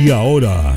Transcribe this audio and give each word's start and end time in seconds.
Y 0.00 0.10
ahora, 0.10 0.76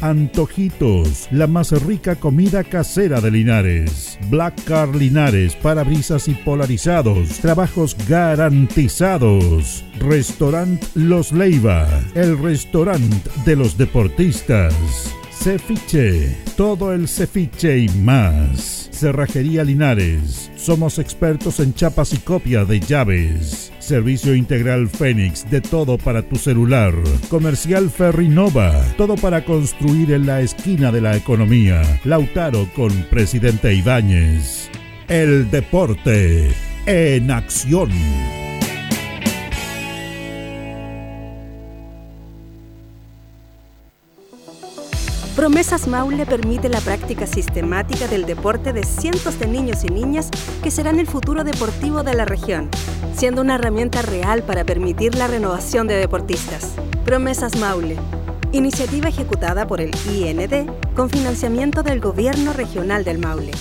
Antojitos. 0.00 1.28
La 1.30 1.46
más 1.46 1.70
rica 1.82 2.16
comida 2.16 2.64
casera 2.64 3.20
de 3.20 3.30
Linares. 3.30 4.18
Black 4.30 4.64
Car 4.64 4.94
Linares. 4.94 5.54
Parabrisas 5.56 6.28
y 6.28 6.34
polarizados. 6.34 7.28
Trabajos 7.40 7.96
garantizados. 8.08 9.84
Restaurant 9.98 10.82
Los 10.94 11.32
Leiva. 11.32 11.88
El 12.14 12.38
restaurante 12.38 13.30
de 13.44 13.56
los 13.56 13.76
deportistas. 13.76 14.74
Cefiche, 15.30 16.36
todo 16.56 16.92
el 16.92 17.06
cefiche 17.06 17.78
y 17.78 17.88
más. 17.88 18.88
Cerrajería 18.90 19.62
Linares, 19.62 20.50
somos 20.56 20.98
expertos 20.98 21.60
en 21.60 21.72
chapas 21.72 22.12
y 22.12 22.18
copia 22.18 22.64
de 22.64 22.80
llaves. 22.80 23.72
Servicio 23.88 24.34
integral 24.34 24.90
Fénix, 24.90 25.50
de 25.50 25.62
todo 25.62 25.96
para 25.96 26.20
tu 26.20 26.36
celular. 26.36 26.92
Comercial 27.30 27.88
Ferrinova, 27.88 28.84
todo 28.98 29.14
para 29.14 29.46
construir 29.46 30.12
en 30.12 30.26
la 30.26 30.42
esquina 30.42 30.92
de 30.92 31.00
la 31.00 31.16
economía. 31.16 31.80
Lautaro 32.04 32.68
con 32.76 32.92
Presidente 33.04 33.72
Ibáñez. 33.72 34.68
El 35.08 35.50
deporte 35.50 36.50
en 36.84 37.30
acción. 37.30 37.88
Promesas 45.38 45.86
Maule 45.86 46.26
permite 46.26 46.68
la 46.68 46.80
práctica 46.80 47.24
sistemática 47.24 48.08
del 48.08 48.26
deporte 48.26 48.72
de 48.72 48.82
cientos 48.82 49.38
de 49.38 49.46
niños 49.46 49.84
y 49.84 49.86
niñas 49.86 50.30
que 50.64 50.72
serán 50.72 50.98
el 50.98 51.06
futuro 51.06 51.44
deportivo 51.44 52.02
de 52.02 52.14
la 52.14 52.24
región, 52.24 52.68
siendo 53.14 53.42
una 53.42 53.54
herramienta 53.54 54.02
real 54.02 54.42
para 54.42 54.64
permitir 54.64 55.14
la 55.14 55.28
renovación 55.28 55.86
de 55.86 55.94
deportistas. 55.94 56.72
Promesas 57.04 57.54
Maule, 57.54 57.96
iniciativa 58.50 59.10
ejecutada 59.10 59.68
por 59.68 59.80
el 59.80 59.92
IND 60.12 60.72
con 60.96 61.08
financiamiento 61.08 61.84
del 61.84 62.00
Gobierno 62.00 62.52
Regional 62.52 63.04
del 63.04 63.18
Maule. 63.18 63.52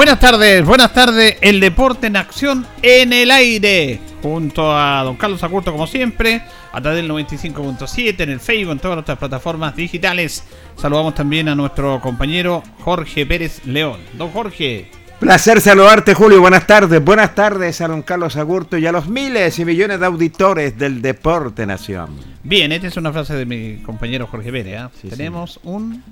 Buenas 0.00 0.18
tardes, 0.18 0.64
buenas 0.64 0.94
tardes. 0.94 1.36
El 1.42 1.60
deporte 1.60 2.06
en 2.06 2.16
acción 2.16 2.66
en 2.80 3.12
el 3.12 3.30
aire. 3.30 4.00
Junto 4.22 4.74
a 4.74 5.02
don 5.04 5.16
Carlos 5.16 5.44
Acurto, 5.44 5.72
como 5.72 5.86
siempre, 5.86 6.42
a 6.72 6.80
través 6.80 7.02
del 7.02 7.10
95.7 7.10 8.18
en 8.20 8.30
el 8.30 8.40
Facebook, 8.40 8.72
en 8.72 8.78
todas 8.78 8.96
nuestras 8.96 9.18
plataformas 9.18 9.76
digitales. 9.76 10.44
Saludamos 10.78 11.14
también 11.14 11.50
a 11.50 11.54
nuestro 11.54 12.00
compañero 12.00 12.62
Jorge 12.80 13.26
Pérez 13.26 13.66
León. 13.66 14.00
Don 14.14 14.30
Jorge. 14.30 14.90
Placer 15.18 15.60
saludarte, 15.60 16.14
Julio. 16.14 16.40
Buenas 16.40 16.66
tardes. 16.66 17.04
Buenas 17.04 17.34
tardes 17.34 17.82
a 17.82 17.88
don 17.88 18.00
Carlos 18.00 18.36
Agurto 18.36 18.78
y 18.78 18.86
a 18.86 18.92
los 18.92 19.06
miles 19.06 19.58
y 19.58 19.66
millones 19.66 20.00
de 20.00 20.06
auditores 20.06 20.78
del 20.78 21.02
Deporte 21.02 21.66
Nación. 21.66 22.16
Bien, 22.42 22.72
esta 22.72 22.86
es 22.86 22.96
una 22.96 23.12
frase 23.12 23.34
de 23.34 23.44
mi 23.44 23.82
compañero 23.82 24.26
Jorge 24.26 24.50
Pérez. 24.50 24.80
¿eh? 24.80 25.10
tenemos 25.10 25.60
un. 25.62 26.02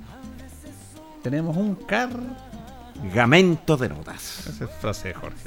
Tenemos 1.23 1.57
un 1.57 1.75
car 1.75 2.11
Cargamento 3.03 3.77
de 3.77 3.89
notas. 3.89 4.47
Esa 4.47 4.65
es 4.65 4.71
frase 4.81 5.09
de 5.09 5.15
Jorge. 5.15 5.39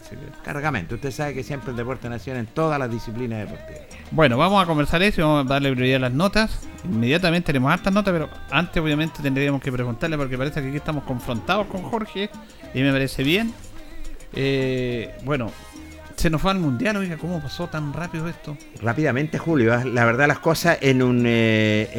Cargamento. 0.43 0.95
Usted 0.95 1.11
sabe 1.11 1.33
que 1.33 1.43
siempre 1.43 1.71
el 1.71 1.77
deporte 1.77 2.07
naciona 2.09 2.39
en 2.39 2.47
todas 2.47 2.79
las 2.79 2.89
disciplinas 2.89 3.39
deportivas. 3.39 3.81
Bueno, 4.11 4.37
vamos 4.37 4.63
a 4.63 4.65
conversar 4.65 5.01
eso 5.03 5.21
y 5.21 5.23
vamos 5.23 5.45
a 5.45 5.49
darle 5.49 5.71
prioridad 5.71 5.97
a 5.97 6.09
las 6.09 6.13
notas. 6.13 6.59
Inmediatamente 6.85 7.47
tenemos 7.47 7.71
hartas 7.71 7.93
notas, 7.93 8.13
pero 8.13 8.29
antes 8.49 8.81
obviamente 8.81 9.21
tendríamos 9.21 9.61
que 9.61 9.71
preguntarle 9.71 10.17
porque 10.17 10.37
parece 10.37 10.61
que 10.61 10.69
aquí 10.69 10.77
estamos 10.77 11.03
confrontados 11.03 11.67
con 11.67 11.83
Jorge 11.83 12.29
y 12.73 12.81
me 12.81 12.91
parece 12.91 13.23
bien. 13.23 13.53
Eh, 14.33 15.13
bueno, 15.23 15.51
se 16.21 16.29
nos 16.29 16.39
fue 16.39 16.51
al 16.51 16.59
mundial, 16.59 16.97
oiga, 16.97 17.17
¿cómo 17.17 17.41
pasó 17.41 17.67
tan 17.67 17.93
rápido 17.93 18.27
esto? 18.27 18.55
Rápidamente, 18.79 19.39
Julio. 19.39 19.73
¿eh? 19.73 19.85
La 19.85 20.05
verdad, 20.05 20.27
las 20.27 20.37
cosas 20.37 20.77
en, 20.81 21.01
un, 21.01 21.23
eh, 21.25 21.89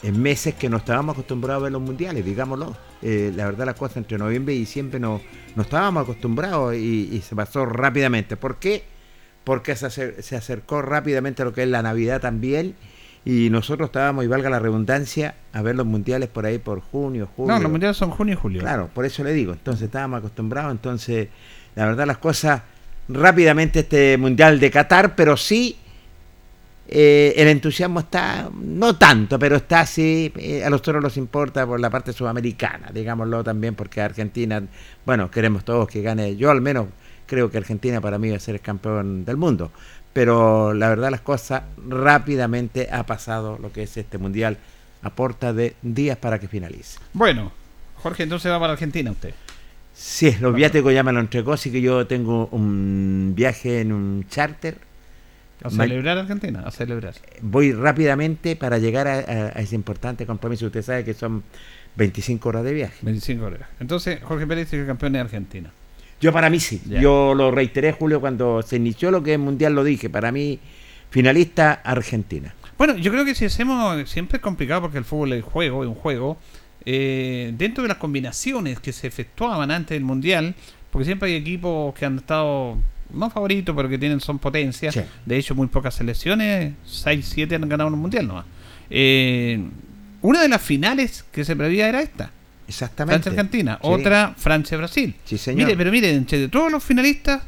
en, 0.00 0.22
meses 0.22 0.54
que 0.54 0.68
no 0.68 0.76
estábamos 0.76 1.14
acostumbrados 1.14 1.60
a 1.60 1.64
ver 1.64 1.72
los 1.72 1.82
mundiales, 1.82 2.24
digámoslo. 2.24 2.76
Eh, 3.02 3.32
la 3.34 3.46
verdad, 3.46 3.66
las 3.66 3.74
cosas 3.74 3.96
entre 3.96 4.18
noviembre 4.18 4.54
y 4.54 4.60
diciembre 4.60 5.00
no, 5.00 5.20
no 5.56 5.62
estábamos 5.62 6.04
acostumbrados 6.04 6.76
y, 6.76 7.20
se 7.26 7.34
pasó 7.34 7.66
rápidamente. 7.66 8.36
¿Por 8.36 8.58
qué? 8.60 8.84
Porque 9.42 9.74
se, 9.74 10.22
se 10.22 10.36
acercó 10.36 10.80
rápidamente 10.80 11.42
a 11.42 11.44
lo 11.44 11.52
que 11.52 11.64
es 11.64 11.68
la 11.68 11.82
Navidad 11.82 12.20
también 12.20 12.76
y 13.24 13.50
nosotros 13.50 13.88
estábamos, 13.88 14.24
y 14.24 14.28
valga 14.28 14.48
la 14.48 14.60
redundancia, 14.60 15.34
a 15.52 15.60
ver 15.60 15.74
los 15.74 15.86
mundiales 15.86 16.28
por 16.28 16.46
ahí 16.46 16.58
por 16.58 16.80
junio, 16.82 17.28
julio. 17.34 17.52
No, 17.52 17.60
los 17.60 17.70
mundiales 17.70 17.96
son 17.96 18.10
junio 18.10 18.34
y 18.34 18.36
julio. 18.36 18.60
Claro, 18.60 18.90
por 18.94 19.04
eso 19.04 19.24
le 19.24 19.32
digo. 19.32 19.54
Entonces 19.54 19.86
estábamos 19.86 20.20
acostumbrados, 20.20 20.70
entonces 20.70 21.28
la 21.74 21.84
verdad 21.86 22.06
las 22.06 22.18
cosas 22.18 22.62
rápidamente 23.08 23.80
este 23.80 24.16
Mundial 24.18 24.60
de 24.60 24.70
Qatar, 24.70 25.14
pero 25.14 25.36
sí 25.36 25.76
eh, 26.90 27.34
el 27.36 27.48
entusiasmo 27.48 28.00
está, 28.00 28.48
no 28.50 28.96
tanto, 28.96 29.38
pero 29.38 29.56
está 29.56 29.80
así, 29.80 30.32
eh, 30.36 30.64
a 30.64 30.70
nosotros 30.70 31.02
nos 31.02 31.18
importa 31.18 31.66
por 31.66 31.78
la 31.78 31.90
parte 31.90 32.14
sudamericana, 32.14 32.90
digámoslo 32.92 33.44
también, 33.44 33.74
porque 33.74 34.00
Argentina, 34.00 34.62
bueno, 35.04 35.30
queremos 35.30 35.64
todos 35.66 35.86
que 35.86 36.00
gane, 36.00 36.36
yo 36.36 36.50
al 36.50 36.62
menos 36.62 36.86
creo 37.26 37.50
que 37.50 37.58
Argentina 37.58 38.00
para 38.00 38.18
mí 38.18 38.30
va 38.30 38.36
a 38.36 38.40
ser 38.40 38.54
el 38.54 38.62
campeón 38.62 39.26
del 39.26 39.36
mundo, 39.36 39.70
pero 40.14 40.72
la 40.72 40.88
verdad 40.88 41.10
las 41.10 41.20
cosas 41.20 41.64
rápidamente 41.86 42.88
ha 42.90 43.04
pasado 43.04 43.58
lo 43.60 43.70
que 43.70 43.82
es 43.82 43.94
este 43.98 44.16
Mundial 44.16 44.56
a 45.02 45.10
porta 45.10 45.52
de 45.52 45.76
días 45.82 46.16
para 46.16 46.38
que 46.38 46.48
finalice. 46.48 46.98
Bueno, 47.12 47.52
Jorge, 47.96 48.22
entonces 48.22 48.50
va 48.50 48.58
para 48.58 48.72
Argentina 48.72 49.10
usted. 49.10 49.34
Sí, 50.00 50.32
los 50.40 50.54
viáticos 50.54 50.94
ya 50.94 51.02
me 51.02 51.12
lo 51.12 51.18
entregó, 51.18 51.54
así 51.54 51.72
que 51.72 51.80
yo 51.80 52.06
tengo 52.06 52.46
un 52.52 53.32
viaje 53.34 53.80
en 53.80 53.90
un 53.90 54.24
charter. 54.28 54.78
¿A 55.60 55.70
celebrar 55.70 56.16
Argentina? 56.18 56.62
A 56.64 56.70
celebrar. 56.70 57.14
Voy 57.42 57.72
rápidamente 57.72 58.54
para 58.54 58.78
llegar 58.78 59.08
a, 59.08 59.48
ese 59.60 59.74
importante 59.74 60.24
compromiso. 60.24 60.66
Usted 60.66 60.82
sabe 60.82 61.04
que 61.04 61.14
son 61.14 61.42
25 61.96 62.48
horas 62.48 62.62
de 62.62 62.74
viaje. 62.74 62.94
25 63.02 63.44
horas. 63.44 63.62
Entonces, 63.80 64.20
Jorge 64.22 64.46
Pérez 64.46 64.72
es 64.72 64.86
campeón 64.86 65.14
de 65.14 65.18
Argentina. 65.18 65.72
Yo 66.20 66.32
para 66.32 66.48
mí 66.48 66.60
sí. 66.60 66.80
Ya. 66.86 67.00
Yo 67.00 67.34
lo 67.34 67.50
reiteré, 67.50 67.90
Julio, 67.90 68.20
cuando 68.20 68.62
se 68.62 68.76
inició 68.76 69.10
lo 69.10 69.24
que 69.24 69.32
es 69.32 69.38
Mundial, 69.40 69.74
lo 69.74 69.82
dije. 69.82 70.08
Para 70.08 70.30
mí, 70.30 70.60
finalista 71.10 71.72
Argentina. 71.72 72.54
Bueno, 72.78 72.96
yo 72.96 73.10
creo 73.10 73.24
que 73.24 73.34
si 73.34 73.46
hacemos, 73.46 74.08
siempre 74.08 74.36
es 74.36 74.42
complicado 74.42 74.82
porque 74.82 74.98
el 74.98 75.04
fútbol 75.04 75.32
es 75.32 75.42
juego, 75.42 75.82
es 75.82 75.88
un 75.88 75.96
juego. 75.96 76.38
Eh, 76.84 77.52
dentro 77.56 77.82
de 77.82 77.88
las 77.88 77.98
combinaciones 77.98 78.80
que 78.80 78.92
se 78.92 79.06
efectuaban 79.06 79.70
antes 79.70 79.94
del 79.96 80.04
Mundial, 80.04 80.54
porque 80.90 81.04
siempre 81.04 81.30
hay 81.30 81.36
equipos 81.36 81.94
que 81.94 82.06
han 82.06 82.18
estado 82.18 82.78
no 83.12 83.30
favoritos, 83.30 83.74
pero 83.74 83.88
que 83.88 83.98
tienen 83.98 84.20
son 84.20 84.38
potencias. 84.38 84.94
Sí. 84.94 85.00
De 85.24 85.36
hecho, 85.36 85.54
muy 85.54 85.66
pocas 85.68 85.94
selecciones, 85.94 86.74
6, 86.84 87.26
7 87.34 87.54
han 87.54 87.68
ganado 87.68 87.90
el 87.90 87.96
Mundial 87.96 88.26
nomás. 88.26 88.46
Eh, 88.90 89.60
una 90.22 90.42
de 90.42 90.48
las 90.48 90.62
finales 90.62 91.24
que 91.30 91.44
se 91.44 91.56
preveía 91.56 91.88
era 91.88 92.00
esta. 92.00 92.30
Exactamente. 92.66 93.22
Francia-Argentina. 93.22 93.78
Sí. 93.80 93.88
Otra, 93.88 94.34
Francia-Brasil. 94.36 95.14
Sí, 95.24 95.38
señor. 95.38 95.66
Mire, 95.66 95.76
pero 95.76 95.90
mire, 95.90 96.10
entre 96.10 96.48
todos 96.48 96.70
los 96.70 96.84
finalistas, 96.84 97.42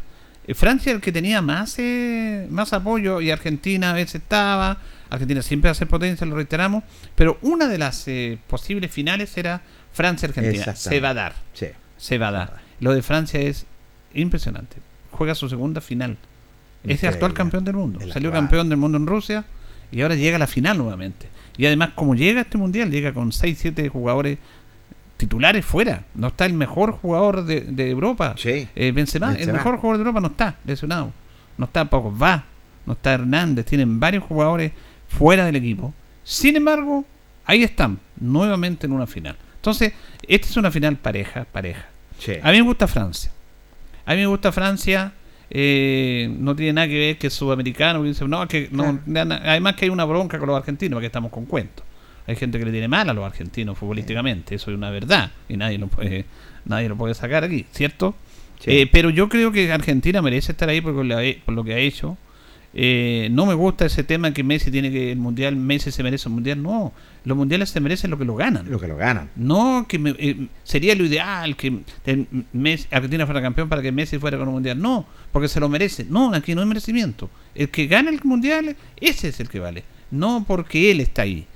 Francia 0.55 0.93
el 0.93 1.01
que 1.01 1.13
tenía 1.13 1.43
más 1.43 1.79
eh, 1.79 2.47
más 2.51 2.73
apoyo 2.73 3.21
y 3.21 3.31
Argentina 3.31 3.91
a 3.91 3.95
veces 3.95 4.17
estaba. 4.17 4.79
Argentina 5.11 5.43
siempre 5.43 5.69
va 5.69 5.73
a 5.73 5.75
ser 5.75 5.89
potencia, 5.89 6.27
lo 6.27 6.37
reiteramos. 6.37 6.85
Pero 7.15 7.39
una 7.43 7.67
de 7.67 7.79
las 7.79 8.07
eh, 8.09 8.39
posibles 8.47 8.91
finales 8.91 9.37
era 9.37 9.63
Francia-Argentina. 9.93 10.75
Se 10.77 11.01
va 11.01 11.11
a 11.11 11.15
dar. 11.15 11.35
Sí. 11.53 11.67
Se 11.97 12.19
va 12.19 12.29
a 12.29 12.33
dar. 12.33 12.61
Lo 12.81 12.95
de 12.95 13.03
Francia 13.03 13.41
es 13.41 13.67
impresionante. 14.15 14.77
Juega 15.11 15.35
su 15.35 15.49
segunda 15.49 15.81
final. 15.81 16.17
Es 16.85 17.03
el 17.03 17.11
actual 17.11 17.35
campeón 17.35 17.65
del 17.65 17.75
mundo. 17.75 18.01
El 18.01 18.13
Salió 18.13 18.31
actual. 18.31 18.45
campeón 18.45 18.69
del 18.69 18.79
mundo 18.79 18.99
en 18.99 19.07
Rusia 19.07 19.45
y 19.93 20.01
ahora 20.01 20.15
llega 20.15 20.37
a 20.37 20.39
la 20.39 20.47
final 20.47 20.79
nuevamente. 20.79 21.29
Y 21.57 21.67
además, 21.67 21.91
como 21.95 22.15
llega 22.15 22.41
a 22.41 22.43
este 22.45 22.57
mundial, 22.57 22.91
llega 22.91 23.13
con 23.13 23.33
6-7 23.33 23.89
jugadores 23.89 24.39
titulares 25.21 25.65
fuera. 25.65 26.05
No 26.15 26.27
está 26.29 26.47
el 26.47 26.53
mejor 26.55 26.93
jugador 26.93 27.45
de, 27.45 27.61
de 27.61 27.91
Europa. 27.91 28.35
Sí. 28.37 28.69
Eh, 28.75 28.91
Benzema, 28.93 29.35
el 29.37 29.53
mejor 29.53 29.77
jugador 29.77 29.99
de 29.99 30.01
Europa 30.03 30.21
no 30.21 30.29
está 30.29 30.57
lesionado. 30.65 31.13
No 31.57 31.67
está 31.67 31.85
Pogba, 31.85 32.45
no 32.87 32.95
está 32.95 33.15
Hernández. 33.15 33.67
Tienen 33.67 34.01
varios 34.01 34.25
jugadores 34.25 34.73
fuera 35.09 35.45
del 35.45 35.57
equipo. 35.57 35.95
Sin 36.25 36.57
embargo, 36.57 37.05
ahí 37.45 37.63
están, 37.63 37.99
nuevamente 38.19 38.87
en 38.87 38.93
una 38.93 39.07
final. 39.07 39.37
Entonces, 39.57 39.93
esta 40.27 40.49
es 40.49 40.57
una 40.57 40.71
final 40.71 40.97
pareja, 40.97 41.45
pareja. 41.45 41.87
Sí. 42.19 42.33
A 42.43 42.51
mí 42.51 42.57
me 42.59 42.63
gusta 42.63 42.87
Francia. 42.89 43.31
A 44.07 44.13
mí 44.15 44.19
me 44.21 44.27
gusta 44.27 44.51
Francia. 44.53 45.13
eh, 45.51 46.33
no 46.39 46.55
tiene 46.55 46.73
nada 46.75 46.87
que 46.89 46.99
ver 46.99 47.19
que 47.19 47.27
es 47.27 47.33
sudamericano. 47.35 48.03
que 48.03 48.09
dice, 48.09 48.27
no, 48.27 48.47
que 48.49 48.69
no, 48.71 49.01
na- 49.07 49.41
además 49.45 49.75
que 49.75 49.85
hay 49.87 49.91
una 49.91 50.05
bronca 50.05 50.39
con 50.39 50.49
los 50.49 50.57
argentinos, 50.57 50.97
porque 50.97 51.07
estamos 51.07 51.31
con 51.31 51.45
cuentos. 51.47 51.85
Hay 52.27 52.37
gente 52.37 52.59
que 52.59 52.65
le 52.65 52.71
tiene 52.73 52.89
mal 52.89 53.09
a 53.11 53.15
los 53.15 53.25
argentinos 53.25 53.77
futbolísticamente. 53.79 54.55
Eso 54.55 54.71
es 54.71 54.77
una 54.77 54.91
verdad. 54.91 55.31
Y 55.49 55.57
nadie 55.57 55.79
lo 55.79 55.89
puede, 55.89 56.25
nadie 56.65 56.89
lo 56.89 56.97
puede 56.97 57.15
sacar 57.15 57.45
aquí, 57.45 57.67
¿cierto? 57.73 58.15
Sí. 58.61 58.71
Eh, 58.73 58.89
pero 58.91 59.11
yo 59.11 59.29
creo 59.29 59.53
que 59.53 59.73
Argentina 59.73 60.21
merece 60.23 60.53
estar 60.53 60.69
ahí 60.69 60.81
por 60.81 60.93
lo, 60.95 61.17
por 61.45 61.55
lo 61.55 61.65
que 61.65 61.75
ha 61.75 61.79
hecho. 61.79 62.17
Eh, 62.73 63.29
no 63.33 63.47
me 63.47 63.55
gusta 63.55 63.85
ese 63.87 64.05
tema 64.05 64.33
que 64.33 64.45
Messi 64.45 64.71
tiene 64.71 64.93
que 64.93 65.11
el 65.11 65.19
mundial, 65.19 65.57
Messi 65.57 65.91
se 65.91 66.03
merece 66.05 66.29
un 66.29 66.37
mundial. 66.37 66.63
No, 66.63 66.93
los 67.25 67.37
mundiales 67.37 67.71
se 67.71 67.81
merecen 67.81 68.11
lo 68.13 68.19
que 68.19 68.25
lo 68.25 68.37
ganan. 68.37 68.71
Lo 68.71 68.79
que 68.79 68.87
lo 68.87 68.97
ganan. 68.97 69.29
No, 69.35 69.87
que 69.89 69.99
me- 69.99 70.15
eh, 70.19 70.47
sería 70.63 70.95
lo 70.95 71.05
ideal 71.05 71.57
que 71.57 71.67
el 72.07 72.27
Messi- 72.55 72.87
Argentina 72.93 73.27
fuera 73.27 73.43
campeón 73.43 73.69
para 73.69 73.83
que 73.83 73.91
Messi 73.91 74.19
fuera 74.19 74.39
con 74.39 74.47
un 74.49 74.55
mundial. 74.55 74.81
No, 74.81 75.05
porque 75.33 75.49
se 75.49 75.59
lo 75.59 75.69
merece. 75.69 76.05
No, 76.09 76.33
aquí 76.33 76.55
no 76.55 76.61
hay 76.61 76.69
merecimiento. 76.69 77.29
El 77.57 77.71
que 77.71 77.87
gana 77.89 78.11
el 78.11 78.21
mundial, 78.23 78.77
ese 79.01 79.29
es 79.29 79.41
el 79.41 79.49
que 79.49 79.59
vale. 79.59 79.83
No 80.13 80.45
porque 80.47 80.93
él 80.93 81.01
está 81.01 81.23
ahí. 81.23 81.47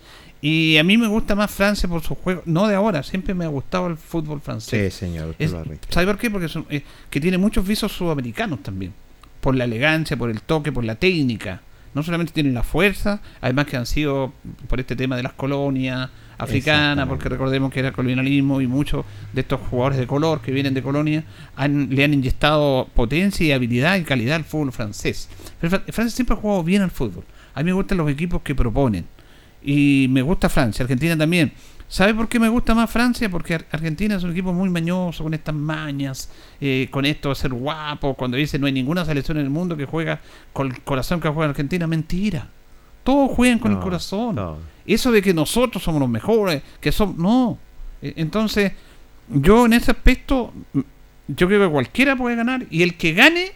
Y 0.46 0.76
a 0.76 0.84
mí 0.84 0.98
me 0.98 1.06
gusta 1.08 1.34
más 1.34 1.50
Francia 1.50 1.88
por 1.88 2.02
su 2.02 2.14
juego. 2.16 2.42
No 2.44 2.68
de 2.68 2.74
ahora, 2.74 3.02
siempre 3.02 3.32
me 3.32 3.46
ha 3.46 3.48
gustado 3.48 3.86
el 3.86 3.96
fútbol 3.96 4.40
Sí, 4.40 4.44
francés. 4.44 4.92
señor. 4.92 5.34
Es- 5.38 5.52
lo 5.52 5.64
reitera. 5.64 5.90
¿Sabe 5.90 6.04
por 6.06 6.18
qué? 6.18 6.30
Porque 6.30 6.48
son, 6.48 6.66
eh, 6.68 6.82
que 7.08 7.18
tiene 7.18 7.38
muchos 7.38 7.66
visos 7.66 7.92
sudamericanos 7.92 8.62
también. 8.62 8.92
Por 9.40 9.54
la 9.54 9.64
elegancia, 9.64 10.18
por 10.18 10.28
el 10.28 10.42
toque, 10.42 10.70
por 10.70 10.84
la 10.84 10.96
técnica. 10.96 11.62
No 11.94 12.02
solamente 12.02 12.34
tienen 12.34 12.52
la 12.52 12.62
fuerza, 12.62 13.22
además 13.40 13.64
que 13.68 13.78
han 13.78 13.86
sido 13.86 14.34
por 14.68 14.80
este 14.80 14.94
tema 14.96 15.16
de 15.16 15.22
las 15.22 15.32
colonias 15.32 16.10
africanas, 16.36 17.08
porque 17.08 17.30
recordemos 17.30 17.72
que 17.72 17.80
era 17.80 17.92
colonialismo 17.92 18.60
y 18.60 18.66
muchos 18.66 19.06
de 19.32 19.40
estos 19.40 19.60
jugadores 19.70 19.98
de 19.98 20.06
color 20.06 20.42
que 20.42 20.52
vienen 20.52 20.74
de 20.74 20.82
colonia 20.82 21.24
han- 21.56 21.88
le 21.88 22.04
han 22.04 22.12
inyectado 22.12 22.86
potencia 22.94 23.46
y 23.46 23.52
habilidad 23.52 23.96
y 23.96 24.02
calidad 24.02 24.36
al 24.36 24.44
fútbol 24.44 24.72
francés. 24.72 25.30
Pero 25.58 25.80
Francia 25.90 26.10
siempre 26.14 26.36
ha 26.36 26.38
jugado 26.38 26.62
bien 26.64 26.82
al 26.82 26.90
fútbol. 26.90 27.24
A 27.54 27.60
mí 27.60 27.66
me 27.66 27.72
gustan 27.72 27.96
los 27.96 28.10
equipos 28.10 28.42
que 28.42 28.54
proponen. 28.54 29.06
Y 29.64 30.06
me 30.10 30.22
gusta 30.22 30.48
Francia, 30.48 30.82
Argentina 30.82 31.16
también. 31.16 31.52
¿Sabe 31.88 32.14
por 32.14 32.28
qué 32.28 32.40
me 32.40 32.48
gusta 32.48 32.74
más 32.74 32.90
Francia? 32.90 33.28
Porque 33.28 33.54
Ar- 33.54 33.66
Argentina 33.70 34.16
es 34.16 34.22
un 34.24 34.32
equipo 34.32 34.52
muy 34.52 34.68
mañoso, 34.68 35.22
con 35.22 35.32
estas 35.34 35.54
mañas, 35.54 36.30
eh, 36.60 36.88
con 36.90 37.04
esto 37.04 37.28
de 37.30 37.34
ser 37.34 37.52
guapo. 37.52 38.14
Cuando 38.14 38.36
dice 38.36 38.58
no 38.58 38.66
hay 38.66 38.72
ninguna 38.72 39.04
selección 39.04 39.38
en 39.38 39.44
el 39.44 39.50
mundo 39.50 39.76
que 39.76 39.84
juega 39.86 40.20
con 40.52 40.68
el 40.72 40.80
corazón 40.82 41.20
que 41.20 41.28
juega 41.28 41.50
Argentina, 41.50 41.86
mentira. 41.86 42.48
Todos 43.04 43.30
juegan 43.32 43.58
con 43.58 43.72
el 43.72 43.78
corazón. 43.78 44.34
no. 44.36 44.56
Eso 44.86 45.10
de 45.12 45.22
que 45.22 45.32
nosotros 45.32 45.82
somos 45.82 46.00
los 46.00 46.08
mejores, 46.10 46.62
que 46.80 46.90
somos. 46.92 47.16
No. 47.16 47.58
E- 48.02 48.14
Entonces, 48.16 48.72
yo 49.28 49.64
en 49.66 49.72
ese 49.74 49.90
aspecto, 49.92 50.52
yo 51.28 51.46
creo 51.46 51.66
que 51.66 51.72
cualquiera 51.72 52.16
puede 52.16 52.36
ganar 52.36 52.66
y 52.70 52.82
el 52.82 52.96
que 52.96 53.12
gane 53.14 53.52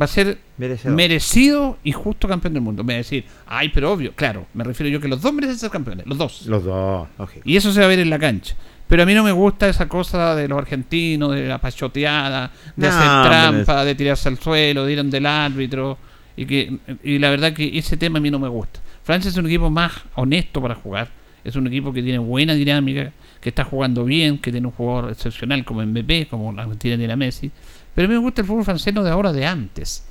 va 0.00 0.04
a 0.04 0.08
ser 0.08 0.38
merecido 0.84 1.78
y 1.82 1.92
justo 1.92 2.28
campeón 2.28 2.54
del 2.54 2.62
mundo. 2.62 2.84
Me 2.84 2.94
va 2.94 2.96
a 2.96 2.98
decir, 2.98 3.24
ay, 3.46 3.70
pero 3.70 3.92
obvio, 3.92 4.12
claro, 4.14 4.46
me 4.54 4.64
refiero 4.64 4.90
yo 4.90 5.00
que 5.00 5.08
los 5.08 5.20
dos 5.20 5.32
merecen 5.32 5.58
ser 5.58 5.70
campeones, 5.70 6.06
los 6.06 6.18
dos. 6.18 6.46
Los 6.46 6.64
dos. 6.64 7.08
lógico. 7.18 7.48
Y 7.48 7.56
eso 7.56 7.72
se 7.72 7.80
va 7.80 7.86
a 7.86 7.88
ver 7.88 7.98
en 7.98 8.10
la 8.10 8.18
cancha. 8.18 8.54
Pero 8.88 9.02
a 9.02 9.06
mí 9.06 9.12
no 9.12 9.22
me 9.22 9.32
gusta 9.32 9.68
esa 9.68 9.86
cosa 9.86 10.34
de 10.34 10.48
los 10.48 10.58
argentinos, 10.58 11.34
de 11.34 11.46
la 11.46 11.58
pachoteada, 11.58 12.50
de 12.74 12.88
No, 12.88 12.94
hacer 12.94 13.30
trampa, 13.30 13.84
de 13.84 13.94
tirarse 13.94 14.28
al 14.30 14.38
suelo, 14.38 14.86
de 14.86 14.92
ir 14.94 15.04
del 15.04 15.26
árbitro. 15.26 15.98
Y, 16.36 16.46
que, 16.46 16.78
y 17.02 17.18
la 17.18 17.30
verdad 17.30 17.52
que 17.52 17.76
ese 17.76 17.96
tema 17.96 18.18
a 18.18 18.22
mí 18.22 18.30
no 18.30 18.38
me 18.38 18.48
gusta. 18.48 18.80
Francia 19.02 19.28
es 19.28 19.36
un 19.36 19.46
equipo 19.46 19.68
más 19.68 19.92
honesto 20.14 20.62
para 20.62 20.74
jugar. 20.74 21.08
Es 21.44 21.54
un 21.56 21.66
equipo 21.66 21.92
que 21.92 22.02
tiene 22.02 22.18
buena 22.18 22.54
dinámica, 22.54 23.12
que 23.40 23.50
está 23.50 23.64
jugando 23.64 24.04
bien, 24.04 24.38
que 24.38 24.50
tiene 24.50 24.66
un 24.66 24.72
jugador 24.72 25.10
excepcional 25.12 25.64
como 25.64 25.82
Mbappé, 25.82 26.26
como 26.28 26.52
la 26.52 26.62
Argentina 26.62 26.96
tiene 26.96 27.12
a 27.12 27.16
Messi. 27.16 27.50
Pero 27.98 28.06
a 28.06 28.08
mí 28.10 28.14
me 28.14 28.20
gusta 28.20 28.42
el 28.42 28.46
fútbol 28.46 28.62
francés 28.64 28.94
no 28.94 29.02
de 29.02 29.10
ahora, 29.10 29.32
de 29.32 29.44
antes. 29.44 30.04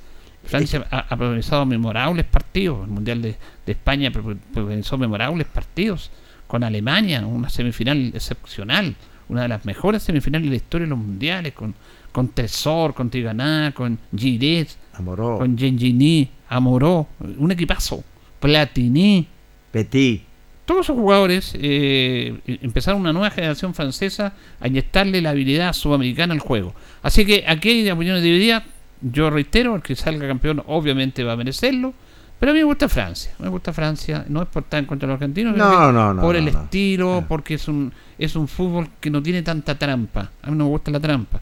Francia 0.44 0.86
ha, 0.90 0.98
ha 0.98 1.16
protagonizado 1.16 1.64
memorables 1.64 2.26
partidos. 2.26 2.84
El 2.84 2.90
Mundial 2.90 3.22
de, 3.22 3.34
de 3.64 3.72
España 3.72 4.10
pro- 4.10 4.36
protagonizó 4.52 4.98
memorables 4.98 5.46
partidos 5.46 6.10
con 6.46 6.64
Alemania, 6.64 7.24
una 7.26 7.48
semifinal 7.48 8.10
excepcional, 8.14 8.94
una 9.30 9.40
de 9.40 9.48
las 9.48 9.64
mejores 9.64 10.02
semifinales 10.02 10.44
de 10.44 10.50
la 10.50 10.56
historia 10.56 10.84
de 10.84 10.90
los 10.90 10.98
mundiales, 10.98 11.54
con, 11.54 11.74
con 12.12 12.28
Tresor, 12.28 12.92
con 12.92 13.08
Tiganá, 13.08 13.72
con 13.74 13.98
Giret, 14.14 14.68
Amoró. 14.92 15.38
con 15.38 15.56
Gengini, 15.56 16.28
Amoró, 16.50 17.06
un 17.38 17.50
equipazo, 17.52 18.04
Platini. 18.38 19.26
Petit. 19.70 20.24
Todos 20.68 20.84
esos 20.84 20.96
jugadores 20.98 21.54
eh, 21.58 22.40
empezaron 22.60 23.00
una 23.00 23.14
nueva 23.14 23.30
generación 23.30 23.72
francesa 23.72 24.34
a 24.60 24.68
inyectarle 24.68 25.22
la 25.22 25.30
habilidad 25.30 25.72
sudamericana 25.72 26.34
al 26.34 26.40
juego. 26.40 26.74
Así 27.02 27.24
que 27.24 27.42
aquí 27.48 27.70
hay 27.70 27.90
opiniones 27.90 28.22
divididas. 28.22 28.64
Yo 29.00 29.30
reitero, 29.30 29.76
el 29.76 29.80
que 29.80 29.96
salga 29.96 30.28
campeón 30.28 30.62
obviamente 30.66 31.24
va 31.24 31.32
a 31.32 31.36
merecerlo. 31.36 31.94
Pero 32.38 32.50
a 32.50 32.54
mí 32.54 32.58
me 32.60 32.64
gusta 32.66 32.86
Francia. 32.86 33.32
Me 33.38 33.48
gusta 33.48 33.72
Francia. 33.72 34.26
No 34.28 34.42
es 34.42 34.48
por 34.48 34.64
estar 34.64 34.78
en 34.78 34.84
contra 34.84 35.06
de 35.06 35.12
los 35.14 35.22
argentinos. 35.22 35.56
No, 35.56 35.90
no, 35.90 36.12
no, 36.12 36.20
Por 36.20 36.36
el 36.36 36.48
estilo, 36.48 37.14
Ah. 37.16 37.24
porque 37.26 37.54
es 37.54 37.66
un, 37.66 37.90
es 38.18 38.36
un 38.36 38.46
fútbol 38.46 38.90
que 39.00 39.08
no 39.08 39.22
tiene 39.22 39.40
tanta 39.42 39.74
trampa. 39.78 40.30
A 40.42 40.50
mí 40.50 40.56
no 40.58 40.64
me 40.64 40.70
gusta 40.70 40.90
la 40.90 41.00
trampa. 41.00 41.40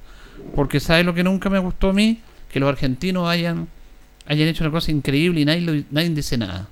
Porque 0.55 0.79
¿sabes 0.79 1.05
lo 1.05 1.13
que 1.15 1.25
nunca 1.25 1.51
me 1.51 1.59
gustó 1.59 1.91
a 1.91 1.93
mí? 1.93 2.21
Que 2.53 2.61
los 2.61 2.69
argentinos 2.69 3.29
hayan, 3.29 3.67
hayan 4.27 4.47
hecho 4.47 4.63
una 4.63 4.71
cosa 4.71 4.93
increíble 4.93 5.41
y 5.41 5.45
nadie, 5.45 5.85
nadie 5.91 6.11
dice 6.11 6.39
nada. 6.39 6.69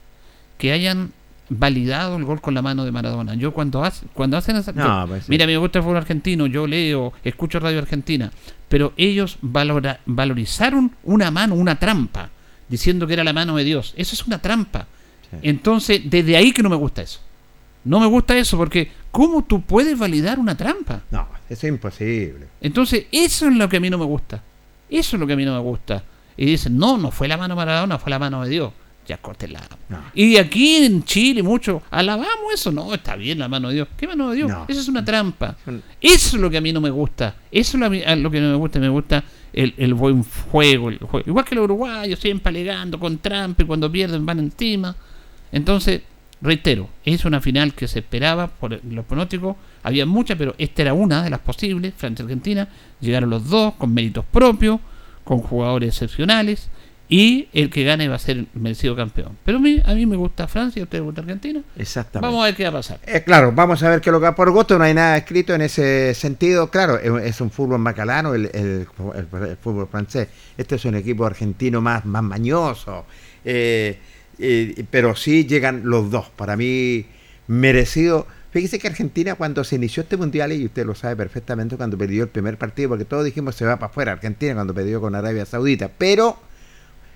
Que 0.57 0.71
hayan 0.71 1.11
validado 1.49 2.17
el 2.17 2.25
gol 2.25 2.41
con 2.41 2.55
la 2.55 2.63
mano 2.63 2.85
de 2.85 2.93
Maradona. 2.93 3.35
Yo 3.35 3.53
cuando, 3.53 3.85
hace, 3.85 4.07
cuando 4.15 4.37
hacen 4.37 4.57
esa... 4.57 4.73
No, 4.73 5.07
pues 5.07 5.25
sí. 5.25 5.31
Mira, 5.31 5.45
a 5.45 5.47
mí 5.47 5.53
me 5.53 5.59
gusta 5.59 5.79
el 5.79 5.83
fútbol 5.85 5.99
argentino, 5.99 6.47
yo 6.47 6.67
leo, 6.67 7.13
escucho 7.23 7.61
Radio 7.61 7.79
Argentina, 7.79 8.31
pero 8.69 8.93
ellos 8.97 9.39
valora- 9.43 10.01
valorizaron 10.07 10.93
una 11.05 11.31
mano, 11.31 11.55
una 11.55 11.79
trampa, 11.79 12.31
diciendo 12.69 13.07
que 13.07 13.13
era 13.13 13.25
la 13.25 13.33
mano 13.33 13.57
de 13.57 13.65
Dios. 13.65 13.93
Eso 13.97 14.15
es 14.15 14.27
una 14.27 14.39
trampa. 14.41 14.87
Sí. 15.31 15.37
Entonces, 15.43 16.01
desde 16.05 16.37
ahí 16.37 16.53
que 16.53 16.63
no 16.63 16.71
me 16.71 16.77
gusta 16.77 17.03
eso. 17.03 17.21
No 17.85 18.01
me 18.01 18.07
gusta 18.07 18.37
eso 18.39 18.57
porque 18.57 18.91
¿cómo 19.11 19.45
tú 19.45 19.61
puedes 19.61 19.99
validar 19.99 20.39
una 20.39 20.57
trampa? 20.57 21.03
No, 21.11 21.29
eso 21.51 21.67
es 21.67 21.73
imposible. 21.73 22.47
Entonces, 22.63 23.05
eso 23.13 23.47
es 23.49 23.55
lo 23.55 23.69
que 23.69 23.77
a 23.77 23.81
mí 23.81 23.91
no 23.91 23.99
me 23.99 24.07
gusta. 24.07 24.43
Eso 24.89 25.17
es 25.17 25.21
lo 25.21 25.27
que 25.27 25.35
a 25.35 25.37
mí 25.37 25.45
no 25.45 25.53
me 25.53 25.61
gusta. 25.61 26.03
Y 26.37 26.47
dicen, 26.47 26.79
no, 26.79 26.97
no 26.97 27.11
fue 27.11 27.29
la 27.29 27.37
mano 27.37 27.55
de 27.55 27.57
Maradona, 27.57 27.99
fue 27.99 28.09
la 28.11 28.19
mano 28.19 28.43
de 28.43 28.49
Dios. 28.51 28.73
Ya 29.07 29.19
córtela. 29.19 29.61
No. 29.89 29.99
Y 30.15 30.37
aquí 30.39 30.77
en 30.77 31.05
Chile 31.05 31.43
mucho 31.43 31.83
alabamos 31.91 32.55
eso. 32.55 32.73
No, 32.73 32.95
está 32.95 33.17
bien 33.17 33.39
la 33.39 33.49
mano 33.49 33.69
de 33.69 33.75
Dios. 33.75 33.89
¿Qué 33.97 34.07
mano 34.07 34.31
de 34.31 34.37
Dios? 34.37 34.51
No. 34.51 34.65
Eso 34.67 34.81
es 34.81 34.89
una 34.89 35.05
trampa. 35.05 35.57
Eso 36.01 36.37
es 36.37 36.41
lo 36.43 36.49
que 36.49 36.57
a 36.57 36.61
mí 36.63 36.73
no 36.73 36.81
me 36.81 36.91
gusta. 36.91 37.35
Eso 37.51 37.77
es 37.77 37.81
lo, 37.81 37.87
a 37.87 37.91
mí- 37.91 38.03
a 38.03 38.17
lo 38.17 38.31
que 38.31 38.41
no 38.41 38.49
me 38.51 38.57
gusta. 38.57 38.79
Me 38.81 38.89
gusta 38.89 39.23
el, 39.53 39.75
el 39.77 39.93
buen 39.95 40.23
juego, 40.25 40.89
el 40.89 40.99
juego. 40.99 41.29
Igual 41.29 41.45
que 41.45 41.55
los 41.55 41.65
uruguayos, 41.65 42.19
siempre 42.19 42.49
alegando 42.49 42.99
con 42.99 43.19
trampa 43.19 43.63
y 43.63 43.67
cuando 43.67 43.93
pierden 43.93 44.25
van 44.25 44.39
encima. 44.39 44.97
Entonces, 45.53 46.01
reitero, 46.41 46.89
es 47.05 47.25
una 47.27 47.41
final 47.41 47.75
que 47.75 47.87
se 47.89 47.99
esperaba 48.01 48.47
por 48.49 48.83
los 48.85 49.05
pronósticos, 49.05 49.57
había 49.83 50.07
muchas, 50.07 50.37
pero 50.39 50.55
esta 50.59 50.83
era 50.83 50.95
una 50.95 51.23
de 51.23 51.31
las 51.31 51.41
posibles, 51.41 51.93
Francia-Argentina, 51.97 52.69
llegaron 53.01 53.31
los 53.31 53.49
dos 53.49 53.75
con 53.75 53.93
méritos 53.95 54.25
propios, 54.31 54.81
con 55.25 55.39
jugadores 55.39 55.91
excepcionales, 55.91 56.69
y 57.09 57.49
el 57.53 57.69
que 57.71 57.85
gane 57.85 58.09
va 58.09 58.17
a 58.17 58.19
ser 58.19 58.39
el 58.39 58.49
merecido 58.55 58.97
campeón. 58.97 59.37
Pero 59.45 59.59
a 59.59 59.61
mí, 59.61 59.81
a 59.85 59.95
mí 59.95 60.07
me 60.07 60.17
gusta 60.17 60.49
Francia, 60.49 60.83
a 60.83 60.85
usted 60.85 60.99
le 60.99 61.05
gusta 61.05 61.21
Argentina. 61.21 61.61
Exactamente. 61.77 62.27
Vamos 62.27 62.43
a 62.43 62.47
ver 62.47 62.55
qué 62.57 62.63
va 62.65 62.69
a 62.71 62.73
pasar. 62.73 62.99
Eh, 63.07 63.23
claro, 63.25 63.53
vamos 63.53 63.83
a 63.83 63.91
ver 63.91 64.01
qué 64.01 64.11
lo 64.11 64.19
que 64.19 64.25
va 64.25 64.35
por 64.35 64.51
gusto, 64.51 64.79
no 64.79 64.85
hay 64.85 64.95
nada 64.95 65.17
escrito 65.19 65.55
en 65.55 65.61
ese 65.61 66.15
sentido. 66.15 66.71
Claro, 66.71 66.99
es, 66.99 67.25
es 67.35 67.41
un 67.41 67.51
fútbol 67.51 67.79
macalano 67.79 68.35
el, 68.35 68.47
el- 68.55 68.87
el- 69.15 69.43
el 69.49 69.57
fútbol 69.59 69.87
francés. 69.89 70.29
Este 70.57 70.77
es 70.77 70.85
un 70.87 70.95
equipo 70.95 71.27
argentino 71.27 71.81
más, 71.83 72.05
más 72.07 72.23
mañoso. 72.23 73.05
Eh, 73.45 73.99
eh, 74.39 74.85
pero 74.91 75.15
sí 75.15 75.47
llegan 75.47 75.83
los 75.85 76.11
dos. 76.11 76.31
Para 76.35 76.57
mí, 76.57 77.05
merecido. 77.47 78.27
Fíjese 78.51 78.79
que 78.79 78.87
Argentina 78.89 79.35
cuando 79.35 79.65
se 79.65 79.77
inició 79.77 80.05
este 80.05 80.17
mundial, 80.17 80.53
y 80.53 80.65
usted 80.65 80.87
lo 80.87 80.95
sabe 80.95 81.17
perfectamente, 81.17 81.77
cuando 81.77 81.99
perdió 81.99 82.23
el 82.23 82.29
primer 82.29 82.57
partido, 82.57 82.89
porque 82.91 83.05
todos 83.05 83.25
dijimos 83.25 83.57
se 83.57 83.65
va 83.65 83.77
para 83.77 83.91
afuera 83.91 84.13
Argentina 84.13 84.55
cuando 84.55 84.73
perdió 84.73 85.01
con 85.01 85.15
Arabia 85.15 85.45
Saudita. 85.45 85.91
Pero 85.99 86.39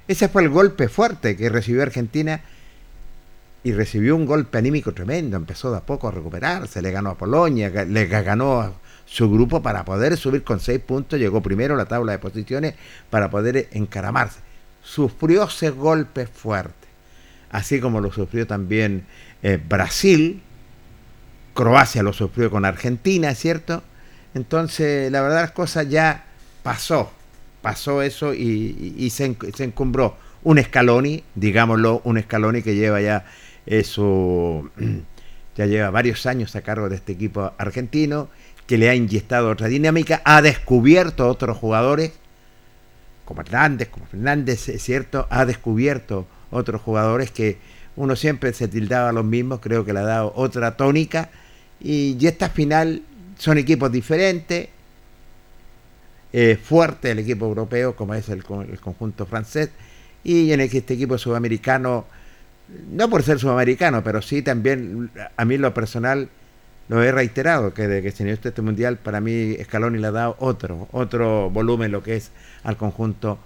ese 0.08 0.28
fue 0.28 0.42
el 0.42 0.48
golpe 0.48 0.88
fuerte 0.88 1.36
que 1.36 1.48
recibió 1.48 1.82
Argentina 1.82 2.40
y 3.62 3.72
recibió 3.72 4.16
un 4.16 4.26
golpe 4.26 4.58
anímico 4.58 4.92
tremendo. 4.92 5.36
Empezó 5.36 5.70
de 5.70 5.78
a 5.78 5.80
poco 5.80 6.08
a 6.08 6.10
recuperarse, 6.12 6.80
le 6.82 6.90
ganó 6.90 7.10
a 7.10 7.18
Polonia, 7.18 7.68
le 7.68 8.08
ga- 8.10 8.24
ganó 8.24 8.60
a 8.60 8.72
su 9.04 9.30
grupo 9.30 9.62
para 9.62 9.84
poder 9.84 10.16
subir 10.16 10.44
con 10.44 10.60
seis 10.60 10.80
puntos, 10.80 11.18
llegó 11.18 11.40
primero 11.42 11.74
a 11.74 11.76
la 11.78 11.86
tabla 11.86 12.12
de 12.12 12.18
posiciones 12.18 12.74
para 13.10 13.30
poder 13.30 13.68
encaramarse. 13.72 14.40
Sufrió 14.82 15.44
ese 15.44 15.70
golpe 15.70 16.26
fuerte, 16.26 16.88
así 17.50 17.80
como 17.80 18.00
lo 18.00 18.12
sufrió 18.12 18.46
también 18.46 19.06
eh, 19.42 19.58
Brasil, 19.68 20.42
Croacia 21.54 22.02
lo 22.02 22.12
sufrió 22.12 22.50
con 22.50 22.64
Argentina, 22.64 23.34
¿cierto? 23.34 23.82
Entonces, 24.34 25.10
la 25.10 25.20
verdad 25.22 25.42
las 25.42 25.50
cosas 25.52 25.88
ya 25.88 26.24
pasó, 26.62 27.10
pasó 27.68 28.00
eso 28.00 28.32
y, 28.32 29.10
se, 29.10 29.26
en- 29.26 29.36
se 29.54 29.64
encumbró. 29.64 30.16
Un 30.42 30.62
Scaloni, 30.62 31.22
digámoslo, 31.34 32.00
un 32.04 32.18
Scaloni 32.18 32.62
que 32.62 32.74
lleva 32.74 33.02
ya 33.02 33.26
eso, 33.66 34.70
ya 35.56 35.66
lleva 35.66 35.90
varios 35.90 36.24
años 36.24 36.56
a 36.56 36.62
cargo 36.62 36.88
de 36.88 36.96
este 36.96 37.12
equipo 37.12 37.52
argentino, 37.58 38.30
que 38.66 38.78
le 38.78 38.88
ha 38.88 38.94
inyectado 38.94 39.50
otra 39.50 39.68
dinámica, 39.68 40.22
ha 40.24 40.40
descubierto 40.40 41.28
otros 41.28 41.58
jugadores, 41.58 42.12
como 43.26 43.42
Hernández, 43.42 43.88
como 43.90 44.06
Fernández, 44.06 44.70
es 44.70 44.82
cierto, 44.82 45.26
ha 45.28 45.44
descubierto 45.44 46.26
otros 46.50 46.80
jugadores 46.80 47.30
que 47.30 47.58
uno 47.96 48.16
siempre 48.16 48.54
se 48.54 48.68
tildaba 48.68 49.10
a 49.10 49.12
los 49.12 49.26
mismos, 49.26 49.60
creo 49.60 49.84
que 49.84 49.92
le 49.92 49.98
ha 49.98 50.04
dado 50.04 50.32
otra 50.36 50.74
tónica, 50.78 51.28
y, 51.80 52.16
y 52.18 52.26
esta 52.28 52.48
final 52.48 53.02
son 53.36 53.58
equipos 53.58 53.92
diferentes, 53.92 54.70
eh, 56.32 56.58
fuerte 56.62 57.10
el 57.10 57.18
equipo 57.20 57.46
europeo, 57.46 57.96
como 57.96 58.14
es 58.14 58.28
el, 58.28 58.44
con- 58.44 58.68
el 58.70 58.80
conjunto 58.80 59.26
francés, 59.26 59.70
y 60.24 60.52
en 60.52 60.60
este 60.60 60.94
equipo 60.94 61.16
sudamericano, 61.18 62.04
no 62.90 63.08
por 63.08 63.22
ser 63.22 63.38
sudamericano, 63.38 64.02
pero 64.04 64.20
sí 64.20 64.42
también, 64.42 65.10
a 65.36 65.44
mí 65.44 65.56
lo 65.58 65.72
personal, 65.72 66.28
lo 66.88 67.02
he 67.02 67.12
reiterado, 67.12 67.72
que 67.74 67.86
de 67.88 68.02
que 68.02 68.10
se 68.12 68.24
inició 68.24 68.48
este 68.50 68.62
mundial, 68.62 68.96
para 68.98 69.20
mí 69.20 69.56
Scaloni 69.64 69.98
le 69.98 70.06
ha 70.08 70.10
dado 70.10 70.36
otro, 70.38 70.88
otro 70.92 71.50
volumen 71.50 71.92
lo 71.92 72.02
que 72.02 72.16
es 72.16 72.30
al 72.64 72.76
conjunto 72.76 73.38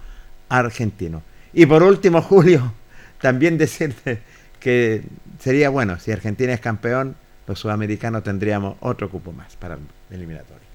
argentino. 0.49 1.23
Y 1.53 1.65
por 1.65 1.83
último, 1.83 2.21
Julio, 2.29 2.73
también 3.21 3.57
decirte 3.57 4.19
que 4.59 5.03
sería 5.39 5.69
bueno, 5.69 5.99
si 5.99 6.11
Argentina 6.11 6.53
es 6.53 6.59
campeón, 6.59 7.15
los 7.47 7.59
sudamericanos 7.59 8.23
tendríamos 8.23 8.77
otro 8.79 9.09
cupo 9.09 9.31
más 9.33 9.55
para 9.57 9.75
el 9.75 9.81
eliminatorio. 10.11 10.72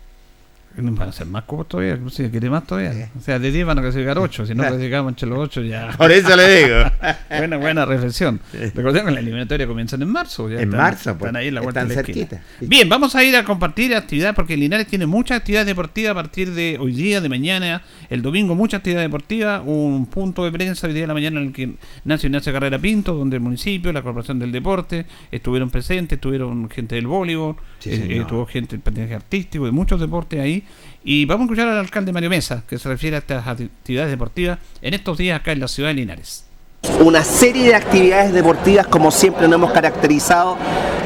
Van 0.81 1.09
a 1.09 1.13
ser 1.13 1.27
más 1.27 1.45
cupos 1.45 1.69
todavía, 1.69 1.95
inclusive 1.95 2.31
quiere 2.31 2.49
más 2.51 2.65
todavía. 2.67 3.11
O 3.19 3.21
sea, 3.21 3.39
de 3.39 3.51
10 3.51 3.67
van 3.67 3.79
a 3.79 3.83
clasificar 3.83 4.19
8, 4.19 4.47
si 4.47 4.55
no 4.55 4.63
clasificamos 4.65 5.11
entre 5.11 5.29
los 5.29 5.39
8 5.39 5.63
ya. 5.63 5.95
Por 5.97 6.11
eso 6.13 6.37
le 6.37 6.65
digo. 6.65 6.77
buena, 7.31 7.57
buena 7.57 7.85
reflexión. 7.85 8.41
Recordemos 8.53 9.09
que 9.09 9.15
la 9.15 9.21
eliminatoria 9.21 9.67
comienzan 9.67 10.03
en 10.03 10.09
marzo. 10.09 10.49
Ya 10.49 10.57
En 10.57 10.65
están- 10.65 10.79
marzo, 10.81 11.19
pues, 11.19 11.29
Están 11.29 11.37
ahí 11.37 11.49
en 11.49 11.55
la 11.55 11.61
vuelta 11.61 11.81
están 11.81 11.89
de 11.89 11.95
la 11.97 12.03
cerquita. 12.05 12.43
Bien, 12.61 12.89
vamos 12.89 13.15
a 13.15 13.25
ir 13.25 13.37
a 13.37 13.45
compartir 13.45 13.95
actividades 13.95 14.35
porque 14.35 14.57
Linares 14.57 14.87
tiene 14.87 15.07
muchas 15.07 15.39
actividades 15.39 15.67
deportivas 15.67 16.13
a 16.13 16.15
partir 16.15 16.53
de 16.53 16.77
hoy 16.81 16.93
día, 16.93 17.21
de 17.21 17.29
mañana, 17.29 17.83
el 18.11 18.23
domingo, 18.23 18.55
mucha 18.55 18.79
actividad 18.79 19.01
deportiva. 19.03 19.61
Un 19.63 20.07
punto 20.07 20.45
de 20.45 20.53
prensa 20.53 20.87
hoy 20.87 20.93
día 20.93 21.03
de 21.03 21.09
la 21.09 21.15
mañana 21.15 21.41
en 21.41 21.49
el 21.49 21.53
que 21.53 21.75
nace 22.05 22.27
Ignacio 22.29 22.53
Carrera 22.53 22.79
Pinto, 22.79 23.15
donde 23.15 23.37
el 23.37 23.43
municipio, 23.43 23.93
la 23.93 24.03
Corporación 24.03 24.39
del 24.39 24.53
Deporte 24.53 25.07
estuvieron 25.31 25.71
presentes, 25.71 26.17
estuvieron 26.17 26.69
gente 26.71 26.95
del 26.95 27.07
voleibol, 27.07 27.57
Sí, 27.81 27.91
eh, 27.91 28.19
estuvo 28.21 28.45
gente 28.47 28.73
del 28.77 28.81
patinaje 28.81 29.15
artístico, 29.15 29.65
de 29.65 29.71
muchos 29.71 30.01
deportes 30.01 30.41
ahí. 30.41 30.65
Y 31.05 31.25
vamos 31.25 31.43
a 31.43 31.45
escuchar 31.47 31.69
al 31.69 31.79
alcalde 31.79 32.13
Mario 32.13 32.29
Mesa, 32.31 32.63
que 32.69 32.79
se 32.79 32.89
refiere 32.89 33.17
a 33.17 33.21
estas 33.21 33.47
actividades 33.47 34.11
deportivas 34.11 34.59
en 34.83 34.95
estos 34.95 35.17
días 35.17 35.41
acá 35.41 35.53
en 35.53 35.61
la 35.61 35.69
ciudad 35.69 35.89
de 35.91 35.95
Linares. 35.95 36.45
una 37.01 37.25
serie 37.25 37.65
de 37.69 37.75
actividades 37.75 38.33
deportivas 38.33 38.87
como 38.87 39.11
siempre 39.11 39.49
nos 39.49 39.57
hemos 39.57 39.73
caracterizado. 39.73 40.57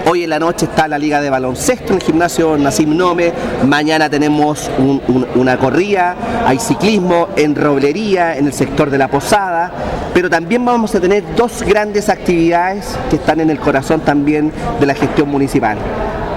Hoy 0.06 0.24
en 0.24 0.30
la 0.30 0.38
noche 0.38 0.66
está 0.66 0.86
la 0.86 0.98
liga 0.98 1.20
de 1.20 1.30
baloncesto 1.30 1.88
en 1.94 1.94
el 1.94 2.02
gimnasio 2.02 2.58
Nasim 2.58 2.94
Nome. 2.96 3.32
Mañana 3.66 4.10
tenemos 4.10 4.70
un- 4.78 5.00
un- 5.08 5.26
una 5.34 5.56
corrida, 5.58 6.14
hay 6.46 6.58
ciclismo 6.58 7.28
en 7.36 7.54
roblería, 7.56 8.36
en 8.36 8.46
el 8.46 8.52
sector 8.52 8.90
de 8.90 8.98
la 8.98 9.08
posada. 9.08 9.72
Pero 10.12 10.28
también 10.28 10.62
vamos 10.64 10.94
a 10.94 11.00
tener 11.00 11.24
dos 11.36 11.62
grandes 11.62 12.08
actividades 12.10 12.96
que 13.08 13.16
están 13.16 13.40
en 13.40 13.48
el 13.48 13.58
corazón 13.58 14.00
también 14.00 14.52
de 14.78 14.86
la 14.86 14.94
gestión 14.94 15.28
municipal. 15.30 15.78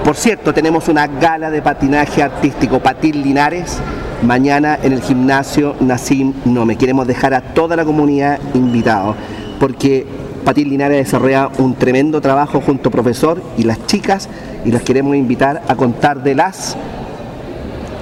Por 0.06 0.14
cierto, 0.14 0.54
tenemos 0.54 0.86
una 0.86 1.08
gala 1.08 1.50
de 1.50 1.60
patinaje 1.60 2.22
artístico, 2.22 2.78
Patín 2.78 3.24
Linares, 3.24 3.78
mañana 4.22 4.78
en 4.80 4.92
el 4.92 5.02
gimnasio 5.02 5.74
Nasim 5.80 6.32
Nome. 6.44 6.76
Queremos 6.76 7.08
dejar 7.08 7.34
a 7.34 7.40
toda 7.40 7.74
la 7.74 7.84
comunidad 7.84 8.38
invitado, 8.54 9.16
porque 9.58 10.06
Patín 10.44 10.68
Linares 10.68 10.98
desarrolla 10.98 11.50
un 11.58 11.74
tremendo 11.74 12.20
trabajo 12.20 12.60
junto 12.60 12.88
profesor 12.88 13.42
y 13.58 13.64
las 13.64 13.84
chicas, 13.86 14.28
y 14.64 14.70
las 14.70 14.82
queremos 14.82 15.16
invitar 15.16 15.62
a 15.66 15.74
contar 15.74 16.22
de 16.22 16.36
las 16.36 16.76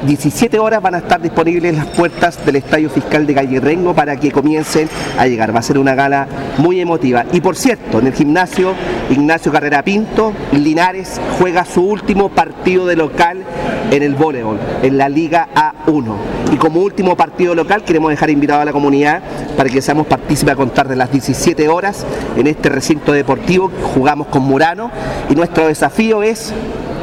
17 0.07 0.59
horas 0.59 0.83
van 0.83 0.95
a 0.95 0.99
estar 0.99 1.21
disponibles 1.21 1.75
las 1.75 1.87
puertas 1.87 2.45
del 2.45 2.57
Estadio 2.57 2.91
Fiscal 2.91 3.27
de 3.27 3.35
Calle 3.35 3.61
Rengo 3.61 3.95
para 3.95 4.17
que 4.19 4.31
comiencen 4.31 4.89
a 5.19 5.27
llegar. 5.27 5.55
Va 5.55 5.61
a 5.61 5.63
ser 5.63 5.79
una 5.79 5.95
gala 5.95 6.27
muy 6.59 6.81
emotiva. 6.81 7.25
Y 7.33 7.41
por 7.41 7.57
cierto, 7.57 8.01
en 8.01 8.09
el 8.09 8.13
gimnasio 8.13 8.75
Ignacio 9.11 9.51
Carrera 9.51 9.83
Pinto, 9.83 10.33
Linares 10.53 11.21
juega 11.39 11.65
su 11.65 11.83
último 11.83 12.29
partido 12.29 12.87
de 12.87 12.97
local 12.97 13.43
en 13.91 14.03
el 14.03 14.15
voleibol, 14.15 14.59
en 14.83 14.99
la 14.99 15.09
Liga 15.09 15.49
A1. 15.55 16.15
Y 16.53 16.57
como 16.57 16.81
último 16.81 17.17
partido 17.17 17.55
local 17.55 17.83
queremos 17.85 18.11
dejar 18.11 18.31
invitado 18.31 18.61
a 18.61 18.65
la 18.65 18.73
comunidad 18.73 19.23
para 19.57 19.71
que 19.71 19.81
seamos 19.81 20.07
partícipes 20.07 20.53
a 20.53 20.57
contar 20.57 20.89
de 20.89 20.97
las 20.97 21.11
17 21.11 21.69
horas 21.69 22.05
en 22.37 22.47
este 22.47 22.69
recinto 22.69 23.13
deportivo. 23.13 23.71
Jugamos 23.95 24.27
con 24.29 24.43
Murano 24.43 24.91
y 25.31 25.35
nuestro 25.35 25.67
desafío 25.67 26.23
es 26.23 26.53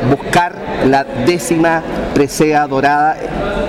buscar 0.09 0.55
la 0.87 1.03
décima 1.03 1.81
presea 2.13 2.67
dorada 2.67 3.17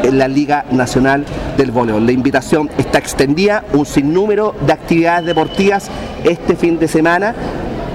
en 0.02 0.18
la 0.18 0.28
Liga 0.28 0.64
Nacional 0.70 1.24
del 1.56 1.70
Voleibol. 1.70 2.04
La 2.06 2.12
invitación 2.12 2.70
está 2.78 2.98
extendida, 2.98 3.64
un 3.72 3.86
sinnúmero 3.86 4.54
de 4.66 4.72
actividades 4.72 5.26
deportivas 5.26 5.90
este 6.24 6.56
fin 6.56 6.78
de 6.78 6.88
semana. 6.88 7.34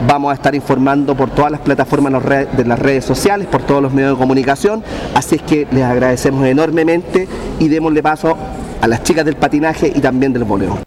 Vamos 0.07 0.31
a 0.31 0.35
estar 0.35 0.53
informando 0.53 1.15
por 1.15 1.31
todas 1.31 1.51
las 1.51 1.61
plataformas 1.61 2.13
de 2.23 2.65
las 2.65 2.79
redes- 2.79 3.05
sociales, 3.05 3.47
por 3.47 3.63
todos 3.63 3.81
los 3.81 3.91
medios 3.91 4.11
de 4.11 4.17
comunicación. 4.17 4.83
Así 5.15 5.35
es 5.35 5.41
que 5.41 5.67
les 5.71 5.83
agradecemos 5.83 6.45
enormemente 6.45 7.27
y 7.59 7.67
démosle 7.67 8.03
paso 8.03 8.37
a 8.79 8.87
las 8.87 9.01
chicas 9.01 9.25
del 9.25 9.37
patinaje 9.37 9.91
y 9.93 9.99
también 9.99 10.33
del 10.33 10.43
voleibol. 10.43 10.86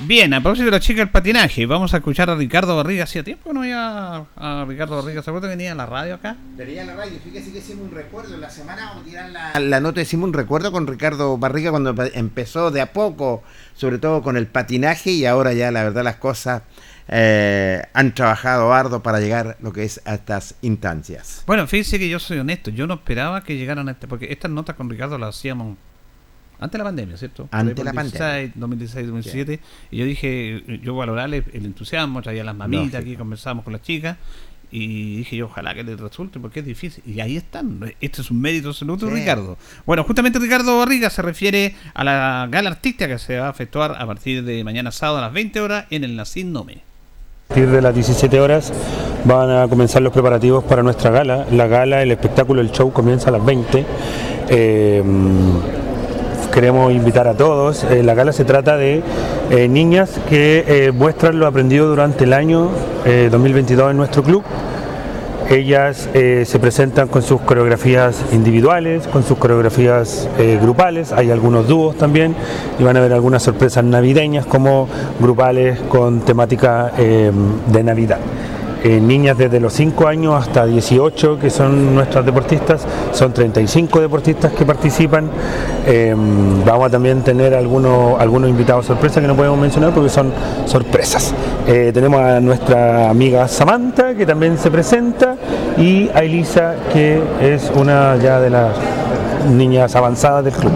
Bien, 0.00 0.32
a 0.32 0.40
propósito 0.40 0.66
de 0.66 0.70
la 0.70 0.80
chica 0.80 1.00
del 1.00 1.10
patinaje, 1.10 1.66
vamos 1.66 1.92
a 1.92 1.96
escuchar 1.98 2.30
a 2.30 2.36
Ricardo 2.36 2.76
Barriga. 2.76 3.04
Hacía 3.04 3.24
tiempo 3.24 3.50
que 3.50 3.54
no 3.54 3.60
veía 3.60 4.24
a 4.36 4.64
Ricardo 4.66 4.96
Barriga. 4.96 5.22
¿Se 5.22 5.30
acuerda 5.30 5.48
que 5.48 5.56
venía 5.56 5.72
en 5.72 5.76
la 5.76 5.86
radio 5.86 6.14
acá? 6.14 6.36
Tenía 6.56 6.84
la 6.84 6.94
radio, 6.94 7.18
fíjese 7.22 7.52
que 7.52 7.58
hicimos 7.58 7.88
un 7.88 7.94
recuerdo 7.94 8.34
en 8.34 8.40
la 8.40 8.48
semana, 8.48 8.86
vamos 8.86 9.02
a 9.02 9.04
tirar 9.04 9.30
la... 9.30 9.58
La 9.60 9.80
nota, 9.80 10.00
hicimos 10.00 10.28
un 10.28 10.34
recuerdo 10.34 10.70
con 10.70 10.86
Ricardo 10.86 11.36
Barriga 11.36 11.70
cuando 11.70 11.94
empe- 11.94 12.12
empezó 12.14 12.70
de 12.70 12.80
a 12.80 12.92
poco, 12.92 13.42
sobre 13.74 13.98
todo 13.98 14.22
con 14.22 14.36
el 14.36 14.46
patinaje, 14.46 15.10
y 15.10 15.26
ahora 15.26 15.52
ya 15.52 15.72
la 15.72 15.82
verdad 15.82 16.04
las 16.04 16.16
cosas 16.16 16.62
eh, 17.08 17.82
han 17.92 18.14
trabajado 18.14 18.72
arduo 18.72 19.02
para 19.02 19.18
llegar 19.18 19.56
lo 19.60 19.72
que 19.72 19.82
es 19.82 20.00
a 20.04 20.14
estas 20.14 20.54
instancias. 20.62 21.42
Bueno, 21.46 21.66
fíjese 21.66 21.98
que 21.98 22.08
yo 22.08 22.18
soy 22.20 22.38
honesto. 22.38 22.70
Yo 22.70 22.86
no 22.86 22.94
esperaba 22.94 23.42
que 23.42 23.56
llegaran 23.56 23.88
a 23.88 23.92
este. 23.92 24.06
Porque 24.06 24.28
estas 24.30 24.50
notas 24.50 24.76
con 24.76 24.88
Ricardo 24.88 25.18
las 25.18 25.36
hacíamos 25.36 25.76
antes 26.60 26.72
de 26.72 26.78
la 26.78 26.84
pandemia, 26.84 27.16
¿cierto? 27.16 27.48
Antes 27.50 27.74
por 27.74 27.84
la 27.84 27.92
pandemia. 27.92 28.28
16, 28.36 28.52
2016, 28.56 29.06
2017. 29.06 29.60
Y 29.90 29.96
yo 29.98 30.04
dije, 30.04 30.80
yo 30.82 30.94
valorarle 30.96 31.44
el 31.52 31.64
entusiasmo, 31.66 32.20
traía 32.22 32.42
las 32.44 32.54
mamitas 32.56 32.84
Lógico. 32.86 32.98
aquí, 32.98 33.16
conversábamos 33.16 33.64
con 33.64 33.72
las 33.72 33.82
chicas. 33.82 34.16
Y 34.70 35.16
dije 35.18 35.36
yo, 35.36 35.46
ojalá 35.46 35.74
que 35.74 35.82
les 35.82 35.98
resulte, 35.98 36.38
porque 36.38 36.60
es 36.60 36.66
difícil. 36.66 37.02
Y 37.06 37.20
ahí 37.20 37.38
están. 37.38 37.80
Este 38.02 38.20
es 38.20 38.30
un 38.30 38.38
mérito 38.40 38.68
absoluto, 38.68 39.08
Sí. 39.08 39.14
Ricardo. 39.14 39.56
Bueno, 39.86 40.04
justamente 40.04 40.38
Ricardo 40.38 40.76
Barriga 40.78 41.08
se 41.08 41.22
refiere 41.22 41.74
a 41.94 42.04
la 42.04 42.46
gala 42.50 42.68
artística 42.70 43.08
que 43.08 43.18
se 43.18 43.38
va 43.38 43.46
a 43.48 43.50
efectuar 43.50 43.96
a 43.98 44.06
partir 44.06 44.44
de 44.44 44.62
mañana 44.64 44.90
sábado 44.92 45.18
a 45.18 45.20
las 45.22 45.32
20 45.32 45.60
horas 45.62 45.86
en 45.88 46.04
el 46.04 46.16
Nacín 46.16 46.52
Nome. 46.52 46.82
A 47.46 47.54
partir 47.54 47.68
de 47.70 47.80
las 47.80 47.94
17 47.94 48.38
horas 48.40 48.70
van 49.24 49.48
a 49.50 49.66
comenzar 49.68 50.02
los 50.02 50.12
preparativos 50.12 50.62
para 50.64 50.82
nuestra 50.82 51.10
gala. 51.12 51.46
La 51.50 51.66
gala, 51.66 52.02
el 52.02 52.10
espectáculo, 52.10 52.60
el 52.60 52.70
show 52.70 52.92
comienza 52.92 53.30
a 53.30 53.32
las 53.32 53.46
20. 53.46 53.86
Eh, 54.50 55.02
queremos 56.52 56.92
invitar 56.92 57.28
a 57.28 57.34
todos. 57.34 57.84
Eh, 57.84 58.02
la 58.02 58.14
gala 58.14 58.32
se 58.32 58.44
trata 58.44 58.76
de 58.76 59.02
eh, 59.50 59.68
niñas 59.68 60.10
que 60.28 60.64
eh, 60.66 60.92
muestran 60.92 61.38
lo 61.38 61.46
aprendido 61.46 61.88
durante 61.88 62.24
el 62.24 62.32
año 62.32 62.68
2022 63.30 63.90
en 63.90 63.96
nuestro 63.96 64.22
club. 64.22 64.42
Ellas 65.48 66.10
se 66.12 66.58
presentan 66.58 67.08
con 67.08 67.22
sus 67.22 67.40
coreografías 67.40 68.22
individuales, 68.32 69.08
con 69.08 69.24
sus 69.24 69.38
coreografías 69.38 70.28
grupales, 70.60 71.10
hay 71.10 71.30
algunos 71.30 71.66
dúos 71.66 71.96
también 71.96 72.34
y 72.78 72.82
van 72.82 72.98
a 72.98 73.00
ver 73.00 73.14
algunas 73.14 73.44
sorpresas 73.44 73.82
navideñas 73.82 74.44
como 74.44 74.88
grupales 75.18 75.80
con 75.88 76.20
temática 76.20 76.92
de 76.98 77.82
Navidad. 77.82 78.18
Eh, 78.84 79.00
niñas 79.00 79.36
desde 79.36 79.58
los 79.58 79.72
5 79.72 80.06
años 80.06 80.34
hasta 80.34 80.64
18 80.64 81.38
que 81.38 81.50
son 81.50 81.96
nuestras 81.96 82.24
deportistas, 82.24 82.86
son 83.12 83.32
35 83.32 84.00
deportistas 84.00 84.52
que 84.52 84.64
participan. 84.64 85.28
Em, 85.86 86.64
vamos 86.64 86.86
a 86.86 86.90
también 86.90 87.22
tener 87.22 87.54
algunos, 87.54 88.20
algunos 88.20 88.48
invitados 88.48 88.86
sorpresa 88.86 89.20
que 89.20 89.26
no 89.26 89.34
podemos 89.34 89.58
mencionar 89.58 89.92
porque 89.92 90.08
son 90.08 90.32
sorpresas. 90.66 91.34
Eh, 91.66 91.90
tenemos 91.92 92.20
a 92.20 92.40
nuestra 92.40 93.10
amiga 93.10 93.48
Samantha 93.48 94.14
que 94.14 94.24
también 94.24 94.56
se 94.58 94.70
presenta 94.70 95.36
y 95.76 96.08
a 96.14 96.20
Elisa 96.20 96.76
que 96.92 97.20
es 97.40 97.70
una 97.74 98.16
ya 98.16 98.40
de 98.40 98.50
las 98.50 98.76
niñas 99.50 99.96
avanzadas 99.96 100.44
del 100.44 100.54
club. 100.54 100.72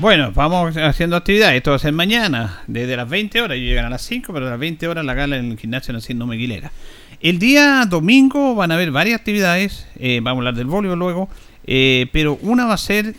Bueno, 0.00 0.32
vamos 0.34 0.78
haciendo 0.78 1.14
actividades. 1.14 1.58
Esto 1.58 1.72
va 1.72 1.76
a 1.76 1.78
ser 1.78 1.92
mañana, 1.92 2.62
desde 2.66 2.96
las 2.96 3.06
20 3.06 3.42
horas. 3.42 3.58
Llegan 3.58 3.84
a 3.84 3.90
las 3.90 4.00
5, 4.00 4.32
pero 4.32 4.46
a 4.46 4.50
las 4.50 4.58
20 4.58 4.88
horas 4.88 5.04
la 5.04 5.12
gala 5.12 5.36
en 5.36 5.50
el 5.50 5.58
gimnasio 5.58 5.92
Naciendo 5.92 6.26
Meguilera. 6.26 6.72
El 7.20 7.38
día 7.38 7.84
domingo 7.84 8.54
van 8.54 8.70
a 8.70 8.76
haber 8.76 8.92
varias 8.92 9.18
actividades. 9.18 9.86
Eh, 9.98 10.20
vamos 10.22 10.38
a 10.38 10.40
hablar 10.40 10.54
del 10.54 10.68
voleibol 10.68 10.98
luego. 10.98 11.28
Eh, 11.66 12.06
pero 12.14 12.38
una 12.40 12.64
va 12.64 12.72
a 12.72 12.78
ser 12.78 13.14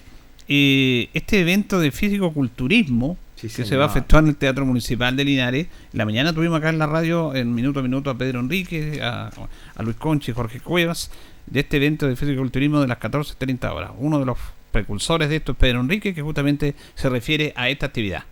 eh, 0.47 1.09
este 1.13 1.41
evento 1.41 1.79
de 1.79 1.91
físico-culturismo 1.91 3.15
que 3.39 3.47
se 3.47 3.77
va 3.77 3.85
a 3.85 3.87
efectuar 3.87 4.23
en 4.23 4.29
el 4.29 4.35
Teatro 4.35 4.65
Municipal 4.65 5.15
de 5.15 5.23
Linares. 5.23 5.67
la 5.93 6.05
mañana 6.05 6.33
tuvimos 6.33 6.57
acá 6.57 6.69
en 6.69 6.79
la 6.79 6.87
radio, 6.87 7.35
en 7.35 7.53
minuto 7.53 7.81
a 7.81 7.83
minuto, 7.83 8.09
a 8.09 8.17
Pedro 8.17 8.39
Enrique, 8.39 8.99
a, 9.03 9.29
a 9.75 9.83
Luis 9.83 9.97
Conchi 9.97 10.31
y 10.31 10.33
Jorge 10.33 10.59
Cuevas, 10.59 11.11
de 11.45 11.59
este 11.59 11.77
evento 11.77 12.07
de 12.07 12.15
físico-culturismo 12.15 12.81
de 12.81 12.87
las 12.87 12.99
14.30 12.99 13.71
horas. 13.71 13.91
Uno 13.99 14.17
de 14.17 14.25
los 14.25 14.39
precursores 14.71 15.29
de 15.29 15.37
esto 15.37 15.51
es 15.51 15.57
Pedro 15.57 15.81
Enrique, 15.81 16.13
que 16.13 16.21
justamente 16.21 16.75
se 16.95 17.09
refiere 17.09 17.53
a 17.55 17.69
esta 17.69 17.87
actividad. 17.87 18.23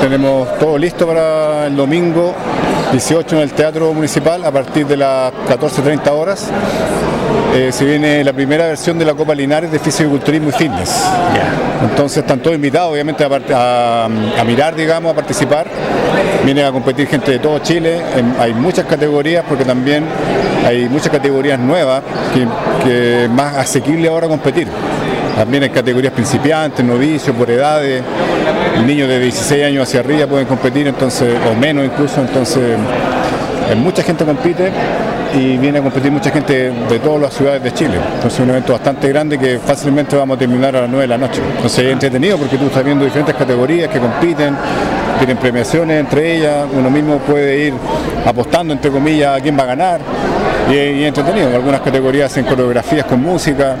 Tenemos 0.00 0.58
todo 0.58 0.78
listo 0.78 1.06
para 1.06 1.66
el 1.66 1.76
domingo 1.76 2.34
18 2.92 3.36
en 3.36 3.42
el 3.42 3.52
Teatro 3.52 3.92
Municipal 3.92 4.44
a 4.44 4.52
partir 4.52 4.86
de 4.86 4.96
las 4.96 5.32
14.30 5.48 6.10
horas. 6.10 6.50
Eh, 7.54 7.72
se 7.72 7.84
viene 7.84 8.22
la 8.22 8.32
primera 8.32 8.66
versión 8.66 8.98
de 8.98 9.04
la 9.04 9.14
Copa 9.14 9.34
Linares 9.34 9.70
de 9.72 9.78
Fisiculturismo 9.78 10.50
y 10.50 10.52
Fitness. 10.52 11.04
Entonces 11.82 12.18
están 12.18 12.40
todos 12.40 12.54
invitados 12.54 12.92
obviamente 12.92 13.24
a, 13.24 14.08
mirar, 14.46 14.74
digamos, 14.76 15.12
a 15.12 15.14
participar. 15.14 15.66
Vienen 16.44 16.64
a 16.64 16.72
competir 16.72 17.08
gente 17.08 17.32
de 17.32 17.38
todo 17.38 17.58
Chile. 17.58 18.00
hay 18.38 18.54
muchas 18.54 18.86
categorías 18.86 19.44
porque 19.48 19.64
también 19.64 20.04
hay 20.64 20.88
muchas 20.88 21.10
categorías 21.10 21.58
nuevas 21.58 22.02
que, 22.32 22.46
que 22.84 23.24
es 23.24 23.30
más 23.30 23.56
asequible 23.56 24.08
ahora 24.08 24.28
competir. 24.28 24.68
También 25.36 25.64
en 25.64 25.70
categorías 25.70 26.12
principiantes, 26.14 26.84
novicios, 26.84 27.36
por 27.36 27.50
edades. 27.50 28.02
Niños 28.86 29.08
de 29.08 29.20
16 29.20 29.64
años 29.64 29.86
hacia 29.86 30.00
arriba 30.00 30.26
pueden 30.26 30.46
competir, 30.46 30.86
entonces, 30.86 31.36
o 31.50 31.54
menos 31.54 31.84
incluso, 31.84 32.20
entonces 32.20 32.76
mucha 33.76 34.02
gente 34.02 34.24
compite 34.24 34.70
y 35.34 35.58
viene 35.58 35.78
a 35.78 35.82
competir 35.82 36.10
mucha 36.10 36.30
gente 36.30 36.70
de 36.70 36.98
todas 37.00 37.20
las 37.20 37.34
ciudades 37.34 37.62
de 37.62 37.72
Chile. 37.74 37.96
Entonces 38.14 38.34
es 38.34 38.40
un 38.40 38.50
evento 38.50 38.72
bastante 38.72 39.08
grande 39.08 39.38
que 39.38 39.58
fácilmente 39.58 40.16
vamos 40.16 40.36
a 40.36 40.38
terminar 40.38 40.74
a 40.76 40.82
las 40.82 40.90
9 40.90 41.02
de 41.02 41.08
la 41.08 41.18
noche. 41.18 41.42
Entonces 41.56 41.84
es 41.84 41.92
entretenido 41.92 42.38
porque 42.38 42.56
tú 42.56 42.66
estás 42.66 42.84
viendo 42.84 43.04
diferentes 43.04 43.34
categorías 43.34 43.90
que 43.90 43.98
compiten, 43.98 44.56
tienen 45.18 45.36
premiaciones 45.36 46.00
entre 46.00 46.36
ellas, 46.36 46.66
uno 46.72 46.90
mismo 46.90 47.18
puede 47.18 47.66
ir 47.66 47.74
apostando 48.24 48.72
entre 48.72 48.90
comillas 48.90 49.38
a 49.38 49.42
quién 49.42 49.58
va 49.58 49.64
a 49.64 49.66
ganar 49.66 50.00
y 50.70 50.76
es 50.76 51.08
entretenido. 51.08 51.48
Algunas 51.54 51.80
categorías 51.80 52.30
hacen 52.30 52.44
coreografías 52.44 53.04
con 53.04 53.20
música, 53.22 53.76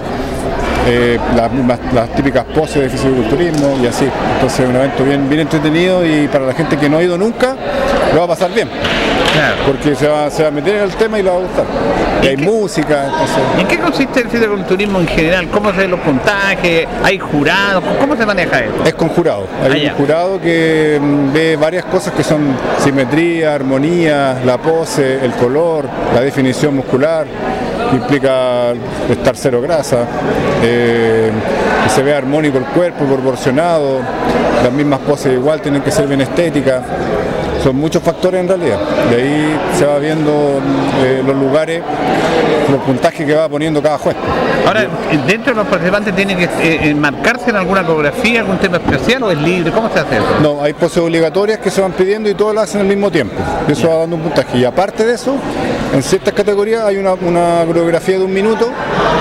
eh, 0.86 1.18
las, 1.36 1.50
las 1.92 2.14
típicas 2.14 2.44
poses 2.44 2.82
de 2.82 2.90
fisiculturismo 2.90 3.76
y 3.82 3.86
así. 3.86 4.08
Entonces 4.34 4.60
es 4.60 4.68
un 4.68 4.76
evento 4.76 5.04
bien, 5.04 5.28
bien 5.28 5.40
entretenido 5.42 6.04
y 6.04 6.28
para 6.28 6.46
la 6.46 6.54
gente 6.54 6.76
que 6.76 6.88
no 6.88 6.98
ha 6.98 7.02
ido 7.02 7.18
nunca, 7.18 7.56
lo 8.12 8.18
va 8.20 8.24
a 8.24 8.28
pasar 8.28 8.52
bien. 8.52 8.68
Porque 9.66 9.94
se 9.94 10.06
va, 10.06 10.26
a 10.26 10.50
meter 10.50 10.76
en 10.76 10.82
el 10.84 10.94
tema 10.94 11.18
y 11.18 11.22
lo 11.22 11.32
va 11.32 11.36
a 11.38 11.42
gustar. 11.42 11.64
Y 12.22 12.26
hay 12.28 12.36
música. 12.38 13.10
¿En 13.58 13.66
qué 13.66 13.78
consiste 13.78 14.20
el 14.20 14.28
fisiculturismo 14.28 15.00
en 15.00 15.06
general? 15.06 15.48
¿Cómo 15.48 15.72
se 15.72 15.78
ven 15.78 15.90
los 15.90 16.00
puntajes? 16.00 16.86
¿Hay 17.02 17.18
jurados? 17.18 17.84
¿Cómo 18.00 18.16
se 18.16 18.24
maneja 18.24 18.60
eso? 18.60 18.84
Es 18.84 18.94
con 18.94 19.08
jurado. 19.10 19.46
Hay 19.62 19.86
ah, 19.86 19.92
un 19.92 19.98
jurado 19.98 20.40
que 20.40 20.98
mm, 21.00 21.32
ve 21.32 21.56
varias 21.56 21.84
cosas 21.84 22.14
que 22.14 22.22
son 22.22 22.56
simetría, 22.82 23.54
armonía, 23.54 24.38
la 24.44 24.56
pose, 24.56 25.22
el 25.22 25.32
color, 25.32 25.86
la 26.14 26.22
definición 26.22 26.76
muscular 26.76 27.26
implica 27.92 28.72
estar 29.10 29.36
cero 29.36 29.60
grasa, 29.60 30.04
eh, 30.62 31.30
que 31.84 31.90
se 31.90 32.02
vea 32.02 32.18
armónico 32.18 32.58
el 32.58 32.64
cuerpo, 32.64 33.04
proporcionado, 33.04 34.00
las 34.62 34.72
mismas 34.72 35.00
poses 35.00 35.32
igual 35.32 35.60
tienen 35.60 35.82
que 35.82 35.90
ser 35.90 36.06
bien 36.06 36.20
estéticas 36.20 36.82
son 37.66 37.74
muchos 37.74 38.00
factores 38.00 38.40
en 38.42 38.46
realidad. 38.46 38.78
De 39.10 39.16
ahí 39.16 39.60
se 39.76 39.84
va 39.84 39.98
viendo 39.98 40.60
eh, 41.02 41.20
los 41.26 41.34
lugares, 41.34 41.82
los 42.70 42.80
puntajes 42.82 43.26
que 43.26 43.34
va 43.34 43.48
poniendo 43.48 43.82
cada 43.82 43.98
juez. 43.98 44.14
Ahora, 44.64 44.86
dentro 45.26 45.52
de 45.52 45.56
los 45.56 45.66
participantes 45.66 46.14
tienen 46.14 46.38
que 46.38 46.44
eh, 46.44 46.90
enmarcarse 46.90 47.50
en 47.50 47.56
alguna 47.56 47.82
coreografía, 47.82 48.38
algún 48.38 48.58
tema 48.58 48.76
especial 48.76 49.24
o 49.24 49.32
es 49.32 49.38
libre, 49.38 49.72
¿cómo 49.72 49.90
se 49.90 49.98
hace 49.98 50.14
eso? 50.14 50.26
No, 50.40 50.62
hay 50.62 50.74
poses 50.74 50.98
obligatorias 50.98 51.58
que 51.58 51.72
se 51.72 51.80
van 51.80 51.90
pidiendo 51.90 52.30
y 52.30 52.34
todos 52.34 52.54
lo 52.54 52.60
hacen 52.60 52.82
al 52.82 52.86
mismo 52.86 53.10
tiempo. 53.10 53.34
Eso 53.66 53.88
va 53.88 53.96
dando 53.96 54.14
un 54.14 54.22
puntaje. 54.22 54.58
Y 54.58 54.64
aparte 54.64 55.04
de 55.04 55.14
eso, 55.14 55.34
en 55.92 56.04
ciertas 56.04 56.34
categorías 56.34 56.84
hay 56.84 56.98
una, 56.98 57.16
coreografía 57.16 58.16
de 58.16 58.24
un 58.24 58.32
minuto 58.32 58.70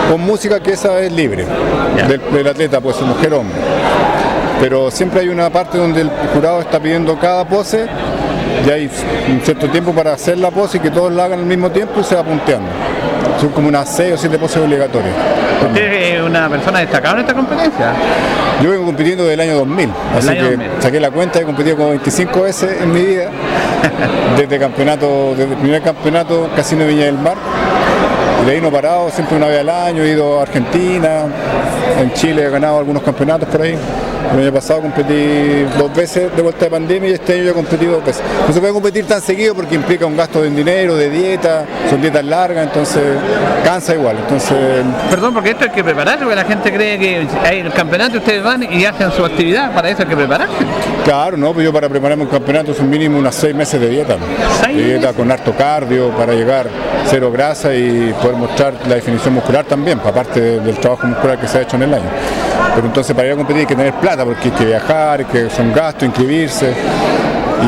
con 0.08 0.21
música 0.21 0.60
que 0.60 0.73
esa 0.73 0.99
es 0.99 1.12
libre 1.12 1.47
del, 2.08 2.21
del, 2.31 2.47
atleta, 2.47 2.79
pues 2.79 3.01
mujer 3.01 3.34
o 3.34 3.39
hombre. 3.39 3.58
Pero 4.60 4.91
siempre 4.91 5.21
hay 5.21 5.29
una 5.29 5.49
parte 5.49 5.79
donde 5.79 6.01
el 6.01 6.12
jurado 6.31 6.62
está 6.62 6.79
pidiendo 6.79 7.17
cada 7.19 7.43
pose 7.43 7.88
ya 8.65 8.73
hay 8.73 8.89
un 9.30 9.41
cierto 9.41 9.69
tiempo 9.69 9.93
para 9.93 10.13
hacer 10.13 10.38
la 10.38 10.51
pose 10.51 10.78
y 10.78 10.80
que 10.80 10.89
todos 10.89 11.12
la 11.12 11.25
hagan 11.25 11.39
al 11.39 11.45
mismo 11.45 11.69
tiempo 11.71 11.99
y 11.99 12.04
se 12.04 12.15
va 12.15 12.23
punteando. 12.23 12.67
Son 13.39 13.49
como 13.49 13.67
unas 13.67 13.89
6 13.95 14.13
o 14.13 14.17
7 14.17 14.38
poses 14.39 14.58
obligatorias. 14.58 15.13
¿Usted 15.67 15.93
es 15.93 16.21
una 16.21 16.49
persona 16.49 16.80
destacada 16.80 17.15
en 17.15 17.19
esta 17.21 17.34
competencia? 17.34 17.93
Yo 18.62 18.71
vengo 18.71 18.86
compitiendo 18.86 19.23
desde 19.23 19.34
el 19.34 19.39
año 19.41 19.56
2000, 19.58 19.89
así 20.17 20.30
que 20.30 20.58
saqué 20.80 20.99
la 20.99 21.12
cuenta, 21.12 21.39
he 21.39 21.43
competido 21.43 21.75
como 21.75 21.89
25 21.89 22.41
veces 22.41 22.82
en 22.82 22.91
mi 22.91 23.01
vida, 23.01 23.30
desde 24.38 24.60
campeonato, 24.60 25.32
desde 25.36 25.51
el 25.51 25.60
primer 25.60 25.82
campeonato 25.82 26.49
Casino 26.56 26.86
Viña 26.88 27.06
del 27.06 27.17
Mar, 27.17 27.36
de 28.45 28.51
ahí 28.51 28.62
no 28.62 28.69
he 28.69 28.71
parado, 28.71 29.10
siempre 29.10 29.36
una 29.36 29.47
vez 29.47 29.60
al 29.60 29.69
año, 29.69 30.04
he 30.04 30.10
ido 30.10 30.39
a 30.39 30.43
Argentina, 30.43 31.25
en 31.99 32.13
Chile 32.13 32.45
he 32.45 32.49
ganado 32.49 32.78
algunos 32.80 33.04
campeonatos 33.04 33.49
por 33.49 33.62
ahí. 33.62 33.78
El 34.33 34.39
año 34.39 34.53
pasado 34.53 34.81
competí 34.81 35.63
dos 35.77 35.93
veces 35.93 36.35
de 36.35 36.41
vuelta 36.41 36.65
de 36.65 36.71
pandemia 36.71 37.09
y 37.09 37.13
este 37.13 37.33
año 37.33 37.43
ya 37.43 37.53
competí 37.53 37.85
dos 37.85 38.03
veces. 38.03 38.23
No 38.47 38.53
se 38.53 38.59
puede 38.59 38.73
competir 38.73 39.05
tan 39.05 39.21
seguido 39.21 39.55
porque 39.55 39.75
implica 39.75 40.05
un 40.05 40.17
gasto 40.17 40.41
de 40.41 40.49
dinero, 40.49 40.95
de 40.95 41.09
dieta, 41.09 41.65
son 41.89 42.01
dietas 42.01 42.25
largas, 42.25 42.67
entonces 42.67 43.03
cansa 43.63 43.93
igual. 43.93 44.17
Entonces, 44.17 44.83
Perdón, 45.09 45.33
porque 45.33 45.51
esto 45.51 45.65
hay 45.65 45.71
que 45.71 45.83
prepararse, 45.83 46.19
porque 46.19 46.35
la 46.35 46.45
gente 46.45 46.73
cree 46.73 46.99
que 46.99 47.27
hay 47.43 47.59
el 47.59 47.71
campeonato, 47.71 48.17
ustedes 48.17 48.43
van 48.43 48.63
y 48.63 48.85
hacen 48.85 49.11
su 49.11 49.23
actividad, 49.23 49.73
para 49.73 49.89
eso 49.89 50.01
hay 50.03 50.07
que 50.07 50.15
prepararse. 50.15 50.55
Claro, 51.03 51.38
no, 51.38 51.53
pues 51.53 51.65
yo 51.65 51.73
para 51.73 51.88
prepararme 51.88 52.23
un 52.23 52.29
campeonato 52.29 52.71
es 52.71 52.79
un 52.79 52.89
mínimo 52.89 53.17
unas 53.17 53.35
seis 53.35 53.55
meses 53.55 53.79
de 53.79 53.89
dieta. 53.89 54.17
dieta 54.73 55.13
con 55.13 55.31
harto 55.31 55.53
cardio 55.53 56.09
para 56.09 56.33
llegar 56.33 56.67
cero 57.07 57.31
grasa 57.31 57.73
y 57.73 58.13
poder 58.21 58.35
mostrar 58.35 58.73
la 58.88 58.95
definición 58.95 59.35
muscular 59.35 59.65
también, 59.65 59.99
aparte 60.03 60.59
del 60.59 60.77
trabajo 60.77 61.07
muscular 61.07 61.39
que 61.39 61.47
se 61.47 61.59
ha 61.59 61.61
hecho 61.61 61.75
en 61.75 61.83
el 61.83 61.93
año. 61.93 62.09
Pero 62.75 62.88
entonces 62.88 63.15
para 63.15 63.27
ir 63.27 63.33
a 63.33 63.38
competir 63.38 63.61
hay 63.61 63.67
que 63.67 63.75
tener 63.75 63.93
plata, 63.93 64.14
porque 64.23 64.49
hay 64.49 64.51
que 64.51 64.65
viajar, 64.65 65.25
que 65.25 65.49
son 65.49 65.73
gastos, 65.73 66.04
inscribirse 66.04 66.73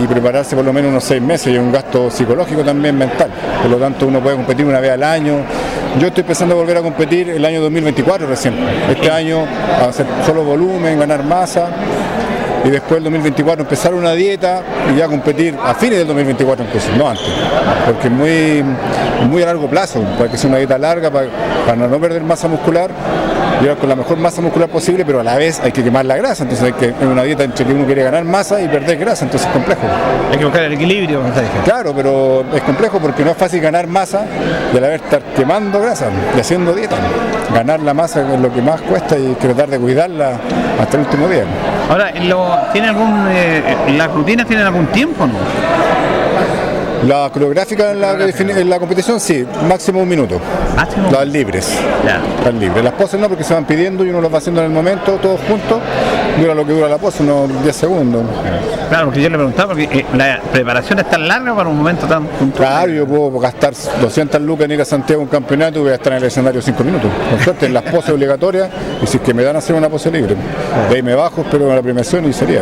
y 0.01 0.07
prepararse 0.07 0.55
por 0.55 0.63
lo 0.63 0.71
menos 0.71 0.91
unos 0.91 1.03
seis 1.03 1.21
meses 1.21 1.47
y 1.47 1.55
es 1.55 1.59
un 1.59 1.71
gasto 1.71 2.11
psicológico 2.11 2.63
también 2.63 2.97
mental. 2.97 3.29
Por 3.61 3.71
lo 3.71 3.77
tanto 3.77 4.07
uno 4.07 4.21
puede 4.21 4.35
competir 4.35 4.65
una 4.65 4.79
vez 4.79 4.91
al 4.91 5.03
año. 5.03 5.39
Yo 5.99 6.07
estoy 6.07 6.21
empezando 6.21 6.55
a 6.55 6.57
volver 6.57 6.77
a 6.77 6.81
competir 6.81 7.29
el 7.29 7.43
año 7.43 7.61
2024 7.61 8.27
recién. 8.27 8.53
Este 8.89 9.09
año 9.09 9.45
hacer 9.81 10.05
solo 10.25 10.43
volumen, 10.43 10.99
ganar 10.99 11.23
masa 11.23 11.69
y 12.63 12.69
después 12.69 12.97
el 12.97 13.03
2024 13.05 13.63
empezar 13.63 13.93
una 13.93 14.13
dieta 14.13 14.61
y 14.93 14.97
ya 14.97 15.07
competir 15.07 15.55
a 15.63 15.73
fines 15.73 15.99
del 15.99 16.07
2024 16.07 16.65
incluso, 16.65 16.89
no 16.97 17.09
antes, 17.09 17.25
porque 17.85 18.07
es 18.07 18.13
muy, 18.13 18.63
muy 19.29 19.43
a 19.43 19.47
largo 19.47 19.69
plazo, 19.69 20.01
para 20.17 20.29
que 20.29 20.37
sea 20.37 20.49
una 20.49 20.57
dieta 20.57 20.77
larga, 20.77 21.09
para, 21.09 21.27
para 21.65 21.87
no 21.87 21.99
perder 21.99 22.23
masa 22.23 22.47
muscular 22.47 22.91
llegar 23.61 23.77
con 23.77 23.89
la 23.89 23.95
mejor 23.95 24.17
masa 24.17 24.41
muscular 24.41 24.69
posible, 24.69 25.05
pero 25.05 25.19
a 25.19 25.23
la 25.23 25.35
vez 25.35 25.59
hay 25.59 25.71
que 25.71 25.83
quemar 25.83 26.05
la 26.05 26.15
grasa, 26.15 26.43
entonces 26.43 26.65
hay 26.65 26.73
que, 26.73 26.87
en 26.87 27.07
una 27.07 27.23
dieta 27.23 27.43
entre 27.43 27.65
que 27.65 27.73
uno 27.73 27.85
quiere 27.85 28.03
ganar 28.03 28.23
masa 28.23 28.61
y 28.61 28.67
perder 28.67 28.97
grasa, 28.97 29.25
entonces 29.25 29.47
es 29.47 29.53
complejo. 29.53 29.81
Hay 30.31 30.37
que 30.37 30.45
buscar 30.45 30.63
el 30.63 30.73
equilibrio, 30.73 31.21
como. 31.21 31.33
Claro, 31.63 31.93
pero 31.95 32.45
es 32.53 32.61
complejo 32.63 32.99
porque 32.99 33.23
no 33.23 33.31
es 33.31 33.37
fácil 33.37 33.61
ganar 33.61 33.87
masa 33.87 34.25
a 34.73 34.79
la 34.79 34.87
vez 34.87 35.01
estar 35.01 35.21
quemando 35.35 35.79
grasa 35.81 36.07
y 36.35 36.39
haciendo 36.39 36.73
dieta. 36.73 36.95
Ganar 37.53 37.79
la 37.81 37.93
masa 37.93 38.33
es 38.33 38.39
lo 38.39 38.53
que 38.53 38.61
más 38.61 38.81
cuesta 38.81 39.17
y 39.17 39.33
tratar 39.35 39.69
de 39.69 39.79
cuidarla 39.79 40.39
hasta 40.79 40.97
el 40.97 41.03
último 41.03 41.27
día. 41.27 41.43
Ahora, 41.89 42.11
¿tiene 42.73 42.87
algún, 42.89 43.27
eh, 43.29 43.75
¿las 43.97 44.11
rutinas 44.11 44.45
tienen 44.45 44.65
algún 44.65 44.87
tiempo 44.87 45.25
no? 45.25 45.33
La 47.05 47.29
coreográfica 47.31 47.91
en 47.91 48.01
la, 48.01 48.13
en 48.13 48.69
la 48.69 48.79
competición 48.79 49.19
sí, 49.19 49.45
máximo 49.67 50.01
un 50.01 50.09
minuto. 50.09 50.39
Máximo. 50.75 51.11
Las 51.11 51.27
libres. 51.27 51.77
Ya. 52.05 52.21
Las 52.43 52.53
libres. 52.53 52.83
Las 52.83 52.93
poses 52.93 53.19
no 53.19 53.27
porque 53.27 53.43
se 53.43 53.53
van 53.53 53.65
pidiendo 53.65 54.03
y 54.03 54.09
uno 54.09 54.21
los 54.21 54.33
va 54.33 54.39
haciendo 54.39 54.61
en 54.61 54.67
el 54.67 54.73
momento, 54.73 55.13
todos 55.21 55.39
juntos. 55.41 55.79
Dura 56.39 56.53
lo 56.53 56.65
que 56.65 56.73
dura 56.73 56.87
la 56.87 56.97
pose, 56.97 57.23
unos 57.23 57.63
10 57.63 57.75
segundos. 57.75 58.23
Claro, 58.89 59.05
porque 59.05 59.21
yo 59.21 59.29
le 59.29 59.37
preguntaba, 59.37 59.73
porque 59.73 59.99
eh, 59.99 60.05
la 60.15 60.39
preparación 60.51 60.99
es 60.99 61.09
tan 61.09 61.27
larga 61.27 61.55
para 61.55 61.69
un 61.69 61.77
momento 61.77 62.07
tan 62.07 62.25
puntual. 62.25 62.67
Claro, 62.67 62.91
yo 62.91 63.07
puedo 63.07 63.39
gastar 63.39 63.73
200 64.01 64.41
lucas 64.41 64.65
en 64.65 64.71
ir 64.71 64.81
a 64.81 64.85
Santiago 64.85 65.21
un 65.21 65.27
campeonato 65.27 65.79
y 65.79 65.81
voy 65.83 65.91
a 65.91 65.95
estar 65.95 66.13
en 66.13 66.19
el 66.19 66.25
escenario 66.25 66.61
5 66.61 66.83
minutos. 66.83 67.11
Con 67.29 67.39
suerte, 67.39 67.65
en 67.65 67.73
las 67.73 67.83
poses 67.83 68.11
obligatorias, 68.11 68.69
y 69.01 69.07
si 69.07 69.17
es 69.17 69.23
que 69.23 69.33
me 69.33 69.43
dan 69.43 69.55
a 69.55 69.59
hacer 69.59 69.75
una 69.75 69.89
pose 69.89 70.11
libre. 70.11 70.35
De 70.89 70.95
ahí 70.95 71.03
me 71.03 71.15
bajo, 71.15 71.41
espero 71.41 71.73
la 71.73 71.81
premiación 71.81 72.25
y 72.27 72.33
sería. 72.33 72.61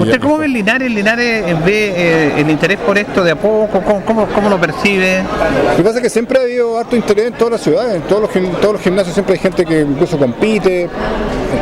¿Usted 0.00 0.20
cómo 0.20 0.38
ve 0.38 0.46
el 0.46 0.52
Linares? 0.52 0.86
¿El 0.88 0.94
Linares 0.94 1.44
eh, 1.46 1.56
ve 1.64 1.92
eh, 1.96 2.32
el 2.38 2.50
interés 2.50 2.78
por 2.78 2.96
esto 2.98 3.22
de 3.22 3.32
a 3.32 3.36
poco? 3.36 3.80
¿Cómo, 3.84 4.02
cómo, 4.04 4.26
cómo 4.26 4.48
lo 4.48 4.58
percibe? 4.60 5.22
Lo 5.70 5.76
que 5.76 5.82
pasa 5.82 5.96
es 5.98 6.02
que 6.02 6.10
siempre 6.10 6.38
ha 6.38 6.42
habido 6.42 6.78
harto 6.78 6.96
interés 6.96 7.26
en 7.26 7.32
todas 7.34 7.52
las 7.52 7.60
ciudades, 7.60 7.94
en 7.96 8.02
todos 8.02 8.22
los, 8.22 8.60
todos 8.60 8.74
los 8.74 8.82
gimnasios 8.82 9.14
siempre 9.14 9.34
hay 9.34 9.40
gente 9.40 9.64
que 9.64 9.80
incluso 9.80 10.18
compite, 10.18 10.88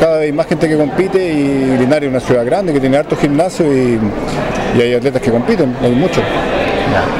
cada 0.00 0.18
vez 0.18 0.26
hay 0.26 0.32
más 0.32 0.46
gente 0.46 0.68
que 0.68 0.76
compite 0.76 1.18
y 1.32 1.76
Linares 1.78 2.04
es 2.04 2.10
una 2.10 2.20
ciudad 2.20 2.44
grande 2.44 2.72
que 2.72 2.80
tiene 2.80 2.96
harto 2.96 3.16
gimnasio 3.16 3.66
y, 3.72 3.98
y 4.78 4.80
hay 4.82 4.94
atletas 4.94 5.20
que 5.22 5.30
compiten, 5.30 5.74
hay 5.82 5.92
muchos. 5.92 6.22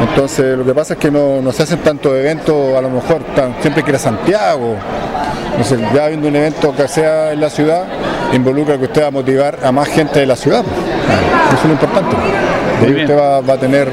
Entonces 0.09 0.57
lo 0.59 0.65
que 0.65 0.75
pasa 0.75 0.95
es 0.95 0.99
que 1.01 1.11
no, 1.11 1.41
no 1.41 1.51
se 1.53 1.63
hacen 1.63 1.79
tantos 1.79 2.13
eventos, 2.15 2.77
a 2.77 2.81
lo 2.81 2.91
mejor 2.91 3.23
tan- 3.35 3.55
siempre 3.61 3.83
que 3.83 3.91
ir 3.91 3.97
a 3.97 3.99
Santiago. 3.99 4.77
Entonces 5.53 5.81
ya 5.95 6.09
viendo 6.09 6.29
un 6.29 6.37
evento 6.37 6.75
que 6.75 6.89
sea 6.89 7.33
en 7.33 7.41
la 7.41 7.51
ciudad, 7.51 7.85
involucra 8.33 8.79
que 8.79 8.85
usted 8.85 9.03
va 9.03 9.07
a 9.09 9.11
motivar 9.11 9.59
a 9.63 9.71
más 9.73 9.89
gente 9.89 10.21
de 10.21 10.27
la 10.27 10.37
ciudad. 10.37 10.65
Eso 11.49 11.57
es 11.57 11.65
lo 11.65 11.73
importante. 11.73 12.17
De 12.81 12.87
ahí 12.87 13.03
usted 13.03 13.17
va, 13.17 13.41
va 13.41 13.55
a 13.55 13.59
tener, 13.59 13.89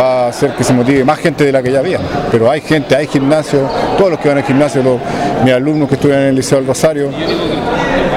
va 0.00 0.24
a 0.24 0.28
hacer 0.28 0.52
que 0.52 0.64
se 0.64 0.72
motive 0.72 1.04
más 1.04 1.18
gente 1.18 1.44
de 1.44 1.52
la 1.52 1.62
que 1.62 1.72
ya 1.72 1.80
había. 1.80 1.98
Pero 2.30 2.50
hay 2.50 2.60
gente, 2.60 2.94
hay 2.96 3.06
gimnasio, 3.06 3.60
todos 3.96 4.10
los 4.12 4.20
que 4.20 4.28
van 4.28 4.38
al 4.38 4.44
gimnasio, 4.44 4.82
los, 4.82 4.98
mis 5.44 5.52
alumnos 5.52 5.88
que 5.88 5.96
estudian 5.96 6.20
en 6.20 6.28
el 6.28 6.34
Liceo 6.36 6.58
del 6.58 6.66
Rosario, 6.66 7.10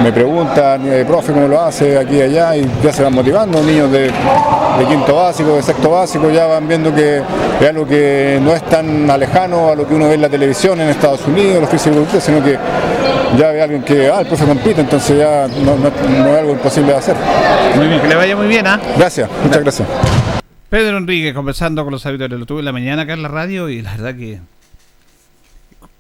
me 0.04 0.12
preguntan, 0.12 0.82
eh, 0.92 1.04
profe, 1.06 1.32
¿cómo 1.32 1.48
lo 1.48 1.62
hace 1.62 1.98
aquí 1.98 2.16
y 2.16 2.22
allá? 2.22 2.56
Y 2.56 2.68
ya 2.84 2.92
se 2.92 3.04
van 3.04 3.14
motivando, 3.14 3.62
niños 3.62 3.92
de, 3.92 4.04
de 4.04 4.86
quinto 4.88 5.16
básico, 5.16 5.56
de 5.56 5.62
sexto 5.62 5.92
básico, 5.92 6.30
ya 6.32 6.48
van 6.48 6.68
viendo 6.68 6.94
que 6.94 7.22
es 7.62 7.70
algo 7.70 7.86
que 7.86 8.40
no 8.42 8.54
es 8.54 8.64
tan 8.64 9.10
alejano 9.10 9.70
a 9.70 9.76
lo 9.76 9.88
que 9.88 9.94
uno 9.94 10.08
ve 10.08 10.16
en 10.16 10.22
la 10.22 10.30
televisión 10.30 10.80
en 10.82 10.90
Estados 10.90 11.26
Unidos, 11.28 11.62
los 11.62 11.70
fisiculturistas, 11.70 12.24
sino 12.24 12.44
que 12.44 12.58
ya 13.38 13.52
ve 13.52 13.62
alguien 13.62 13.84
que, 13.84 14.08
ah, 14.10 14.22
el 14.22 14.28
profe 14.28 14.46
compite, 14.46 14.82
entonces 14.82 15.18
ya 15.18 15.48
no, 15.48 15.78
no- 15.78 15.90
no 15.90 16.28
es 16.34 16.40
algo 16.40 16.52
imposible 16.54 16.92
de 16.92 16.98
hacer. 16.98 17.16
Muy 17.76 17.88
bien, 17.88 18.02
que 18.02 18.08
le 18.08 18.16
vaya 18.16 18.36
muy 18.36 18.48
bien, 18.48 18.68
¿ah? 18.68 18.80
Gracias, 18.98 19.30
muchas 19.44 19.62
gracias. 19.62 19.88
Pedro 20.70 20.98
Enrique 20.98 21.34
conversando 21.34 21.84
con 21.84 21.92
los 21.92 22.06
habitantes, 22.06 22.40
lo 22.40 22.46
tuve 22.46 22.60
en 22.60 22.66
la 22.66 22.72
mañana 22.72 23.02
acá 23.04 23.14
en 23.14 23.22
la 23.24 23.28
radio 23.30 23.68
y 23.70 23.82
la 23.82 23.92
verdad 23.92 24.16
que 24.16 24.40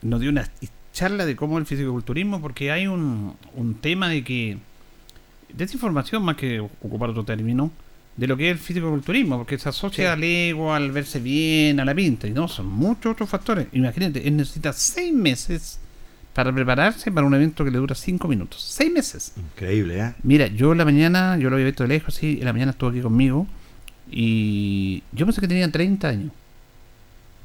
nos 0.02 0.20
dio 0.20 0.30
una 0.30 0.50
charla 0.94 1.26
de 1.26 1.36
cómo 1.36 1.58
el 1.58 1.66
fisicoculturismo, 1.66 2.42
porque 2.42 2.72
hay 2.72 2.88
un, 2.88 3.36
un 3.56 3.76
tema 3.76 4.10
de 4.10 4.24
que, 4.24 4.58
desinformación 5.54 6.24
más 6.24 6.36
que 6.38 6.60
ocupar 6.60 7.10
otro 7.10 7.24
término, 7.24 7.72
de 8.18 8.28
lo 8.28 8.36
que 8.38 8.48
es 8.50 8.54
el 8.54 8.60
fisicoculturismo, 8.60 9.38
porque 9.38 9.58
se 9.58 9.70
asocia 9.70 10.14
al 10.14 10.24
ego, 10.24 10.74
al 10.74 10.92
verse 10.92 11.20
bien, 11.20 11.80
a 11.80 11.86
la 11.86 11.94
pinta, 11.96 12.28
y 12.28 12.32
no, 12.32 12.48
son 12.48 12.68
muchos 12.68 13.14
otros 13.14 13.30
factores. 13.30 13.68
Imagínate, 13.74 14.28
él 14.28 14.36
necesita 14.38 14.74
seis 14.74 15.14
meses 15.14 15.80
para 16.34 16.52
prepararse 16.54 17.12
para 17.12 17.26
un 17.28 17.34
evento 17.34 17.64
que 17.66 17.72
le 17.72 17.78
dura 17.78 17.94
cinco 17.96 18.28
minutos. 18.28 18.62
Seis 18.64 18.92
meses. 18.92 19.34
Increíble, 19.38 20.00
¿eh? 20.00 20.14
Mira, 20.24 20.48
yo 20.48 20.72
en 20.72 20.78
la 20.78 20.86
mañana, 20.86 21.38
yo 21.38 21.50
lo 21.50 21.56
había 21.58 21.66
visto 21.68 21.84
de 21.84 21.90
lejos, 21.90 22.14
sí, 22.16 22.38
en 22.40 22.46
la 22.46 22.54
mañana 22.54 22.72
estuvo 22.72 22.90
aquí 22.90 23.02
conmigo 23.02 23.48
y 24.10 25.04
yo 25.12 25.26
pensé 25.26 25.42
que 25.42 25.48
tenía 25.48 25.70
30 25.72 26.08
años. 26.08 26.32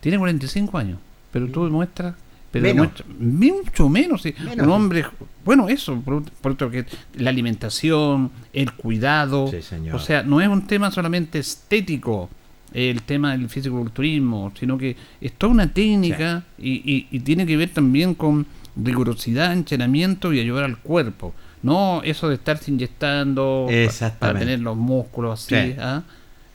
Tiene 0.01 0.19
45 0.19 0.79
años, 0.79 0.99
pero 1.33 1.49
tú 1.49 1.65
demuestras, 1.65 2.15
pero 2.51 2.63
Menos. 2.65 2.93
demuestra- 2.93 3.07
mucho 3.19 3.89
menos, 3.89 4.23
sí. 4.23 4.35
Menos. 4.39 4.67
un 4.67 4.73
hombre, 4.73 5.05
bueno, 5.45 5.69
eso, 5.69 6.01
por, 6.01 6.23
por 6.25 6.53
otro 6.53 6.71
que 6.71 6.85
la 7.15 7.31
alimentación, 7.31 8.31
el 8.53 8.73
cuidado, 8.73 9.49
Sí, 9.51 9.63
señor. 9.63 9.97
o 9.97 9.99
sea, 9.99 10.23
no 10.23 10.41
es 10.41 10.49
un 10.49 10.67
tema 10.67 10.91
solamente 10.91 11.39
estético 11.39 12.31
el 12.73 13.03
tema 13.03 13.33
del 13.33 13.49
fisiculturismo, 13.49 14.53
sino 14.59 14.77
que 14.77 14.97
es 15.21 15.33
toda 15.33 15.53
una 15.53 15.73
técnica 15.73 16.45
y, 16.59 16.71
y- 16.93 17.07
y 17.11 17.21
tiene 17.21 17.47
que 17.47 17.57
ver 17.57 17.71
también 17.71 18.15
con 18.15 18.47
rigurosidad, 18.77 19.53
entrenamiento 19.53 20.33
y 20.33 20.41
ayudar 20.41 20.65
al 20.65 20.79
cuerpo. 20.79 21.35
No 21.63 22.03
eso 22.05 22.29
de 22.29 22.35
estarse 22.37 22.71
inyectando 22.71 23.69
pa- 23.99 24.11
para 24.19 24.39
tener 24.39 24.61
los 24.61 24.77
músculos 24.77 25.43
así. 25.45 25.55
Sí. 25.73 25.77
¿ah? 25.79 26.03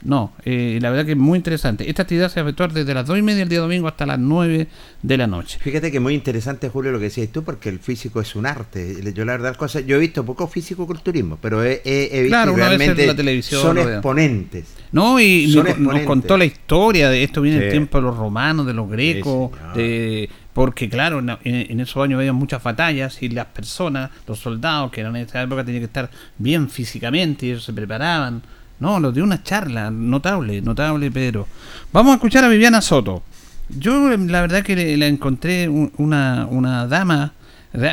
No, 0.04 0.32
eh, 0.44 0.80
la 0.82 0.90
verdad 0.90 1.04
que 1.06 1.12
es 1.12 1.16
muy 1.18 1.36
interesante. 1.36 1.88
Esta 1.88 2.02
actividad 2.02 2.28
se 2.28 2.40
va 2.40 2.46
a 2.46 2.48
efectuar 2.48 2.72
desde 2.72 2.92
las 2.92 3.06
2 3.06 3.18
y 3.18 3.22
media 3.22 3.38
del 3.40 3.48
día 3.48 3.60
domingo 3.60 3.86
hasta 3.86 4.04
las 4.04 4.18
9 4.18 4.66
de 5.00 5.16
la 5.16 5.28
noche. 5.28 5.60
Fíjate 5.60 5.92
que 5.92 6.00
muy 6.00 6.14
interesante, 6.14 6.68
Julio, 6.68 6.90
lo 6.90 6.98
que 6.98 7.04
decías 7.04 7.28
tú, 7.28 7.44
porque 7.44 7.68
el 7.68 7.78
físico 7.78 8.20
es 8.20 8.34
un 8.34 8.46
arte. 8.46 8.96
Yo 9.14 9.24
la 9.24 9.32
verdad, 9.32 9.54
cosas, 9.54 9.86
yo 9.86 9.94
he 9.94 10.00
visto 10.00 10.24
poco 10.24 10.48
físico-culturismo, 10.48 11.38
pero 11.40 11.62
he, 11.62 11.82
he- 11.84 12.08
he 12.18 12.22
visto 12.22 12.28
Claro, 12.36 12.56
realmente 12.56 13.06
la 13.06 13.14
televisión 13.14 13.62
son 13.62 13.78
exponentes. 13.78 14.74
No, 14.90 15.20
y 15.20 15.54
nos- 15.78 16.00
contó 16.00 16.36
la 16.36 16.46
historia 16.46 17.08
de 17.08 17.22
esto, 17.22 17.40
viene 17.40 17.58
Sí. 17.60 17.64
el 17.66 17.70
tiempo 17.70 17.98
de 17.98 18.02
los 18.02 18.16
romanos, 18.16 18.66
de 18.66 18.74
los 18.74 18.90
grecos, 18.90 19.52
Sí, 19.74 19.78
de 19.78 20.30
porque 20.54 20.88
claro, 20.88 21.18
en, 21.20 21.30
en- 21.44 21.80
esos 21.80 22.02
años 22.02 22.18
había 22.18 22.32
muchas 22.32 22.62
batallas 22.62 23.22
y 23.22 23.28
las 23.28 23.46
personas, 23.46 24.10
los 24.26 24.38
soldados 24.38 24.90
que 24.90 25.00
eran 25.00 25.16
en 25.16 25.22
esa 25.26 25.40
época 25.42 25.64
tenían 25.64 25.80
que 25.82 25.86
estar 25.86 26.10
bien 26.38 26.68
físicamente 26.68 27.46
y 27.46 27.50
ellos 27.50 27.64
se 27.64 27.72
preparaban. 27.72 28.42
No, 28.80 28.98
lo 29.00 29.12
dio 29.12 29.22
una 29.24 29.42
charla 29.42 29.90
notable, 29.90 30.60
notable, 30.60 31.10
Pedro. 31.10 31.46
Vamos 31.92 32.12
a 32.12 32.14
escuchar 32.16 32.44
a 32.44 32.48
Viviana 32.48 32.80
Soto. 32.80 33.22
Yo 33.68 34.08
la 34.16 34.40
verdad 34.40 34.62
que 34.62 34.96
la 34.96 35.06
encontré 35.06 35.68
un- 35.68 35.92
una, 35.98 36.46
una 36.50 36.86
dama 36.86 37.32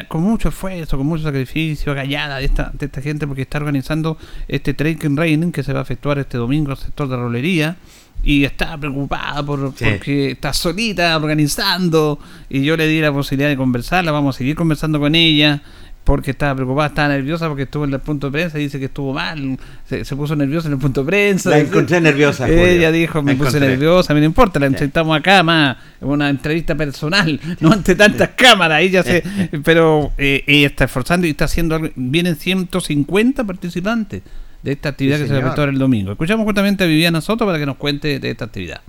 con 0.10 0.22
mucho 0.24 0.50
esfuerzo, 0.50 0.98
con 0.98 1.08
mucho 1.08 1.24
sacrificio, 1.24 1.96
callada 1.96 2.40
de 2.40 2.46
esta, 2.46 2.70
de 2.74 2.88
esta 2.88 3.02
gente 3.02 3.26
porque 3.26 3.44
está 3.44 3.60
organizando 3.60 4.18
este 4.50 4.74
Trekking 4.74 5.16
Raining 5.16 5.54
que 5.54 5.64
se 5.64 5.72
va 5.72 5.80
a 5.80 5.84
efectuar 5.84 6.20
este 6.20 6.38
domingo 6.38 6.72
al 6.72 6.78
sector 6.78 7.08
de 7.08 7.16
rolería 7.16 7.78
y 8.24 8.44
está 8.44 8.78
preocupada 8.78 9.44
por, 9.46 9.74
Sí. 9.76 9.86
porque 9.86 10.32
está 10.32 10.52
solita 10.54 11.16
organizando 11.16 12.20
y 12.50 12.64
yo 12.64 12.76
le 12.76 12.88
di 12.88 13.00
la 13.02 13.12
posibilidad 13.14 13.50
de 13.50 13.58
conversarla, 13.58 14.12
vamos 14.12 14.36
a 14.36 14.38
seguir 14.38 14.56
conversando 14.56 15.00
con 15.00 15.16
ella 15.16 15.62
porque 16.04 16.32
estaba 16.32 16.56
preocupada, 16.56 16.88
estaba 16.88 17.08
nerviosa 17.10 17.48
porque 17.48 17.64
estuvo 17.64 17.84
en 17.86 17.94
el 17.94 18.00
punto 18.00 18.28
de 18.28 18.32
prensa 18.32 18.58
y 18.60 18.64
dice 18.64 18.80
que 18.80 18.86
estuvo 18.86 19.14
mal, 19.14 19.60
se, 19.86 20.04
se 20.04 20.16
puso 20.16 20.36
nerviosa 20.36 20.68
en 20.68 20.74
el 20.74 20.80
punto 20.80 21.02
de 21.04 21.08
prensa. 21.08 21.52
La 21.52 21.60
encontré 21.60 22.02
nerviosa, 22.02 22.48
Julio. 22.48 22.66
Ella 22.66 22.92
dijo, 22.92 23.22
me 23.22 23.34
La 23.34 23.38
puse 23.38 23.50
encontré. 23.50 23.70
nerviosa, 23.70 24.12
a 24.12 24.16
mí 24.16 24.20
no 24.22 24.26
importa, 24.26 24.60
la 24.60 24.66
entrevistamos 24.66 25.16
acá 25.16 25.44
más, 25.44 25.78
una 26.02 26.30
entrevista 26.30 26.74
personal, 26.76 27.40
no 27.60 27.72
ante 27.72 27.94
tantas 27.96 28.30
cámaras, 28.30 28.82
ella 28.82 29.04
se, 29.04 29.24
pero 29.64 30.12
eh, 30.18 30.44
ella 30.48 30.68
está 30.68 30.86
esforzando 30.86 31.28
y 31.28 31.32
está 31.32 31.46
haciendo, 31.46 31.76
algo- 31.76 31.92
vienen 31.96 32.36
150 32.38 33.44
participantes 33.44 34.24
de 34.64 34.72
esta 34.74 34.90
actividad 34.90 35.18
Sí, 35.18 35.24
que 35.24 35.28
se 35.28 35.34
señor. 35.34 35.44
efectuar 35.46 35.70
el 35.70 35.80
domingo. 35.80 36.12
Escuchamos 36.12 36.46
justamente 36.46 36.84
a 36.84 36.88
Viviana 36.88 37.22
Soto 37.22 37.46
para 37.46 37.58
que 37.60 37.66
nos 37.66 37.78
cuente 37.78 38.20
de 38.20 38.30
esta 38.30 38.46
actividad. 38.46 38.82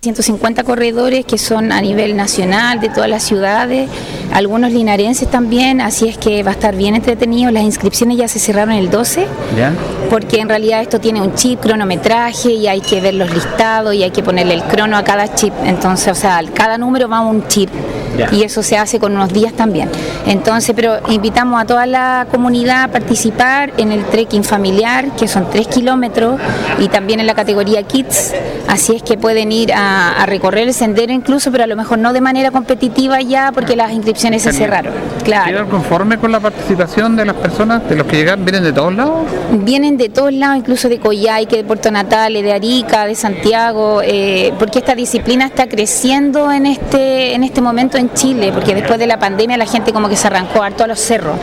150 0.00 0.62
corredores 0.62 1.26
que 1.26 1.38
son 1.38 1.72
a 1.72 1.80
nivel 1.80 2.14
nacional 2.16 2.78
de 2.78 2.88
todas 2.88 3.10
las 3.10 3.24
ciudades, 3.24 3.90
algunos 4.32 4.70
linarenses 4.70 5.28
también, 5.28 5.80
así 5.80 6.06
es 6.08 6.16
que 6.16 6.44
va 6.44 6.50
a 6.50 6.54
estar 6.54 6.76
bien 6.76 6.94
entretenido. 6.94 7.50
Las 7.50 7.64
inscripciones 7.64 8.16
ya 8.16 8.28
se 8.28 8.38
cerraron 8.38 8.74
el 8.74 8.90
12, 8.90 9.26
¿Ya? 9.56 9.72
porque 10.08 10.38
en 10.38 10.48
realidad 10.48 10.82
esto 10.82 11.00
tiene 11.00 11.20
un 11.20 11.34
chip, 11.34 11.58
cronometraje 11.58 12.52
y 12.52 12.68
hay 12.68 12.80
que 12.80 13.00
ver 13.00 13.14
los 13.14 13.34
listados 13.34 13.92
y 13.92 14.04
hay 14.04 14.12
que 14.12 14.22
ponerle 14.22 14.54
el 14.54 14.62
crono 14.62 14.96
a 14.96 15.02
cada 15.02 15.34
chip. 15.34 15.52
Entonces, 15.64 16.12
o 16.12 16.14
sea, 16.14 16.40
cada 16.54 16.78
número 16.78 17.08
va 17.08 17.16
a 17.16 17.22
un 17.22 17.48
chip 17.48 17.68
Ya. 18.16 18.28
y 18.32 18.42
eso 18.44 18.62
se 18.62 18.76
hace 18.76 19.00
con 19.00 19.16
unos 19.16 19.32
días 19.32 19.52
también. 19.54 19.90
Entonces, 20.26 20.74
pero 20.76 20.98
invitamos 21.08 21.60
a 21.60 21.64
toda 21.64 21.86
la 21.86 22.28
comunidad 22.30 22.84
a 22.84 22.88
participar 22.88 23.72
en 23.78 23.90
el 23.90 24.04
trekking 24.04 24.44
familiar, 24.44 25.10
que 25.16 25.26
son 25.26 25.50
3 25.50 25.66
kilómetros, 25.66 26.40
y 26.78 26.86
también 26.88 27.18
en 27.18 27.26
la 27.26 27.34
categoría 27.34 27.82
Kids. 27.82 28.32
Así 28.68 28.94
es 28.94 29.02
que 29.02 29.16
pueden 29.16 29.50
ir 29.50 29.72
a, 29.72 29.88
a 29.98 30.26
recorrer 30.26 30.68
el 30.68 30.74
sendero 30.74 31.12
incluso, 31.12 31.52
pero 31.52 31.64
a 31.64 31.66
lo 31.66 31.76
mejor 31.76 31.98
no 31.98 32.12
de 32.12 32.20
manera 32.20 32.50
competitiva 32.50 33.20
ya, 33.20 33.52
porque 33.52 33.76
las 33.76 33.92
inscripciones 33.92 34.42
se 34.42 34.52
cerraron. 34.52 34.92
Claro. 35.24 35.46
¿Quedan 35.46 35.68
conforme 35.68 36.18
con 36.18 36.32
la 36.32 36.40
participación 36.40 37.16
de 37.16 37.24
las 37.24 37.36
personas, 37.36 37.88
de 37.88 37.96
los 37.96 38.06
que 38.06 38.16
llegan, 38.16 38.44
vienen 38.44 38.64
de 38.64 38.72
todos 38.72 38.94
lados? 38.94 39.26
Vienen 39.52 39.96
de 39.96 40.08
todos 40.08 40.32
lados, 40.32 40.58
incluso 40.58 40.88
de 40.88 40.98
Coyhaique, 40.98 41.56
de 41.56 41.64
Puerto 41.64 41.90
Natales, 41.90 42.42
de 42.42 42.52
Arica, 42.52 43.06
de 43.06 43.14
Santiago, 43.14 44.00
eh, 44.02 44.52
porque 44.58 44.80
esta 44.80 44.94
disciplina 44.94 45.46
está 45.46 45.68
creciendo 45.68 46.50
en 46.50 46.66
este, 46.66 47.34
en 47.34 47.44
este 47.44 47.60
momento 47.60 47.96
en 47.96 48.08
en 48.08 48.14
Chile, 48.14 48.50
porque 48.52 48.74
después 48.74 48.98
de 48.98 49.06
la 49.06 49.18
pandemia 49.18 49.56
la 49.56 49.66
gente 49.66 49.92
como 49.92 50.08
que 50.08 50.16
se 50.16 50.26
arrancó 50.26 50.62
harto 50.62 50.84
a 50.84 50.86
los 50.86 50.98
cerros. 50.98 51.36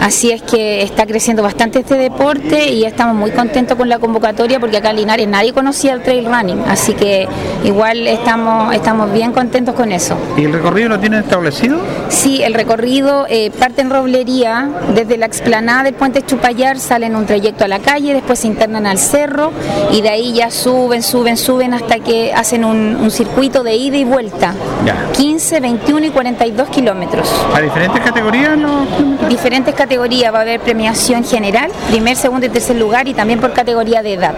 Así 0.00 0.30
es 0.30 0.42
que 0.42 0.82
está 0.82 1.06
creciendo 1.06 1.42
bastante 1.42 1.80
este 1.80 1.96
deporte 1.96 2.70
y 2.70 2.84
estamos 2.84 3.14
muy 3.14 3.30
contentos 3.30 3.76
con 3.76 3.88
la 3.88 3.98
convocatoria 3.98 4.60
porque 4.60 4.78
acá 4.78 4.90
en 4.90 4.96
Linares 4.96 5.28
nadie 5.28 5.52
conocía 5.52 5.92
el 5.92 6.02
trail 6.02 6.26
running, 6.26 6.62
así 6.68 6.94
que 6.94 7.28
igual 7.64 8.06
estamos, 8.06 8.74
estamos 8.74 9.12
bien 9.12 9.32
contentos 9.32 9.74
con 9.74 9.92
eso. 9.92 10.16
¿Y 10.36 10.44
el 10.44 10.52
recorrido 10.52 10.88
lo 10.88 10.98
tienen 10.98 11.20
establecido? 11.20 11.78
Sí, 12.08 12.42
el 12.42 12.54
recorrido 12.54 13.26
eh, 13.28 13.50
parte 13.50 13.82
en 13.82 13.90
Roblería, 13.90 14.68
desde 14.94 15.16
la 15.16 15.26
explanada 15.26 15.84
del 15.84 15.94
puente 15.94 16.22
Chupayar 16.24 16.78
salen 16.78 17.16
un 17.16 17.26
trayecto 17.26 17.64
a 17.64 17.68
la 17.68 17.78
calle, 17.78 18.14
después 18.14 18.40
se 18.40 18.46
internan 18.46 18.86
al 18.86 18.98
cerro 18.98 19.52
y 19.92 20.02
de 20.02 20.08
ahí 20.08 20.32
ya 20.32 20.50
suben, 20.50 21.02
suben, 21.02 21.36
suben 21.36 21.74
hasta 21.74 21.98
que 22.00 22.32
hacen 22.32 22.64
un, 22.64 22.96
un 22.96 23.10
circuito 23.10 23.62
de 23.62 23.74
ida 23.74 23.96
y 23.96 24.04
vuelta. 24.04 24.54
Ya. 24.84 25.10
15, 25.12 25.60
21 25.60 26.06
y 26.06 26.10
42 26.10 26.68
kilómetros. 26.68 27.28
¿A 27.54 27.60
diferentes 27.60 28.00
categorías 28.00 28.56
los 28.58 28.86
kilómetros? 28.88 29.28
Diferentes 29.28 29.67
categorías, 29.74 30.32
va 30.32 30.38
a 30.38 30.42
haber 30.42 30.60
premiación 30.60 31.24
general, 31.24 31.70
primer, 31.90 32.16
segundo 32.16 32.46
y 32.46 32.48
tercer 32.48 32.76
lugar 32.76 33.08
y 33.08 33.14
también 33.14 33.40
por 33.40 33.52
categoría 33.52 34.02
de 34.02 34.14
edad. 34.14 34.34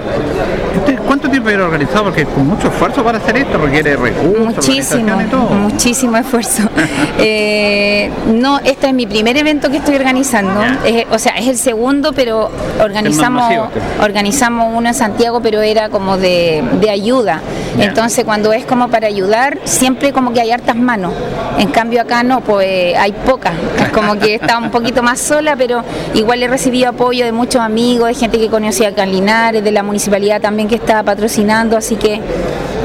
¿Usted 0.76 0.99
¿Cuánto 1.10 1.28
tiempo 1.28 1.50
lleva 1.50 1.64
organizado? 1.64 2.04
Porque 2.04 2.24
con 2.24 2.46
mucho 2.46 2.68
esfuerzo 2.68 3.02
para 3.02 3.18
hacer 3.18 3.36
esto 3.38 3.58
requiere 3.58 3.96
recursos, 3.96 4.38
Muchísimo, 4.38 5.20
y 5.20 5.24
todo. 5.24 5.40
muchísimo 5.50 6.16
esfuerzo. 6.16 6.62
Eh, 7.22 8.10
no, 8.32 8.60
este 8.60 8.86
es 8.88 8.94
mi 8.94 9.06
primer 9.06 9.36
evento 9.36 9.70
que 9.70 9.76
estoy 9.78 9.94
organizando. 9.96 10.62
Es- 10.86 11.04
o 11.10 11.18
sea, 11.18 11.32
es 11.32 11.48
el 11.48 11.58
segundo, 11.58 12.12
pero 12.14 12.50
organizamos, 12.80 13.42
masivo, 13.42 13.68
organizamos 14.00 14.72
uno 14.74 14.88
en 14.88 14.94
Santiago, 14.94 15.40
pero 15.42 15.60
era 15.60 15.90
como 15.90 16.16
de, 16.16 16.64
de 16.80 16.88
ayuda. 16.88 17.40
Ya. 17.76 17.84
Entonces, 17.86 18.24
cuando 18.24 18.52
es 18.54 18.64
como 18.64 18.88
para 18.88 19.06
ayudar, 19.08 19.58
siempre 19.64 20.12
como 20.12 20.32
que 20.32 20.40
hay 20.40 20.50
hartas 20.50 20.76
manos. 20.76 21.12
En 21.58 21.68
cambio 21.68 22.00
acá 22.00 22.22
no, 22.22 22.40
pues 22.40 22.96
hay 22.96 23.12
pocas. 23.12 23.52
Es 23.82 23.88
como 23.90 24.18
que 24.18 24.36
está 24.36 24.56
un 24.58 24.70
poquito 24.70 25.02
más 25.02 25.20
sola, 25.20 25.56
pero 25.56 25.82
igual 26.14 26.42
he 26.42 26.48
recibido 26.48 26.88
apoyo 26.88 27.24
de 27.26 27.32
muchos 27.32 27.60
amigos, 27.60 28.08
de 28.08 28.14
gente 28.14 28.38
que 28.38 28.48
conocía 28.48 28.88
acá 28.88 29.02
en 29.02 29.12
Linares, 29.12 29.62
de 29.62 29.72
la 29.72 29.82
municipalidad 29.82 30.40
también 30.40 30.68
que 30.68 30.76
está 30.76 30.99
patrocinando, 31.02 31.76
así 31.76 31.96
que 31.96 32.20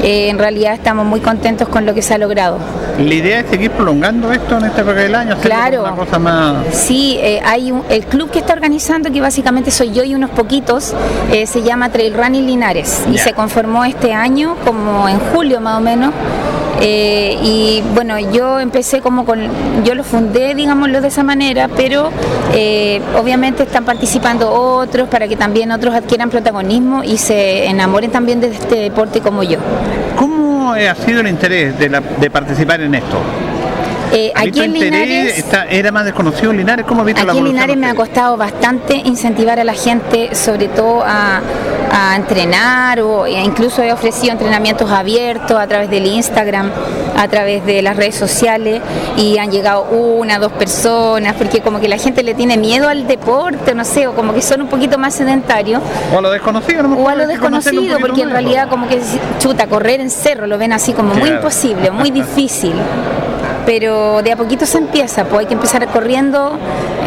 eh, 0.02 0.28
en 0.28 0.38
realidad 0.38 0.74
estamos 0.74 1.04
muy 1.06 1.20
contentos 1.20 1.68
con 1.68 1.86
lo 1.86 1.94
que 1.94 2.02
se 2.02 2.14
ha 2.14 2.18
logrado. 2.18 2.58
La 2.98 3.14
idea 3.14 3.40
es 3.40 3.46
seguir 3.50 3.70
prolongando 3.72 4.32
esto 4.32 4.56
en 4.58 4.64
esta 4.66 4.80
época 4.80 4.96
del 5.00 5.14
año, 5.14 5.36
Claro. 5.42 5.82
una 5.82 5.92
cosa 5.96 6.18
más... 6.18 6.54
Sí, 6.72 7.18
eh, 7.20 7.40
hay 7.44 7.70
un- 7.72 7.82
el 7.90 8.06
club 8.06 8.30
que 8.30 8.38
está 8.38 8.52
organizando, 8.54 9.10
que 9.12 9.20
básicamente 9.20 9.70
soy 9.70 9.92
yo 9.92 10.02
y 10.04 10.14
unos 10.14 10.30
poquitos, 10.30 10.94
eh, 11.32 11.46
se 11.46 11.62
llama 11.62 11.90
Trail 11.90 12.14
Running 12.14 12.46
Linares 12.46 13.02
y 13.12 13.18
se 13.18 13.32
conformó 13.34 13.84
este 13.84 14.12
año, 14.14 14.56
como 14.64 15.08
en 15.08 15.18
julio 15.32 15.60
más 15.60 15.78
o 15.78 15.80
menos. 15.80 16.12
Eh, 16.80 17.38
y 17.42 17.82
bueno, 17.94 18.18
yo 18.18 18.60
empecé 18.60 19.00
como 19.00 19.24
con, 19.24 19.40
yo 19.84 19.94
lo 19.94 20.04
fundé, 20.04 20.54
digámoslo 20.54 21.00
de 21.00 21.08
esa 21.08 21.22
manera, 21.22 21.68
pero 21.68 22.10
eh, 22.54 23.00
obviamente 23.18 23.62
están 23.62 23.84
participando 23.84 24.52
otros 24.52 25.08
para 25.08 25.26
que 25.28 25.36
también 25.36 25.72
otros 25.72 25.94
adquieran 25.94 26.30
protagonismo 26.30 27.02
y 27.02 27.16
se 27.16 27.66
enamoren 27.66 28.10
también 28.10 28.40
de 28.40 28.48
este 28.48 28.76
deporte 28.76 29.20
como 29.20 29.42
yo. 29.42 29.58
¿Cómo 30.16 30.72
ha 30.72 30.94
sido 30.94 31.20
el 31.20 31.28
interés 31.28 31.78
de, 31.78 32.30
participar 32.30 32.80
en 32.80 32.94
esto? 32.94 33.16
Eh, 34.18 34.32
¿Ha 34.34 34.40
aquí 34.40 34.60
en? 34.60 34.72
Linares... 34.72 35.38
Está- 35.38 35.66
¿Era 35.66 35.92
más 35.92 36.06
desconocido 36.06 36.50
Linares? 36.50 36.86
¿Cómo 36.86 37.02
ha 37.02 37.04
visto 37.04 37.22
la 37.24 37.32
Aquí 37.32 37.38
en 37.38 37.44
Linares 37.44 37.76
me 37.76 37.86
ha 37.86 37.94
costado 37.94 38.36
bastante 38.38 38.94
incentivar 38.94 39.60
a 39.60 39.64
la 39.64 39.74
gente, 39.74 40.34
sobre 40.34 40.68
todo 40.68 41.02
a, 41.04 41.42
a 41.92 42.16
entrenar 42.16 43.00
o 43.00 43.26
incluso 43.26 43.82
he 43.82 43.92
ofrecido 43.92 44.32
entrenamientos 44.32 44.90
abiertos 44.90 45.58
a 45.58 45.66
través 45.66 45.90
del 45.90 46.06
Instagram, 46.06 46.70
a 47.14 47.28
través 47.28 47.66
de 47.66 47.82
las 47.82 47.94
redes 47.96 48.14
sociales 48.14 48.80
y 49.18 49.36
han 49.36 49.50
llegado 49.50 49.82
una, 49.90 50.38
dos 50.38 50.52
personas, 50.52 51.34
porque 51.34 51.60
como 51.60 51.78
que 51.78 51.88
la 51.88 51.98
gente 51.98 52.22
le 52.22 52.32
tiene 52.32 52.56
miedo 52.56 52.88
al 52.88 53.06
deporte, 53.06 53.74
no 53.74 53.84
sé, 53.84 54.06
o 54.06 54.14
como 54.14 54.32
que 54.32 54.40
son 54.40 54.62
un 54.62 54.68
poquito 54.68 54.96
más 54.96 55.14
sedentarios 55.14 55.82
O 56.14 56.18
a 56.18 56.22
lo 56.22 56.30
desconocido, 56.30 56.84
¿no? 56.84 56.96
o 56.96 57.08
a 57.10 57.14
lo 57.14 57.26
desconocido, 57.26 57.98
porque 58.00 58.22
en 58.22 58.30
realidad 58.30 58.68
como 58.70 58.88
que 58.88 58.98
chuta, 59.40 59.66
correr 59.66 60.00
en 60.00 60.08
cerro 60.08 60.46
lo 60.46 60.56
ven 60.56 60.72
así 60.72 60.94
como 60.94 61.14
muy 61.14 61.28
imposible, 61.28 61.90
muy 61.90 62.10
difícil. 62.22 62.72
Pero 63.66 64.22
de 64.22 64.30
a 64.30 64.36
poquito 64.36 64.64
se 64.64 64.78
empieza, 64.78 65.24
pues 65.24 65.40
hay 65.40 65.46
que 65.46 65.54
empezar 65.54 65.84
corriendo, 65.88 66.56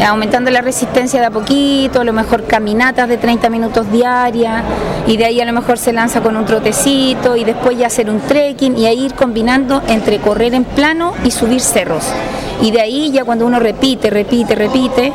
aumentando 0.06 0.50
la 0.50 0.60
resistencia 0.60 1.18
de 1.18 1.26
a 1.26 1.30
poquito, 1.30 2.02
a 2.02 2.04
lo 2.04 2.12
mejor 2.12 2.44
caminatas 2.44 3.08
de 3.08 3.16
30 3.16 3.48
minutos 3.48 3.90
diarias, 3.90 4.62
y 5.06 5.16
de 5.16 5.24
ahí 5.24 5.40
a 5.40 5.46
lo 5.46 5.54
mejor 5.54 5.78
se 5.78 5.94
lanza 5.94 6.20
con 6.20 6.36
un 6.36 6.44
trotecito, 6.44 7.34
y 7.34 7.44
después 7.44 7.78
ya 7.78 7.86
hacer 7.86 8.10
un 8.10 8.20
trekking, 8.20 8.76
y 8.76 8.86
ahí 8.86 9.06
ir 9.06 9.14
combinando 9.14 9.82
entre 9.88 10.18
correr 10.18 10.52
en 10.52 10.64
plano 10.64 11.14
y 11.24 11.30
subir 11.30 11.62
cerros. 11.62 12.04
Y 12.62 12.70
de 12.70 12.80
ahí 12.80 13.10
ya 13.10 13.24
cuando 13.24 13.46
uno 13.46 13.58
repite, 13.58 14.10
repite, 14.10 14.54
repite, 14.54 15.12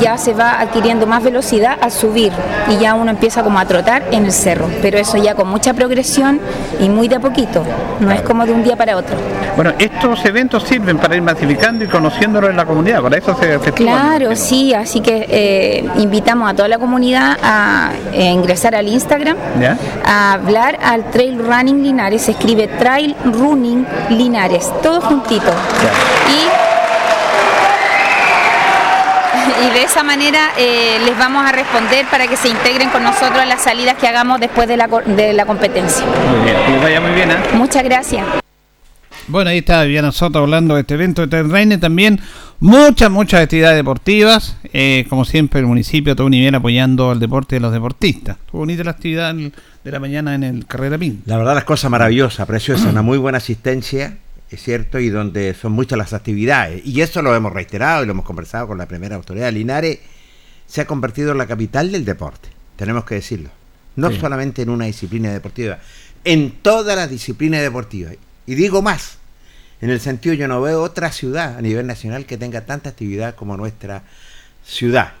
ya 0.00 0.18
se 0.18 0.34
va 0.34 0.60
adquiriendo 0.60 1.06
más 1.06 1.22
velocidad 1.22 1.76
al 1.80 1.92
subir 1.92 2.32
y 2.68 2.76
ya 2.78 2.94
uno 2.94 3.10
empieza 3.10 3.42
como 3.42 3.58
a 3.58 3.64
trotar 3.66 4.04
en 4.10 4.24
el 4.24 4.32
cerro. 4.32 4.68
Pero 4.82 4.98
eso 4.98 5.16
ya 5.16 5.34
con 5.34 5.48
mucha 5.48 5.74
progresión 5.74 6.40
y 6.80 6.88
muy 6.88 7.08
de 7.08 7.16
a 7.16 7.20
poquito, 7.20 7.62
no 8.00 8.10
es 8.10 8.22
como 8.22 8.46
de 8.46 8.52
un 8.52 8.62
día 8.62 8.76
para 8.76 8.96
otro. 8.96 9.16
Bueno, 9.56 9.72
estos 9.78 10.24
eventos 10.24 10.62
sirven 10.62 10.98
para 10.98 11.16
ir 11.16 11.22
masificando 11.22 11.84
y 11.84 11.88
conociéndolo 11.88 12.48
en 12.48 12.56
la 12.56 12.64
comunidad, 12.64 13.02
para 13.02 13.16
eso 13.16 13.36
se. 13.38 13.58
Claro, 13.72 14.36
sí, 14.36 14.72
así 14.72 15.00
que 15.00 15.26
eh, 15.28 15.88
invitamos 15.96 16.48
a 16.48 16.54
toda 16.54 16.68
la 16.68 16.78
comunidad 16.78 17.36
a 17.42 17.90
eh, 18.12 18.24
ingresar 18.30 18.74
al 18.74 18.86
Instagram, 18.86 19.36
¿Ya? 19.60 19.76
a 20.04 20.34
hablar 20.34 20.78
al 20.82 21.10
Trail 21.10 21.38
Running 21.38 21.82
Linares, 21.82 22.22
se 22.22 22.32
escribe 22.32 22.68
Trail 22.68 23.16
Running 23.24 23.86
Linares, 24.10 24.70
todo 24.82 25.00
juntito. 25.00 25.50
Y, 26.30 26.67
y 29.66 29.70
de 29.74 29.82
esa 29.84 30.02
manera 30.02 30.50
eh, 30.58 30.98
les 31.04 31.16
vamos 31.18 31.44
a 31.44 31.52
responder 31.52 32.06
para 32.10 32.26
que 32.26 32.36
se 32.36 32.48
integren 32.48 32.90
con 32.90 33.02
nosotros 33.02 33.38
a 33.38 33.46
las 33.46 33.62
salidas 33.62 33.96
que 33.96 34.06
hagamos 34.06 34.40
después 34.40 34.68
de 34.68 34.76
la, 34.76 34.86
de 34.88 35.32
la 35.32 35.46
competencia. 35.46 36.04
Muy 36.06 36.44
bien, 36.44 36.56
que 36.66 36.72
les 36.72 36.82
vaya 36.82 37.00
muy 37.00 37.10
bien, 37.12 37.30
¿eh? 37.30 37.36
Muchas 37.54 37.82
gracias. 37.84 38.24
Bueno, 39.26 39.50
ahí 39.50 39.58
está 39.58 39.82
Viviana 39.82 40.10
Soto 40.10 40.38
hablando 40.38 40.74
de 40.74 40.80
este 40.82 40.94
evento 40.94 41.26
de 41.26 41.42
Running. 41.42 41.78
También 41.80 42.18
muchas, 42.60 43.10
muchas 43.10 43.42
actividades 43.42 43.76
deportivas. 43.76 44.56
Eh, 44.72 45.04
como 45.10 45.26
siempre, 45.26 45.60
el 45.60 45.66
municipio 45.66 46.14
a 46.14 46.16
todo 46.16 46.30
nivel 46.30 46.54
apoyando 46.54 47.12
el 47.12 47.18
deporte 47.18 47.56
de 47.56 47.60
los 47.60 47.72
deportistas. 47.72 48.36
Estuvo 48.38 48.60
bonita 48.60 48.84
la 48.84 48.92
actividad 48.92 49.30
el- 49.30 49.52
de 49.84 49.92
la 49.92 50.00
mañana 50.00 50.34
en 50.34 50.44
el 50.44 50.66
Carrera 50.66 50.96
Pin. 50.98 51.22
La 51.26 51.36
verdad, 51.36 51.54
las 51.54 51.64
cosas 51.64 51.90
maravillosas, 51.90 52.46
preciosa, 52.46 52.88
una 52.88 53.02
muy 53.02 53.16
buena 53.18 53.38
asistencia, 53.38 54.16
es 54.50 54.62
cierto, 54.62 54.98
y 54.98 55.10
donde 55.10 55.54
son 55.54 55.72
muchas 55.72 55.98
las 55.98 56.12
actividades. 56.12 56.82
Y 56.84 57.00
eso 57.00 57.22
lo 57.22 57.34
hemos 57.34 57.52
reiterado 57.52 58.02
y 58.02 58.06
lo 58.06 58.12
hemos 58.12 58.24
conversado 58.24 58.66
con 58.68 58.78
la 58.78 58.86
primera 58.86 59.16
autoridad. 59.16 59.52
Linares 59.52 59.98
se 60.66 60.80
ha 60.80 60.86
convertido 60.86 61.32
en 61.32 61.38
la 61.38 61.46
capital 61.46 61.92
del 61.92 62.04
deporte, 62.04 62.48
tenemos 62.76 63.04
que 63.04 63.16
decirlo. 63.16 63.50
No 63.96 64.10
Sí. 64.10 64.20
solamente 64.20 64.62
en 64.62 64.70
una 64.70 64.84
disciplina 64.84 65.32
deportiva, 65.32 65.78
en 66.24 66.50
todas 66.62 66.96
las 66.96 67.10
disciplinas 67.10 67.62
deportivas. 67.62 68.14
Y 68.46 68.54
digo 68.54 68.80
más, 68.80 69.18
en 69.80 69.90
el 69.90 70.00
sentido 70.00 70.34
yo 70.34 70.48
no 70.48 70.60
veo 70.60 70.82
otra 70.82 71.10
ciudad 71.12 71.56
a 71.56 71.60
nivel 71.62 71.86
nacional 71.86 72.24
que 72.26 72.36
tenga 72.38 72.64
tanta 72.64 72.90
actividad 72.90 73.34
como 73.34 73.56
nuestra 73.56 74.02
ciudad. 74.64 75.12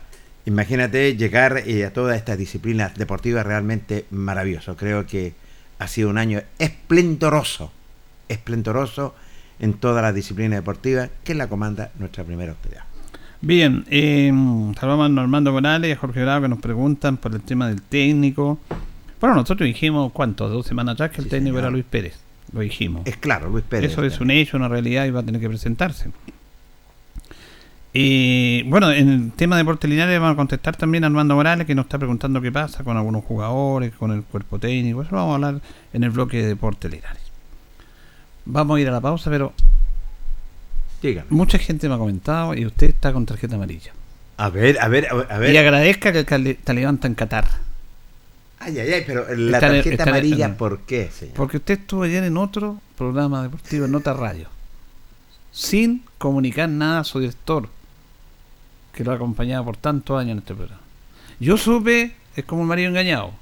Imagínate 0.46 1.16
llegar 1.16 1.62
eh, 1.66 1.84
a 1.84 1.92
todas 1.92 2.16
estas 2.16 2.38
disciplinas 2.38 2.94
deportivas 2.96 3.44
realmente 3.44 4.06
maravilloso. 4.10 4.76
Creo 4.76 5.06
que 5.06 5.34
ha 5.78 5.88
sido 5.88 6.08
un 6.08 6.18
año 6.18 6.42
esplendoroso, 6.58 7.70
esplendoroso 8.28 9.14
en 9.60 9.74
todas 9.74 10.02
las 10.02 10.14
disciplinas 10.14 10.58
deportivas 10.60 11.10
que 11.24 11.34
la 11.34 11.48
comanda 11.48 11.90
nuestra 11.98 12.24
primera 12.24 12.52
autoridad. 12.52 12.84
Bien, 13.40 13.84
eh, 13.88 14.32
saludamos 14.78 15.06
a 15.06 15.08
Normando 15.08 15.52
Morales 15.52 15.88
y 15.88 15.92
a 15.92 15.96
Jorge 15.96 16.22
Bravo 16.22 16.42
que 16.42 16.48
nos 16.48 16.58
preguntan 16.60 17.16
por 17.16 17.32
el 17.34 17.40
tema 17.40 17.68
del 17.68 17.82
técnico. 17.82 18.58
Bueno, 19.20 19.36
nosotros 19.36 19.66
dijimos, 19.66 20.12
¿cuántos? 20.12 20.50
Dos 20.52 20.66
semanas 20.66 20.94
atrás 20.94 21.10
que 21.10 21.18
el 21.18 21.24
Sí, 21.24 21.30
técnico 21.30 21.54
señor. 21.56 21.64
era 21.64 21.70
Luis 21.70 21.84
Pérez. 21.88 22.18
Lo 22.52 22.60
dijimos. 22.60 23.02
Es 23.04 23.16
claro, 23.16 23.48
Luis 23.50 23.64
Pérez. 23.68 23.92
Eso 23.92 24.04
es 24.04 24.20
un 24.20 24.30
hecho, 24.30 24.56
una 24.56 24.68
realidad 24.68 25.04
y 25.06 25.10
va 25.10 25.20
a 25.20 25.22
tener 25.22 25.40
que 25.40 25.48
presentarse. 25.48 26.10
Y 27.92 28.62
bueno, 28.64 28.90
en 28.92 29.08
el 29.08 29.32
tema 29.32 29.56
de 29.56 29.62
deporte 29.62 29.88
lineal 29.88 30.08
vamos 30.20 30.34
a 30.34 30.36
contestar 30.36 30.76
también 30.76 31.04
a 31.04 31.06
Armando 31.08 31.34
Morales 31.34 31.66
que 31.66 31.74
nos 31.74 31.86
está 31.86 31.98
preguntando 31.98 32.40
qué 32.40 32.52
pasa 32.52 32.84
con 32.84 32.96
algunos 32.96 33.24
jugadores, 33.24 33.92
con 33.94 34.12
el 34.12 34.22
cuerpo 34.22 34.58
técnico. 34.58 35.02
Eso 35.02 35.12
lo 35.12 35.18
vamos 35.18 35.32
a 35.32 35.34
hablar 35.48 35.62
en 35.92 36.04
el 36.04 36.10
bloque 36.10 36.36
de 36.38 36.48
deporte 36.48 36.88
lineales. 36.88 37.22
Vamos 38.50 38.78
a 38.78 38.80
ir 38.80 38.88
a 38.88 38.92
la 38.92 39.00
pausa, 39.00 39.30
pero 39.30 39.52
Dígame. 41.02 41.26
mucha 41.30 41.58
gente 41.58 41.88
me 41.88 41.94
ha 41.94 41.98
comentado 41.98 42.54
y 42.54 42.64
usted 42.66 42.88
está 42.88 43.12
con 43.12 43.26
tarjeta 43.26 43.56
amarilla. 43.56 43.92
A 44.38 44.48
ver, 44.50 44.78
a 44.80 44.88
ver, 44.88 45.08
a 45.12 45.38
ver. 45.38 45.52
Y 45.52 45.56
agradezca 45.56 46.12
que 46.12 46.20
el 46.34 46.56
Talibán 46.56 46.94
está 46.96 47.08
en 47.08 47.14
Qatar. 47.14 47.46
Ay, 48.60 48.78
ay, 48.78 48.92
ay, 48.92 49.04
pero 49.06 49.26
la 49.36 49.58
Está- 49.58 49.68
tarjeta 49.72 49.90
está- 49.90 50.10
amarilla. 50.10 50.56
¿por 50.56 50.80
qué, 50.80 51.10
señor? 51.12 51.34
Porque 51.34 51.58
usted 51.58 51.78
estuvo 51.80 52.02
ayer 52.04 52.24
en 52.24 52.36
otro 52.36 52.80
programa 52.96 53.42
deportivo, 53.42 53.84
en 53.84 53.94
otra 53.94 54.14
radio, 54.14 54.48
sin 55.52 56.02
comunicar 56.18 56.68
nada 56.68 57.00
a 57.00 57.04
su 57.04 57.20
director, 57.20 57.68
que 58.92 59.04
lo 59.04 59.12
ha 59.12 59.14
acompañado 59.14 59.64
por 59.64 59.76
tantos 59.76 60.18
años 60.18 60.32
en 60.32 60.38
este 60.38 60.54
programa. 60.54 60.80
Yo 61.38 61.56
supe, 61.56 62.14
es 62.34 62.44
como 62.44 62.62
un 62.62 62.68
marido 62.68 62.88
engañado, 62.88 63.32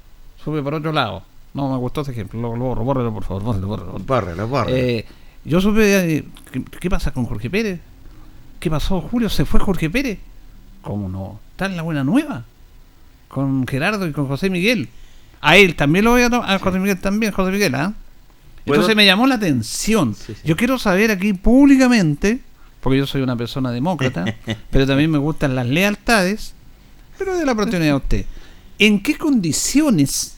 supe 0.43 0.61
por 0.61 0.73
otro 0.75 0.91
lado. 0.91 1.23
No 1.57 1.71
me 1.71 1.77
gustó 1.77 2.01
ese 2.01 2.11
ejemplo, 2.11 2.39
lo, 2.39 2.55
lo 2.55 2.65
borro, 2.65 2.83
bórrelo 2.83 3.11
por 3.11 3.23
favor, 3.23 3.41
bórrelo, 3.41 3.67
bórrelo. 3.67 3.93
Bórrelo, 3.99 4.47
bórrelo. 4.47 4.77
Eh, 4.77 5.05
Yo 5.43 5.59
supe, 5.59 6.17
eh, 6.17 6.23
¿qué, 6.51 6.63
qué 6.63 6.87
pasa 6.87 7.11
con 7.11 7.25
Jorge 7.25 7.49
Pérez? 7.49 7.79
¿Qué 8.59 8.69
pasó, 8.69 9.01
Julio? 9.01 9.27
¿Se 9.27 9.43
fue 9.43 9.59
Jorge 9.59 9.89
Pérez? 9.89 10.19
¿Cómo 10.83 11.09
no? 11.09 11.39
Está 11.51 11.65
en 11.65 11.75
la 11.75 11.81
buena 11.81 12.03
nueva. 12.03 12.45
Con 13.27 13.65
Gerardo 13.65 14.07
y 14.07 14.11
con 14.11 14.27
José 14.27 14.51
Miguel. 14.51 14.87
A 15.41 15.57
él 15.57 15.75
también 15.75 16.05
lo 16.05 16.11
voy 16.11 16.21
a 16.21 16.29
tomar. 16.29 16.51
A 16.51 16.59
José 16.59 16.77
Miguel 16.77 16.99
también, 16.99 17.31
José 17.31 17.51
Miguel, 17.51 17.73
¿ah? 17.73 17.93
Entonces 18.63 18.95
me 18.95 19.05
llamó 19.07 19.25
la 19.25 19.35
atención. 19.35 20.13
Sí, 20.13 20.35
sí. 20.35 20.41
Yo 20.43 20.55
quiero 20.55 20.77
saber 20.77 21.09
aquí 21.09 21.33
públicamente, 21.33 22.39
porque 22.81 22.99
yo 22.99 23.07
soy 23.07 23.23
una 23.23 23.35
persona 23.35 23.71
demócrata, 23.71 24.25
pero 24.69 24.85
también 24.85 25.09
me 25.09 25.17
gustan 25.17 25.55
las 25.55 25.65
lealtades, 25.65 26.53
pero 27.17 27.35
de 27.35 27.45
la 27.45 27.53
oportunidad 27.53 27.93
a 27.93 27.97
usted. 27.97 28.25
¿En 28.77 29.01
qué 29.01 29.17
condiciones 29.17 30.36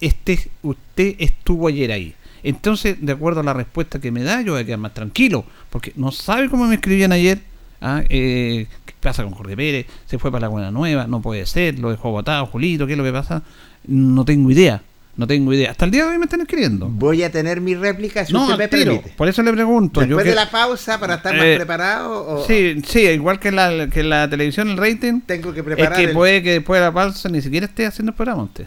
este, 0.00 0.38
usted 0.62 1.14
estuvo 1.18 1.68
ayer 1.68 1.92
ahí? 1.92 2.14
Entonces, 2.42 2.96
de 3.00 3.12
acuerdo 3.12 3.40
a 3.40 3.42
la 3.42 3.52
respuesta 3.54 4.00
que 4.00 4.10
me 4.12 4.22
da, 4.22 4.40
yo 4.42 4.52
voy 4.52 4.62
a 4.62 4.64
quedar 4.64 4.78
más 4.78 4.94
tranquilo, 4.94 5.44
porque 5.70 5.92
no 5.96 6.12
sabe 6.12 6.48
cómo 6.48 6.66
me 6.66 6.74
escribían 6.76 7.12
ayer. 7.12 7.40
¿ah? 7.80 8.02
Eh, 8.08 8.66
¿Qué 8.84 8.94
pasa 9.00 9.24
con 9.24 9.32
Jorge 9.32 9.56
Pérez? 9.56 9.86
Se 10.06 10.18
fue 10.18 10.30
para 10.30 10.42
la 10.42 10.48
Buena 10.48 10.70
Nueva, 10.70 11.06
no 11.06 11.20
puede 11.20 11.44
ser, 11.46 11.78
lo 11.78 11.90
dejó 11.90 12.10
botado, 12.12 12.46
Julito, 12.46 12.86
¿qué 12.86 12.92
es 12.92 12.98
lo 12.98 13.04
que 13.04 13.12
pasa? 13.12 13.42
No 13.88 14.24
tengo 14.24 14.48
idea, 14.50 14.80
no 15.16 15.26
tengo 15.26 15.52
idea. 15.52 15.72
Hasta 15.72 15.86
el 15.86 15.90
día 15.90 16.04
de 16.04 16.12
hoy 16.12 16.18
me 16.18 16.24
están 16.26 16.40
escribiendo. 16.40 16.88
Voy 16.88 17.22
a 17.24 17.32
tener 17.32 17.60
mi 17.60 17.74
réplica 17.74 18.24
si 18.24 18.32
No, 18.32 18.44
usted 18.44 18.58
me 18.58 18.68
tiro. 18.68 18.84
permite. 18.96 19.10
Por 19.16 19.28
eso 19.28 19.42
le 19.42 19.52
pregunto. 19.52 20.00
yo 20.02 20.06
Después 20.06 20.24
que- 20.24 20.30
de 20.30 20.36
la 20.36 20.50
pausa, 20.50 21.00
para 21.00 21.16
estar 21.16 21.34
más 21.34 21.44
Eh, 21.44 21.56
preparado, 21.56 22.26
o 22.42 22.46
Sí, 22.46 22.80
sí, 22.86 23.00
igual 23.00 23.40
que 23.40 23.50
la, 23.50 23.88
que 23.88 24.04
la 24.04 24.30
televisión, 24.30 24.68
el 24.70 24.76
rating. 24.76 25.20
tengo 25.26 25.52
que 25.52 25.60
Es 25.60 25.66
preparar 25.66 25.96
que 25.96 26.04
el- 26.04 26.12
puede 26.12 26.42
que 26.44 26.52
después 26.52 26.80
de 26.80 26.86
la 26.86 26.92
pausa 26.92 27.28
ni 27.28 27.42
siquiera 27.42 27.66
esté 27.66 27.86
haciendo 27.86 28.10
el 28.10 28.16
programa 28.16 28.44
usted. 28.44 28.66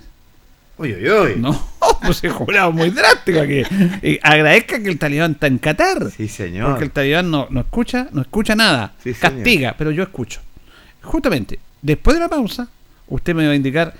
Uy, 0.80 0.94
uy, 0.94 1.10
uy. 1.10 1.36
No, 1.38 1.62
pues 2.06 2.24
he 2.24 2.30
jurado 2.30 2.72
muy 2.72 2.90
drástico 2.90 3.40
eh, 3.44 4.18
agradezca 4.24 4.82
que 4.82 4.90
el 4.90 4.98
talibán 4.98 5.34
está 5.34 5.48
en 5.48 5.58
Qatar. 5.58 6.10
Sí, 6.10 6.30
señor. 6.30 6.70
Porque 6.70 6.86
el 6.86 6.92
talibán 6.92 7.30
no, 7.30 7.48
no 7.50 7.60
escucha, 7.60 8.08
no 8.14 8.22
escucha 8.22 8.56
nada. 8.56 8.94
Sí. 9.04 9.14
Castiga, 9.14 9.76
pero 9.78 9.92
yo 9.92 10.04
escucho. 10.04 10.40
Justamente, 11.02 11.60
después 11.82 12.16
de 12.16 12.22
la 12.22 12.30
pausa, 12.30 12.70
usted 13.08 13.36
me 13.36 13.46
va 13.46 13.52
a 13.52 13.56
indicar 13.56 13.94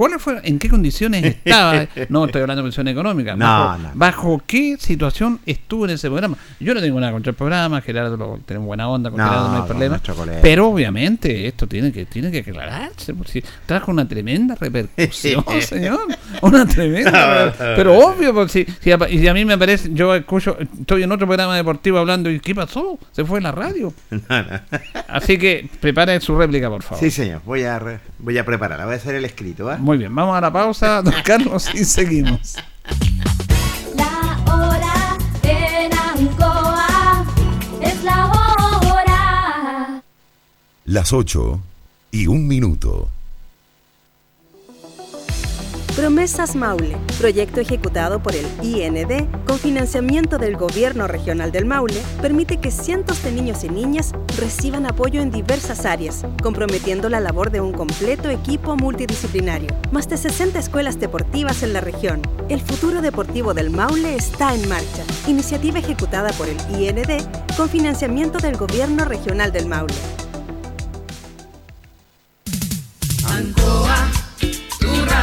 cuáles 0.00 0.22
fueron, 0.22 0.42
en 0.46 0.58
qué 0.58 0.70
condiciones 0.70 1.36
estaba. 1.44 1.86
no 2.08 2.24
estoy 2.24 2.40
hablando 2.40 2.62
de 2.62 2.68
pensión 2.68 2.88
económica. 2.88 3.36
No, 3.36 3.44
bajo, 3.44 3.78
no. 3.82 3.90
bajo 3.92 4.42
qué 4.46 4.78
situación 4.78 5.40
estuvo 5.44 5.84
en 5.84 5.90
ese 5.90 6.08
programa. 6.08 6.38
Yo 6.58 6.72
no 6.72 6.80
tengo 6.80 6.98
nada 6.98 7.12
contra 7.12 7.28
el 7.32 7.36
programa, 7.36 7.82
Gerardo, 7.82 8.16
lo- 8.16 8.40
tenemos 8.46 8.66
buena 8.66 8.88
onda 8.88 9.10
con 9.10 9.18
No, 9.18 9.28
Gerardo, 9.28 9.48
no 9.48 9.56
hay 9.62 9.68
problema. 9.68 10.00
Pero 10.40 10.68
obviamente 10.68 11.46
esto 11.46 11.66
tiene 11.66 11.92
que 11.92 12.06
tiene 12.06 12.30
que 12.32 12.38
aclararse, 12.38 13.12
porque 13.12 13.44
trajo 13.66 13.90
una 13.90 14.08
tremenda 14.08 14.54
repercusión, 14.54 15.44
señor. 15.60 16.00
Una 16.40 16.64
tremenda. 16.66 17.52
pero 17.76 17.98
obvio, 17.98 18.32
porque 18.32 18.64
si, 18.64 18.66
si 18.80 18.92
a, 18.92 18.98
y 19.10 19.18
si 19.18 19.28
a 19.28 19.34
mí 19.34 19.44
me 19.44 19.58
parece, 19.58 19.90
yo 19.92 20.14
escucho, 20.14 20.56
estoy 20.80 21.02
en 21.02 21.12
otro 21.12 21.26
programa 21.26 21.54
deportivo 21.56 21.98
hablando 21.98 22.30
y 22.30 22.40
¿qué 22.40 22.54
pasó? 22.54 22.98
Se 23.12 23.22
fue 23.26 23.36
en 23.36 23.42
la 23.44 23.52
radio. 23.52 23.92
Así 25.08 25.36
que 25.36 25.68
prepare 25.80 26.18
su 26.20 26.38
réplica, 26.38 26.70
por 26.70 26.82
favor. 26.82 27.04
Sí, 27.04 27.10
señor. 27.10 27.42
Voy 27.44 27.64
a, 27.64 27.78
re- 27.78 28.00
voy 28.18 28.38
a 28.38 28.46
prepararla. 28.46 28.86
Voy 28.86 28.94
a 28.94 28.96
hacer 28.96 29.14
el 29.14 29.24
escrito. 29.26 29.70
Muy 29.78 29.89
bien, 29.98 30.14
vamos 30.14 30.36
a 30.36 30.40
la 30.40 30.52
pausa, 30.52 31.02
don 31.04 31.14
Carlos, 31.24 31.68
y 31.74 31.84
seguimos. 31.84 32.56
La 33.96 34.38
hora 34.52 35.18
en 35.42 35.92
Ancoa 35.92 37.24
es 37.80 38.04
la 38.04 38.26
hora. 38.26 40.02
Las 40.84 41.12
8 41.12 41.60
y 42.12 42.26
un 42.26 42.46
minuto. 42.46 43.08
Promesas 46.00 46.56
Maule, 46.56 46.96
proyecto 47.18 47.60
ejecutado 47.60 48.22
por 48.22 48.34
el 48.34 48.46
IND 48.62 49.28
con 49.46 49.58
financiamiento 49.58 50.38
del 50.38 50.56
Gobierno 50.56 51.06
Regional 51.06 51.52
del 51.52 51.66
Maule, 51.66 52.00
permite 52.22 52.56
que 52.56 52.70
cientos 52.70 53.22
de 53.22 53.30
niños 53.32 53.64
y 53.64 53.68
niñas 53.68 54.12
reciban 54.38 54.86
apoyo 54.86 55.20
en 55.20 55.30
diversas 55.30 55.84
áreas, 55.84 56.24
comprometiendo 56.42 57.10
la 57.10 57.20
labor 57.20 57.50
de 57.50 57.60
un 57.60 57.72
completo 57.72 58.30
equipo 58.30 58.76
multidisciplinario. 58.76 59.68
Más 59.92 60.08
de 60.08 60.16
60 60.16 60.58
escuelas 60.58 60.98
deportivas 60.98 61.62
en 61.62 61.74
la 61.74 61.82
región. 61.82 62.22
El 62.48 62.62
futuro 62.62 63.02
deportivo 63.02 63.52
del 63.52 63.68
Maule 63.68 64.16
está 64.16 64.54
en 64.54 64.66
marcha. 64.70 65.04
Iniciativa 65.26 65.80
ejecutada 65.80 66.32
por 66.32 66.48
el 66.48 66.56
IND 66.80 67.22
con 67.58 67.68
financiamiento 67.68 68.38
del 68.38 68.56
Gobierno 68.56 69.04
Regional 69.04 69.52
del 69.52 69.66
Maule. 69.66 69.92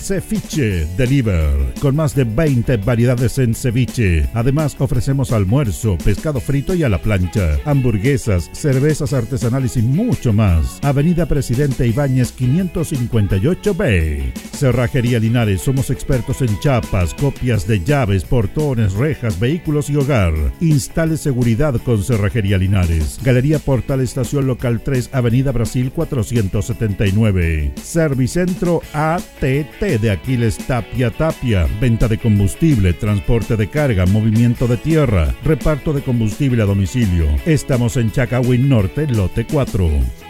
Ceviche 0.00 0.86
Deliver, 0.96 1.74
con 1.80 1.94
más 1.94 2.14
de 2.14 2.24
20 2.24 2.78
variedades 2.78 3.38
en 3.38 3.54
ceviche. 3.54 4.26
Además, 4.34 4.74
ofrecemos 4.78 5.30
almuerzo, 5.30 5.98
pescado 5.98 6.40
frito 6.40 6.74
y 6.74 6.82
a 6.82 6.88
la 6.88 7.00
plancha, 7.02 7.58
hamburguesas, 7.64 8.48
cervezas 8.52 9.12
artesanales 9.12 9.76
y 9.76 9.82
mucho 9.82 10.32
más. 10.32 10.80
Avenida 10.82 11.26
Presidente 11.26 11.86
Ibáñez 11.86 12.34
558B. 12.36 14.32
Cerrajería 14.52 15.18
Linares, 15.18 15.60
somos 15.60 15.90
expertos 15.90 16.40
en 16.40 16.58
chapas, 16.60 17.14
copias 17.14 17.66
de 17.66 17.84
llaves, 17.84 18.24
portones, 18.24 18.94
rejas, 18.94 19.38
vehículos 19.38 19.90
y 19.90 19.96
hogar. 19.96 20.32
Instale 20.60 21.18
seguridad 21.18 21.74
con 21.84 22.02
Cerrajería 22.02 22.56
Linares. 22.58 23.20
Galería 23.22 23.58
Portal 23.58 24.00
Estación 24.00 24.46
Local 24.46 24.80
3, 24.82 25.10
Avenida 25.12 25.52
Brasil 25.52 25.92
479. 25.92 27.72
Servicentro 27.82 28.82
ATT 28.92 29.89
de 29.98 30.10
Aquiles 30.10 30.58
Tapia 30.58 31.10
Tapia. 31.10 31.66
Venta 31.80 32.08
de 32.08 32.18
combustible, 32.18 32.92
transporte 32.92 33.56
de 33.56 33.68
carga, 33.68 34.06
movimiento 34.06 34.66
de 34.66 34.76
tierra, 34.76 35.34
reparto 35.44 35.92
de 35.92 36.02
combustible 36.02 36.62
a 36.62 36.66
domicilio. 36.66 37.26
Estamos 37.46 37.96
en 37.96 38.12
Chacawin 38.12 38.68
Norte, 38.68 39.06
lote 39.06 39.44
4. 39.46 40.29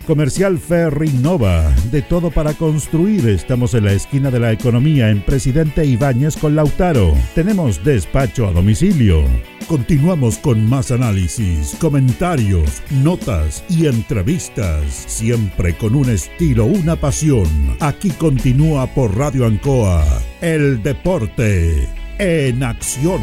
Comercial 0.05 0.57
Ferry 0.59 1.09
Nova, 1.09 1.73
de 1.91 2.01
todo 2.01 2.31
para 2.31 2.53
construir. 2.53 3.27
Estamos 3.29 3.73
en 3.73 3.85
la 3.85 3.93
esquina 3.93 4.31
de 4.31 4.39
la 4.39 4.51
economía 4.51 5.09
en 5.09 5.21
Presidente 5.21 5.85
Ibáñez 5.85 6.35
con 6.37 6.55
Lautaro. 6.55 7.13
Tenemos 7.35 7.83
despacho 7.83 8.47
a 8.47 8.51
domicilio. 8.51 9.23
Continuamos 9.67 10.37
con 10.37 10.67
más 10.69 10.91
análisis, 10.91 11.75
comentarios, 11.79 12.81
notas 13.03 13.63
y 13.69 13.87
entrevistas, 13.87 14.83
siempre 15.07 15.77
con 15.77 15.95
un 15.95 16.09
estilo, 16.09 16.65
una 16.65 16.95
pasión. 16.95 17.47
Aquí 17.79 18.09
continúa 18.09 18.87
por 18.87 19.17
Radio 19.17 19.45
Ancoa, 19.45 20.03
el 20.41 20.83
deporte 20.83 21.87
en 22.19 22.63
acción. 22.63 23.21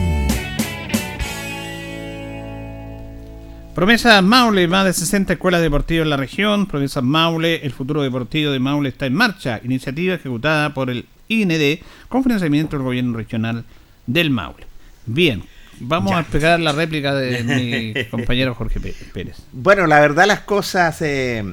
Promesa 3.83 4.21
Maule, 4.23 4.67
más 4.67 4.85
de 4.87 4.93
60 4.93 5.35
escuelas 5.35 5.61
deportivas 5.63 6.03
en 6.03 6.11
la 6.11 6.17
región. 6.17 6.67
Promesa 6.67 7.01
Maule, 7.01 7.65
el 7.65 7.71
futuro 7.71 8.03
deportivo 8.03 8.51
de 8.51 8.59
Maule 8.59 8.89
está 8.89 9.07
en 9.07 9.15
marcha. 9.15 9.61
Iniciativa 9.63 10.15
ejecutada 10.15 10.75
por 10.75 10.91
el 10.91 11.07
IND 11.29 11.79
con 12.09 12.25
financiamiento 12.25 12.77
del 12.77 12.83
gobierno 12.85 13.17
regional 13.17 13.65
del 14.05 14.31
Maule. 14.31 14.67
Bien, 15.07 15.45
vamos 15.79 16.11
Ya. 16.11 16.19
a 16.19 16.21
explicar 16.23 16.59
la 16.59 16.73
réplica 16.73 17.15
de 17.15 17.45
mi 17.95 18.05
compañero 18.11 18.53
Jorge 18.57 18.81
Pé- 18.81 18.97
Pérez. 19.15 19.37
Bueno, 19.53 19.87
la 19.87 20.01
verdad 20.01 20.27
las 20.27 20.41
cosas... 20.41 21.01
eh, 21.03 21.45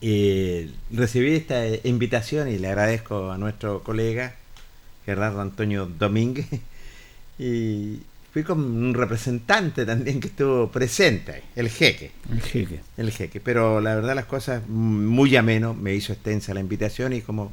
eh, 0.00 0.70
recibí 0.92 1.32
esta 1.34 1.66
eh, 1.66 1.80
invitación 1.82 2.48
y 2.48 2.58
le 2.58 2.68
agradezco 2.68 3.32
a 3.32 3.38
nuestro 3.38 3.82
colega 3.82 4.36
Gerardo 5.04 5.40
Antonio 5.40 5.86
Domínguez 5.98 6.46
y 7.40 7.98
fui 8.32 8.42
con 8.42 8.60
un 8.60 8.94
representante 8.94 9.86
también 9.86 10.20
que 10.20 10.28
estuvo 10.28 10.70
presente, 10.70 11.42
el 11.56 11.68
jeque. 11.68 12.12
El 12.30 12.40
jeque. 12.40 12.80
El 12.96 13.10
jeque, 13.10 13.40
pero 13.40 13.80
la 13.80 13.94
verdad 13.94 14.14
las 14.14 14.26
cosas 14.26 14.68
muy 14.68 15.34
ameno, 15.36 15.74
me 15.74 15.94
hizo 15.94 16.12
extensa 16.12 16.54
la 16.54 16.60
invitación 16.60 17.12
y 17.12 17.22
como 17.22 17.52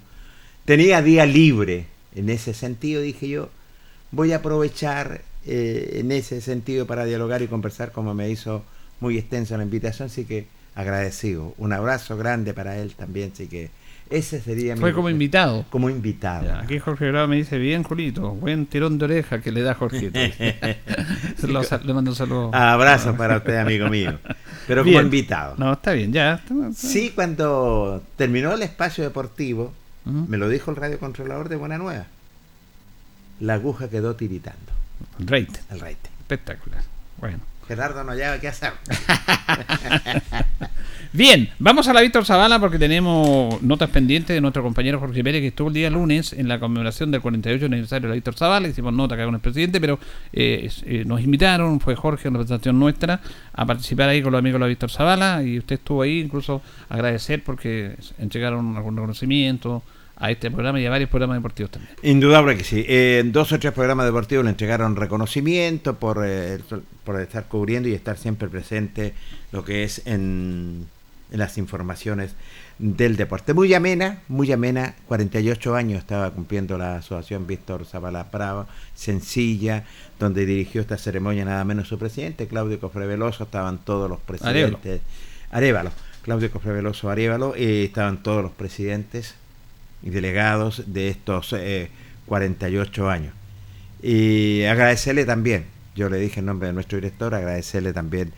tenía 0.65 1.01
día 1.01 1.25
libre 1.25 1.85
en 2.15 2.29
ese 2.29 2.53
sentido, 2.53 3.01
dije 3.01 3.27
yo, 3.27 3.49
voy 4.11 4.33
a 4.33 4.37
aprovechar 4.37 5.21
eh, 5.45 5.99
en 5.99 6.11
ese 6.11 6.41
sentido 6.41 6.87
para 6.87 7.05
dialogar 7.05 7.41
y 7.41 7.47
conversar 7.47 7.91
como 7.91 8.13
me 8.13 8.29
hizo 8.29 8.63
muy 8.99 9.17
extensa 9.17 9.57
la 9.57 9.63
invitación, 9.63 10.07
así 10.07 10.25
que 10.25 10.47
agradecido. 10.73 11.53
Un 11.57 11.73
abrazo 11.73 12.17
grande 12.17 12.53
para 12.53 12.77
él 12.77 12.95
también, 12.95 13.31
así 13.33 13.47
que 13.47 13.69
ese 14.09 14.39
sería 14.41 14.75
mi- 14.75 14.81
Fue 14.81 14.93
como 14.93 15.09
invitado. 15.09 15.65
Como 15.69 15.89
invitado. 15.89 16.45
Ya, 16.45 16.59
aquí 16.59 16.79
Jorge 16.79 17.07
Grado 17.07 17.27
me 17.27 17.35
dice, 17.37 17.57
bien, 17.57 17.83
Julito, 17.83 18.31
buen 18.31 18.65
tirón 18.67 18.97
de 18.97 19.05
oreja 19.05 19.41
que 19.41 19.51
le 19.51 19.61
da 19.61 19.73
Jorgito. 19.75 20.19
Lo 21.47 21.61
le 21.61 21.93
mando 21.93 22.11
un 22.11 22.15
saludo. 22.15 22.53
Abrazo 22.53 23.15
para 23.17 23.37
usted, 23.37 23.57
amigo 23.57 23.87
mío. 23.89 24.17
Pero 24.67 24.81
como 24.81 24.91
Bien. 24.91 25.05
invitado. 25.05 25.55
No, 25.57 25.73
está 25.73 25.91
bien, 25.93 26.11
ya. 26.13 26.35
está- 26.35 26.53
está- 26.53 26.73
Sí, 26.73 27.11
cuando 27.13 28.01
terminó 28.15 28.53
el 28.53 28.61
espacio 28.61 29.03
deportivo, 29.03 29.73
me 30.05 30.37
lo 30.37 30.49
dijo 30.49 30.69
el 30.71 30.77
radiocontrolador 30.77 31.49
de 31.49 31.55
Buena 31.55 31.77
Nueva. 31.79 32.05
La 33.39 33.55
aguja 33.55 33.89
quedó 33.89 34.15
tiritando. 34.15 34.59
El. 35.19 35.59
El 35.71 35.79
reite. 35.79 36.09
Espectacular. 36.21 36.81
Bueno. 37.19 37.39
Gerardo 37.67 38.03
no 38.03 38.11
hallaba 38.11 38.39
qué 38.39 38.47
hacer. 38.47 38.73
Bien, 41.13 41.49
vamos 41.59 41.87
a 41.87 41.93
la 41.93 42.01
Víctor 42.01 42.25
Zavala 42.25 42.59
porque 42.59 42.77
tenemos 42.77 43.61
notas 43.61 43.89
pendientes 43.89 44.35
de 44.35 44.41
nuestro 44.41 44.61
compañero 44.61 44.99
Jorge 44.99 45.23
Pérez 45.23 45.39
que 45.39 45.47
estuvo 45.47 45.69
el 45.69 45.73
día 45.73 45.89
lunes 45.89 46.33
en 46.33 46.49
la 46.49 46.59
conmemoración 46.59 47.09
del 47.09 47.21
48 47.21 47.67
aniversario 47.67 48.07
de 48.07 48.09
la 48.09 48.15
Víctor 48.15 48.35
Zavala. 48.35 48.67
Hicimos 48.67 48.93
nota 48.93 49.15
acá 49.15 49.23
con 49.23 49.35
el 49.35 49.39
presidente, 49.39 49.79
pero 49.79 49.97
eh, 50.33 50.69
eh, 50.83 51.03
nos 51.05 51.21
invitaron, 51.21 51.79
fue 51.79 51.95
Jorge 51.95 52.27
en 52.27 52.33
representación 52.33 52.77
nuestra, 52.77 53.21
a 53.53 53.65
participar 53.65 54.09
ahí 54.09 54.21
con 54.21 54.33
los 54.33 54.39
amigos 54.39 54.59
de 54.59 54.65
la 54.65 54.67
Víctor 54.67 54.91
Zavala 54.91 55.41
y 55.41 55.57
usted 55.57 55.75
estuvo 55.75 56.01
ahí, 56.01 56.19
incluso 56.19 56.61
agradecer 56.89 57.43
porque 57.45 57.95
entregaron 58.17 58.75
algún 58.75 58.97
reconocimiento 58.97 59.83
a 60.17 60.31
este 60.31 60.49
programa 60.49 60.79
y 60.79 60.85
a 60.85 60.89
varios 60.89 61.09
programas 61.09 61.37
deportivos 61.37 61.71
también. 61.71 61.93
Indudable 62.01 62.57
que 62.57 62.63
sí. 62.63 62.85
Eh, 62.87 63.23
dos 63.25 63.51
o 63.51 63.59
tres 63.59 63.73
programas 63.73 64.05
deportivos 64.05 64.45
le 64.45 64.51
entregaron 64.51 64.95
reconocimiento 64.95 65.95
por, 65.95 66.23
eh, 66.25 66.59
por 67.03 67.19
estar 67.19 67.45
cubriendo 67.45 67.89
y 67.89 67.93
estar 67.93 68.17
siempre 68.17 68.47
presente 68.47 69.13
lo 69.51 69.65
que 69.65 69.83
es 69.83 70.05
en, 70.05 70.87
en 71.31 71.39
las 71.39 71.57
informaciones 71.57 72.35
del 72.77 73.15
deporte. 73.15 73.53
Muy 73.53 73.73
amena, 73.73 74.19
muy 74.27 74.51
amena. 74.51 74.95
48 75.07 75.75
años 75.75 75.99
estaba 75.99 76.31
cumpliendo 76.31 76.77
la 76.77 76.97
asociación 76.97 77.47
Víctor 77.47 77.85
Zavala 77.85 78.27
Bravo, 78.31 78.67
sencilla, 78.93 79.83
donde 80.19 80.45
dirigió 80.45 80.81
esta 80.81 80.97
ceremonia 80.97 81.45
nada 81.45 81.63
menos 81.63 81.87
su 81.87 81.97
presidente, 81.97 82.47
Claudio 82.47 82.79
Cofre 82.79 83.05
Veloso, 83.05 83.45
estaban 83.45 83.79
todos 83.79 84.09
los 84.09 84.19
presidentes. 84.19 85.01
Arevalo. 85.51 85.91
Claudio 86.21 86.51
Cofre 86.51 86.73
Veloso 86.73 87.09
Arevalo, 87.09 87.53
eh, 87.55 87.85
estaban 87.85 88.23
todos 88.23 88.41
los 88.41 88.51
presidentes 88.51 89.35
y 90.05 90.09
delegados 90.11 90.83
de 90.87 91.09
estos 91.09 91.51
eh, 91.57 91.89
48 92.27 93.09
años. 93.09 93.33
Y 94.01 94.63
agradecerle 94.63 95.25
también, 95.25 95.65
yo 95.95 96.07
le 96.09 96.17
dije 96.19 96.39
en 96.39 96.45
nombre 96.45 96.67
de 96.67 96.73
nuestro 96.73 96.97
director, 96.97 97.33
agradecerle 97.35 97.91
también 97.91 98.31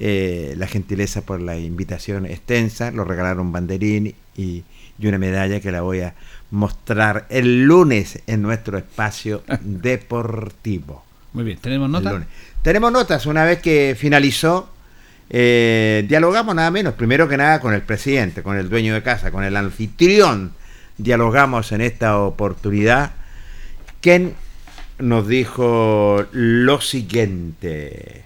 eh, 0.00 0.54
la 0.56 0.66
gentileza 0.66 1.20
por 1.22 1.40
la 1.40 1.56
invitación 1.58 2.24
extensa, 2.26 2.90
lo 2.90 3.04
regalaron 3.04 3.46
un 3.46 3.52
banderín 3.52 4.14
y, 4.36 4.64
y 4.98 5.06
una 5.06 5.18
medalla 5.18 5.60
que 5.60 5.70
la 5.70 5.82
voy 5.82 6.00
a 6.00 6.14
mostrar 6.50 7.26
el 7.28 7.64
lunes 7.64 8.20
en 8.26 8.40
nuestro 8.42 8.78
espacio 8.78 9.42
deportivo. 9.60 11.04
Muy 11.32 11.44
bien, 11.44 11.58
¿tenemos 11.58 11.86
El 11.86 11.92
nota? 11.92 12.12
lunes. 12.12 12.28
Tenemos 12.62 12.90
notas 12.92 13.26
una 13.26 13.44
vez 13.44 13.60
que 13.60 13.94
finalizó. 13.98 14.70
eh, 15.28 16.04
dialogamos 16.08 16.54
nada 16.54 16.70
menos, 16.70 16.94
primero 16.94 17.28
que 17.28 17.36
nada 17.36 17.60
con 17.60 17.72
el 17.74 17.82
presidente, 17.82 18.42
con 18.42 18.56
el 18.56 18.68
dueño 18.68 18.94
de 18.94 19.02
casa, 19.02 19.30
con 19.30 19.44
el 19.44 19.56
anfitrión. 19.56 20.52
Dialogamos 21.00 21.72
en 21.72 21.80
esta 21.80 22.18
oportunidad. 22.18 23.12
Quien 24.02 24.34
nos 24.98 25.26
dijo 25.26 26.26
lo 26.30 26.80
siguiente. 26.82 28.24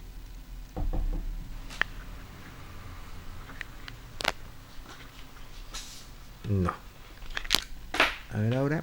No. 6.50 6.72
A 8.32 8.38
ver 8.38 8.56
ahora. 8.56 8.82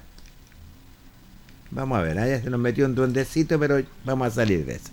Vamos 1.72 2.00
a 2.00 2.02
ver, 2.02 2.18
allá 2.18 2.42
se 2.42 2.50
nos 2.50 2.62
metió 2.62 2.86
un 2.86 2.96
duendecito, 2.96 3.60
pero 3.60 3.82
vamos 4.06 4.28
a 4.28 4.32
salir 4.32 4.66
de 4.66 4.76
eso. 4.76 4.90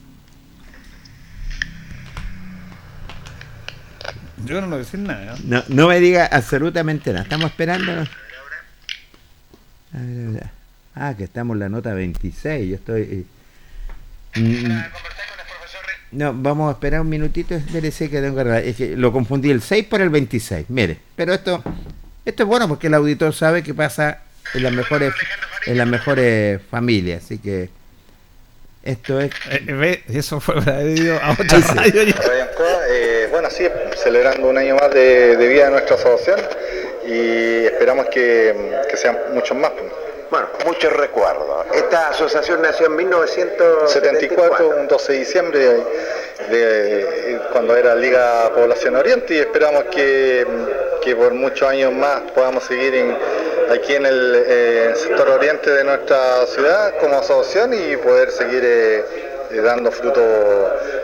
Yo 4.45 4.61
no 4.61 4.67
voy 4.67 4.77
a 4.77 4.79
decir 4.79 4.99
nada. 4.99 5.37
No, 5.45 5.63
no 5.69 5.87
me 5.87 6.01
diga 6.01 6.27
absolutamente 6.27 7.13
nada. 7.13 7.23
Estamos 7.23 7.51
esperando. 7.51 7.93
A 9.95 9.99
ver, 9.99 10.27
a 10.27 10.31
ver. 10.33 10.51
Ah, 10.95 11.15
que 11.17 11.25
estamos 11.25 11.55
en 11.55 11.61
la 11.61 11.69
nota 11.69 11.95
26. 11.95 12.69
Yo 12.69 12.75
estoy. 12.77 13.27
eh, 14.35 14.41
mm, 14.41 14.81
No, 16.13 16.33
vamos 16.35 16.69
a 16.71 16.73
esperar 16.73 17.01
un 17.03 17.09
minutito. 17.09 17.55
Espérese 17.55 18.09
que 18.11 18.21
tengo 18.21 18.35
que 18.35 18.41
arreglar. 18.43 18.65
Es 18.65 18.77
que 18.77 18.97
lo 18.97 19.13
confundí 19.13 19.51
el 19.51 19.63
6 19.63 19.85
por 19.87 20.01
el 20.01 20.09
26. 20.11 20.67
Mire, 20.71 20.99
pero 21.15 21.33
esto, 21.35 21.63
esto 22.25 22.43
es 22.43 22.49
bueno 22.49 22.67
porque 22.69 22.87
el 22.89 22.95
auditor 22.95 23.33
sabe 23.35 23.63
que 23.63 23.75
pasa 23.75 24.23
en 24.55 24.63
las 24.63 24.73
mejores, 24.73 25.13
en 25.67 25.79
las 25.79 25.87
mejores 25.87 26.61
familias. 26.71 27.25
Así 27.25 27.39
que 27.39 27.69
esto 28.83 29.21
es. 29.21 29.31
ve, 29.67 30.03
eso 30.09 30.41
fue 30.41 30.61
debido 30.65 31.21
a 31.23 31.33
otra 31.33 31.59
radio. 31.75 32.03
eh, 32.03 33.29
bueno, 33.31 33.49
sí, 33.51 33.65
celebrando 34.03 34.49
un 34.49 34.57
año 34.59 34.77
más 34.77 34.93
de, 34.93 35.37
de 35.37 35.49
vida 35.49 35.67
de 35.67 35.71
nuestra 35.73 35.97
asociación 35.97 36.41
y 37.09 37.65
esperamos 37.67 38.07
que, 38.07 38.55
que 38.89 38.97
sean 38.97 39.19
muchos 39.33 39.57
más. 39.57 39.73
Bueno, 40.31 40.47
muchos 40.67 40.93
recuerdos. 40.93 41.65
Esta 41.73 42.09
asociación 42.11 42.61
nació 42.61 42.87
en 42.87 42.97
1974. 42.97 43.89
74, 43.89 44.69
un 44.81 44.87
12 44.89 45.13
de 45.13 45.19
diciembre, 45.19 45.59
de, 46.51 46.57
de- 46.59 47.41
cuando 47.53 47.75
era 47.77 47.95
Liga 47.95 48.51
Población 48.55 48.97
Oriente, 48.97 49.35
y 49.35 49.39
esperamos 49.39 49.85
que, 49.85 50.47
que 51.03 51.17
por 51.17 51.33
muchos 51.33 51.67
años 51.69 51.93
más 51.95 52.21
podamos 52.35 52.65
seguir 52.65 52.95
en- 52.95 53.17
aquí 53.73 53.95
en 53.95 54.05
el 54.07 54.45
eh, 54.47 54.93
sector 54.97 55.29
oriente 55.31 55.71
de 55.71 55.85
nuestra 55.85 56.47
ciudad 56.47 56.95
como 57.01 57.19
asociación 57.19 57.73
y 57.75 57.97
poder 57.97 58.31
seguir 58.31 58.63
eh, 58.65 59.05
dando 59.57 59.91
fruto, 59.91 60.21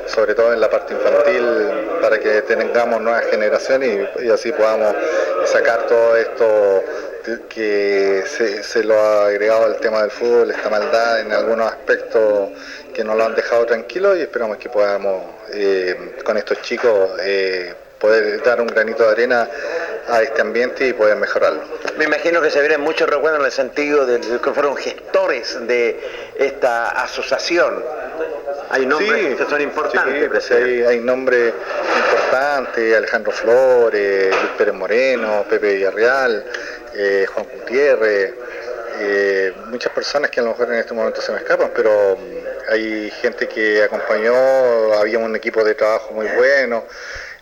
sobre 0.06 0.34
todo 0.34 0.52
en 0.52 0.60
la 0.60 0.70
parte 0.70 0.94
infantil, 0.94 1.44
para 2.00 2.18
que 2.18 2.42
tengamos 2.42 3.00
nuevas 3.00 3.24
generaciones 3.26 4.08
y, 4.22 4.30
así 4.30 4.52
podamos 4.52 4.94
sacar 5.46 5.86
todo 5.86 6.16
esto 6.16 6.84
que 7.48 8.22
se, 8.26 8.62
se 8.62 8.84
lo 8.84 8.94
ha 8.98 9.26
agregado 9.28 9.64
al 9.64 9.76
tema 9.76 10.02
del 10.02 10.10
fútbol, 10.10 10.50
esta 10.50 10.68
maldad 10.68 11.20
en 11.20 11.32
algunos 11.32 11.72
aspectos 11.72 12.50
que 12.92 13.02
nos 13.02 13.16
lo 13.16 13.24
han 13.24 13.34
dejado 13.34 13.64
tranquilo 13.66 14.16
y 14.16 14.20
esperamos 14.20 14.58
que 14.58 14.68
podamos 14.68 15.22
eh, 15.52 16.16
con 16.24 16.36
estos 16.36 16.60
chicos 16.62 17.10
eh, 17.22 17.74
poder 18.04 18.42
dar 18.42 18.60
un 18.60 18.66
granito 18.66 19.02
de 19.02 19.12
arena 19.12 19.48
a 20.08 20.20
este 20.20 20.42
ambiente 20.42 20.86
y 20.86 20.92
poder 20.92 21.16
mejorarlo. 21.16 21.62
Me 21.96 22.04
imagino 22.04 22.42
que 22.42 22.50
se 22.50 22.60
vienen 22.60 22.82
muchos 22.82 23.08
recuerdos 23.08 23.40
en 23.40 23.46
el 23.46 23.52
sentido 23.52 24.04
de 24.04 24.20
que 24.20 24.50
fueron 24.52 24.76
gestores 24.76 25.66
de 25.66 25.98
esta 26.36 26.90
asociación. 26.90 27.82
Hay 28.68 28.84
nombres 28.84 29.36
que 29.36 29.44
son 29.46 29.62
importantes. 29.62 30.22
Sí, 30.22 30.28
pues 30.28 30.50
hay, 30.50 30.82
hay 30.82 30.98
nombres 31.00 31.54
importantes, 32.10 32.94
Alejandro 32.94 33.32
Flores, 33.32 34.36
Luis 34.36 34.52
Pérez 34.58 34.74
Moreno, 34.74 35.46
Pepe 35.48 35.76
Villarreal, 35.76 36.44
eh, 36.94 37.26
Juan 37.32 37.46
Gutiérrez, 37.54 38.34
eh, 39.00 39.54
muchas 39.70 39.92
personas 39.92 40.30
que 40.30 40.40
a 40.40 40.42
lo 40.42 40.50
mejor 40.50 40.68
en 40.68 40.80
este 40.80 40.92
momento 40.92 41.22
se 41.22 41.32
me 41.32 41.38
escapan, 41.38 41.70
pero 41.74 42.18
mm, 42.18 42.70
hay 42.70 43.10
gente 43.22 43.48
que 43.48 43.82
acompañó, 43.82 44.92
había 44.92 45.18
un 45.18 45.34
equipo 45.34 45.64
de 45.64 45.74
trabajo 45.74 46.12
muy 46.12 46.26
bueno. 46.36 46.84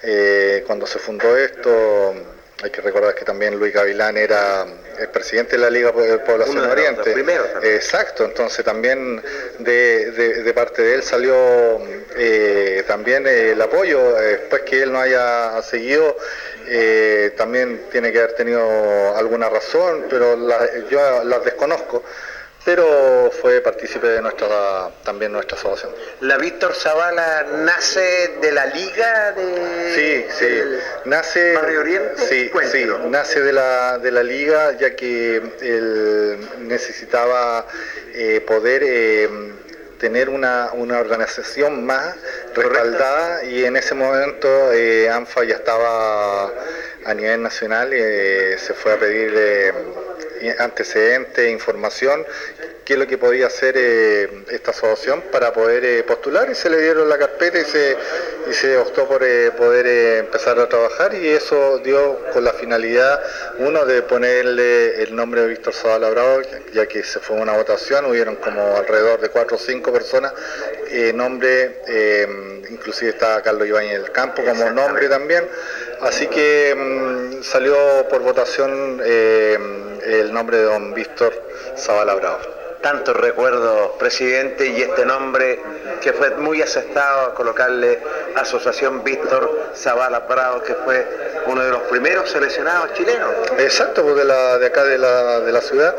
Eh, 0.03 0.65
cuando 0.67 0.87
se 0.87 0.99
fundó 0.99 1.37
esto, 1.37 2.15
hay 2.63 2.71
que 2.71 2.81
recordar 2.81 3.15
que 3.15 3.25
también 3.25 3.57
Luis 3.59 3.73
Gavilán 3.75 4.17
era 4.17 4.65
el 4.99 5.09
presidente 5.09 5.53
de 5.57 5.63
la 5.63 5.71
Liga 5.71 5.91
de 5.93 6.19
Población 6.19 6.59
Uno 6.59 6.67
de 6.67 6.73
Oriente. 6.73 7.01
los 7.05 7.09
primeros. 7.15 7.47
Exacto, 7.65 8.25
entonces 8.25 8.65
también 8.65 9.21
de, 9.59 10.11
de- 10.13 10.43
de 10.43 10.55
parte 10.55 10.83
de 10.83 10.95
él 10.95 11.03
salió 11.03 11.35
eh, 12.17 12.85
también 12.87 13.27
el 13.27 13.61
apoyo, 13.61 14.19
eh, 14.21 14.39
después 14.39 14.63
que 14.63 14.83
él 14.83 14.93
no 14.93 15.01
haya 15.01 15.61
seguido, 15.63 16.17
eh, 16.69 17.33
también 17.37 17.83
tiene 17.91 18.13
que 18.13 18.19
haber 18.19 18.35
tenido 18.35 19.17
alguna 19.17 19.49
razón, 19.49 20.07
pero 20.09 20.37
la- 20.37 20.69
yo 20.89 21.25
las 21.25 21.45
desconozco, 21.45 22.05
pero 22.65 23.31
fue 23.41 23.61
partícipe 23.61 24.07
de 24.07 24.23
nuestra 24.23 24.91
también 25.05 25.33
nuestra 25.33 25.59
asociación. 25.59 25.93
La 26.21 26.39
Víctor 26.39 26.75
Zavala 26.75 27.45
nace 27.65 28.35
de 28.41 28.53
la 28.53 28.67
liga 28.67 29.33
de 29.33 29.93
Sí, 29.95 30.27
sí. 30.39 30.63
Nace, 31.07 31.55
Barrio 31.55 31.81
Oriente. 31.81 32.17
sí, 32.19 32.51
sí, 32.71 32.87
nace 33.09 33.41
de 33.41 33.53
la, 33.53 33.99
de 33.99 34.11
la 34.11 34.23
liga 34.23 34.73
ya 34.79 34.95
que 34.95 35.37
él 35.61 36.39
necesitaba 36.61 37.67
eh, 38.15 38.41
poder 38.47 38.83
eh, 38.85 39.29
tener 39.99 40.29
una, 40.29 40.71
una 40.73 40.99
organización 40.99 41.85
más 41.87 42.15
respaldada 42.55 43.45
y 43.45 43.65
en 43.65 43.77
ese 43.77 43.95
momento 43.95 44.73
eh, 44.73 45.09
ANFA 45.09 45.45
ya 45.45 45.55
estaba 45.55 46.53
a 47.05 47.15
nivel 47.15 47.43
nacional, 47.43 47.91
eh, 47.93 48.57
se 48.59 48.75
fue 48.75 48.93
a 48.93 48.97
pedir 48.99 49.33
antecedentes, 50.59 51.51
información, 51.51 52.25
qué 52.85 52.95
es 52.95 52.99
lo 52.99 53.07
que 53.07 53.19
podía 53.19 53.47
hacer 53.47 53.75
eh, 53.77 54.45
esta 54.51 54.73
asociación 54.73 55.23
para 55.33 55.53
poder 55.53 55.85
eh, 55.85 56.03
postular 56.03 56.51
y 56.51 56.55
se 56.55 56.69
le 56.69 56.81
dieron 56.81 57.09
la 57.09 57.19
carpeta 57.19 57.59
y 57.61 57.65
se, 57.65 57.97
y 58.51 58.53
se 58.53 58.77
optó 58.77 59.07
por 59.07 59.23
eh, 59.23 59.51
poder 59.53 59.87
eh, 59.87 60.19
empezar 60.19 60.59
a 60.59 60.69
trabajar 60.69 61.15
y 61.15 61.29
eso 61.29 61.79
dio 61.79 62.19
con 62.33 62.45
la 62.45 62.53
finalidad, 62.53 63.21
uno, 63.59 63.85
de 63.87 64.03
ponerle 64.03 65.03
el 65.03 65.15
nombre 65.15 65.43
de 65.43 65.49
Víctor 65.49 65.75
Zavala 65.75 66.11
Bravo, 66.11 66.43
ya 66.73 66.87
que 66.87 67.03
se 67.03 67.21
fue 67.21 67.37
una 67.37 67.57
votación, 67.57 68.05
hubieron 68.07 68.37
como 68.37 68.77
alrededor 68.77 69.21
de 69.21 69.29
cuatro 69.29 69.57
o 69.57 69.61
cinco 69.61 69.93
personas, 69.93 70.33
eh, 70.91 71.13
nombre, 71.15 71.81
eh, 71.87 72.27
inclusive 72.71 73.11
estaba 73.11 73.43
Carlos 73.43 73.67
Ibáñez 73.67 74.03
del 74.03 74.13
Campo 74.13 74.43
como 74.45 74.71
nombre 74.71 75.09
también, 75.09 75.49
así 76.03 76.27
que 76.27 76.75
mm, 76.77 77.43
salió 77.43 77.75
por 78.09 78.23
votación 78.23 79.01
eh, 79.05 79.59
el 80.05 80.33
nombre 80.33 80.59
de 80.59 80.65
don 80.65 80.95
Víctor 80.95 81.33
Zavala 81.77 82.15
Bravo. 82.15 82.62
Tantos 82.83 83.17
recuerdos, 83.17 83.93
presidente, 83.99 84.67
y 84.67 84.83
este 84.83 85.07
nombre 85.07 85.61
que 86.03 86.13
fue 86.13 86.31
muy 86.31 86.61
aceptado 86.61 87.27
a 87.27 87.35
colocarle 87.35 88.01
Asociación 88.35 89.05
Víctor 89.05 89.71
Zavala 89.77 90.19
Bravo, 90.21 90.63
que 90.63 90.75
fue 90.75 91.07
uno 91.47 91.63
de 91.63 91.71
los 91.71 91.83
primeros 91.83 92.29
seleccionados 92.29 92.93
chilenos. 92.95 93.31
Exacto, 93.59 94.03
pues 94.03 94.17
de, 94.17 94.25
la, 94.25 94.59
de 94.59 94.67
acá 94.67 94.83
de 94.85 94.99
la, 94.99 95.41
de 95.41 95.53
la 95.53 95.61
ciudad, 95.61 95.95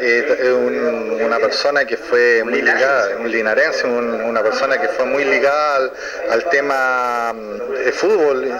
eh, 0.00 0.52
un- 0.56 1.20
una 1.22 1.38
persona 1.38 1.84
que 1.84 1.96
fue 1.98 2.42
muy 2.44 2.62
ligada, 2.62 3.16
un 3.18 3.30
linarense, 3.30 3.86
un- 3.86 4.22
una 4.22 4.42
persona 4.42 4.80
que 4.80 4.88
fue 4.88 5.04
muy 5.04 5.24
ligada 5.24 5.76
al, 5.76 5.92
al 6.30 6.44
tema 6.50 7.32
mm, 7.34 7.72
de 7.84 7.92
fútbol 7.92 8.52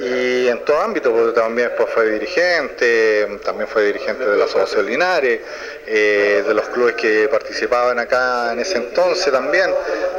y, 0.00 0.48
en 0.48 0.64
todo 0.64 0.80
ámbito, 0.80 1.12
porque 1.12 1.40
también 1.40 1.68
después 1.68 1.88
fue 1.94 2.10
dirigente, 2.10 3.38
también 3.44 3.68
fue 3.68 3.84
dirigente 3.84 4.24
de 4.24 4.36
la 4.36 4.44
Asociación 4.44 4.86
Linares, 4.86 5.40
eh, 5.86 6.44
de 6.46 6.54
los 6.54 6.68
clubes 6.68 6.94
que 6.94 7.11
participaban 7.30 7.98
acá 7.98 8.52
en 8.52 8.60
ese 8.60 8.76
entonces 8.76 9.32
también, 9.32 9.70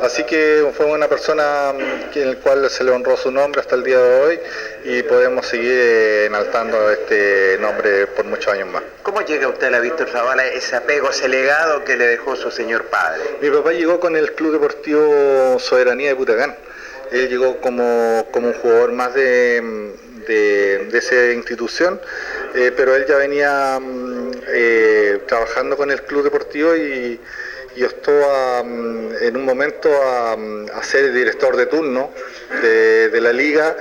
así 0.02 0.24
que 0.24 0.72
fue 0.76 0.86
una 0.86 1.08
persona 1.08 1.74
mm, 1.74 2.18
en 2.18 2.28
el 2.30 2.38
cual 2.38 2.70
se 2.70 2.84
le 2.84 2.92
honró 2.92 3.18
su 3.18 3.32
nombre 3.32 3.62
hasta 3.62 3.76
el 3.76 3.84
día 3.84 4.00
de 4.00 4.22
hoy 4.22 4.40
y 4.86 5.04
podemos 5.04 5.46
seguir 5.46 5.72
eh, 5.72 6.26
enaltando 6.26 6.92
este 6.92 7.58
nombre 7.60 8.08
por 8.08 8.26
muchos 8.26 8.54
años 8.54 8.70
más. 8.70 8.84
¿Cómo 9.04 9.22
llega 9.22 9.48
usted 9.48 9.68
a 9.68 9.72
la 9.72 9.80
Víctor 9.80 10.10
Zavala, 10.10 10.46
ese 10.48 10.76
apego, 10.76 11.10
ese 11.10 11.28
legado 11.28 11.84
que 11.84 11.98
le 11.98 12.08
dejó 12.08 12.36
su 12.36 12.52
señor 12.52 12.86
padre? 12.86 13.22
Mi 13.42 13.50
papá 13.50 13.72
llegó 13.74 14.00
con 14.00 14.16
el 14.16 14.34
Club 14.34 14.54
Deportivo 14.54 15.58
Soberanía 15.60 16.10
de 16.10 16.16
Putacán. 16.16 16.56
Él 17.12 17.30
llegó 17.30 17.60
como, 17.62 18.28
como 18.32 18.48
un 18.48 18.54
jugador 18.54 18.92
más 18.92 19.14
de, 19.14 19.94
de, 20.28 20.90
esa 20.94 21.32
institución 21.32 22.00
eh, 22.56 22.72
pero 22.76 22.96
él 22.96 23.06
ya 23.08 23.18
venía 23.18 23.80
mm, 23.80 24.32
eh, 24.48 25.20
trabajando 25.28 25.78
con 25.78 25.92
el 25.92 26.02
club 26.04 26.24
deportivo 26.24 26.76
y, 26.76 27.20
y 27.76 27.84
optó 27.84 28.12
mm, 28.12 29.12
en 29.22 29.38
un 29.38 29.46
momento 29.46 29.90
a, 30.04 30.36
mm, 30.36 30.68
ser 30.82 31.12
director 31.14 31.56
de 31.56 31.66
turno 31.66 32.12
de, 32.62 33.22
la 33.22 33.32
liga 33.32 33.76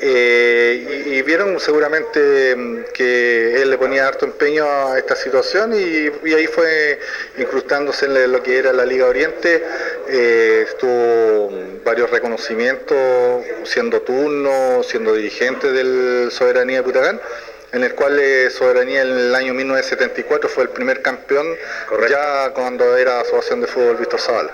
eh, 0.00 1.04
y, 1.06 1.22
vieron 1.22 1.58
seguramente 1.60 2.54
mm, 2.56 2.84
que 2.92 3.62
él 3.62 3.70
le 3.70 3.78
ponía 3.78 4.06
harto 4.06 4.24
empeño 4.24 4.64
a 4.64 4.98
esta 4.98 5.14
situación 5.16 5.72
y, 5.74 6.34
ahí 6.34 6.46
fue 6.46 6.98
incrustándose 7.38 8.06
en 8.06 8.32
lo 8.32 8.42
que 8.42 8.58
era 8.58 8.72
la 8.72 8.84
Liga 8.84 9.06
Oriente, 9.06 9.62
eh, 10.08 10.64
estuvo 10.68 11.50
mm, 11.50 11.84
varios 11.84 12.10
reconocimientos 12.10 13.44
siendo 13.64 14.02
turno, 14.02 14.82
siendo 14.82 15.14
dirigente 15.14 15.72
del 15.72 16.30
Soberanía 16.30 16.78
de 16.78 16.82
Putacán 16.82 17.20
en 17.72 17.84
el 17.84 17.94
cual 17.94 18.18
eh, 18.18 18.50
Soberanía 18.50 19.02
en 19.02 19.08
el 19.08 19.34
año 19.34 19.54
1974 19.54 20.48
fue 20.48 20.64
el 20.64 20.68
primer 20.70 21.02
campeón, 21.02 21.46
ya 22.08 22.50
cuando 22.50 22.96
era 22.96 23.20
Asociación 23.20 23.60
de 23.60 23.66
Fútbol 23.66 23.96
Víctor 23.96 24.20
Zavala. 24.20 24.50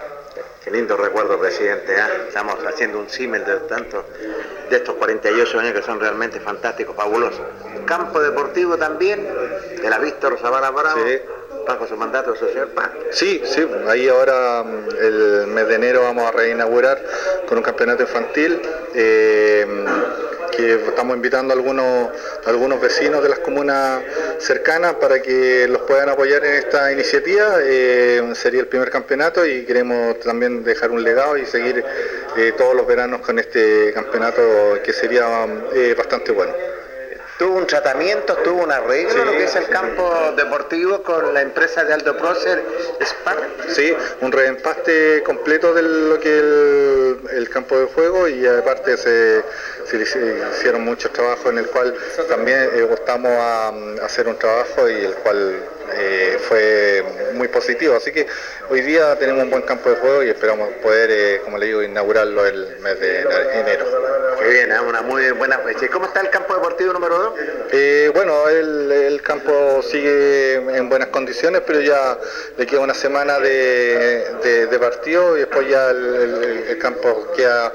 Qué 0.65 0.71
lindo 0.71 0.97
recuerdo, 0.97 1.39
presidente. 1.41 1.95
¿ah? 2.01 2.09
Estamos 2.29 2.57
haciendo 2.65 3.01
un 3.01 3.09
símil 3.09 3.45
de 3.45 3.57
tanto 3.69 4.05
de 4.71 4.77
estos 4.77 4.95
48 4.95 5.59
años 5.59 5.73
que 5.73 5.83
son 5.83 5.99
realmente 5.99 6.39
fantásticos, 6.41 6.95
fabulosos. 6.95 7.43
Campo 7.85 8.21
deportivo 8.21 8.77
también, 8.79 9.29
de 9.83 9.91
la 9.91 9.99
Víctor 9.99 10.39
Zavala 10.41 10.71
Bravo, 10.71 11.01
bajo 11.67 11.87
su 11.89 11.97
mandato, 11.97 12.37
señor 12.37 12.69
Paz. 12.69 12.91
Sí, 13.11 13.43
sí, 13.45 13.67
ahí 13.89 14.09
ahora 14.09 14.63
mm, 14.63 14.89
el 15.01 15.47
mes 15.49 15.67
de 15.69 15.75
enero 15.75 16.03
vamos 16.03 16.25
a 16.27 16.31
reinaugurar 16.31 17.03
con 17.49 17.59
un 17.59 17.65
campeonato 17.65 18.03
infantil. 18.03 18.61
eh, 18.95 19.67
que 20.57 20.75
estamos 20.75 21.17
invitando 21.17 21.53
a 21.53 21.57
algunos, 21.57 22.11
algunos 22.47 22.81
vecinos 22.81 23.23
de 23.23 23.29
las 23.29 23.39
comunas 23.41 24.03
cercanas 24.39 24.95
para 24.95 25.21
que 25.21 25.67
los 25.69 25.83
puedan 25.83 26.09
apoyar 26.09 26.45
en 26.45 26.55
esta 26.55 26.93
iniciativa. 26.93 27.57
Eh, 27.63 28.23
sería 28.35 28.61
el 28.61 28.67
primer 28.67 28.91
campeonato 28.91 29.45
y 29.45 29.65
queremos 29.65 30.21
también 30.21 30.63
dejar 30.63 30.91
un 30.91 31.03
legado 31.03 31.37
y 31.37 31.47
seguir 31.47 31.85
eh, 32.37 32.53
todos 32.57 32.75
los 32.77 32.87
veranos 32.87 33.21
con 33.23 33.39
este 33.39 33.93
campeonato 33.93 34.43
que 34.85 34.93
sería 34.93 35.47
eh, 35.75 35.95
bastante 35.97 36.33
bueno. 36.33 36.53
Tuvo 37.43 37.59
un 37.59 37.67
tratamiento, 37.67 38.37
tuvo 38.45 38.63
un 38.63 38.71
arreglo, 38.71 39.25
lo 39.25 39.33
que 39.33 39.43
es 39.43 39.57
el 39.57 39.67
campo 39.67 40.33
deportivo 40.37 41.03
con 41.03 41.35
la 41.35 41.43
empresa 41.43 41.83
de 41.83 41.93
Aldo 41.93 42.17
Prócer, 42.17 42.63
Spar. 43.01 43.49
Sí, 43.67 43.93
un 44.21 44.31
reempaste 44.31 45.25
completo 45.25 45.75
de 45.75 45.83
lo 45.83 46.21
que 46.21 46.39
el, 46.39 47.19
el 47.33 47.51
campo 47.51 47.77
de 47.77 47.87
juego 47.87 48.29
y 48.29 48.47
aparte 48.47 48.97
se, 48.97 49.43
hicieron 49.93 50.83
muchos 50.85 51.13
trabajos 51.13 51.47
en 51.47 51.59
el 51.59 51.67
cual 51.67 51.93
también 52.29 52.71
eh, 52.77 52.85
optamos 52.85 53.33
a, 53.33 53.71
a 53.71 54.07
hacer 54.07 54.29
un 54.29 54.39
trabajo 54.39 54.89
y 54.89 55.05
el 55.05 55.15
cual 55.15 55.57
eh, 55.95 56.39
fue 56.49 57.05
muy 57.35 57.49
positivo. 57.49 57.97
Así 57.97 58.13
que 58.13 58.27
hoy 58.71 58.81
día 58.83 59.17
tenemos 59.19 59.45
un 59.45 59.51
buen 59.51 59.63
campo 59.63 59.91
de 59.91 59.97
juego 59.97 60.23
y 60.23 60.31
esperamos 60.31 60.69
poder, 60.83 61.11
eh, 61.11 61.41
como 61.45 61.59
le 61.59 61.67
digo, 61.67 61.83
inaugurarlo 61.83 62.47
el 62.47 62.77
mes 62.81 63.01
de 63.01 63.21
enero. 63.55 63.87
Qué 64.39 64.49
bien, 64.49 64.73
¿eh? 64.73 64.81
una 64.81 65.03
muy 65.03 65.31
buena 65.33 65.59
fecha. 65.59 65.85
¿Y 65.85 65.89
cómo 65.89 66.07
está 66.07 66.21
el 66.21 66.31
campo 66.31 66.55
deportivo 66.55 66.93
número 66.93 67.17
2? 67.19 67.33
Eh, 67.73 68.11
bueno, 68.15 68.49
el, 68.49 68.91
el 68.91 69.23
campo 69.23 69.81
sigue 69.83 70.55
en 70.55 70.89
buenas 70.89 71.09
condiciones, 71.09 71.63
pero 71.67 71.81
ya 71.81 72.19
le 72.57 72.67
queda 72.67 72.81
una 72.81 72.95
semana 72.95 73.39
de, 73.39 74.25
de- 74.43 74.67
de 74.67 74.79
partido 74.79 75.37
y 75.37 75.41
después 75.41 75.69
ya 75.69 75.91
el, 75.91 75.97
el- 76.45 76.65
el 76.71 76.79
campo 76.79 77.29
queda 77.37 77.73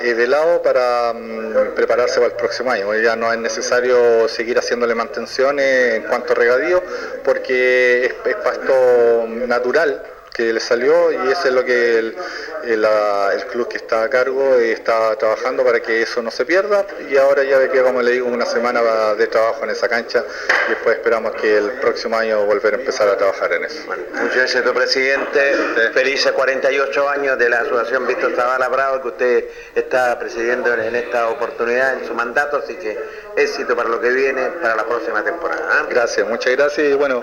eh, 0.00 0.14
de 0.14 0.26
lado 0.26 0.62
para 0.62 1.12
mm, 1.12 1.74
prepararse 1.74 2.14
para 2.16 2.26
el 2.28 2.32
próximo 2.32 2.70
año. 2.70 2.94
Ya 2.94 3.14
no 3.16 3.30
es 3.32 3.38
necesario 3.38 4.26
seguir 4.28 4.58
haciéndole 4.58 4.94
mantenciones 4.94 5.94
en 5.96 6.02
cuanto 6.04 6.32
a 6.32 6.36
regadío, 6.36 6.82
porque 7.24 7.45
es, 7.48 8.12
es 8.24 8.36
pasto 8.36 9.26
natural 9.46 10.02
que 10.36 10.52
le 10.52 10.60
salió 10.60 11.10
y 11.12 11.30
eso 11.32 11.48
es 11.48 11.54
lo 11.54 11.64
que 11.64 11.98
el, 11.98 12.16
el, 12.64 12.82
la- 12.82 13.30
el 13.32 13.46
club 13.46 13.68
que 13.68 13.78
está 13.78 14.02
a 14.02 14.10
cargo 14.10 14.54
eh, 14.56 14.72
está 14.72 15.16
trabajando 15.16 15.64
para 15.64 15.80
que 15.80 16.02
eso 16.02 16.20
no 16.22 16.30
se 16.30 16.44
pierda 16.44 16.84
y 17.10 17.16
ahora 17.16 17.42
ya 17.42 17.56
ve 17.58 17.70
que 17.70 17.80
como 17.82 18.02
le 18.02 18.12
digo 18.12 18.26
una 18.28 18.44
semana 18.44 18.82
de 19.14 19.26
trabajo 19.28 19.64
en 19.64 19.70
esa 19.70 19.88
cancha 19.88 20.24
y 20.66 20.70
después 20.70 20.96
esperamos 20.96 21.32
que 21.40 21.56
el 21.56 21.70
próximo 21.80 22.16
año 22.18 22.44
volver 22.44 22.74
a 22.74 22.76
empezar 22.76 23.08
a 23.08 23.16
trabajar 23.16 23.52
en 23.54 23.64
eso. 23.64 23.80
Muchas 24.12 24.36
gracias, 24.36 24.62
presidente. 24.72 25.54
Felices 25.94 26.32
48 26.32 27.08
años 27.08 27.38
de 27.38 27.48
la 27.48 27.60
Asociación 27.60 28.06
Víctor 28.06 28.34
Zavala 28.36 28.68
Bravo 28.68 29.00
que 29.02 29.08
usted 29.08 29.44
está 29.74 30.18
presidiendo 30.18 30.72
en 30.74 30.94
esta 30.96 31.28
oportunidad, 31.28 31.94
en 31.98 32.06
su 32.06 32.12
mandato, 32.14 32.58
así 32.62 32.74
que 32.76 32.98
éxito 33.36 33.74
para 33.74 33.88
lo 33.88 34.00
que 34.00 34.10
viene, 34.10 34.42
para 34.62 34.76
la 34.76 34.84
próxima 34.84 35.22
temporada. 35.24 35.66
¿ah? 35.70 35.86
Gracias, 35.88 36.26
muchas 36.26 36.52
gracias 36.56 36.88
y 36.88 36.94
bueno, 36.94 37.22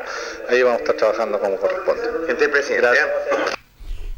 ahí 0.49 0.63
vamos 0.63 0.79
a 0.79 0.81
estar 0.83 0.95
trabajando 0.95 1.39
como 1.39 1.57
corresponde. 1.57 2.03
Gente 2.27 2.49
presidente. 2.49 2.87
¿eh? 2.87 3.02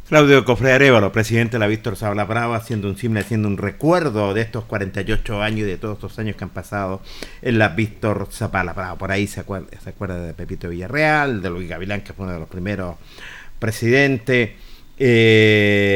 Claudio 0.08 0.46
Cofre 0.46 0.72
Arevalo, 0.72 1.12
presidente 1.12 1.54
de 1.54 1.60
la 1.60 1.66
Víctor 1.66 1.96
Zabala 1.96 2.26
Brava, 2.26 2.56
haciendo 2.56 2.88
un 2.88 2.96
simple, 2.96 3.22
haciendo 3.22 3.48
un 3.48 3.58
recuerdo 3.58 4.36
de 4.36 4.42
estos 4.42 4.66
48 4.66 5.42
años 5.42 5.62
y 5.62 5.64
de 5.64 5.78
todos 5.78 5.96
estos 5.96 6.20
años 6.20 6.36
que 6.36 6.44
han 6.44 6.52
pasado 6.52 7.02
en 7.42 7.58
la 7.58 7.70
Víctor 7.70 8.28
Zabala 8.32 8.74
Brava. 8.74 9.00
Por 9.00 9.12
ahí 9.12 9.26
se 9.26 9.40
acuerda, 9.40 9.68
se 9.84 9.90
acuerda 9.90 10.20
de 10.20 10.36
Pepito 10.36 10.70
Villarreal, 10.70 11.42
de 11.42 11.50
Luis 11.50 11.68
Gavilán, 11.68 12.02
que 12.02 12.14
fue 12.14 12.26
uno 12.26 12.36
de 12.36 12.40
los 12.40 12.50
primeros 12.50 12.98
presidentes, 13.58 14.52
eh, 15.00 15.96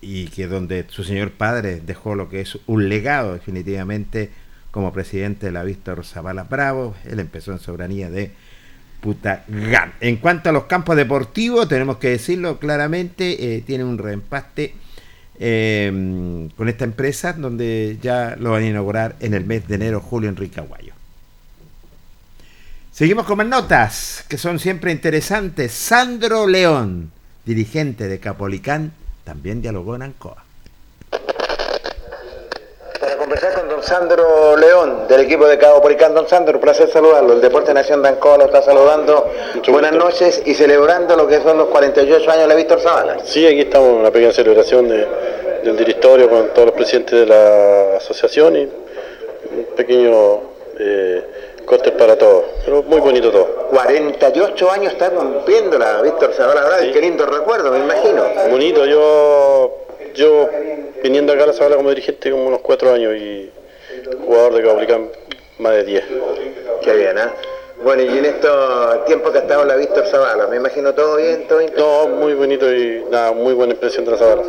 y 0.00 0.26
que 0.26 0.48
donde 0.48 0.84
su 0.88 1.04
señor 1.04 1.30
padre 1.30 1.80
dejó 1.80 2.16
lo 2.16 2.28
que 2.28 2.40
es 2.40 2.58
un 2.66 2.88
legado 2.88 3.32
definitivamente 3.34 4.30
como 4.72 4.92
presidente 4.92 5.46
de 5.46 5.52
la 5.52 5.62
Víctor 5.62 6.04
Zabala 6.04 6.42
Bravo. 6.42 6.96
Él 7.04 7.20
empezó 7.20 7.52
en 7.52 7.60
soberanía 7.60 8.10
de 8.10 8.32
En 10.00 10.16
cuanto 10.16 10.48
a 10.48 10.52
los 10.52 10.64
campos 10.64 10.96
deportivos, 10.96 11.68
tenemos 11.68 11.96
que 11.96 12.10
decirlo 12.10 12.58
claramente, 12.58 13.56
eh, 13.56 13.62
tiene 13.62 13.84
un 13.84 13.98
reempaste 13.98 14.74
eh, 15.38 16.48
con 16.56 16.68
esta 16.68 16.84
empresa 16.84 17.32
donde 17.32 17.98
ya 18.00 18.36
lo 18.38 18.52
van 18.52 18.62
a 18.62 18.66
inaugurar 18.66 19.16
en 19.20 19.34
el 19.34 19.44
mes 19.44 19.66
de 19.66 19.74
enero, 19.74 20.00
julio 20.00 20.28
en 20.28 20.36
Ricahuayo. 20.36 20.92
Seguimos 22.92 23.26
con 23.26 23.38
más 23.38 23.46
notas 23.46 24.24
que 24.28 24.38
son 24.38 24.58
siempre 24.58 24.92
interesantes. 24.92 25.72
Sandro 25.72 26.46
León, 26.46 27.10
dirigente 27.44 28.06
de 28.06 28.20
Capolicán, 28.20 28.92
también 29.24 29.62
dialogó 29.62 29.96
en 29.96 30.02
Ancoa. 30.02 30.44
Para 33.00 33.16
conversar 33.16 33.54
con 33.54 33.68
don 33.82 33.88
Sandro 33.88 34.56
León, 34.56 35.08
del 35.08 35.22
equipo 35.22 35.46
de 35.46 35.58
Cabo 35.58 35.82
Poricán. 35.82 36.14
Don 36.14 36.28
Sandro, 36.28 36.54
un 36.54 36.60
placer 36.60 36.88
saludarlo. 36.90 37.32
El 37.34 37.40
Deporte 37.40 37.74
Nación 37.74 38.00
de 38.02 38.10
Ancoa 38.10 38.38
lo 38.38 38.44
está 38.46 38.62
saludando. 38.62 39.28
Buenas 39.68 39.92
noches 39.92 40.42
y 40.44 40.54
celebrando 40.54 41.16
lo 41.16 41.26
que 41.26 41.40
son 41.40 41.58
los 41.58 41.66
48 41.68 42.30
años 42.30 42.48
de 42.48 42.54
Víctor 42.56 42.80
Zavala. 42.80 43.18
Sí, 43.24 43.44
aquí 43.46 43.60
estamos 43.62 43.88
en 43.90 43.94
una 43.96 44.10
pequeña 44.10 44.32
celebración 44.32 44.88
de- 44.88 45.06
del 45.64 45.76
directorio 45.76 46.28
con 46.28 46.48
todos 46.50 46.66
los 46.66 46.74
presidentes 46.74 47.20
de 47.20 47.26
la 47.26 47.96
asociación 47.96 48.56
y 48.56 48.60
un 48.62 49.64
pequeño 49.76 50.40
eh, 50.78 51.22
cóctel 51.66 51.92
para 51.94 52.16
todos, 52.16 52.44
pero 52.64 52.82
muy 52.84 53.00
bonito 53.00 53.30
todo. 53.30 53.46
48 53.70 54.70
años 54.70 54.92
está 54.92 55.10
cumpliendo 55.10 55.78
la 55.78 56.00
Víctor 56.02 56.32
Zavala 56.34 56.64
Bravo. 56.64 56.82
Qué 56.92 57.00
lindo 57.00 57.26
recuerdo, 57.26 57.70
me 57.70 57.78
imagino. 57.78 58.24
Bonito, 58.50 58.84
yo, 58.86 59.76
yo 60.14 60.48
viniendo 61.02 61.32
acá 61.32 61.44
a 61.44 61.46
la 61.48 61.52
Zabala 61.52 61.76
como 61.76 61.90
dirigente 61.90 62.30
como 62.30 62.46
unos 62.46 62.60
cuatro 62.60 62.92
años 62.92 63.14
y 63.16 63.50
jugador 64.24 64.54
de 64.54 64.62
Cablicán 64.62 65.08
más 65.58 65.72
de 65.72 65.84
10. 65.84 66.04
Qué 66.82 66.92
bien, 66.94 67.18
¿ah? 67.18 67.32
Bueno, 67.82 68.02
y 68.02 68.18
en 68.18 68.24
estos 68.24 69.04
tiempos 69.06 69.32
que 69.32 69.38
ha 69.38 69.40
estado 69.42 69.64
la 69.64 69.74
Víctor 69.74 70.06
Zavala, 70.06 70.46
me 70.46 70.56
imagino 70.56 70.94
todo 70.94 71.16
bien, 71.16 71.48
todo 71.48 71.58
bien. 71.58 71.72
No, 71.76 72.06
muy 72.08 72.34
bonito 72.34 72.72
y 72.72 73.04
nada, 73.10 73.32
muy 73.32 73.54
buena 73.54 73.72
impresión 73.74 74.04
de 74.04 74.12
la 74.12 74.18
Zabala. 74.18 74.42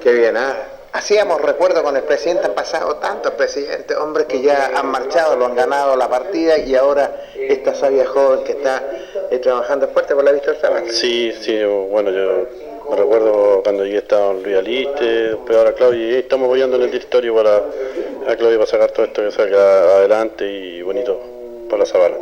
Qué 0.00 0.12
bien, 0.12 0.36
¿ah? 0.36 0.56
Hacíamos 0.94 1.40
recuerdo 1.40 1.82
con 1.82 1.96
el 1.96 2.02
presidente, 2.02 2.46
han 2.46 2.54
pasado 2.54 2.96
tantos 2.96 3.32
presidentes, 3.32 3.96
hombres 3.96 4.26
que 4.26 4.42
ya 4.42 4.72
han 4.74 4.86
marchado, 4.86 5.36
lo 5.36 5.46
han 5.46 5.54
ganado 5.54 5.96
la 5.96 6.08
partida 6.08 6.58
y 6.58 6.74
ahora 6.74 7.16
esta 7.34 7.74
sabia 7.74 8.06
joven 8.06 8.44
que 8.44 8.52
está 8.52 8.82
eh, 9.30 9.38
trabajando 9.38 9.88
fuerte 9.88 10.14
por 10.14 10.22
la 10.24 10.32
Víctor 10.32 10.56
Zavala. 10.56 10.90
Sí, 10.90 11.32
sí, 11.40 11.62
bueno, 11.64 12.10
yo 12.10 12.46
me 12.92 12.98
recuerdo 12.98 13.62
cuando 13.62 13.84
llegué 13.84 13.98
estaba 13.98 14.32
Luis 14.34 14.54
Aliste, 14.56 15.04
después 15.04 15.56
ahora 15.56 15.72
Claudio, 15.72 16.10
y 16.10 16.14
estamos 16.16 16.46
apoyando 16.46 16.76
en 16.76 16.82
el 16.82 16.90
directorio 16.90 17.34
para 17.34 17.56
a 18.26 18.36
Claudio 18.36 18.58
para 18.58 18.70
sacar 18.70 18.90
todo 18.90 19.06
esto 19.06 19.22
que 19.22 19.30
salga 19.30 19.96
adelante 19.96 20.46
y 20.46 20.82
bonito 20.82 21.18
para 21.70 21.80
la 21.80 21.86
Zabala. 21.86 22.16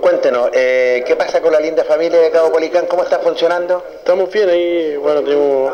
Cuéntenos, 0.00 0.50
eh, 0.54 1.04
¿qué 1.06 1.16
pasa 1.16 1.40
con 1.42 1.52
la 1.52 1.60
linda 1.60 1.84
familia 1.84 2.18
de 2.20 2.30
Cabo 2.30 2.50
Policán? 2.50 2.86
¿Cómo 2.86 3.02
está 3.02 3.18
funcionando? 3.18 3.82
Estamos 3.98 4.32
bien 4.32 4.48
ahí, 4.48 4.96
bueno, 4.96 5.22
tenemos 5.22 5.72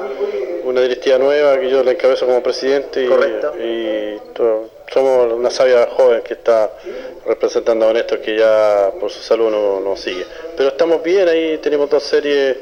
una 0.65 0.81
directiva 0.81 1.19
nueva 1.19 1.59
que 1.61 1.71
yo 1.71 1.83
la 1.85 1.93
encabezo 1.93 2.27
como 2.27 2.43
presidente 2.43 3.03
y, 3.05 3.63
y 3.63 4.21
to- 4.35 4.69
somos 4.93 5.33
una 5.33 5.51
sabia 5.51 5.87
joven 5.87 6.21
que 6.23 6.35
está 6.35 6.71
representando 7.27 7.89
a 7.89 7.93
Néstor 7.93 8.21
que 8.21 8.37
ya 8.37 8.91
por 9.01 9.11
su 9.11 9.23
salud 9.23 9.51
no 9.51 9.81
nos 9.81 10.01
sigue. 10.01 10.25
Pero 10.57 10.71
estamos 10.71 11.03
bien 11.03 11.29
ahí, 11.29 11.59
tenemos 11.59 11.89
dos 11.89 12.03
series 12.03 12.57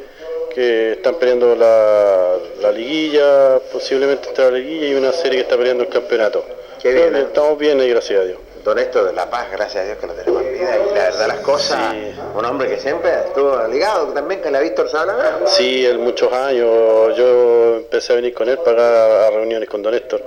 que 0.55 0.93
están 0.93 1.15
peleando 1.17 1.55
la, 1.55 2.37
la 2.61 2.73
liguilla, 2.73 3.59
posiblemente 3.73 4.29
está 4.29 4.45
la 4.45 4.59
liguilla 4.59 4.87
y 4.89 4.95
una 4.95 5.13
serie 5.13 5.39
que 5.39 5.43
está 5.43 5.57
peleando 5.57 5.85
el 5.85 5.91
campeonato. 5.91 6.45
Qué 6.81 6.93
bien, 6.93 7.15
¿eh? 7.17 7.21
Estamos 7.21 7.59
bien 7.59 7.81
ahí, 7.81 7.91
gracias 7.91 8.21
a 8.21 8.25
Dios. 8.25 8.39
Don 8.65 8.77
Néstor 8.77 9.07
de 9.07 9.13
La 9.15 9.31
Paz, 9.31 9.51
gracias 9.51 9.83
a 9.83 9.87
Dios 9.87 9.99
que 9.99 10.07
lo 10.07 10.13
tenemos 10.13 10.43
bien. 10.43 10.55
vida 10.55 10.77
y 10.77 10.95
la 10.95 11.05
verdad 11.05 11.29
las 11.29 11.41
cosas, 11.41 11.95
un 12.35 12.45
hombre 12.45 12.69
que 12.69 12.79
siempre 12.79 13.11
estuvo 13.27 13.57
ligado 13.69 14.09
también 14.09 14.43
con 14.43 14.53
la 14.53 14.61
Víctor 14.61 14.91
Sabla. 14.91 15.41
Sí, 15.47 15.87
en 15.87 16.01
muchos 16.01 16.31
años. 16.31 17.17
Yo 17.17 17.77
empecé 17.77 18.13
a 18.13 18.17
venir 18.17 18.35
con 18.35 18.49
él 18.51 18.59
para 18.59 19.29
a 19.29 19.31
reuniones 19.31 19.67
con 19.67 19.83
Don 19.83 19.93
Néstor, 19.95 20.23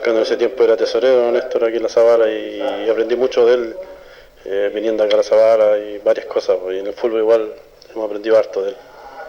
cuando 0.00 0.20
en 0.20 0.26
ese 0.26 0.36
tiempo 0.36 0.62
era 0.62 0.76
tesorero 0.76 1.16
Don 1.22 1.32
Néstor 1.32 1.64
aquí 1.64 1.78
en 1.78 1.82
la 1.82 1.88
Zabala 1.88 2.30
y 2.30 2.88
aprendí 2.88 3.16
mucho 3.16 3.44
de 3.46 3.54
él 3.54 3.76
eh, 4.44 4.70
viniendo 4.72 5.02
acá 5.02 5.14
a 5.14 5.16
la 5.18 5.22
Zabala 5.24 5.78
y 5.78 5.98
varias 5.98 6.26
cosas. 6.26 6.58
pues, 6.62 6.76
Y 6.76 6.78
en 6.78 6.86
el 6.86 6.92
fútbol 6.94 7.18
igual 7.20 7.52
hemos 7.92 8.06
aprendido 8.06 8.38
harto 8.38 8.62
de 8.62 8.70
él. 8.70 8.76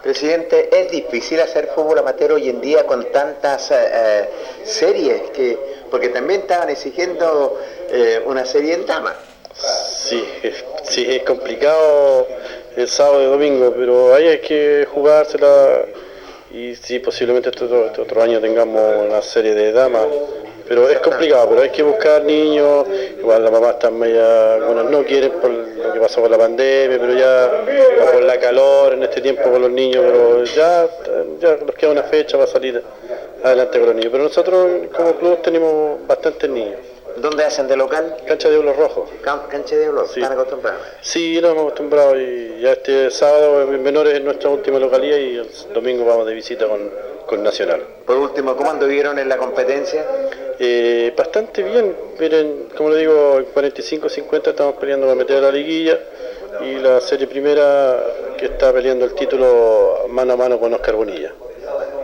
Presidente, 0.04 0.68
es 0.70 0.90
difícil 0.90 1.40
hacer 1.40 1.70
fútbol 1.74 1.98
amateur 1.98 2.32
hoy 2.32 2.50
en 2.50 2.60
día 2.60 2.84
con 2.84 3.10
tantas 3.10 3.70
eh, 3.70 3.74
eh, 3.74 4.28
series, 4.62 5.30
que 5.30 5.58
porque 5.90 6.10
también 6.10 6.42
estaban 6.42 6.68
exigiendo 6.68 7.58
eh, 7.88 8.20
una 8.26 8.44
serie 8.44 8.74
en 8.74 8.84
dama. 8.84 9.16
Sí, 9.54 10.22
sí, 10.82 11.06
es 11.08 11.22
complicado 11.22 12.28
el 12.76 12.86
sábado 12.86 13.22
y 13.22 13.24
domingo, 13.24 13.72
pero 13.74 14.14
ahí 14.14 14.28
hay 14.28 14.40
que 14.40 14.86
jugársela 14.92 15.86
y 16.52 16.76
sí, 16.76 16.98
posiblemente 16.98 17.48
este 17.48 17.64
otro, 17.64 17.86
este 17.86 18.02
otro 18.02 18.22
año 18.22 18.42
tengamos 18.42 19.06
una 19.06 19.22
serie 19.22 19.54
de 19.54 19.72
damas, 19.72 20.04
pero 20.68 20.88
es 20.88 20.98
complicado, 21.00 21.48
pero 21.50 21.62
hay 21.62 21.70
que 21.70 21.82
buscar 21.82 22.22
niños, 22.24 22.86
igual 23.18 23.42
las 23.42 23.52
mamás 23.52 23.72
están 23.74 23.98
media, 23.98 24.54
algunas 24.54 24.86
no 24.90 25.04
quieren 25.04 25.32
por 25.32 25.50
lo 25.50 25.92
que 25.92 26.00
pasó 26.00 26.20
con 26.22 26.30
la 26.30 26.38
pandemia, 26.38 26.98
pero 26.98 27.12
ya 27.14 27.50
por 28.12 28.22
la 28.22 28.38
calor 28.38 28.94
en 28.94 29.02
este 29.02 29.20
tiempo 29.20 29.42
con 29.50 29.60
los 29.62 29.70
niños, 29.70 30.04
pero 30.06 30.44
ya, 30.44 30.86
ya 31.40 31.56
nos 31.64 31.74
queda 31.74 31.90
una 31.90 32.02
fecha 32.04 32.36
para 32.38 32.50
salir 32.50 32.82
adelante 33.42 33.78
con 33.78 33.86
los 33.88 33.94
niños, 33.96 34.10
pero 34.12 34.24
nosotros 34.24 34.66
como 34.96 35.12
club 35.16 35.42
tenemos 35.42 36.06
bastantes 36.06 36.48
niños. 36.48 36.78
¿Dónde 37.16 37.44
hacen 37.44 37.68
de 37.68 37.76
local? 37.76 38.16
Cancha 38.26 38.48
de 38.48 38.54
Diablos 38.56 38.76
Rojos. 38.76 39.08
Can- 39.22 39.42
Cancha 39.48 39.76
de 39.76 39.82
Diablos, 39.82 40.10
Sí. 40.12 40.20
están 40.20 40.32
acostumbrados. 40.36 40.80
Sí, 41.00 41.38
nos 41.40 41.52
hemos 41.52 41.62
acostumbrado 41.66 42.18
y 42.20 42.58
ya 42.60 42.72
este 42.72 43.08
sábado 43.12 43.62
en 43.62 43.80
Menores 43.84 44.14
es 44.14 44.20
nuestra 44.22 44.50
última 44.50 44.80
localidad 44.80 45.16
y 45.18 45.36
el 45.36 45.48
domingo 45.72 46.04
vamos 46.04 46.26
de 46.26 46.34
visita 46.34 46.66
con, 46.66 46.90
con 47.26 47.40
Nacional. 47.44 47.82
Por 48.04 48.16
último, 48.16 48.56
¿cómo 48.56 48.68
anduvieron 48.72 49.16
en 49.20 49.28
la 49.28 49.36
competencia? 49.36 50.04
Eh, 50.58 51.12
bastante 51.16 51.62
bien, 51.62 51.96
miren, 52.20 52.68
como 52.76 52.90
le 52.90 52.98
digo, 53.00 53.38
en 53.38 53.46
45-50 53.46 54.48
estamos 54.48 54.74
peleando 54.76 55.06
para 55.06 55.16
meter 55.16 55.38
a 55.38 55.40
la 55.40 55.50
liguilla 55.50 55.98
y 56.62 56.76
la 56.76 57.00
serie 57.00 57.26
primera 57.26 58.02
que 58.38 58.46
está 58.46 58.72
peleando 58.72 59.04
el 59.04 59.14
título 59.14 60.06
mano 60.10 60.34
a 60.34 60.36
mano 60.36 60.58
con 60.60 60.72
Oscar 60.72 60.94
Bonilla. 60.94 61.32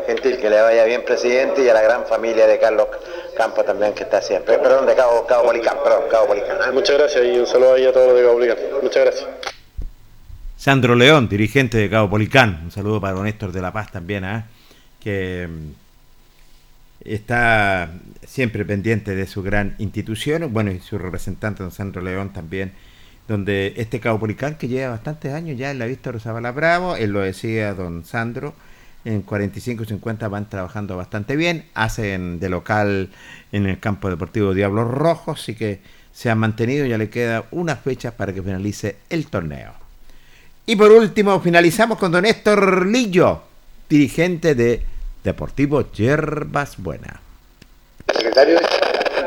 Gentil, 0.07 0.39
que 0.39 0.51
le 0.51 0.61
vaya 0.61 0.85
bien, 0.85 1.05
presidente, 1.05 1.63
y 1.63 1.69
a 1.69 1.75
la 1.75 1.83
gran 1.83 2.07
familia 2.07 2.47
de 2.47 2.59
Carlos 2.59 2.89
Campos 3.37 3.65
también, 3.65 3.93
que 3.93 4.03
está 4.03 4.21
siempre. 4.21 4.59
Perdón, 4.59 4.87
de 4.87 4.95
Cabo, 4.95 5.25
Cabo 5.27 5.45
Policán, 5.45 5.77
perdón, 5.85 6.03
Cabo 6.11 6.29
Policán. 6.29 6.57
¿eh? 6.57 6.73
Muchas 6.73 6.99
gracias 6.99 7.25
y 7.25 7.39
un 7.39 7.47
saludo 7.47 7.75
ahí 7.75 7.85
a 7.85 7.93
todos 7.93 8.09
los 8.09 8.17
de 8.17 8.23
Gauligan. 8.25 8.59
Muchas 8.83 9.05
gracias. 9.05 9.29
Sandro 10.57 10.95
León, 10.95 11.29
dirigente 11.29 11.79
de 11.79 11.89
Cabo 11.89 12.11
Policán. 12.11 12.61
Un 12.65 12.71
saludo 12.71 13.01
para 13.01 13.15
don 13.15 13.25
Néstor 13.25 13.53
de 13.53 13.61
La 13.63 13.73
Paz 13.73 13.93
también, 13.93 14.25
¿ah? 14.25 14.47
que 15.01 15.49
mm, 15.49 15.73
está 17.05 17.93
siempre 18.27 18.65
pendiente 18.65 19.15
de 19.15 19.27
su 19.27 19.43
gran 19.43 19.75
institución, 19.79 20.53
bueno, 20.53 20.71
y 20.71 20.81
su 20.81 20.99
representante, 20.99 21.63
don 21.63 21.73
Sandro 21.73 22.03
León 22.03 22.33
también, 22.33 22.73
donde 23.29 23.75
este 23.77 24.01
Cabo 24.01 24.19
Policán, 24.19 24.57
que 24.57 24.69
lleva 24.69 24.91
bastantes 24.91 25.33
años 25.33 25.59
ya 25.59 25.71
en 25.71 25.79
la 25.79 25.87
Víctor 25.87 26.21
Zavala 26.21 26.53
Bravo, 26.53 26.97
él 26.97 27.13
lo 27.13 27.21
decía 27.21 27.75
don 27.75 28.05
Sandro, 28.05 28.55
en 29.05 29.23
45 29.23 29.85
y 29.85 29.87
50 29.87 30.29
van 30.29 30.49
trabajando 30.49 30.97
bastante 30.97 31.37
bien, 31.37 31.65
hacen 31.75 32.39
de 32.39 32.49
local 32.49 33.11
en 33.53 33.67
el 33.67 33.79
campo 33.79 34.11
deportivo 34.11 34.53
Diablos 34.53 34.91
Rojos, 34.91 35.41
así 35.41 35.55
que 35.55 35.81
se 36.13 36.29
han 36.29 36.39
mantenido, 36.39 36.85
ya 36.87 36.99
le 36.99 37.09
queda 37.09 37.45
unas 37.51 37.81
fechas 37.81 38.13
para 38.13 38.35
que 38.35 38.43
finalice 38.43 38.97
el 39.09 39.27
torneo. 39.29 39.73
Y 40.67 40.77
por 40.77 40.93
último, 40.93 41.41
finalizamos 41.41 41.99
con 41.99 42.13
don 42.13 42.23
Néstor 42.23 42.87
Lillo, 42.87 43.43
dirigente 43.89 44.55
de 44.55 44.83
Deportivo 45.25 45.85
Yerbas 45.93 46.75
Buena. 46.79 47.21
Secretario 48.15 48.59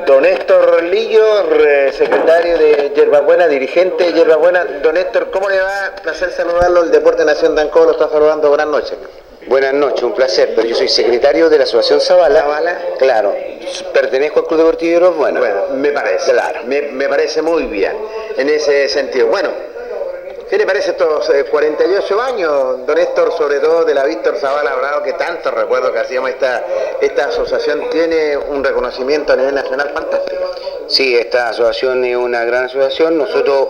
Don 0.07 0.23
Néstor 0.23 0.83
Lillo, 0.83 1.43
re- 1.49 1.91
secretario 1.93 2.57
de 2.57 2.91
Yerbabuena, 2.95 3.47
dirigente 3.47 4.05
de 4.05 4.13
Yerbabuena. 4.13 4.65
Don 4.83 4.93
Néstor, 4.95 5.31
¿cómo 5.31 5.49
le 5.49 5.61
va? 5.61 5.91
Placer 6.01 6.31
saludarlo. 6.31 6.83
El 6.83 6.91
Deporte 6.91 7.23
Nación 7.23 7.55
de 7.55 7.61
Ancó 7.61 7.85
lo 7.85 7.91
está 7.91 8.09
saludando. 8.09 8.49
Buenas 8.49 8.67
noches. 8.67 8.95
Buenas 9.47 9.73
noches, 9.73 10.03
un 10.03 10.13
placer, 10.13 10.53
pero 10.55 10.67
yo 10.67 10.73
soy 10.75 10.87
secretario 10.87 11.49
de 11.49 11.57
la 11.57 11.63
Asociación 11.65 11.99
Zavala. 11.99 12.41
Zavala. 12.41 12.77
Claro, 12.97 13.35
pertenezco 13.93 14.39
al 14.39 14.45
Club 14.47 14.59
Deportivo 14.59 14.89
Hieros 14.91 15.17
Bueno. 15.17 15.39
Bueno, 15.41 15.63
me 15.75 15.91
parece. 15.91 16.31
Claro. 16.31 16.61
Me, 16.65 16.81
me 16.83 17.07
parece 17.09 17.41
muy 17.41 17.63
bien 17.65 17.93
en 18.37 18.49
ese 18.49 18.87
sentido. 18.89 19.27
Bueno, 19.27 19.49
¿qué 20.53 20.59
le 20.59 20.67
parece 20.67 20.91
estos 20.91 21.27
eh, 21.31 21.45
48 21.45 22.21
años, 22.21 22.85
don 22.85 22.95
Néstor, 22.95 23.35
sobre 23.35 23.59
todo 23.59 23.85
de 23.85 23.95
la 23.95 24.03
Víctor 24.03 24.37
Zavala 24.37 24.75
Bravo, 24.75 25.01
que 25.01 25.13
tanto 25.13 25.49
recuerdo 25.49 25.91
que 25.91 25.97
hacíamos 25.97 26.29
esta, 26.29 26.63
esta 27.01 27.25
asociación, 27.25 27.89
tiene 27.89 28.37
un 28.37 28.63
reconocimiento 28.63 29.33
a 29.33 29.35
nivel 29.35 29.55
nacional 29.55 29.89
fantástico? 29.89 30.51
Sí, 30.85 31.17
esta 31.17 31.49
asociación 31.49 32.05
es 32.05 32.15
una 32.15 32.45
gran 32.45 32.65
asociación. 32.65 33.17
Nosotros 33.17 33.67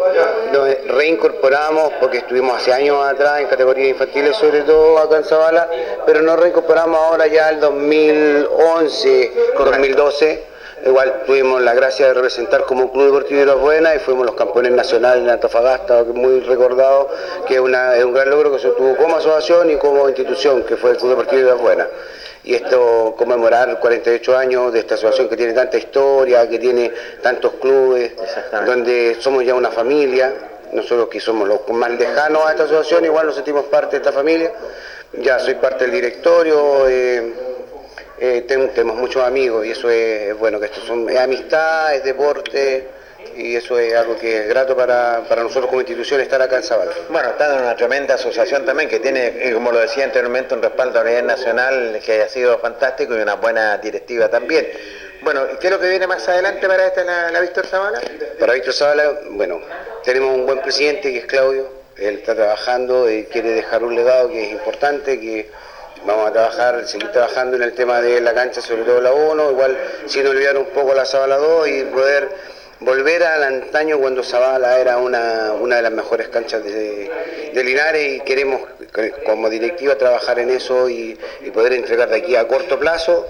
nos 0.52 0.68
reincorporamos 0.90 1.94
porque 2.02 2.18
estuvimos 2.18 2.58
hace 2.58 2.74
años 2.74 2.98
atrás 3.02 3.40
en 3.40 3.48
categorías 3.48 3.88
infantiles, 3.88 4.36
sobre 4.36 4.64
todo 4.64 4.98
acá 4.98 5.16
en 5.16 5.24
Zavala, 5.24 5.70
pero 6.06 6.22
nos 6.22 6.38
reincorporamos 6.38 7.00
ahora 7.00 7.28
ya 7.28 7.50
el 7.52 7.62
2011, 7.62 9.32
2012. 9.58 10.53
Igual 10.86 11.24
tuvimos 11.26 11.62
la 11.62 11.74
gracia 11.74 12.08
de 12.08 12.14
representar 12.14 12.66
como 12.66 12.92
Club 12.92 13.06
Deportivo 13.06 13.40
de 13.40 13.46
las 13.46 13.58
Buenas 13.58 13.96
y 13.96 14.00
fuimos 14.00 14.26
los 14.26 14.36
campeones 14.36 14.74
nacionales 14.74 15.24
en 15.24 15.30
Antofagasta, 15.30 16.04
muy 16.04 16.42
recordado, 16.42 17.10
que 17.48 17.54
es, 17.56 17.60
una- 17.62 17.96
es 17.96 18.04
un 18.04 18.14
gran 18.14 18.30
logro 18.30 18.52
que 18.52 18.60
se 18.60 18.68
obtuvo 18.68 18.96
como 18.98 19.16
asociación 19.16 19.70
y 19.72 19.78
como 19.78 20.10
institución, 20.10 20.64
que 20.64 20.76
fue 20.76 20.92
el 20.92 20.98
Club 20.98 21.12
Deportivo 21.12 21.42
de 21.42 21.48
las 21.52 21.60
Buenas. 21.62 21.88
Y 22.44 22.56
esto 22.56 23.16
conmemorar 23.18 23.80
48 23.80 24.38
años 24.38 24.74
de 24.74 24.80
esta 24.80 24.96
asociación 24.96 25.30
que 25.30 25.38
tiene 25.38 25.54
tanta 25.54 25.78
historia, 25.78 26.50
que 26.50 26.60
tiene 26.60 26.92
tantos 27.22 27.54
clubes, 27.62 28.12
donde 28.66 29.16
somos 29.22 29.46
ya 29.46 29.56
una 29.56 29.72
familia, 29.72 30.34
nosotros 30.74 31.08
que 31.08 31.22
somos 31.22 31.48
los 31.48 31.62
más 31.70 31.92
lejanos 31.92 32.46
a 32.46 32.52
esta 32.52 32.64
asociación, 32.64 33.06
igual 33.06 33.28
nos 33.28 33.36
sentimos 33.36 33.64
parte 33.66 33.92
de 33.92 33.98
esta 33.98 34.12
familia, 34.12 34.52
ya 35.14 35.40
soy 35.40 35.56
parte 35.56 35.86
del 35.86 35.94
directorio, 35.94 36.90
eh, 36.90 37.34
eh, 38.26 38.46
ten- 38.48 38.70
tenemos 38.74 38.96
muchos 38.96 39.22
amigos 39.22 39.66
y 39.66 39.72
eso 39.72 39.90
es, 39.90 40.34
bueno, 40.38 40.58
que 40.60 40.68
esto 40.68 40.80
son, 40.82 41.10
es 41.10 41.20
amistad, 41.20 41.94
es 41.94 42.04
deporte 42.06 42.88
y 43.36 43.56
eso 43.56 43.78
es 43.78 43.94
algo 43.96 44.16
que 44.18 44.44
es 44.44 44.48
grato 44.48 44.78
para, 44.78 45.24
para 45.28 45.44
nosotros 45.44 45.68
como 45.68 45.82
institución 45.82 46.22
estar 46.22 46.42
acá 46.42 46.56
en 46.58 46.64
Zavala. 46.64 46.92
Bueno, 47.10 47.30
está 47.32 47.54
en 47.56 47.64
una 47.64 47.76
tremenda 47.76 48.16
asociación 48.16 48.66
también 48.66 48.88
que 48.90 49.00
tiene, 49.00 49.28
eh, 49.50 49.52
como 49.54 49.72
lo 49.74 49.80
decía 49.80 50.06
anteriormente, 50.06 50.54
un 50.56 50.62
respaldo 50.62 51.00
a 51.02 51.04
nivel 51.04 51.26
nacional 51.26 52.00
que 52.06 52.22
ha 52.22 52.30
sido 52.30 52.58
fantástico 52.60 53.14
y 53.18 53.20
una 53.22 53.36
buena 53.36 53.78
directiva 53.80 54.30
también. 54.30 54.70
Bueno, 55.22 55.42
¿y 55.54 55.58
¿qué 55.58 55.68
es 55.68 55.74
lo 55.74 55.80
que 55.80 55.90
viene 55.90 56.08
más 56.08 56.26
adelante 56.30 56.66
para 56.68 56.86
esta 56.88 57.04
la, 57.04 57.30
la 57.32 57.40
Víctor 57.42 57.66
Zavala? 57.66 58.00
Para 58.40 58.54
Víctor 58.54 58.74
Zavala, 58.74 59.20
bueno, 59.32 59.60
tenemos 60.04 60.34
un 60.34 60.46
buen 60.46 60.60
presidente 60.62 61.12
que 61.12 61.18
es 61.20 61.26
Claudio, 61.26 61.68
él 61.98 62.20
está 62.20 62.36
trabajando 62.36 63.10
y 63.12 63.26
quiere 63.26 63.52
dejar 63.52 63.84
un 63.84 63.96
legado 63.96 64.30
que 64.30 64.46
es 64.46 64.52
importante, 64.52 65.20
que 65.20 65.50
vamos 66.06 66.30
a 66.30 66.34
trabajar, 66.34 66.88
seguir 66.88 67.10
trabajando 67.12 67.56
en 67.58 67.64
el 67.64 67.74
tema 67.74 68.02
de 68.02 68.20
la 68.22 68.34
cancha, 68.34 68.62
sobre 68.62 68.84
todo 68.84 69.02
la 69.02 69.14
1, 69.14 69.52
igual 69.52 69.78
sin 70.06 70.28
olvidar 70.28 70.58
un 70.58 70.66
poco 70.68 70.94
la 70.94 71.06
Zavala 71.06 71.38
2 71.38 71.68
y 71.68 71.84
poder 71.86 72.30
volver 72.80 73.24
al 73.24 73.44
antaño 73.44 73.98
cuando 74.00 74.24
Zavala 74.24 74.78
era 74.80 74.98
una, 74.98 75.54
una 75.54 75.78
de 75.78 75.82
las 75.84 75.92
mejores 75.92 76.28
canchas 76.28 76.64
de, 76.64 77.10
de 77.54 77.64
Linares 77.64 78.18
y 78.18 78.20
queremos 78.22 78.62
que- 78.94 79.12
como 79.26 79.50
directiva 79.50 79.96
trabajar 79.98 80.40
en 80.40 80.50
eso 80.50 80.90
y 80.90 81.18
poder 81.54 81.74
entregar 81.74 82.10
de 82.10 82.18
aquí 82.18 82.36
a 82.36 82.48
corto 82.48 82.78
plazo 82.80 83.26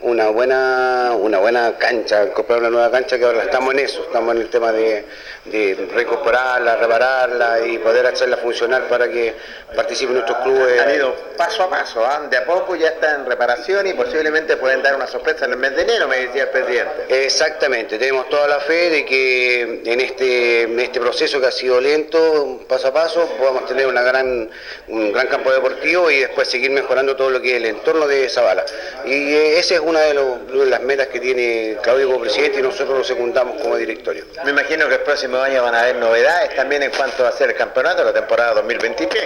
una 0.00 0.28
buena 0.28 1.12
una 1.18 1.38
buena 1.38 1.76
cancha, 1.76 2.30
comprar 2.32 2.60
una 2.60 2.70
nueva 2.70 2.90
cancha 2.90 3.18
que 3.18 3.24
ahora 3.24 3.42
estamos 3.42 3.74
en 3.74 3.80
eso, 3.80 4.02
estamos 4.02 4.34
en 4.34 4.42
el 4.42 4.48
tema 4.48 4.70
de, 4.70 5.04
de 5.46 5.88
recuperarla, 5.92 6.76
repararla 6.76 7.66
y 7.66 7.78
poder 7.78 8.06
hacerla 8.06 8.36
funcionar 8.36 8.88
para 8.88 9.08
que 9.08 9.34
participen 9.74 10.14
nuestros 10.14 10.38
clubes. 10.38 10.80
Han 10.80 10.94
ido 10.94 11.14
paso 11.36 11.64
a 11.64 11.70
paso, 11.70 12.04
¿ah? 12.04 12.26
de 12.30 12.36
a 12.36 12.44
poco 12.44 12.76
ya 12.76 12.88
está 12.88 13.16
en 13.16 13.26
reparación 13.26 13.86
y 13.86 13.94
posiblemente 13.94 14.56
pueden 14.56 14.82
dar 14.82 14.94
una 14.94 15.06
sorpresa 15.06 15.46
en 15.46 15.52
el 15.52 15.58
mes 15.58 15.74
de 15.74 15.82
enero, 15.82 16.06
me 16.06 16.18
decía 16.18 16.44
el 16.44 16.48
presidente. 16.50 17.24
Exactamente, 17.26 17.98
tenemos 17.98 18.28
toda 18.28 18.46
la 18.46 18.60
fe 18.60 18.90
de 18.90 19.04
que 19.04 19.82
en 19.84 20.00
este, 20.00 20.62
en 20.62 20.78
este 20.78 21.00
proceso 21.00 21.40
que 21.40 21.46
ha 21.46 21.52
sido 21.52 21.80
lento, 21.80 22.60
paso 22.68 22.88
a 22.88 22.92
paso, 22.92 23.26
podamos 23.38 23.66
tener 23.66 23.86
una 23.86 24.02
gran, 24.02 24.48
un 24.88 25.12
gran 25.12 25.26
campo 25.26 25.50
deportivo 25.50 26.10
y 26.10 26.20
después 26.20 26.48
seguir 26.48 26.70
mejorando 26.70 27.16
todo 27.16 27.30
lo 27.30 27.40
que 27.40 27.50
es 27.50 27.56
el 27.56 27.66
entorno 27.66 28.06
de 28.06 28.28
Zavala. 28.28 28.64
Y 29.04 29.34
eh, 29.34 29.58
esa 29.58 29.74
es 29.74 29.80
una 29.88 30.00
de, 30.00 30.66
las 30.66 30.82
metas 30.82 31.08
que 31.08 31.20
tiene 31.20 31.76
Claudio 31.82 32.06
como 32.08 32.20
presidente 32.20 32.60
y 32.60 32.62
nosotros 32.62 32.98
lo 32.98 33.04
secundamos 33.04 33.60
como 33.60 33.76
directorio. 33.76 34.24
Me 34.44 34.50
imagino 34.50 34.88
que 34.88 34.94
el 34.94 35.00
próximo 35.00 35.38
año 35.38 35.62
van 35.62 35.74
a 35.74 35.80
haber 35.80 35.96
novedades 35.96 36.54
también 36.54 36.82
en 36.82 36.90
cuanto 36.90 37.26
a 37.26 37.32
ser 37.32 37.50
el 37.50 37.56
campeonato 37.56 38.04
la 38.04 38.12
temporada 38.12 38.54
2023. 38.54 39.24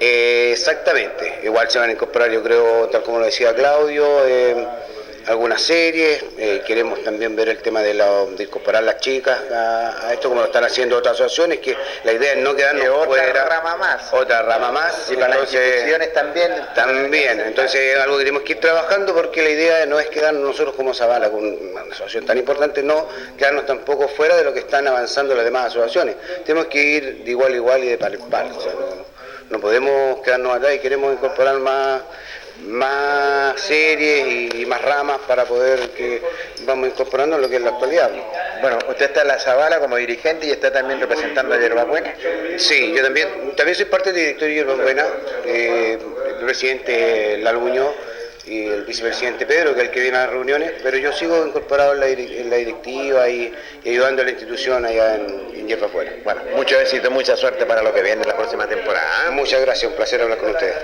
Eh, 0.00 0.50
exactamente, 0.52 1.40
igual 1.42 1.70
se 1.70 1.78
van 1.78 1.90
a 1.90 1.92
incorporar, 1.92 2.30
yo 2.30 2.42
creo, 2.42 2.88
tal 2.88 3.02
como 3.02 3.18
lo 3.18 3.26
decía 3.26 3.54
Claudio, 3.54 4.26
eh, 4.26 4.66
algunas 5.26 5.60
series, 5.62 6.24
eh, 6.38 6.62
queremos 6.66 7.02
también 7.04 7.36
ver 7.36 7.48
el 7.50 7.58
tema 7.58 7.82
de, 7.82 7.94
la- 7.94 8.24
de 8.26 8.44
incorporar 8.44 8.82
las 8.82 8.98
chicas 9.00 9.38
a, 9.52 10.08
a 10.08 10.12
esto 10.12 10.28
como 10.28 10.40
lo 10.40 10.46
están 10.46 10.64
haciendo 10.64 10.96
otras 10.96 11.14
asociaciones, 11.14 11.58
que 11.60 11.76
la 12.04 12.12
idea 12.12 12.32
es 12.32 12.38
no 12.38 12.54
quedarnos 12.56 12.88
otra 12.88 13.06
fuera. 13.06 13.44
rama 13.44 13.76
más. 13.76 14.12
Otra 14.12 14.42
rama 14.42 14.72
más. 14.72 15.10
Y 15.10 15.14
para 15.14 15.28
las 15.28 15.36
entonces- 15.38 15.66
instituciones 15.68 16.12
también. 16.12 16.66
también, 16.74 17.40
entonces 17.40 17.80
es 17.94 17.98
algo 18.00 18.16
que 18.18 18.24
tenemos 18.24 18.42
que 18.44 18.52
ir 18.54 18.60
trabajando 18.60 19.14
porque 19.14 19.42
la 19.42 19.50
idea 19.50 19.86
no 19.86 20.00
es 20.00 20.08
quedarnos 20.08 20.42
nosotros 20.42 20.74
como 20.74 20.94
Zavala 20.94 21.30
con 21.30 21.44
una 21.44 21.82
asociación 21.82 22.26
tan 22.26 22.38
importante, 22.38 22.82
no 22.82 23.06
quedarnos 23.36 23.66
tampoco 23.66 24.08
fuera 24.08 24.36
de 24.36 24.44
lo 24.44 24.52
que 24.52 24.60
están 24.60 24.86
avanzando 24.88 25.34
las 25.34 25.44
demás 25.44 25.66
asociaciones. 25.66 26.16
Tenemos 26.44 26.66
que 26.68 26.82
ir 26.82 27.24
de 27.24 27.30
igual 27.30 27.52
a 27.52 27.56
igual 27.56 27.84
y 27.84 27.88
de 27.88 27.98
par 27.98 28.14
en 28.14 28.20
par. 28.30 28.46
o 28.46 28.60
sea, 28.60 28.72
no, 28.72 29.10
no 29.50 29.60
podemos 29.60 30.20
quedarnos 30.22 30.54
atrás 30.56 30.74
y 30.74 30.78
queremos 30.78 31.12
incorporar 31.12 31.58
más 31.58 32.00
más 32.66 33.60
series 33.60 34.54
y, 34.54 34.66
más 34.66 34.82
ramas 34.82 35.18
para 35.26 35.44
poder 35.44 35.90
que 35.90 36.22
vamos 36.64 36.88
incorporando 36.88 37.38
lo 37.38 37.48
que 37.48 37.56
es 37.56 37.62
la 37.62 37.70
actualidad. 37.70 38.10
Bueno, 38.60 38.78
usted 38.88 39.06
está 39.06 39.22
en 39.22 39.28
la 39.28 39.38
Zavala 39.38 39.80
como 39.80 39.96
dirigente 39.96 40.46
y 40.46 40.50
está 40.50 40.72
también 40.72 41.00
representando 41.00 41.54
a 41.54 41.58
Yerba 41.58 41.84
Buena. 41.84 42.14
Sí, 42.56 42.92
yo 42.94 43.02
también, 43.02 43.28
también 43.56 43.74
soy 43.74 43.86
parte 43.86 44.12
del 44.12 44.20
directorio 44.22 44.48
de 44.54 44.60
Yerba 44.60 44.74
Buena, 44.82 45.06
eh, 45.44 45.98
el 46.38 46.44
presidente 46.44 47.38
Lalo 47.38 47.60
Muñoz 47.60 47.94
y 48.46 48.66
el 48.66 48.84
vicepresidente 48.84 49.46
Pedro, 49.46 49.74
que 49.74 49.80
es 49.82 49.86
el 49.88 49.92
que 49.92 50.00
viene 50.00 50.16
a 50.18 50.22
las 50.22 50.30
reuniones, 50.30 50.72
pero 50.82 50.96
yo 50.98 51.12
sigo 51.12 51.46
incorporado 51.46 51.94
en 51.94 52.00
la, 52.00 52.08
dir- 52.08 52.40
en 52.40 52.50
la 52.50 52.56
directiva 52.56 53.28
y, 53.28 53.52
y 53.84 53.90
ayudando 53.90 54.22
a 54.22 54.24
la 54.24 54.30
institución 54.32 54.84
allá 54.84 55.16
en, 55.16 55.50
en 55.54 55.68
Yerba 55.68 55.86
Buena. 55.88 56.12
Bueno, 56.24 56.42
mucho 56.54 56.78
éxito, 56.80 57.10
mucha 57.10 57.36
suerte 57.36 57.64
para 57.66 57.82
lo 57.82 57.92
que 57.94 58.02
viene 58.02 58.22
en 58.22 58.28
la 58.28 58.36
próxima 58.36 58.66
temporada. 58.66 59.26
¿eh? 59.28 59.30
Muchas 59.30 59.60
gracias, 59.60 59.90
un 59.90 59.96
placer 59.96 60.20
hablar 60.22 60.38
con 60.38 60.50
ustedes. 60.50 60.74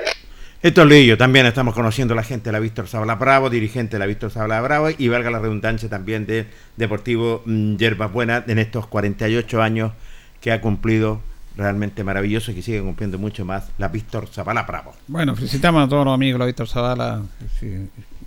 Esto 0.62 0.82
es 0.82 0.88
Lillo, 0.88 1.18
también 1.18 1.44
estamos 1.44 1.74
conociendo 1.74 2.14
a 2.14 2.16
la 2.16 2.22
gente 2.22 2.46
de 2.46 2.52
la 2.52 2.58
Víctor 2.58 2.88
Zabala 2.88 3.14
Bravo, 3.16 3.50
dirigente 3.50 3.96
de 3.96 3.98
la 3.98 4.06
Víctor 4.06 4.30
Zabala 4.30 4.60
Bravo 4.62 4.88
y 4.96 5.08
valga 5.08 5.30
la 5.30 5.38
redundancia 5.38 5.88
también 5.90 6.24
de 6.24 6.46
Deportivo 6.76 7.42
mm, 7.44 7.76
Yerbas 7.76 8.10
Buenas 8.10 8.48
en 8.48 8.58
estos 8.58 8.86
48 8.86 9.62
años 9.62 9.92
que 10.40 10.52
ha 10.52 10.62
cumplido 10.62 11.20
realmente 11.58 12.04
maravilloso 12.04 12.50
y 12.50 12.54
que 12.54 12.62
sigue 12.62 12.80
cumpliendo 12.80 13.18
mucho 13.18 13.44
más 13.44 13.68
la 13.76 13.88
Víctor 13.88 14.28
Zabala 14.28 14.62
Bravo. 14.62 14.94
Bueno, 15.08 15.36
felicitamos 15.36 15.86
a 15.86 15.88
todos 15.88 16.06
los 16.06 16.14
amigos 16.14 16.36
de 16.36 16.38
la 16.38 16.46
Víctor 16.46 16.68
Zavala 16.68 17.22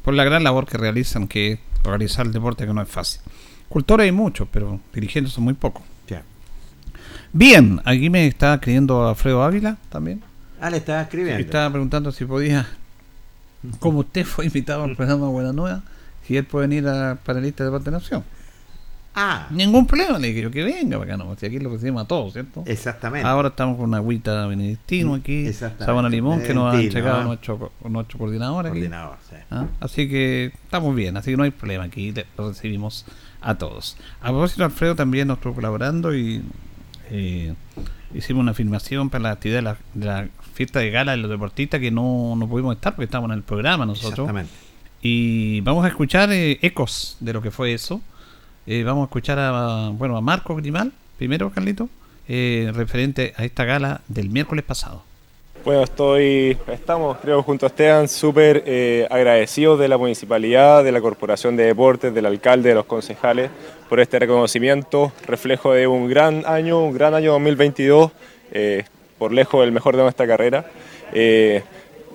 por 0.03 0.13
la 0.13 0.23
gran 0.23 0.43
labor 0.43 0.67
que 0.67 0.77
realizan, 0.77 1.27
que 1.27 1.59
organizar 1.83 2.27
el 2.27 2.31
deporte 2.31 2.67
que 2.67 2.73
no 2.73 2.81
es 2.83 2.89
fácil. 2.89 3.21
Cultores 3.69 4.05
hay 4.05 4.11
muchos, 4.11 4.47
pero 4.51 4.79
dirigentes 4.93 5.33
son 5.33 5.45
muy 5.45 5.55
pocos. 5.55 5.83
Bien, 7.31 7.79
aquí 7.85 8.09
me 8.09 8.25
está 8.25 8.55
escribiendo 8.55 9.07
Alfredo 9.07 9.43
Ávila 9.43 9.77
también. 9.89 10.23
Ah, 10.61 10.69
le 10.69 10.77
estaba 10.77 11.01
escribiendo. 11.01 11.39
Estaba 11.41 11.69
preguntando 11.71 12.11
si 12.11 12.25
podía, 12.25 12.67
como 13.79 13.99
usted 13.99 14.25
fue 14.25 14.45
invitado 14.45 14.83
al 14.83 14.95
programa 14.95 15.27
Buena 15.29 15.53
Nueva, 15.53 15.81
si 16.25 16.37
él 16.37 16.45
puede 16.45 16.67
venir 16.67 16.87
a 16.87 17.17
panelista 17.23 17.63
de 17.63 17.69
Deporte 17.69 17.91
Nación. 17.91 18.23
Ah. 19.15 19.47
Ningún 19.49 19.87
problema, 19.87 20.19
le 20.19 20.27
dije 20.27 20.41
yo 20.43 20.51
que 20.51 20.63
venga, 20.63 20.97
para 20.99 21.15
acá 21.15 21.23
no, 21.23 21.35
si 21.35 21.45
aquí 21.45 21.59
lo 21.59 21.71
recibimos 21.71 22.03
a 22.03 22.07
todos, 22.07 22.31
¿cierto? 22.33 22.63
Exactamente. 22.67 23.27
Ahora 23.27 23.49
estamos 23.49 23.75
con 23.75 23.85
una 23.89 23.97
agüita 23.97 24.45
benedictino 24.45 25.15
aquí, 25.15 25.47
Exactamente. 25.47 25.85
sabana 25.85 26.09
limón 26.09 26.41
que 26.41 26.53
nos 26.53 26.65
ha 26.67 26.71
Benedictino, 26.77 26.99
entregado 26.99 27.21
¿no? 27.23 27.27
nuestro, 27.29 27.71
nuestro 27.89 28.19
coordinador 28.19 28.71
sí. 28.71 29.35
¿Ah? 29.49 29.65
Así 29.79 30.07
que 30.07 30.53
estamos 30.63 30.95
bien, 30.95 31.17
así 31.17 31.31
que 31.31 31.37
no 31.37 31.43
hay 31.43 31.51
problema, 31.51 31.85
aquí 31.85 32.11
le- 32.11 32.27
lo 32.37 32.49
recibimos 32.49 33.05
a 33.41 33.55
todos. 33.55 33.97
A 34.21 34.27
propósito, 34.27 34.63
Alfredo 34.63 34.95
también 34.95 35.27
nos 35.27 35.37
estuvo 35.37 35.55
colaborando 35.55 36.13
y 36.15 36.43
eh, 37.09 37.55
hicimos 38.13 38.41
una 38.41 38.53
filmación 38.53 39.09
para 39.09 39.23
la 39.23 39.31
actividad 39.31 39.57
de 39.57 39.61
la, 39.63 39.77
de 39.95 40.05
la 40.05 40.27
fiesta 40.59 40.79
de 40.79 40.91
gala 40.91 41.13
de 41.13 41.19
los 41.19 41.31
deportistas 41.31 41.79
que 41.79 41.89
no, 41.89 42.35
no 42.35 42.45
pudimos 42.45 42.75
estar 42.75 42.93
porque 42.93 43.05
estábamos 43.05 43.31
en 43.31 43.37
el 43.37 43.43
programa 43.43 43.85
nosotros. 43.85 44.27
Exactamente. 44.27 44.51
Y 45.01 45.61
vamos 45.61 45.85
a 45.85 45.87
escuchar 45.87 46.33
eh, 46.33 46.59
ecos 46.61 47.15
de 47.21 47.31
lo 47.31 47.41
que 47.41 47.49
fue 47.49 47.71
eso. 47.71 48.01
Eh, 48.67 48.83
vamos 48.83 49.03
a 49.03 49.05
escuchar 49.05 49.39
a, 49.39 49.89
bueno, 49.93 50.17
a 50.17 50.21
Marco 50.21 50.53
Grimal, 50.57 50.91
primero, 51.17 51.49
Carlito, 51.49 51.87
eh, 52.27 52.73
referente 52.75 53.33
a 53.37 53.45
esta 53.45 53.63
gala 53.63 54.01
del 54.09 54.29
miércoles 54.31 54.65
pasado. 54.65 55.01
Bueno, 55.63 55.83
estoy, 55.83 56.57
estamos, 56.67 57.17
creo, 57.21 57.41
junto 57.41 57.65
a 57.65 57.69
Esteban, 57.69 58.09
súper 58.09 58.63
eh, 58.65 59.07
agradecidos 59.09 59.79
de 59.79 59.87
la 59.87 59.97
municipalidad, 59.97 60.83
de 60.83 60.91
la 60.91 60.99
Corporación 60.99 61.55
de 61.55 61.67
Deportes, 61.67 62.13
del 62.13 62.25
alcalde, 62.25 62.67
de 62.67 62.75
los 62.75 62.85
concejales, 62.85 63.49
por 63.87 64.01
este 64.01 64.19
reconocimiento, 64.19 65.13
reflejo 65.25 65.71
de 65.71 65.87
un 65.87 66.09
gran 66.09 66.43
año, 66.45 66.83
un 66.83 66.93
gran 66.93 67.13
año 67.13 67.31
2022, 67.31 68.11
eh, 68.51 68.83
por 69.19 69.33
lejos 69.33 69.63
el 69.63 69.71
mejor 69.71 69.95
de 69.95 70.01
nuestra 70.01 70.25
carrera. 70.25 70.65
Eh, 71.13 71.61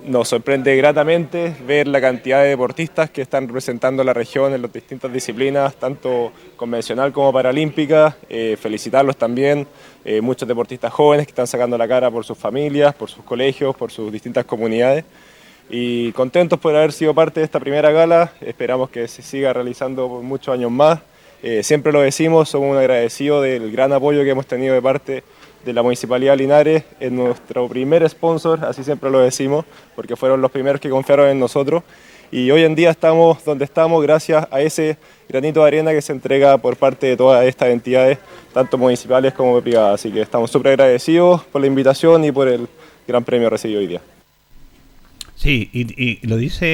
nos 0.05 0.27
sorprende 0.27 0.75
gratamente 0.75 1.55
ver 1.65 1.87
la 1.87 1.99
cantidad 1.99 2.43
de 2.43 2.49
deportistas 2.49 3.09
que 3.09 3.23
están 3.23 3.47
representando 3.47 4.03
la 4.03 4.13
región 4.13 4.53
en 4.53 4.61
las 4.61 4.71
distintas 4.71 5.11
disciplinas, 5.11 5.75
tanto 5.75 6.31
convencional 6.55 7.11
como 7.11 7.33
paralímpica. 7.33 8.15
Eh, 8.29 8.55
felicitarlos 8.59 9.17
también, 9.17 9.65
eh, 10.03 10.21
muchos 10.21 10.47
deportistas 10.47 10.93
jóvenes 10.93 11.25
que 11.25 11.31
están 11.31 11.47
sacando 11.47 11.75
la 11.77 11.87
cara 11.87 12.11
por 12.11 12.23
sus 12.23 12.37
familias, 12.37 12.93
por 12.93 13.09
sus 13.09 13.23
colegios, 13.23 13.75
por 13.75 13.91
sus 13.91 14.11
distintas 14.11 14.45
comunidades. 14.45 15.05
Y 15.71 16.11
contentos 16.11 16.59
por 16.59 16.75
haber 16.75 16.91
sido 16.91 17.15
parte 17.15 17.39
de 17.39 17.45
esta 17.45 17.59
primera 17.59 17.89
gala, 17.89 18.31
esperamos 18.41 18.91
que 18.91 19.07
se 19.07 19.23
siga 19.23 19.53
realizando 19.53 20.07
por 20.07 20.21
muchos 20.21 20.53
años 20.53 20.71
más. 20.71 20.99
Siempre 21.61 21.91
lo 21.91 22.01
decimos, 22.01 22.49
somos 22.49 22.69
muy 22.69 22.77
agradecidos 22.79 23.43
del 23.43 23.71
gran 23.71 23.93
apoyo 23.93 24.23
que 24.23 24.31
hemos 24.31 24.47
tenido 24.47 24.73
de 24.73 24.81
parte 24.81 25.23
de 25.65 25.73
la 25.73 25.81
Municipalidad 25.83 26.33
de 26.33 26.37
Linares, 26.37 26.83
es 26.99 27.11
nuestro 27.11 27.67
primer 27.67 28.07
sponsor, 28.09 28.63
así 28.63 28.83
siempre 28.83 29.09
lo 29.09 29.19
decimos, 29.19 29.65
porque 29.95 30.15
fueron 30.15 30.41
los 30.41 30.51
primeros 30.51 30.79
que 30.79 30.89
confiaron 30.89 31.27
en 31.29 31.39
nosotros. 31.39 31.83
Y 32.31 32.49
hoy 32.51 32.63
en 32.63 32.75
día 32.75 32.89
estamos 32.91 33.43
donde 33.45 33.65
estamos 33.65 34.01
gracias 34.03 34.47
a 34.51 34.59
ese 34.61 34.97
granito 35.29 35.61
de 35.61 35.67
arena 35.67 35.91
que 35.91 36.01
se 36.01 36.11
entrega 36.11 36.57
por 36.57 36.75
parte 36.75 37.07
de 37.07 37.17
todas 37.17 37.45
estas 37.45 37.69
entidades, 37.69 38.17
tanto 38.53 38.77
municipales 38.77 39.33
como 39.33 39.59
privadas. 39.61 39.95
Así 40.01 40.11
que 40.11 40.21
estamos 40.21 40.49
súper 40.51 40.71
agradecidos 40.73 41.43
por 41.45 41.61
la 41.61 41.67
invitación 41.67 42.23
y 42.25 42.31
por 42.31 42.47
el 42.47 42.67
gran 43.07 43.23
premio 43.23 43.49
recibido 43.49 43.79
hoy 43.79 43.87
día. 43.87 44.01
Sí, 45.35 45.69
y, 45.73 46.01
y 46.03 46.25
lo 46.27 46.37
dice 46.37 46.65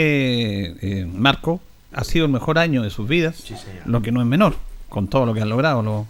eh, 0.81 1.05
Marco, 1.11 1.59
ha 1.93 2.03
sido 2.03 2.25
el 2.25 2.31
mejor 2.31 2.57
año 2.57 2.83
de 2.83 2.89
sus 2.89 3.07
vidas, 3.07 3.43
lo 3.85 4.01
que 4.01 4.11
no 4.11 4.21
es 4.21 4.27
menor, 4.27 4.55
con 4.87 5.07
todo 5.07 5.25
lo 5.25 5.33
que 5.33 5.41
han 5.41 5.49
logrado 5.49 5.81
los- 5.81 6.05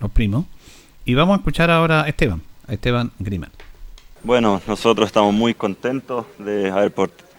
los 0.00 0.10
primos. 0.12 0.44
Y 1.06 1.12
vamos 1.12 1.34
a 1.34 1.36
escuchar 1.36 1.70
ahora 1.70 2.04
a 2.04 2.08
Esteban, 2.08 2.40
a 2.66 2.72
Esteban 2.72 3.10
Grimal. 3.18 3.50
Bueno, 4.22 4.62
nosotros 4.66 5.06
estamos 5.06 5.34
muy 5.34 5.52
contentos 5.52 6.24
de 6.38 6.70
haber 6.70 6.94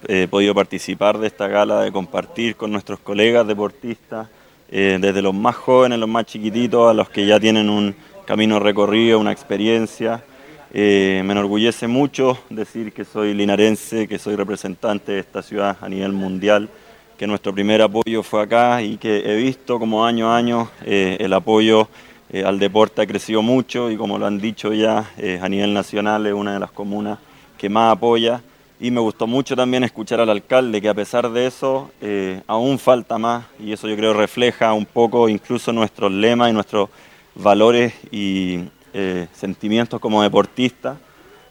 eh, 0.08 0.28
podido 0.30 0.54
participar 0.54 1.18
de 1.18 1.26
esta 1.26 1.48
gala, 1.48 1.82
de 1.82 1.92
compartir 1.92 2.56
con 2.56 2.72
nuestros 2.72 3.00
colegas 3.00 3.48
deportistas, 3.48 4.28
eh, 4.70 5.00
desde 5.02 5.24
los 5.24 5.34
más 5.34 5.56
jóvenes, 5.56 5.98
los 5.98 6.08
más 6.08 6.28
chiquititos, 6.28 6.92
a 6.92 6.94
los 6.94 7.10
que 7.10 7.26
ya 7.26 7.40
tienen 7.40 7.68
un 7.68 7.96
camino 8.26 8.60
recorrido, 8.60 9.18
una 9.18 9.32
experiencia. 9.32 10.24
Eh, 10.72 11.24
me 11.26 11.32
enorgullece 11.32 11.88
mucho 11.88 12.38
decir 12.52 12.94
que 12.94 13.04
soy 13.04 13.34
linarense, 13.34 14.08
que 14.08 14.20
soy 14.20 14.36
representante 14.36 15.14
de 15.14 15.20
esta 15.22 15.42
ciudad 15.42 15.78
a 15.82 15.90
nivel 15.90 16.12
mundial, 16.12 16.70
que 17.18 17.26
nuestro 17.26 17.52
primer 17.52 17.82
apoyo 17.82 18.22
fue 18.22 18.44
acá 18.44 18.84
y 18.84 18.98
que 18.98 19.24
he 19.26 19.36
visto 19.38 19.80
como 19.80 20.06
año 20.06 20.32
a 20.32 20.38
año 20.38 20.70
el 20.86 21.34
apoyo 21.34 21.88
eh, 22.36 22.44
al 22.44 22.60
deporte 22.60 23.02
ha 23.02 23.08
crecido 23.08 23.42
mucho 23.42 23.90
y 23.90 23.96
como 23.96 24.18
lo 24.18 24.26
han 24.26 24.40
dicho 24.40 24.74
ya, 24.74 25.10
eh, 25.18 25.40
a 25.42 25.48
nivel 25.48 25.74
nacional 25.74 26.26
es 26.28 26.34
una 26.34 26.54
de 26.56 26.60
las 26.60 26.70
comunas 26.70 27.18
que 27.58 27.70
más 27.70 27.94
apoya. 27.94 28.42
Y 28.78 28.92
me 28.92 29.00
gustó 29.00 29.26
mucho 29.26 29.56
también 29.56 29.86
escuchar 29.86 30.20
al 30.20 30.30
alcalde 30.30 30.82
que 30.82 30.90
a 30.90 30.94
pesar 30.94 31.32
de 31.32 31.48
eso 31.48 31.92
eh, 32.02 32.42
aún 32.46 32.78
falta 32.78 33.18
más 33.18 33.46
y 33.58 33.72
eso 33.72 33.88
yo 33.88 33.96
creo 33.96 34.12
refleja 34.12 34.74
un 34.74 34.86
poco 34.86 35.30
incluso 35.30 35.72
nuestros 35.72 36.12
lemas 36.12 36.50
y 36.50 36.54
nuestros 36.54 36.90
valores 37.36 37.94
y 38.12 38.66
eh, 38.94 39.28
sentimientos 39.32 40.02
como 40.02 40.22
deportistas, 40.22 40.98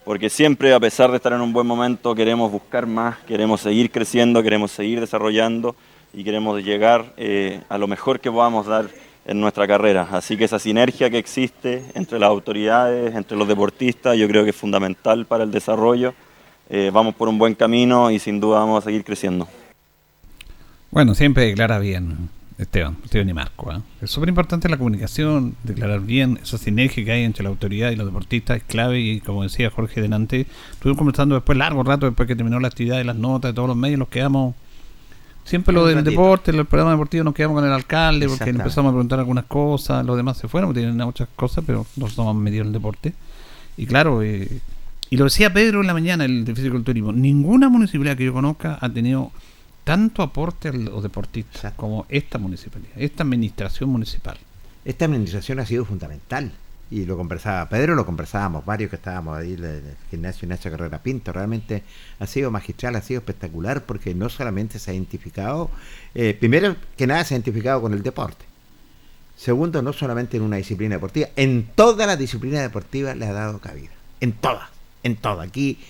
porque 0.05 0.29
siempre 0.29 0.75
a 0.75 0.81
pesar 0.81 1.11
de 1.11 1.17
estar 1.17 1.33
en 1.33 1.41
un 1.41 1.55
buen 1.55 1.67
momento 1.67 2.15
queremos 2.15 2.53
buscar 2.53 2.85
más, 2.87 3.17
queremos 3.21 3.63
seguir 3.63 3.91
creciendo, 3.91 4.43
queremos 4.43 4.71
seguir 4.71 5.01
desarrollando 5.01 5.77
y 6.13 6.25
queremos 6.25 6.63
llegar 6.63 7.15
a 7.71 7.79
lo 7.79 7.87
mejor 7.89 8.21
que 8.21 8.31
podamos 8.31 8.67
dar 8.67 8.91
en 9.25 9.41
nuestra 9.41 9.67
carrera. 9.67 10.09
Así 10.13 10.37
que 10.37 10.45
esa 10.45 10.59
sinergia 10.59 11.11
que 11.11 11.19
existe 11.19 11.85
entre 11.95 12.19
las 12.19 12.29
autoridades, 12.29 13.15
entre 13.15 13.37
los 13.37 13.49
deportistas, 13.49 14.17
yo 14.17 14.29
creo 14.29 14.45
que 14.45 14.51
es 14.51 14.57
fundamental 14.57 15.27
para 15.27 15.45
el 15.45 15.51
desarrollo. 15.51 16.15
Eh, 16.69 16.91
vamos 16.93 17.15
por 17.15 17.29
un 17.29 17.39
buen 17.39 17.55
camino 17.55 18.11
y 18.11 18.19
sin 18.19 18.41
duda 18.41 18.61
vamos 18.61 18.83
a 18.83 18.85
seguir 18.87 19.05
creciendo. 19.05 19.49
Bueno, 20.91 21.15
siempre 21.15 21.47
declara 21.47 21.79
bien, 21.79 22.31
Esteban, 22.57 22.97
Esteban 23.05 23.29
y 23.29 23.33
Marco. 23.35 23.73
¿eh? 23.73 23.81
Es 24.01 24.11
súper 24.11 24.29
importante 24.29 24.69
la 24.69 24.79
comunicación, 24.79 25.57
declarar 25.65 26.01
bien, 26.01 26.39
esa 26.43 26.57
sinergia 26.57 27.05
que 27.05 27.13
hay 27.13 27.25
entre 27.25 27.43
la 27.43 27.51
autoridad 27.51 27.91
y 27.91 27.97
los 27.97 28.07
deportistas 28.07 28.59
es 28.59 28.63
clave 28.63 29.01
y 29.01 29.21
como 29.21 29.43
decía 29.43 29.71
Jorge 29.71 30.01
delante, 30.01 30.47
estuvimos 30.71 30.99
conversando 30.99 31.35
después 31.35 31.59
largo 31.59 31.83
rato, 31.83 32.07
después 32.07 32.29
que 32.29 32.37
terminó 32.37 32.61
la 32.61 32.69
actividad 32.69 32.99
de 32.99 33.05
las 33.05 33.17
notas 33.17 33.51
de 33.51 33.55
todos 33.55 33.69
los 33.69 33.77
medios, 33.77 33.99
nos 33.99 34.09
quedamos... 34.09 34.55
Siempre 35.45 35.75
lo 35.75 35.85
del 35.87 35.97
ratito. 35.97 36.11
deporte, 36.11 36.51
el 36.51 36.65
programa 36.65 36.93
deportivo, 36.93 37.23
nos 37.23 37.35
quedamos 37.35 37.57
con 37.57 37.67
el 37.67 37.73
alcalde 37.73 38.27
porque 38.29 38.51
empezamos 38.51 38.91
a 38.91 38.93
preguntar 38.93 39.19
algunas 39.19 39.45
cosas, 39.45 40.05
los 40.05 40.17
demás 40.17 40.39
se 40.39 40.49
fueron, 40.49 40.73
tienen 40.73 40.97
muchas 40.97 41.29
cosas, 41.37 41.63
pero 41.67 41.81
nosotros 41.81 42.11
estamos 42.11 42.35
metidos 42.37 42.63
en 42.63 42.69
el 42.69 42.73
deporte. 42.73 43.13
Y 43.77 43.87
claro, 43.87 44.23
eh, 44.23 44.61
y 45.11 45.17
lo 45.17 45.25
decía 45.25 45.53
Pedro 45.53 45.83
en 45.83 45.87
la 45.87 45.93
mañana, 45.93 46.25
el 46.25 46.45
de 46.45 46.55
fisiculturismo, 46.55 47.13
ninguna 47.13 47.69
municipalidad 47.69 48.17
que 48.17 48.25
yo 48.25 48.33
conozca 48.33 48.79
ha 48.81 48.89
tenido 48.89 49.33
tanto 49.85 50.23
aporte 50.23 50.69
a 50.69 50.73
los 50.73 51.03
deportistas 51.03 51.75
como 51.75 52.07
esta 52.09 52.39
municipalidad, 52.39 52.93
esta 52.97 53.23
administración 53.23 53.91
municipal. 53.91 54.39
Esta 54.85 55.05
administración 55.05 55.61
ha 55.61 55.67
sido 55.67 55.85
fundamental 55.85 56.53
y 56.95 57.07
lo 57.07 57.17
conversaba 57.17 57.69
Pedro, 57.69 57.97
lo 57.97 58.07
conversábamos 58.07 58.65
varios 58.65 58.89
que 58.89 58.95
estábamos 58.95 59.37
ahí 59.37 59.55
en 59.55 59.65
el 59.65 59.97
gimnasio 60.13 60.47
Nacho 60.47 60.71
Carrera 60.71 61.03
Pinto. 61.03 61.33
Realmente 61.33 61.83
ha 62.21 62.27
sido 62.29 62.53
magistral, 62.53 62.95
ha 62.95 63.03
sido 63.03 63.19
espectacular 63.19 63.85
porque 63.85 64.15
no 64.15 64.29
solamente 64.29 64.79
se 64.79 64.93
ha 64.93 64.95
identificado, 64.95 65.73
eh, 66.15 66.37
primero 66.39 66.77
que 66.97 67.09
nada 67.09 67.25
se 67.25 67.35
ha 67.35 67.37
identificado 67.37 67.83
con 67.83 67.95
el 67.95 68.05
deporte. 68.05 68.45
Segundo, 69.37 69.83
no 69.83 69.93
solamente 69.93 70.37
en 70.37 70.45
una 70.45 70.57
disciplina 70.57 70.95
deportiva, 70.95 71.31
en 71.35 71.69
todas 71.75 72.07
las 72.07 72.17
disciplinas 72.17 72.63
deportivas 72.63 73.17
le 73.17 73.27
ha 73.27 73.33
dado 73.33 73.59
cabida. 73.59 73.91
En 74.21 74.33
todas, 74.33 74.69
en 75.03 75.17
todas. 75.17 75.49
Aquí, 75.49 75.81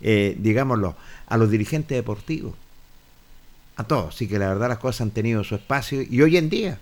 eh, 0.00 0.34
digámoslo, 0.38 0.96
a 1.26 1.36
los 1.36 1.50
dirigentes 1.50 1.94
deportivos, 1.94 2.54
a 3.76 3.84
todos. 3.84 4.14
Así 4.14 4.26
que 4.28 4.38
la 4.38 4.48
verdad 4.48 4.68
las 4.70 4.78
cosas 4.78 5.02
han 5.02 5.10
tenido 5.10 5.44
su 5.44 5.56
espacio 5.56 6.00
y 6.00 6.22
hoy 6.22 6.38
en 6.38 6.48
día, 6.48 6.78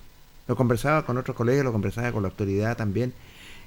lo 0.46 0.54
conversaba 0.54 1.04
con 1.04 1.18
otros 1.18 1.36
colegas, 1.36 1.64
lo 1.64 1.72
conversaba 1.72 2.12
con 2.12 2.22
la 2.22 2.28
autoridad 2.28 2.76
también, 2.76 3.12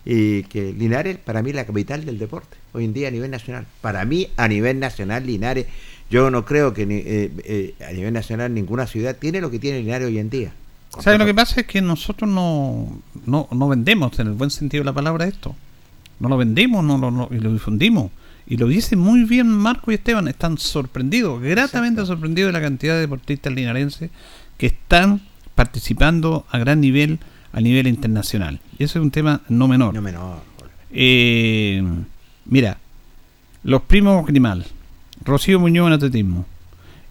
y 0.05 0.43
que 0.43 0.71
Linares 0.73 1.17
para 1.17 1.41
mí 1.41 1.49
es 1.49 1.55
la 1.55 1.65
capital 1.65 2.05
del 2.05 2.19
deporte, 2.19 2.55
hoy 2.73 2.85
en 2.85 2.93
día 2.93 3.07
a 3.07 3.11
nivel 3.11 3.31
nacional. 3.31 3.65
Para 3.81 4.05
mí 4.05 4.27
a 4.37 4.47
nivel 4.47 4.79
nacional 4.79 5.25
Linares, 5.25 5.65
yo 6.11 6.29
no 6.29 6.45
creo 6.45 6.73
que 6.73 6.85
ni- 6.85 6.97
eh, 6.97 7.31
eh, 7.43 7.75
a 7.87 7.91
nivel 7.91 8.13
nacional 8.13 8.53
ninguna 8.53 8.85
ciudad 8.87 9.15
tiene 9.17 9.41
lo 9.41 9.49
que 9.49 9.57
tiene 9.59 9.79
Linares 9.79 10.07
hoy 10.07 10.19
en 10.19 10.29
día. 10.29 10.53
¿Sabes 10.99 11.19
lo 11.19 11.25
que 11.25 11.33
pasa? 11.33 11.59
Es 11.61 11.67
que 11.67 11.81
nosotros 11.81 12.29
no, 12.29 13.01
no, 13.25 13.47
no 13.51 13.67
vendemos, 13.67 14.17
en 14.19 14.27
el 14.27 14.33
buen 14.33 14.49
sentido 14.51 14.81
de 14.81 14.85
la 14.85 14.93
palabra, 14.93 15.25
esto. 15.25 15.55
No 16.19 16.29
lo 16.29 16.37
vendemos 16.37 16.83
no 16.85 16.97
lo, 16.97 17.11
no- 17.11 17.27
y 17.31 17.39
lo 17.39 17.51
difundimos. 17.51 18.11
Y 18.47 18.57
lo 18.57 18.67
dice 18.67 18.95
muy 18.95 19.23
bien 19.23 19.49
Marco 19.49 19.91
y 19.91 19.95
Esteban. 19.95 20.27
Están 20.27 20.57
sorprendidos, 20.59 21.41
gratamente 21.41 22.05
sorprendidos 22.05 22.49
de 22.49 22.53
la 22.53 22.61
cantidad 22.61 22.93
de 22.93 23.01
deportistas 23.01 23.51
linarenses 23.51 24.11
que 24.57 24.67
están 24.67 25.21
participando 25.55 26.45
a 26.51 26.59
gran 26.59 26.79
nivel, 26.79 27.19
a 27.55 27.61
nivel 27.61 27.87
internacional. 27.87 28.59
Y 28.77 28.83
eso 28.83 28.99
es 28.99 29.03
un 29.03 29.11
tema 29.11 29.41
no 29.47 29.69
menor. 29.69 29.93
No 29.93 30.01
menor. 30.01 30.41
Eh, 30.91 31.81
mira, 32.43 32.77
los 33.63 33.81
primos 33.83 34.27
Grimal, 34.27 34.65
Rocío 35.23 35.57
Muñoz 35.57 35.87
en 35.87 35.93
atletismo. 35.93 36.45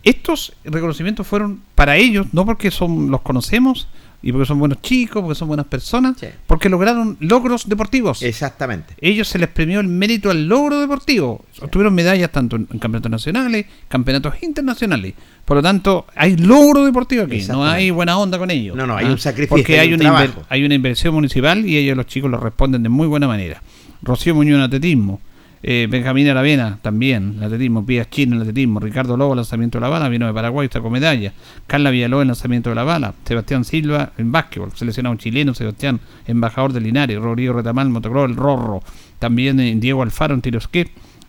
Estos 0.03 0.53
reconocimientos 0.65 1.27
fueron 1.27 1.63
para 1.75 1.97
ellos, 1.97 2.27
no 2.33 2.45
porque 2.45 2.71
son 2.71 3.11
los 3.11 3.23
conocemos 3.23 3.89
y 4.25 4.33
porque 4.33 4.47
son 4.47 4.59
buenos 4.59 4.81
chicos, 4.81 5.23
porque 5.23 5.35
son 5.35 5.49
buenas 5.49 5.67
personas, 5.67 6.17
porque 6.47 6.71
lograron 6.71 7.19
logros 7.21 7.69
deportivos. 7.69 8.23
Exactamente. 8.23 8.95
Ellos 8.99 9.29
se 9.29 9.39
les 9.39 9.51
premió 9.51 9.81
el 9.81 9.89
mérito 9.89 10.31
al 10.31 10.49
logro 10.49 10.81
deportivo. 10.81 11.45
Obtuvieron 11.61 11.95
medallas 11.95 12.33
tanto 12.33 12.57
en, 12.57 12.67
en 12.73 12.79
campeonatos 12.79 13.11
nacionales, 13.11 13.67
campeonatos 13.87 14.43
internacionales. 14.43 15.13
Por 15.45 15.59
lo 15.59 15.63
tanto, 15.63 16.07
hay 16.17 16.39
logro 16.39 16.87
deportivo 16.87 17.25
aquí. 17.25 17.43
No 17.49 17.67
hay 17.67 17.91
buena 17.91 18.17
onda 18.17 18.39
con 18.39 18.51
ellos. 18.51 18.75
No, 18.75 18.87
no, 18.87 18.97
hay 18.97 19.05
¿ah? 19.05 19.11
un 19.11 19.19
sacrificio, 19.19 19.59
Porque 19.59 19.79
hay 19.79 19.89
hay, 19.89 19.95
un 19.95 20.01
una, 20.01 20.35
hay 20.49 20.65
una 20.65 20.75
inversión 20.75 21.13
municipal 21.13 21.67
y 21.67 21.77
ellos, 21.77 21.95
los 21.95 22.07
chicos, 22.07 22.31
lo 22.31 22.39
responden 22.39 22.83
de 22.83 22.89
muy 22.89 23.07
buena 23.07 23.29
manera. 23.29 23.63
Rocío 24.01 24.35
Muñoz 24.35 24.57
en 24.57 24.63
atletismo. 24.63 25.21
Eh, 25.67 25.87
Benjamín 25.89 26.29
Aravena 26.29 26.79
también, 26.83 27.37
en 27.39 27.43
atletismo. 27.43 27.87
Pías 27.87 28.11
Chino 28.11 28.37
en 28.37 28.43
atletismo. 28.43 28.81
Ricardo 28.81 29.17
Lobo, 29.17 29.35
lanzamiento 29.35 29.79
de 29.79 29.81
la 29.81 29.89
bala, 29.89 30.11
vino 30.11 30.27
de 30.27 30.35
Paraguay, 30.35 30.67
está 30.67 30.83
con 30.83 30.93
medalla. 30.93 31.33
Carla 31.67 31.91
Villalobos 31.91 32.23
en 32.23 32.29
lanzamiento 32.29 32.69
de 32.69 32.77
la 32.77 32.85
bala. 32.85 33.15
Sebastián 33.25 33.65
Silva 33.65 34.13
en 34.19 34.31
básquetbol, 34.31 34.73
seleccionado 34.75 35.17
chileno. 35.17 35.55
Sebastián, 35.55 36.01
embajador 36.27 36.75
de 36.75 36.83
Linares. 36.83 37.19
Rodrigo 37.19 37.55
Retamal, 37.55 37.89
motocross, 37.89 38.29
el 38.29 38.37
Rorro. 38.37 38.83
También 39.19 39.59
eh, 39.59 39.75
Diego 39.77 40.03
Alfaro 40.03 40.35
en 40.35 40.43
tiro. 40.43 40.61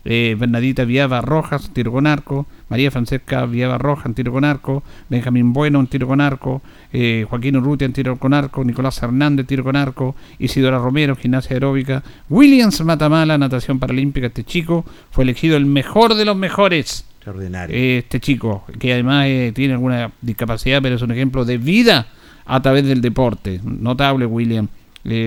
Eh, 0.08 0.36
Bernadita 0.38 0.84
Viaba 0.84 1.20
Rojas, 1.20 1.70
tiro 1.72 1.90
con 1.90 2.06
arco, 2.06 2.46
María 2.68 2.92
Francesca 2.92 3.44
Viaba 3.44 3.76
Rojas 3.76 4.14
tiro 4.14 4.30
con 4.30 4.44
arco, 4.44 4.84
Benjamín 5.08 5.52
Bueno 5.52 5.80
en 5.80 5.88
tiro 5.88 6.06
con 6.06 6.20
arco, 6.20 6.62
eh, 6.92 7.26
Joaquín 7.28 7.56
Urrutia 7.56 7.86
en 7.86 7.92
tiro 7.92 8.16
con 8.16 8.32
arco, 8.32 8.62
Nicolás 8.62 9.02
Hernández 9.02 9.48
tiro 9.48 9.64
con 9.64 9.74
arco, 9.74 10.14
Isidora 10.38 10.78
Romero, 10.78 11.16
gimnasia 11.16 11.54
aeróbica, 11.54 12.04
Williams 12.30 12.80
Matamala, 12.82 13.36
natación 13.36 13.80
paralímpica, 13.80 14.28
este 14.28 14.44
chico 14.44 14.84
fue 15.10 15.24
elegido 15.24 15.56
el 15.56 15.66
mejor 15.66 16.14
de 16.14 16.24
los 16.24 16.36
mejores. 16.36 17.04
Extraordinario. 17.16 17.74
Eh, 17.76 17.98
Este 17.98 18.20
chico, 18.20 18.64
que 18.78 18.92
además 18.92 19.26
eh, 19.26 19.50
tiene 19.56 19.74
alguna 19.74 20.12
discapacidad, 20.20 20.80
pero 20.80 20.94
es 20.94 21.02
un 21.02 21.10
ejemplo 21.10 21.44
de 21.44 21.58
vida 21.58 22.06
a 22.44 22.62
través 22.62 22.86
del 22.86 23.00
deporte. 23.00 23.60
Notable, 23.64 24.24
William. 24.26 24.68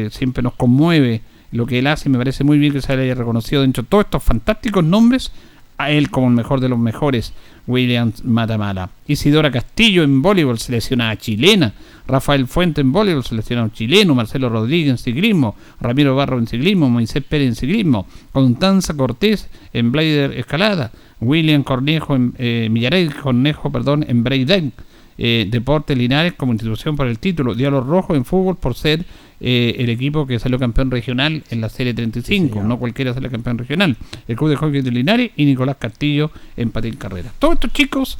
Siempre 0.09 0.43
nos 0.43 0.55
conmueve 0.55 1.21
lo 1.52 1.66
que 1.66 1.80
él 1.80 1.88
hace. 1.88 2.10
Me 2.10 2.18
parece 2.18 2.43
muy 2.43 2.58
bien 2.58 2.74
que 2.74 2.82
se 2.82 2.93
haya 2.93 3.16
reconocido 3.16 3.62
dentro 3.62 3.84
de 3.84 3.89
todos 3.89 4.06
estos 4.06 4.24
fantásticos 4.24 4.84
nombres 4.84 5.32
a 5.80 5.91
él 5.91 6.10
como 6.10 6.28
el 6.28 6.34
mejor 6.34 6.60
de 6.60 6.68
los 6.68 6.78
mejores, 6.78 7.34
William 7.66 8.12
Matamala. 8.26 8.89
Isidora 9.08 9.50
Castillo 9.50 10.04
en 10.04 10.22
voleibol, 10.22 10.60
seleccionada 10.60 11.16
chilena. 11.16 11.74
Rafael 12.06 12.47
Fuente 12.47 12.82
en 12.82 12.91
voleibol, 12.91 13.24
seleccionado 13.24 13.70
chileno. 13.70 14.14
Marcelo 14.14 14.50
Rodríguez 14.50 14.91
en 14.91 14.97
ciclismo. 14.97 15.56
Ramiro 15.80 16.16
Barro 16.18 16.38
en 16.38 16.47
ciclismo. 16.47 16.89
Moisés 16.89 17.24
Pérez 17.24 17.47
en 17.47 17.56
ciclismo. 17.56 18.08
Constanza 18.34 18.93
Cortés 18.93 19.47
en 19.72 19.91
Blader 19.93 20.34
Escalada. 20.34 20.91
William 21.22 21.64
Cornejo 21.64 22.16
en 22.16 22.34
eh, 22.38 23.10
Cornejo, 23.24 23.72
perdón, 23.72 24.06
en 24.08 24.22
Breakdance. 24.24 24.74
Eh, 25.18 25.47
Deportes 25.50 25.97
Linares 25.97 26.34
como 26.34 26.52
institución 26.52 26.97
por 26.97 27.08
el 27.08 27.20
título. 27.20 27.56
Diablos 27.56 27.86
Rojos 27.88 28.18
en 28.18 28.26
fútbol 28.26 28.58
por 28.58 28.76
ser 28.76 29.06
eh, 29.42 29.76
el 29.80 29.90
equipo 29.90 30.28
que 30.28 30.40
salió 30.40 30.60
campeón 30.60 30.92
regional 30.92 31.44
en 31.50 31.62
la 31.62 31.70
Serie 31.70 31.94
35. 31.94 32.64
no 32.64 32.78
cualquiera 32.78 33.14
sale 33.14 33.30
campeón 33.30 33.58
regional. 33.58 33.96
El 34.28 34.36
Club 34.36 34.50
de 34.50 34.56
Hockey 34.56 34.82
de 34.82 34.92
Linares 34.92 35.32
y 35.36 35.46
Nicolás 35.46 35.78
Castillo 35.80 36.32
en 36.58 36.72
patín 36.72 36.96
carrera. 36.96 37.32
Todos 37.40 37.56
estos 37.56 37.74
chicos 37.74 38.18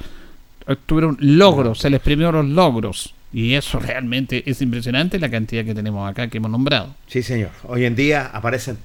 tuvieron 0.86 1.18
logros, 1.20 1.80
se 1.80 1.90
les 1.90 2.00
premió 2.00 2.32
los 2.32 2.46
logros. 2.46 3.14
Y 3.32 3.54
eso 3.54 3.80
realmente 3.80 4.44
es 4.50 4.62
impresionante 4.62 5.20
la 5.20 5.30
cantidad 5.30 5.64
que 5.64 5.76
tenemos 5.76 6.10
acá 6.10 6.28
que 6.28 6.38
hemos 6.38 6.50
nombrado. 6.50 6.96
Sí, 7.08 7.22
señor. 7.22 7.52
Hoy 7.64 7.86
en 7.86 7.96
día 7.96 8.26
aparecen 8.26 8.78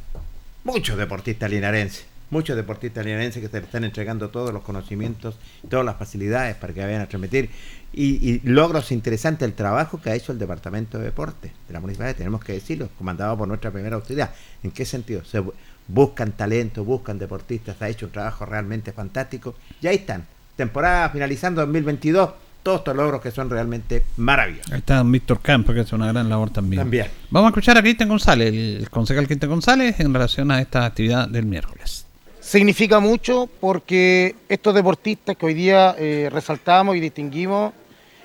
muchos 0.64 0.99
deportistas 0.99 1.51
linarenses, 1.51 2.07
muchos 2.30 2.56
deportistas 2.56 3.04
linarenses 3.04 3.40
que 3.42 3.48
se 3.48 3.58
le 3.60 3.66
están 3.66 3.84
entregando 3.84 4.28
todos 4.30 4.52
los 4.52 4.62
conocimientos, 4.62 5.36
todas 5.68 5.84
las 5.86 5.96
facilidades 5.96 6.56
para 6.56 6.72
que 6.72 6.80
vayan 6.84 7.02
a 7.02 7.06
transmitir. 7.06 7.50
Y, 7.92 8.28
y 8.28 8.40
logros 8.44 8.90
interesantes 8.90 9.46
el 9.46 9.54
trabajo 9.54 10.00
que 10.02 10.10
ha 10.10 10.14
hecho 10.16 10.32
el 10.32 10.38
Departamento 10.38 10.98
de 10.98 11.04
Deportes 11.04 11.52
de 11.68 11.72
la 11.72 11.78
Municipalidad, 11.80 12.16
tenemos 12.16 12.42
que 12.42 12.54
decirlo, 12.54 12.88
comandado 12.98 13.36
por 13.38 13.46
nuestra 13.46 13.70
primera 13.70 13.94
autoridad. 13.94 14.30
¿En 14.64 14.72
qué 14.72 14.84
sentido? 14.84 15.24
Se 15.24 15.40
bu- 15.40 15.52
buscan 15.86 16.32
talentos, 16.32 16.84
buscan 16.84 17.18
deportistas, 17.20 17.80
ha 17.80 17.88
hecho 17.88 18.06
un 18.06 18.12
trabajo 18.12 18.44
realmente 18.46 18.90
fantástico. 18.92 19.54
Y 19.80 19.86
ahí 19.86 19.96
están, 19.96 20.26
temporada 20.56 21.08
finalizando 21.10 21.60
2022, 21.60 22.30
todos 22.64 22.78
estos 22.80 22.96
logros 22.96 23.20
que 23.20 23.30
son 23.30 23.48
realmente 23.48 24.02
maravillosos. 24.16 24.72
Ahí 24.72 24.78
está 24.78 25.02
Víctor 25.04 25.40
Campos, 25.40 25.74
que 25.74 25.82
hace 25.82 25.94
una 25.94 26.10
gran 26.10 26.28
labor 26.28 26.50
también. 26.50 26.80
También. 26.80 27.06
Vamos 27.30 27.48
a 27.48 27.50
escuchar 27.50 27.76
a 27.78 27.82
Cristian 27.82 28.08
González, 28.08 28.48
el, 28.48 28.76
el 28.78 28.90
concejal 28.90 29.26
Cristian 29.26 29.50
González, 29.50 30.00
en 30.00 30.12
relación 30.12 30.50
a 30.50 30.60
esta 30.60 30.84
actividad 30.86 31.28
del 31.28 31.44
miércoles. 31.44 32.03
Significa 32.45 33.01
mucho 33.01 33.49
porque 33.61 34.36
estos 34.49 34.74
deportistas 34.74 35.36
que 35.36 35.47
hoy 35.47 35.55
día 35.55 35.95
eh, 35.99 36.28
resaltamos 36.30 36.95
y 36.95 37.01
distinguimos 37.01 37.72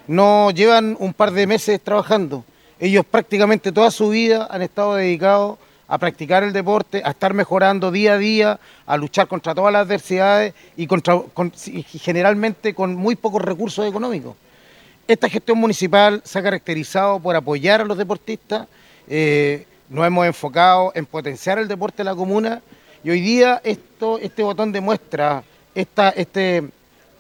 no 0.07 0.51
llevan 0.51 0.97
un 0.99 1.13
par 1.13 1.31
de 1.31 1.47
meses 1.47 1.79
trabajando. 1.81 2.43
Ellos 2.79 3.05
prácticamente 3.05 3.71
toda 3.71 3.91
su 3.91 4.09
vida 4.09 4.47
han 4.49 4.61
estado 4.61 4.95
dedicados 4.95 5.57
a 5.87 5.97
practicar 5.97 6.43
el 6.43 6.53
deporte, 6.53 7.01
a 7.03 7.11
estar 7.11 7.33
mejorando 7.33 7.91
día 7.91 8.13
a 8.13 8.17
día, 8.17 8.59
a 8.85 8.97
luchar 8.97 9.27
contra 9.27 9.55
todas 9.55 9.71
las 9.73 9.83
adversidades 9.85 10.53
y, 10.75 10.85
contra, 10.85 11.19
con- 11.33 11.51
generalmente 11.53 12.73
con 12.73 12.95
muy 12.95 13.15
pocos 13.15 13.41
recursos 13.41 13.87
económicos. 13.87 14.35
Esta 15.07 15.29
gestión 15.29 15.57
municipal 15.57 16.21
se 16.23 16.37
ha 16.37 16.43
caracterizado 16.43 17.19
por 17.19 17.35
apoyar 17.35 17.81
a 17.81 17.85
los 17.85 17.97
deportistas, 17.97 18.67
eh, 19.07 19.65
nos 19.89 20.05
hemos 20.05 20.27
enfocado 20.27 20.91
en 20.93 21.05
potenciar 21.07 21.57
el 21.57 21.67
deporte 21.67 21.97
de 21.97 22.03
la 22.03 22.15
comuna 22.15 22.61
y 23.03 23.09
hoy 23.09 23.21
día 23.21 23.61
esto, 23.63 24.19
este 24.19 24.43
botón 24.43 24.71
demuestra 24.71 25.43
esta, 25.73 26.09
este, 26.09 26.63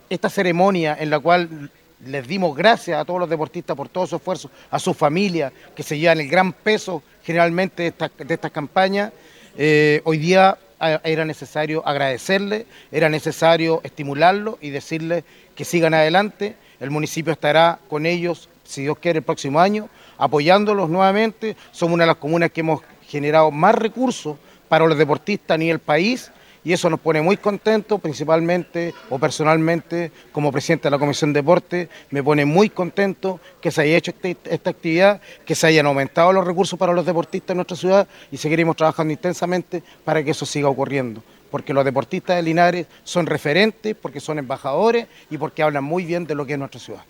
esta 0.09 0.29
ceremonia 0.29 0.97
en 0.99 1.09
la 1.09 1.19
cual 1.19 1.71
les 2.05 2.27
dimos 2.27 2.55
gracias 2.55 2.99
a 2.99 3.05
todos 3.05 3.19
los 3.19 3.29
deportistas 3.29 3.75
por 3.75 3.87
todo 3.87 4.07
su 4.07 4.17
esfuerzo, 4.17 4.49
a 4.71 4.79
sus 4.79 4.95
familias 4.95 5.53
que 5.75 5.83
se 5.83 5.97
llevan 5.97 6.19
el 6.19 6.27
gran 6.27 6.51
peso 6.51 7.01
generalmente 7.23 7.83
de 7.83 7.89
estas, 7.89 8.11
de 8.17 8.33
estas 8.33 8.51
campañas. 8.51 9.11
Eh, 9.57 10.01
hoy 10.03 10.17
día 10.17 10.57
era 11.03 11.25
necesario 11.25 11.85
agradecerles, 11.85 12.65
era 12.91 13.09
necesario 13.09 13.81
estimularlos 13.83 14.55
y 14.61 14.69
decirles 14.69 15.23
que 15.55 15.65
sigan 15.65 15.93
adelante. 15.93 16.55
El 16.79 16.91
municipio 16.91 17.33
estará 17.33 17.79
con 17.89 18.05
ellos, 18.05 18.49
si 18.63 18.81
Dios 18.83 18.97
quiere, 18.97 19.19
el 19.19 19.25
próximo 19.25 19.59
año, 19.59 19.89
apoyándolos 20.17 20.89
nuevamente. 20.89 21.57
Somos 21.71 21.95
una 21.95 22.03
de 22.03 22.07
las 22.07 22.17
comunas 22.17 22.51
que 22.51 22.61
hemos 22.61 22.81
generado 23.07 23.51
más 23.51 23.75
recursos 23.75 24.37
para 24.69 24.85
los 24.87 24.97
deportistas 24.97 25.55
a 25.55 25.57
nivel 25.57 25.79
país 25.79 26.31
y 26.63 26.73
eso 26.73 26.89
nos 26.89 26.99
pone 26.99 27.21
muy 27.21 27.37
contentos, 27.37 28.01
principalmente 28.01 28.93
o 29.09 29.17
personalmente 29.17 30.11
como 30.31 30.51
presidente 30.51 30.83
de 30.83 30.91
la 30.91 30.99
Comisión 30.99 31.31
de 31.33 31.39
Deporte, 31.39 31.89
me 32.11 32.21
pone 32.21 32.43
muy 32.45 32.69
contento 32.69 33.39
que 33.61 33.71
se 33.71 33.81
haya 33.81 33.97
hecho 33.97 34.11
este- 34.11 34.37
esta 34.43 34.69
actividad, 34.69 35.21
que 35.45 35.55
se 35.55 35.67
hayan 35.67 35.85
aumentado 35.85 36.33
los 36.33 36.45
recursos 36.45 36.77
para 36.77 36.93
los 36.93 37.05
deportistas 37.05 37.51
en 37.51 37.57
nuestra 37.57 37.77
ciudad 37.77 38.07
y 38.31 38.37
seguiremos 38.37 38.75
trabajando 38.75 39.11
intensamente 39.13 39.81
para 40.05 40.23
que 40.23 40.31
eso 40.31 40.45
siga 40.45 40.69
ocurriendo. 40.69 41.21
porque 41.49 41.73
los 41.73 41.83
deportistas 41.83 42.35
de 42.35 42.43
Linares 42.43 42.85
son 43.03 43.25
referentes, 43.25 43.95
porque 43.99 44.19
son 44.19 44.37
embajadores 44.37 45.07
y 45.31 45.37
porque 45.39 45.63
hablan 45.63 45.83
muy 45.83 46.05
bien 46.05 46.27
de 46.27 46.35
lo 46.35 46.45
que 46.45 46.53
es 46.53 46.59
nuestra 46.59 46.79
ciudad. 46.79 47.01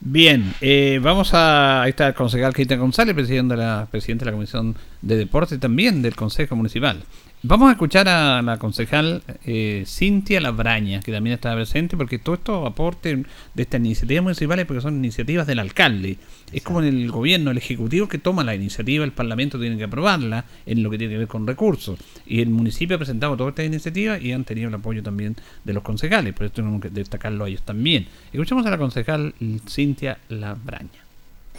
Bien, 0.00 0.54
eh, 0.60 1.00
vamos 1.02 1.32
a. 1.34 1.82
Ahí 1.82 1.90
está 1.90 2.08
el 2.08 2.14
concejal 2.14 2.52
Cristian 2.52 2.80
González, 2.80 3.14
presidente 3.14 3.54
de, 3.54 3.62
la, 3.62 3.88
presidente 3.90 4.24
de 4.24 4.30
la 4.30 4.36
Comisión 4.36 4.76
de 5.02 5.16
Deportes 5.16 5.58
también 5.58 6.02
del 6.02 6.14
Consejo 6.14 6.54
Municipal. 6.54 7.02
Vamos 7.48 7.68
a 7.68 7.72
escuchar 7.72 8.08
a 8.08 8.42
la 8.42 8.58
concejal 8.58 9.22
eh, 9.44 9.84
Cintia 9.86 10.40
Labraña, 10.40 10.98
que 10.98 11.12
también 11.12 11.34
está 11.34 11.54
presente, 11.54 11.96
porque 11.96 12.18
todo 12.18 12.34
esto 12.34 12.66
aporte 12.66 13.22
de 13.54 13.62
estas 13.62 13.78
iniciativas 13.78 14.24
municipales, 14.24 14.66
porque 14.66 14.80
son 14.80 14.96
iniciativas 14.96 15.46
del 15.46 15.60
alcalde. 15.60 16.18
Es 16.50 16.64
como 16.64 16.82
en 16.82 16.88
el 16.88 17.08
gobierno, 17.08 17.52
el 17.52 17.58
ejecutivo 17.58 18.08
que 18.08 18.18
toma 18.18 18.42
la 18.42 18.56
iniciativa, 18.56 19.04
el 19.04 19.12
parlamento 19.12 19.60
tiene 19.60 19.78
que 19.78 19.84
aprobarla 19.84 20.44
en 20.66 20.82
lo 20.82 20.90
que 20.90 20.98
tiene 20.98 21.14
que 21.14 21.18
ver 21.18 21.28
con 21.28 21.46
recursos. 21.46 22.00
Y 22.26 22.40
el 22.40 22.50
municipio 22.50 22.96
ha 22.96 22.98
presentado 22.98 23.36
todas 23.36 23.52
estas 23.52 23.66
iniciativas 23.66 24.20
y 24.20 24.32
han 24.32 24.42
tenido 24.42 24.66
el 24.66 24.74
apoyo 24.74 25.04
también 25.04 25.36
de 25.62 25.72
los 25.72 25.84
concejales, 25.84 26.34
por 26.34 26.46
esto 26.46 26.62
tenemos 26.62 26.80
que 26.80 26.90
destacarlo 26.90 27.44
a 27.44 27.48
ellos 27.48 27.62
también. 27.62 28.08
Escuchamos 28.32 28.66
a 28.66 28.70
la 28.70 28.78
concejal 28.78 29.34
Cintia 29.68 30.18
Labraña. 30.30 31.05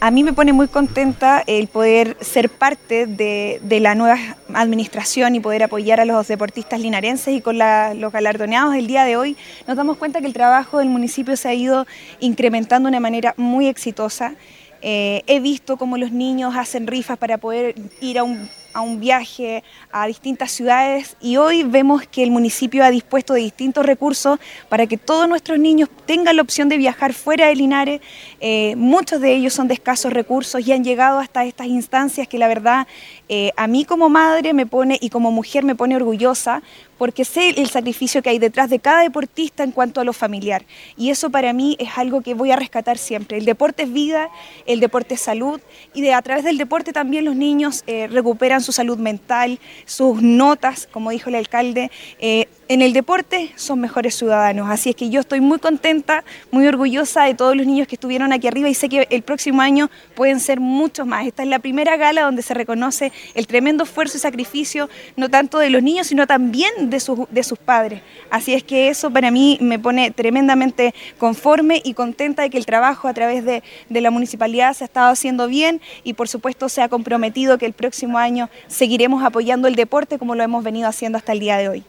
A 0.00 0.12
mí 0.12 0.22
me 0.22 0.32
pone 0.32 0.52
muy 0.52 0.68
contenta 0.68 1.42
el 1.48 1.66
poder 1.66 2.16
ser 2.20 2.50
parte 2.50 3.06
de, 3.06 3.58
de 3.64 3.80
la 3.80 3.96
nueva 3.96 4.16
administración 4.54 5.34
y 5.34 5.40
poder 5.40 5.64
apoyar 5.64 5.98
a 5.98 6.04
los 6.04 6.28
deportistas 6.28 6.78
linarenses 6.80 7.34
y 7.34 7.40
con 7.40 7.58
la- 7.58 7.94
los 7.94 8.12
galardoneados 8.12 8.76
el 8.76 8.86
día 8.86 9.04
de 9.04 9.16
hoy 9.16 9.36
nos 9.66 9.76
damos 9.76 9.96
cuenta 9.96 10.20
que 10.20 10.26
el 10.28 10.32
trabajo 10.34 10.78
del 10.78 10.88
municipio 10.88 11.36
se 11.36 11.48
ha 11.48 11.54
ido 11.54 11.84
incrementando 12.20 12.86
de 12.86 12.90
una 12.90 13.00
manera 13.00 13.34
muy 13.36 13.66
exitosa. 13.66 14.34
Eh, 14.82 15.24
he 15.26 15.40
visto 15.40 15.76
cómo 15.76 15.98
los 15.98 16.12
niños 16.12 16.54
hacen 16.56 16.86
rifas 16.86 17.18
para 17.18 17.38
poder 17.38 17.74
ir 18.00 18.20
a 18.20 18.22
un, 18.22 18.48
a 18.72 18.80
un 18.80 19.00
viaje 19.00 19.64
a 19.90 20.06
distintas 20.06 20.52
ciudades 20.52 21.16
y 21.20 21.36
hoy 21.36 21.62
vemos 21.62 22.06
que 22.06 22.22
el 22.22 22.30
municipio 22.30 22.84
ha 22.84 22.90
dispuesto 22.90 23.34
de 23.34 23.40
distintos 23.40 23.84
recursos 23.84 24.38
para 24.68 24.86
que 24.86 24.96
todos 24.96 25.28
nuestros 25.28 25.58
niños 25.58 25.88
tengan 26.06 26.36
la 26.36 26.42
opción 26.42 26.68
de 26.68 26.76
viajar 26.76 27.12
fuera 27.12 27.46
de 27.46 27.56
Linares. 27.56 28.00
Eh, 28.40 28.74
muchos 28.76 29.20
de 29.20 29.34
ellos 29.34 29.52
son 29.52 29.68
de 29.68 29.74
escasos 29.74 30.12
recursos 30.12 30.66
y 30.66 30.72
han 30.72 30.84
llegado 30.84 31.18
hasta 31.18 31.44
estas 31.44 31.66
instancias 31.66 32.28
que 32.28 32.38
la 32.38 32.48
verdad 32.48 32.86
eh, 33.28 33.52
a 33.56 33.66
mí 33.66 33.84
como 33.84 34.08
madre 34.08 34.52
me 34.52 34.66
pone 34.66 34.98
y 35.00 35.10
como 35.10 35.30
mujer 35.30 35.64
me 35.64 35.74
pone 35.74 35.96
orgullosa 35.96 36.62
porque 36.98 37.24
sé 37.24 37.50
el 37.50 37.68
sacrificio 37.68 38.22
que 38.22 38.30
hay 38.30 38.38
detrás 38.38 38.70
de 38.70 38.80
cada 38.80 39.02
deportista 39.02 39.62
en 39.62 39.70
cuanto 39.70 40.00
a 40.00 40.04
lo 40.04 40.12
familiar. 40.12 40.64
Y 40.96 41.10
eso 41.10 41.30
para 41.30 41.52
mí 41.52 41.76
es 41.78 41.96
algo 41.96 42.22
que 42.22 42.34
voy 42.34 42.50
a 42.50 42.56
rescatar 42.56 42.98
siempre. 42.98 43.38
El 43.38 43.44
deporte 43.44 43.84
es 43.84 43.92
vida, 43.92 44.28
el 44.66 44.80
deporte 44.80 45.14
es 45.14 45.20
salud 45.20 45.60
y 45.94 46.08
a 46.08 46.20
través 46.22 46.44
del 46.44 46.58
deporte 46.58 46.92
también 46.92 47.24
los 47.24 47.36
niños 47.36 47.84
eh, 47.86 48.08
recuperan 48.08 48.60
su 48.60 48.72
salud 48.72 48.98
mental, 48.98 49.60
sus 49.84 50.20
notas, 50.20 50.88
como 50.90 51.10
dijo 51.10 51.28
el 51.28 51.36
alcalde. 51.36 51.90
Eh, 52.18 52.48
en 52.68 52.82
el 52.82 52.92
deporte 52.92 53.50
son 53.56 53.80
mejores 53.80 54.14
ciudadanos. 54.14 54.68
Así 54.70 54.90
es 54.90 54.96
que 54.96 55.08
yo 55.08 55.20
estoy 55.20 55.40
muy 55.40 55.58
contenta, 55.58 56.22
muy 56.50 56.66
orgullosa 56.66 57.24
de 57.24 57.34
todos 57.34 57.56
los 57.56 57.66
niños 57.66 57.88
que 57.88 57.94
estuvieron 57.94 58.32
aquí 58.32 58.46
arriba 58.46 58.68
y 58.68 58.74
sé 58.74 58.90
que 58.90 59.06
el 59.10 59.22
próximo 59.22 59.62
año 59.62 59.90
pueden 60.14 60.38
ser 60.38 60.60
muchos 60.60 61.06
más. 61.06 61.26
Esta 61.26 61.42
es 61.42 61.48
la 61.48 61.60
primera 61.60 61.96
gala 61.96 62.22
donde 62.22 62.42
se 62.42 62.52
reconoce 62.52 63.10
el 63.34 63.46
tremendo 63.46 63.84
esfuerzo 63.84 64.18
y 64.18 64.20
sacrificio, 64.20 64.90
no 65.16 65.30
tanto 65.30 65.58
de 65.58 65.70
los 65.70 65.82
niños, 65.82 66.08
sino 66.08 66.26
también 66.26 66.90
de 66.90 67.00
sus, 67.00 67.58
padres. 67.64 68.02
Así 68.30 68.52
es 68.52 68.62
que 68.62 68.88
eso 68.88 69.10
para 69.10 69.30
mí 69.30 69.58
me 69.60 69.78
pone 69.78 70.10
tremendamente 70.10 70.94
conforme 71.18 71.80
y 71.82 71.94
contenta 71.94 72.42
de 72.42 72.50
que 72.50 72.58
el 72.58 72.66
trabajo 72.66 73.08
a 73.08 73.14
través 73.14 73.44
de 73.44 73.62
la 74.00 74.10
municipalidad 74.10 74.74
se 74.74 74.84
ha 74.84 74.86
estado 74.86 75.10
haciendo 75.10 75.48
bien 75.48 75.80
y 76.04 76.12
por 76.12 76.28
supuesto 76.28 76.68
se 76.68 76.82
ha 76.82 76.88
comprometido 76.88 77.56
que 77.56 77.66
el 77.66 77.72
próximo 77.72 78.18
año 78.18 78.50
seguiremos 78.66 79.24
apoyando 79.24 79.68
el 79.68 79.74
deporte 79.74 80.18
como 80.18 80.34
lo 80.34 80.42
hemos 80.42 80.62
venido 80.62 80.88
haciendo 80.88 81.16
hasta 81.18 81.32
el 81.32 81.40
día 81.40 81.56
de 81.56 81.68
hoy. 81.68 81.84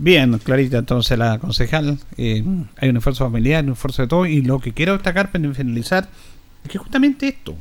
Bien, 0.00 0.38
clarita 0.38 0.78
entonces 0.78 1.18
la 1.18 1.38
concejal. 1.38 1.98
eh, 2.16 2.44
hay 2.76 2.88
un 2.88 2.96
esfuerzo 2.98 3.24
familiar, 3.24 3.64
un 3.64 3.72
esfuerzo 3.72 4.02
de 4.02 4.08
todo. 4.08 4.26
Y 4.26 4.42
lo 4.42 4.60
que 4.60 4.72
quiero 4.72 4.92
destacar 4.92 5.30
para 5.32 5.52
finalizar 5.54 6.08
es 6.64 6.70
que 6.70 6.78
justamente 6.78 7.26
esto 7.28 7.56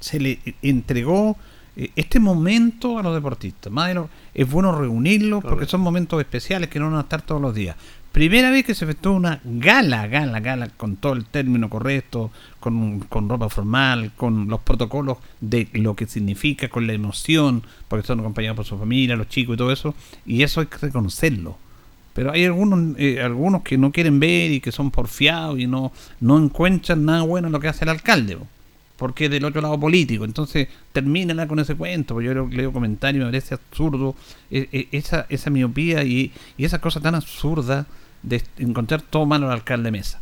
se 0.00 0.18
le 0.18 0.38
entregó 0.62 1.36
eh, 1.76 1.90
este 1.94 2.18
momento 2.20 2.98
a 2.98 3.02
los 3.02 3.14
deportistas. 3.14 3.70
Más 3.72 3.88
de 3.88 3.94
lo- 3.94 4.08
es 4.34 4.48
bueno 4.50 4.72
reunirlos 4.76 5.42
porque 5.44 5.66
son 5.66 5.82
momentos 5.82 6.18
especiales 6.20 6.70
que 6.70 6.78
no 6.78 6.86
van 6.90 6.96
a 6.98 7.00
estar 7.02 7.20
todos 7.22 7.40
los 7.40 7.54
días. 7.54 7.76
Primera 8.12 8.50
vez 8.50 8.64
que 8.64 8.74
se 8.74 8.84
efectuó 8.84 9.12
una 9.12 9.40
gala, 9.44 10.08
gala, 10.08 10.40
gala, 10.40 10.68
con 10.68 10.96
todo 10.96 11.12
el 11.12 11.26
término 11.26 11.70
correcto, 11.70 12.32
con, 12.58 13.00
con 13.00 13.28
ropa 13.28 13.48
formal, 13.48 14.10
con 14.16 14.48
los 14.48 14.60
protocolos 14.60 15.18
de 15.40 15.68
lo 15.74 15.94
que 15.94 16.06
significa, 16.06 16.68
con 16.68 16.88
la 16.88 16.92
emoción, 16.92 17.62
porque 17.86 18.04
son 18.04 18.18
acompañados 18.18 18.56
por 18.56 18.66
su 18.66 18.76
familia, 18.76 19.14
los 19.14 19.28
chicos 19.28 19.54
y 19.54 19.58
todo 19.58 19.70
eso, 19.70 19.94
y 20.26 20.42
eso 20.42 20.60
hay 20.60 20.66
que 20.66 20.78
reconocerlo. 20.78 21.56
Pero 22.12 22.32
hay 22.32 22.44
algunos 22.44 22.98
eh, 22.98 23.22
algunos 23.22 23.62
que 23.62 23.78
no 23.78 23.92
quieren 23.92 24.18
ver 24.18 24.50
y 24.50 24.60
que 24.60 24.72
son 24.72 24.90
porfiados 24.90 25.60
y 25.60 25.68
no, 25.68 25.92
no 26.18 26.36
encuentran 26.38 27.04
nada 27.04 27.22
bueno 27.22 27.46
en 27.46 27.52
lo 27.52 27.60
que 27.60 27.68
hace 27.68 27.84
el 27.84 27.90
alcalde, 27.90 28.36
po, 28.36 28.48
porque 28.96 29.26
es 29.26 29.30
del 29.30 29.44
otro 29.44 29.62
lado 29.62 29.78
político. 29.78 30.24
Entonces, 30.24 30.66
termínala 30.92 31.46
con 31.46 31.60
ese 31.60 31.76
cuento, 31.76 32.14
porque 32.14 32.26
yo 32.26 32.48
leo 32.48 32.72
comentarios 32.72 33.22
y 33.22 33.24
me 33.24 33.30
parece 33.30 33.54
absurdo 33.54 34.16
eh, 34.50 34.68
eh, 34.72 34.88
esa, 34.90 35.26
esa 35.28 35.48
miopía 35.48 36.02
y, 36.02 36.32
y 36.58 36.64
esa 36.64 36.80
cosa 36.80 37.00
tan 37.00 37.14
absurda 37.14 37.86
de 38.22 38.42
encontrar 38.58 39.02
todo 39.02 39.26
malo 39.26 39.46
al 39.46 39.52
alcalde 39.52 39.90
Mesa. 39.90 40.20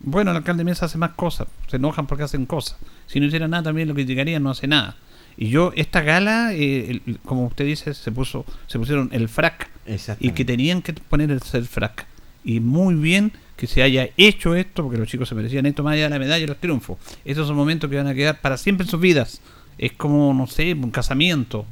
Bueno, 0.00 0.30
el 0.30 0.38
alcalde 0.38 0.64
Mesa 0.64 0.86
hace 0.86 0.98
más 0.98 1.10
cosas, 1.10 1.48
se 1.68 1.76
enojan 1.76 2.06
porque 2.06 2.24
hacen 2.24 2.46
cosas. 2.46 2.76
Si 3.06 3.20
no 3.20 3.26
hiciera 3.26 3.48
nada 3.48 3.64
también 3.64 3.88
lo 3.88 3.94
criticarían, 3.94 4.42
no 4.42 4.50
hace 4.50 4.66
nada. 4.66 4.96
Y 5.36 5.48
yo, 5.48 5.72
esta 5.76 6.00
gala, 6.02 6.52
eh, 6.54 6.90
el- 7.06 7.18
como 7.24 7.46
usted 7.46 7.64
dice, 7.64 7.94
se 7.94 8.10
puso 8.12 8.44
se 8.66 8.78
pusieron 8.78 9.08
el 9.12 9.28
frac 9.28 9.68
y 10.20 10.30
que 10.32 10.44
tenían 10.44 10.82
que 10.82 10.92
poner 10.94 11.30
el 11.30 11.40
ser 11.42 11.64
frac. 11.64 12.06
Y 12.44 12.60
muy 12.60 12.94
bien 12.94 13.32
que 13.56 13.66
se 13.66 13.82
haya 13.82 14.08
hecho 14.16 14.54
esto, 14.54 14.82
porque 14.82 14.96
los 14.98 15.06
chicos 15.08 15.28
se 15.28 15.34
merecían 15.34 15.66
esto 15.66 15.82
más 15.82 15.92
allá 15.94 16.04
de 16.04 16.10
la 16.10 16.18
medalla 16.18 16.42
y 16.44 16.46
los 16.46 16.56
triunfos. 16.58 16.96
Esos 17.24 17.46
son 17.46 17.56
momentos 17.56 17.90
que 17.90 17.96
van 17.96 18.06
a 18.06 18.14
quedar 18.14 18.40
para 18.40 18.56
siempre 18.56 18.84
en 18.84 18.90
sus 18.90 19.00
vidas. 19.00 19.40
Es 19.76 19.92
como, 19.92 20.32
no 20.34 20.46
sé, 20.46 20.72
un 20.74 20.90
casamiento, 20.90 21.66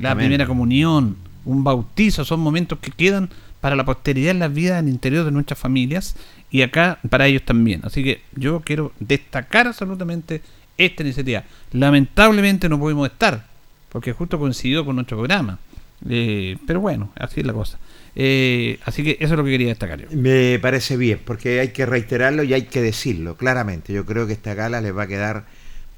la 0.00 0.10
primera 0.24 0.46
comunión, 0.46 1.16
un 1.44 1.62
bautizo, 1.64 2.24
son 2.24 2.40
momentos 2.40 2.78
que 2.78 2.90
quedan 2.90 3.28
para 3.64 3.76
la 3.76 3.86
posteridad 3.86 4.32
en 4.32 4.40
las 4.40 4.52
vidas 4.52 4.78
en 4.78 4.88
el 4.88 4.92
interior 4.92 5.24
de 5.24 5.30
nuestras 5.30 5.58
familias 5.58 6.16
y 6.50 6.60
acá 6.60 6.98
para 7.08 7.26
ellos 7.26 7.44
también. 7.46 7.80
Así 7.82 8.04
que 8.04 8.20
yo 8.36 8.60
quiero 8.60 8.92
destacar 9.00 9.66
absolutamente 9.66 10.42
esta 10.76 11.02
iniciativa. 11.02 11.44
Lamentablemente 11.72 12.68
no 12.68 12.78
pudimos 12.78 13.08
estar, 13.08 13.46
porque 13.88 14.12
justo 14.12 14.38
coincidió 14.38 14.84
con 14.84 14.96
nuestro 14.96 15.16
programa. 15.16 15.58
Eh, 16.06 16.58
pero 16.66 16.80
bueno, 16.80 17.10
así 17.16 17.40
es 17.40 17.46
la 17.46 17.54
cosa. 17.54 17.78
Eh, 18.14 18.78
así 18.84 19.02
que 19.02 19.16
eso 19.18 19.32
es 19.32 19.38
lo 19.38 19.44
que 19.46 19.52
quería 19.52 19.68
destacar 19.68 19.98
yo. 19.98 20.08
Me 20.10 20.58
parece 20.58 20.98
bien, 20.98 21.20
porque 21.24 21.60
hay 21.60 21.68
que 21.68 21.86
reiterarlo 21.86 22.42
y 22.42 22.52
hay 22.52 22.64
que 22.64 22.82
decirlo 22.82 23.38
claramente. 23.38 23.94
Yo 23.94 24.04
creo 24.04 24.26
que 24.26 24.34
esta 24.34 24.52
gala 24.52 24.82
les 24.82 24.94
va 24.94 25.04
a 25.04 25.06
quedar 25.06 25.46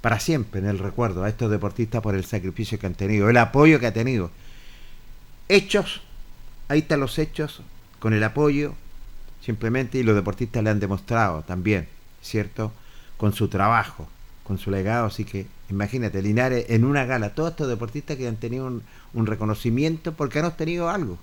para 0.03 0.21
siempre 0.21 0.61
en 0.61 0.69
el 0.69 0.79
recuerdo 0.79 1.25
a 1.25 1.29
estos 1.29 1.51
deportistas 1.51 2.01
por 2.01 2.15
el 2.15 2.25
sacrificio 2.25 2.79
que 2.79 2.87
han 2.87 2.95
tenido, 2.95 3.29
el 3.29 3.37
apoyo 3.39 3.81
que 3.81 3.89
ha 3.89 3.93
tenido. 3.93 4.31
Hechos, 5.49 6.06
ahí 6.69 6.81
están 6.81 7.01
los 7.01 7.19
hechos, 7.19 7.63
con 7.99 8.13
el 8.13 8.23
apoyo, 8.25 8.75
simplemente, 9.43 9.99
y 9.99 10.03
los 10.03 10.15
deportistas 10.15 10.63
le 10.63 10.71
han 10.71 10.81
demostrado 10.81 11.43
también, 11.43 11.89
¿cierto? 12.23 12.73
Con 13.17 13.33
su 13.33 13.49
trabajo, 13.49 14.09
con 14.45 14.59
su 14.59 14.71
legado. 14.71 15.07
Así 15.07 15.25
que 15.25 15.47
imagínate, 15.71 16.23
Linares 16.23 16.67
en 16.69 16.85
una 16.85 17.05
gala, 17.05 17.35
todos 17.35 17.51
estos 17.51 17.69
deportistas 17.69 18.17
que 18.17 18.29
han 18.29 18.37
tenido 18.37 18.67
un, 18.67 19.27
reconocimiento 19.27 20.13
porque 20.13 20.41
han 20.41 20.45
obtenido 20.45 20.91
algo 20.91 21.19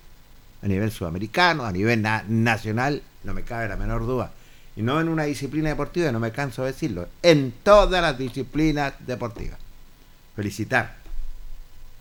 a 0.62 0.66
nivel 0.66 0.90
sudamericano, 0.90 1.64
a 1.64 1.72
nivel 1.72 2.02
na- 2.02 2.24
nacional, 2.26 3.02
no 3.22 3.34
me 3.34 3.42
cabe 3.42 3.68
la 3.68 3.76
menor 3.76 4.06
duda. 4.06 4.32
Y 4.76 4.82
no 4.82 5.00
en 5.00 5.08
una 5.08 5.24
disciplina 5.24 5.68
deportiva, 5.68 6.10
no 6.10 6.18
me 6.18 6.32
canso 6.32 6.62
de 6.62 6.72
decirlo, 6.72 7.06
en 7.22 7.52
todas 7.62 8.02
las 8.02 8.18
disciplinas 8.18 8.94
deportivas. 9.06 9.58
Felicitar, 10.34 10.96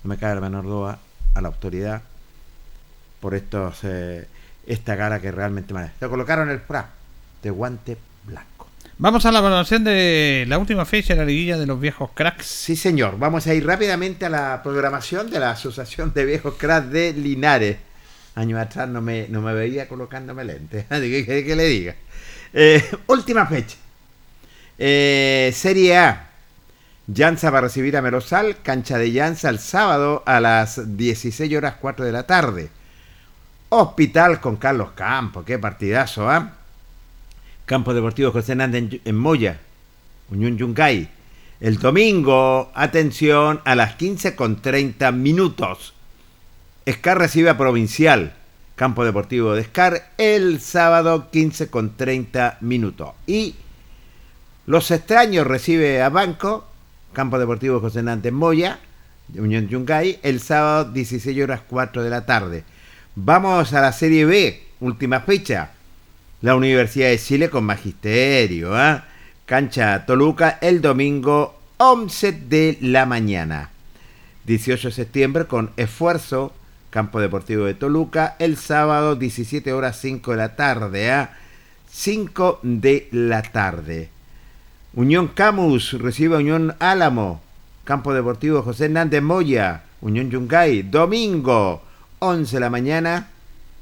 no 0.04 0.10
me 0.10 0.18
cabe 0.18 0.36
la 0.36 0.42
menor 0.42 0.64
duda, 0.64 1.00
a 1.36 1.42
la 1.42 1.50
autoridad 1.50 2.02
por 3.24 3.36
estos 3.36 3.80
eh, 3.84 4.28
esta 4.68 4.96
gala 4.96 5.22
que 5.22 5.32
realmente 5.32 5.74
maneja. 5.74 5.94
Se 5.98 6.10
colocaron 6.10 6.50
el 6.50 6.60
FRA 6.60 6.90
de 7.42 7.50
guante 7.50 7.98
blanco. 8.26 8.68
Vamos 8.98 9.26
a 9.26 9.32
la 9.32 9.40
valoración 9.40 9.86
de 9.86 10.44
la 10.48 10.58
última 10.58 10.84
fecha 10.84 11.14
de 11.14 11.20
la 11.22 11.26
liguilla 11.26 11.58
de 11.58 11.66
los 11.66 11.80
viejos 11.80 12.10
cracks. 12.14 12.46
Sí, 12.46 12.76
señor. 12.76 13.18
Vamos 13.18 13.48
a 13.48 13.54
ir 13.54 13.66
rápidamente 13.66 14.26
a 14.26 14.30
la 14.30 14.62
programación 14.62 15.32
de 15.32 15.40
la 15.40 15.52
Asociación 15.52 16.14
de 16.14 16.26
Viejos 16.26 16.56
Cracks 16.58 16.92
de 16.92 17.14
Linares. 17.14 17.78
Años 18.36 18.60
atrás 18.60 18.90
no 18.90 19.00
me, 19.02 19.28
no 19.30 19.42
me 19.42 19.54
veía 19.54 19.88
colocándome 19.88 20.44
lentes. 20.44 20.86
Así 20.90 21.10
que, 21.10 21.26
¿qué- 21.26 21.46
qué 21.46 21.56
le 21.56 21.64
diga? 21.66 21.96
Eh, 22.54 22.84
última 23.08 23.46
fecha. 23.48 23.78
Eh, 24.78 25.52
Serie 25.56 25.98
A. 25.98 26.30
Llanza 27.08 27.50
va 27.52 27.60
a 27.60 27.62
recibir 27.62 27.96
a 27.98 28.02
Merosal, 28.02 28.58
cancha 28.64 28.98
de 28.98 29.12
Llanza 29.12 29.50
el 29.50 29.60
sábado 29.60 30.24
a 30.26 30.40
las 30.40 30.98
16 30.98 31.54
horas 31.56 31.76
4 31.82 32.06
de 32.06 32.12
la 32.12 32.24
tarde. 32.24 32.70
Hospital 33.76 34.40
con 34.40 34.58
Carlos 34.58 34.90
Campos, 34.94 35.44
qué 35.46 35.58
partidazo, 35.58 36.30
¿ah? 36.30 36.54
Campo 37.66 37.96
Deportivo 37.96 38.32
José 38.32 38.52
Hernández 38.52 39.02
en, 39.04 39.16
Moya, 39.16 39.60
Unión 40.30 40.60
Yungay. 40.60 41.10
El 41.60 41.80
domingo, 41.80 42.72
atención, 42.76 43.62
a 43.66 43.74
las 43.74 43.96
15 43.96 44.36
con 44.36 44.62
30 44.62 45.12
minutos. 45.14 45.96
Scar 46.88 47.18
recibe 47.18 47.50
a 47.50 47.58
Provincial, 47.58 48.34
Campo 48.76 49.06
Deportivo 49.06 49.56
de 49.56 49.64
Scar, 49.64 50.12
el 50.20 50.60
sábado 50.60 51.32
15 51.32 51.70
con 51.72 51.98
30 51.98 52.60
minutos. 52.62 53.10
Y 53.26 53.56
Los 54.68 54.92
Extraños 54.92 55.48
recibe 55.48 56.04
a 56.04 56.10
Banco, 56.10 56.68
Campo 57.12 57.40
Deportivo 57.40 57.80
José 57.80 58.00
Hernández 58.00 58.34
Moya, 58.34 58.80
Unión 59.34 59.68
Yungay, 59.68 60.20
el 60.22 60.42
sábado 60.42 60.92
16 60.92 61.42
horas 61.42 61.62
4 61.68 62.04
de 62.04 62.10
la 62.12 62.28
tarde. 62.28 62.66
Vamos 63.16 63.74
a 63.74 63.82
la 63.82 63.94
Serie 63.94 64.26
B, 64.26 64.64
última 64.80 65.20
fecha. 65.20 65.70
La 66.42 66.56
Universidad 66.56 67.10
de 67.10 67.20
Chile 67.20 67.48
con 67.52 67.64
Magisterio, 67.64 68.76
¿ah? 68.76 69.06
Cancha 69.46 70.04
Toluca 70.08 70.58
el 70.62 70.82
domingo 70.82 71.60
11 71.78 72.32
de 72.32 72.80
la 72.82 73.06
mañana. 73.06 73.70
18 74.46 74.88
de 74.88 74.94
septiembre 74.96 75.46
con 75.46 75.70
Esfuerzo, 75.78 76.54
Campo 76.90 77.20
Deportivo 77.20 77.66
de 77.66 77.76
Toluca, 77.76 78.36
el 78.40 78.58
sábado 78.58 79.16
17 79.16 79.72
horas 79.74 80.00
5 80.02 80.32
de 80.32 80.38
la 80.38 80.56
tarde, 80.56 81.12
a 81.12 81.38
5 81.92 82.62
de 82.64 83.10
la 83.12 83.44
tarde. 83.44 84.10
Unión 84.96 85.28
Camus 85.28 85.94
recibe 86.02 86.38
a 86.38 86.40
Unión 86.40 86.76
Álamo, 86.80 87.44
Campo 87.84 88.12
Deportivo 88.12 88.64
José 88.64 88.86
Hernández 88.86 89.22
Moya, 89.22 89.84
Unión 90.02 90.32
Yungay, 90.32 90.82
domingo 90.82 91.84
11 92.24 92.56
de 92.56 92.60
la 92.60 92.70
mañana. 92.70 93.28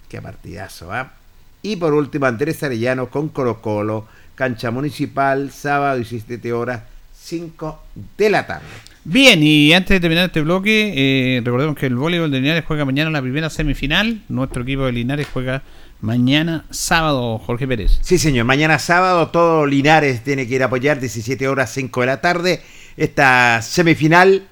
Qué 0.10 0.22
partidazo, 0.22 0.92
¿ah? 0.92 1.14
Y 1.62 1.76
por 1.76 1.94
último, 1.94 2.26
Andrés 2.26 2.64
Arellano 2.64 3.10
con 3.10 3.30
Colo 3.30 3.62
Colo, 3.62 4.08
cancha 4.34 4.72
municipal, 4.72 5.52
sábado 5.52 5.98
17 5.98 6.52
horas 6.52 6.82
5 7.22 7.84
de 8.18 8.30
la 8.32 8.48
tarde. 8.48 8.66
Bien, 9.04 9.42
y 9.44 9.74
antes 9.74 9.96
de 9.96 10.00
terminar 10.00 10.26
este 10.26 10.42
bloque, 10.42 10.94
eh, 10.96 11.42
recordemos 11.44 11.76
que 11.76 11.86
el 11.86 11.96
voleibol 11.96 12.32
de 12.32 12.40
Linares 12.40 12.66
juega 12.66 12.84
mañana 12.84 13.12
la 13.12 13.22
primera 13.22 13.52
semifinal. 13.52 14.22
Nuestro 14.28 14.64
equipo 14.64 14.86
de 14.86 14.92
Linares 14.92 15.28
juega 15.32 15.62
mañana 16.02 16.66
sábado, 16.72 17.38
Jorge 17.38 17.68
Pérez. 17.68 18.00
Sí, 18.02 18.18
señor. 18.18 18.46
Mañana 18.46 18.80
sábado 18.80 19.28
todo 19.30 19.68
Linares 19.68 20.24
tiene 20.24 20.48
que 20.48 20.56
ir 20.56 20.64
a 20.64 20.66
apoyar 20.66 21.00
17 21.00 21.48
horas 21.48 21.72
5 21.74 22.02
de 22.02 22.08
la 22.08 22.22
tarde. 22.22 22.62
Esta 22.98 23.62
semifinal 23.62 24.44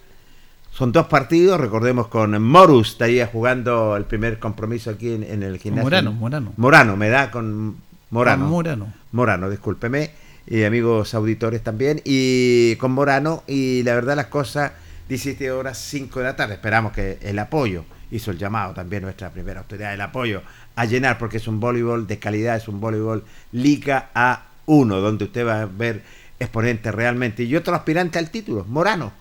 son 0.80 0.94
dos 0.94 1.08
partidos. 1.08 1.60
Recordemos 1.60 2.08
con 2.08 2.42
Morus 2.42 2.92
estaría 2.92 3.28
jugando 3.28 3.98
el 3.98 4.06
primer 4.06 4.40
compromiso 4.40 4.90
aquí 4.90 5.12
en, 5.12 5.24
en 5.24 5.44
el 5.44 5.58
gimnasio. 5.60 5.84
Morano, 5.84 6.14
Morano. 6.14 6.54
Morano, 6.56 6.96
me 6.96 7.10
da 7.10 7.30
con 7.32 7.76
Morano. 8.10 8.44
Con 8.46 8.52
Morano. 8.52 8.94
Morano, 9.12 9.50
discúlpeme. 9.50 10.12
Y 10.48 10.64
amigos 10.64 11.14
auditores 11.14 11.62
también. 11.64 12.02
Y 12.06 12.78
con 12.78 12.94
Morano. 12.94 13.44
Y 13.46 13.84
la 13.84 13.94
verdad 13.94 14.16
las 14.16 14.28
cosas 14.28 14.72
17 15.10 15.52
horas 15.52 15.78
5 15.78 16.20
de 16.20 16.26
la 16.26 16.38
tarde. 16.38 16.54
Esperamos 16.54 16.94
que 16.94 17.18
el 17.24 17.38
apoyo 17.40 17.84
hizo 18.10 18.32
el 18.32 18.38
llamado 18.38 18.74
también 18.74 19.04
nuestra 19.04 19.32
primera 19.32 19.60
autoridad, 19.60 19.94
el 19.94 20.02
apoyo 20.02 20.42
a 20.78 20.86
llenar 20.86 21.18
porque 21.18 21.38
es 21.38 21.48
un 21.50 21.60
voleibol 21.60 22.08
de 22.08 22.20
calidad, 22.20 22.56
es 22.56 22.70
un 22.70 22.80
voleibol 22.80 23.26
Liga 23.52 24.12
A1, 24.16 25.02
donde 25.02 25.26
usted 25.26 25.46
va 25.46 25.64
a 25.64 25.66
ver 25.66 26.04
exponentes 26.40 26.96
realmente. 26.96 27.44
Y 27.44 27.54
otro 27.58 27.76
aspirante 27.76 28.18
al 28.18 28.30
título, 28.32 28.64
Morano. 28.64 29.12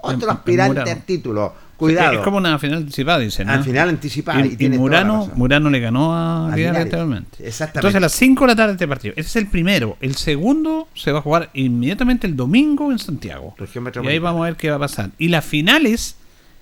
Otro 0.00 0.30
aspirante 0.30 0.90
al 0.90 1.02
título. 1.02 1.54
Cuidado. 1.76 2.14
Es 2.14 2.18
como 2.20 2.38
una 2.38 2.58
final 2.58 2.78
anticipada, 2.78 3.18
dicen. 3.18 3.48
¿no? 3.48 3.52
Al 3.52 3.62
final 3.62 3.90
anticipada, 3.90 4.40
Y, 4.46 4.56
y 4.58 4.68
Murano. 4.70 5.30
Murano 5.34 5.68
le 5.68 5.78
ganó 5.80 6.14
a 6.14 6.46
A 6.46 6.54
Vidal 6.54 6.58
Linares. 6.72 6.82
anteriormente. 6.84 7.46
Exactamente. 7.46 7.78
Entonces 7.80 7.96
a 7.96 8.00
las 8.00 8.12
5 8.12 8.44
de 8.44 8.48
la 8.48 8.56
tarde 8.56 8.72
este 8.72 8.88
partido. 8.88 9.12
Ese 9.16 9.28
es 9.28 9.36
el 9.36 9.46
primero. 9.48 9.98
El 10.00 10.14
segundo 10.14 10.88
se 10.94 11.12
va 11.12 11.18
a 11.18 11.22
jugar 11.22 11.50
inmediatamente 11.52 12.26
el 12.26 12.34
domingo 12.34 12.90
en 12.92 12.98
Santiago. 12.98 13.54
Y 14.02 14.06
ahí 14.06 14.18
vamos 14.18 14.40
a 14.40 14.44
ver 14.44 14.56
qué 14.56 14.70
va 14.70 14.76
a 14.76 14.78
pasar. 14.78 15.10
Y 15.18 15.28
las 15.28 15.44
finales 15.44 16.16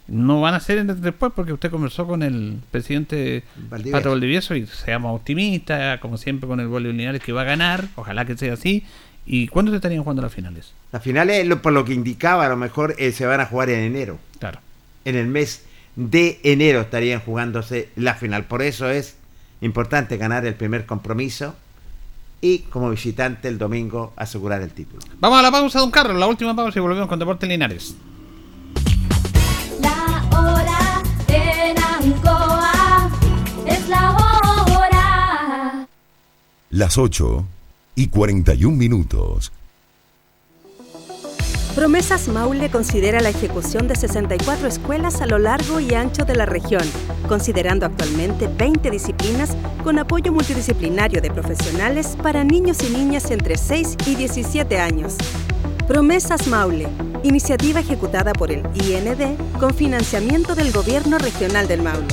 no 0.07 0.41
van 0.41 0.55
a 0.55 0.61
ser 0.61 0.85
después 0.85 1.33
porque 1.35 1.53
usted 1.53 1.71
conversó 1.71 2.07
con 2.07 2.23
el 2.23 2.59
presidente 2.71 3.45
Valdivieso. 3.71 3.97
Pato 3.99 4.11
Valdivieso 4.11 4.55
y 4.57 4.67
seamos 4.67 5.15
optimistas, 5.17 5.99
como 6.01 6.19
siempre 6.19 6.49
con 6.49 6.61
el 6.61 6.97
Linares 6.97 7.23
que 7.23 7.33
va 7.33 7.43
a 7.43 7.45
ganar. 7.45 7.85
Ojalá 7.95 8.25
que 8.25 8.37
sea 8.37 8.55
así. 8.55 8.83
¿Y 9.27 9.49
cuándo 9.49 9.71
se 9.71 9.77
estarían 9.77 10.03
jugando 10.03 10.23
las 10.23 10.33
finales? 10.33 10.73
Las 10.93 11.03
finales, 11.03 11.47
por 11.57 11.73
lo 11.73 11.85
que 11.85 11.95
indicaba, 11.95 12.45
a 12.45 12.49
lo 12.49 12.57
mejor 12.57 12.95
eh, 12.99 13.13
se 13.13 13.25
van 13.27 13.41
a 13.41 13.47
jugar 13.47 13.71
en 13.71 13.81
enero. 13.81 14.19
Claro. 14.39 14.61
En 15.05 15.17
el 15.17 15.27
mes 15.27 15.65
de 15.97 16.41
enero 16.43 16.81
estarían 16.81 17.21
jugándose 17.21 17.89
la 17.97 18.15
final. 18.15 18.45
Por 18.45 18.63
eso 18.63 18.91
es 18.91 19.17
importante 19.61 20.17
ganar 20.17 20.45
el 20.47 20.55
primer 20.55 20.85
compromiso 20.85 21.55
y 22.41 22.59
como 22.59 22.91
visitante 22.91 23.49
el 23.49 23.57
domingo 23.57 24.13
asegurar 24.17 24.61
el 24.61 24.71
título. 24.71 25.03
Vamos 25.19 25.39
a 25.39 25.43
la 25.43 25.51
pausa, 25.51 25.79
don 25.79 25.91
Carlos. 25.91 26.19
La 26.19 26.27
última 26.27 26.55
pausa 26.55 26.79
y 26.79 26.83
volvemos 26.83 27.09
con 27.09 27.19
Deportes 27.19 27.49
Linares. 27.49 27.97
La 29.81 30.29
hora 30.31 31.03
en 31.29 31.79
Ancoa 31.79 33.11
es 33.67 33.89
la 33.89 34.11
hora. 34.11 35.87
Las 36.71 36.99
8 36.99 37.47
y 37.95 38.09
41 38.09 38.77
minutos. 38.77 39.53
Promesas 41.75 42.29
Maule 42.29 42.71
considera 42.71 43.21
la 43.21 43.31
ejecución 43.31 43.89
de 43.89 43.97
64 43.97 44.69
escuelas 44.69 45.21
a 45.21 45.27
lo 45.27 45.39
largo 45.39 45.81
y 45.81 45.93
ancho 45.95 46.25
de 46.25 46.37
la 46.37 46.47
región, 46.47 46.85
considerando 47.29 47.85
actualmente 47.85 48.47
20 48.47 48.93
disciplinas 48.93 49.57
con 49.83 49.99
apoyo 49.99 50.33
multidisciplinario 50.33 51.21
de 51.21 51.33
profesionales 51.33 52.17
para 52.23 52.45
niños 52.45 52.79
y 52.89 52.91
niñas 52.91 53.29
entre 53.33 53.59
6 53.59 53.97
y 54.07 54.15
17 54.15 54.79
años. 54.79 55.17
Promesas 55.89 56.47
Maule, 56.47 56.87
iniciativa 57.25 57.81
ejecutada 57.81 58.33
por 58.35 58.53
el 58.53 58.61
IND 58.77 59.37
con 59.59 59.75
financiamiento 59.75 60.55
del 60.55 60.71
Gobierno 60.71 61.19
Regional 61.19 61.67
del 61.67 61.83
Maule. 61.83 62.07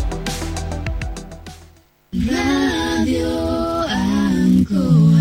Radio 2.12 3.88
Ancoa. 3.88 5.21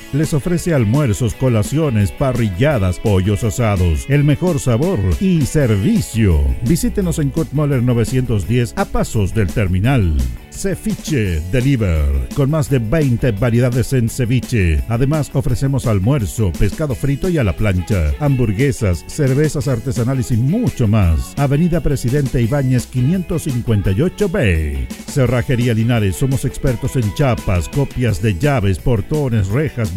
Les 0.13 0.33
ofrece 0.33 0.73
almuerzos, 0.73 1.33
colaciones, 1.33 2.11
parrilladas, 2.11 2.99
pollos 2.99 3.45
asados, 3.45 4.05
el 4.09 4.25
mejor 4.25 4.59
sabor 4.59 4.99
y 5.21 5.45
servicio. 5.45 6.43
Visítenos 6.67 7.17
en 7.19 7.29
Kurt 7.29 7.53
Moller 7.53 7.81
910 7.81 8.73
a 8.75 8.83
pasos 8.83 9.33
del 9.33 9.47
terminal. 9.47 10.17
Ceviche 10.51 11.41
Deliver, 11.51 12.27
con 12.35 12.49
más 12.49 12.69
de 12.69 12.79
20 12.79 13.31
variedades 13.31 13.93
en 13.93 14.09
ceviche. 14.09 14.83
Además, 14.89 15.31
ofrecemos 15.33 15.87
almuerzo, 15.87 16.51
pescado 16.51 16.93
frito 16.93 17.29
y 17.29 17.37
a 17.37 17.43
la 17.43 17.55
plancha, 17.55 18.13
hamburguesas, 18.19 19.05
cervezas 19.07 19.69
artesanales 19.69 20.29
y 20.31 20.37
mucho 20.37 20.87
más. 20.87 21.33
Avenida 21.37 21.79
Presidente 21.79 22.41
Ibáñez 22.41 22.91
558B. 22.91 24.87
Cerrajería 25.07 25.73
Linares, 25.73 26.17
somos 26.17 26.45
expertos 26.45 26.95
en 26.97 27.13
chapas, 27.15 27.69
copias 27.69 28.21
de 28.21 28.37
llaves, 28.37 28.77
portones, 28.77 29.47
rejas, 29.47 29.93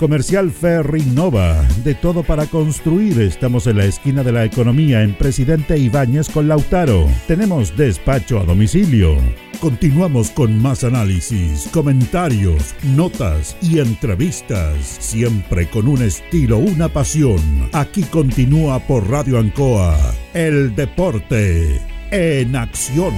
Comercial 0.00 0.50
Ferry 0.50 1.02
Nova, 1.02 1.62
de 1.84 1.94
todo 1.94 2.22
para 2.22 2.46
construir. 2.46 3.20
Estamos 3.20 3.66
en 3.66 3.76
la 3.76 3.84
esquina 3.84 4.22
de 4.22 4.32
la 4.32 4.46
economía 4.46 5.02
en 5.02 5.12
Presidente 5.12 5.76
Ibáñez 5.76 6.30
con 6.30 6.48
Lautaro. 6.48 7.06
Tenemos 7.26 7.76
despacho 7.76 8.40
a 8.40 8.44
domicilio. 8.44 9.18
Continuamos 9.60 10.30
con 10.30 10.58
más 10.58 10.84
análisis, 10.84 11.68
comentarios, 11.70 12.74
notas 12.82 13.58
y 13.60 13.78
entrevistas, 13.78 14.78
siempre 14.78 15.68
con 15.68 15.86
un 15.86 16.00
estilo, 16.00 16.56
una 16.56 16.88
pasión. 16.88 17.68
Aquí 17.74 18.04
continúa 18.04 18.78
por 18.78 19.06
Radio 19.06 19.38
Ancoa, 19.38 19.98
el 20.32 20.74
deporte 20.74 21.78
en 22.10 22.56
acción. 22.56 23.12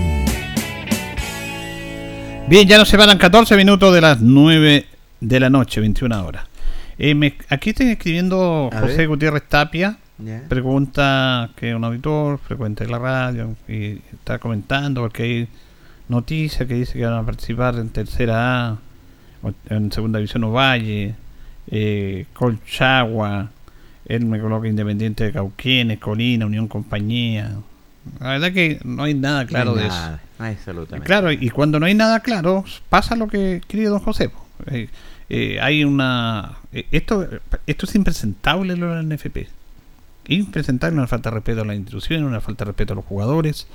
Bien, 2.48 2.66
ya 2.66 2.76
nos 2.76 2.88
separan 2.88 3.18
14 3.18 3.56
minutos 3.56 3.94
de 3.94 4.00
las 4.00 4.20
9 4.20 4.86
de 5.20 5.40
la 5.40 5.48
noche, 5.48 5.80
21 5.80 6.26
horas. 6.26 6.51
Eh, 7.04 7.14
me- 7.16 7.34
aquí 7.48 7.70
estoy 7.70 7.86
escribiendo 7.88 8.70
A 8.72 8.80
José 8.80 8.98
ver. 8.98 9.08
Gutiérrez 9.08 9.42
Tapia. 9.48 9.98
Pregunta 10.48 11.50
que 11.56 11.70
es 11.70 11.74
un 11.74 11.82
auditor, 11.82 12.38
frecuente 12.38 12.84
de 12.84 12.90
la 12.90 12.98
radio, 13.00 13.56
y 13.66 13.98
está 14.12 14.38
comentando 14.38 15.00
porque 15.00 15.22
hay 15.24 15.48
noticias 16.08 16.68
que 16.68 16.74
dice 16.74 16.92
que 16.96 17.04
van 17.04 17.14
a 17.14 17.26
participar 17.26 17.74
en 17.76 17.88
tercera 17.88 18.68
A, 18.68 18.78
en 19.68 19.90
segunda 19.90 20.18
división 20.20 20.44
Ovalle, 20.44 21.16
eh, 21.68 22.26
Colchagua, 22.34 23.50
él 24.06 24.24
me 24.26 24.38
coloca 24.40 24.68
Independiente 24.68 25.24
de 25.24 25.32
Cauquenes, 25.32 25.98
Colina, 25.98 26.46
Unión 26.46 26.68
Compañía. 26.68 27.50
La 28.20 28.28
verdad 28.30 28.52
que 28.52 28.78
no 28.84 29.02
hay 29.04 29.14
nada 29.14 29.44
claro 29.46 29.72
No 29.72 29.78
hay 29.78 29.82
de 29.84 29.88
nada, 29.88 30.14
eso. 30.16 30.24
no 30.38 30.44
hay 30.44 30.52
absolutamente 30.54 31.06
Claro, 31.06 31.32
y 31.32 31.50
cuando 31.50 31.80
no 31.80 31.86
hay 31.86 31.94
nada 31.94 32.20
claro, 32.20 32.64
pasa 32.88 33.16
lo 33.16 33.26
que 33.26 33.60
querido 33.66 33.90
don 33.94 34.00
José. 34.00 34.30
Eh, 34.66 34.88
eh, 35.34 35.58
hay 35.62 35.82
una. 35.82 36.58
eh, 36.74 36.86
esto, 36.90 37.26
esto 37.66 37.86
es 37.86 37.94
impresentable 37.94 38.76
lo 38.76 38.94
del 38.94 39.08
NFP. 39.08 39.48
Impresentable, 40.28 40.98
una 40.98 41.06
falta 41.06 41.30
de 41.30 41.36
respeto 41.36 41.62
a 41.62 41.64
las 41.64 41.74
instituciones, 41.74 42.28
una 42.28 42.42
falta 42.42 42.66
de 42.66 42.72
respeto 42.72 42.92
a 42.92 42.96
los 42.96 43.04
jugadores. 43.06 43.66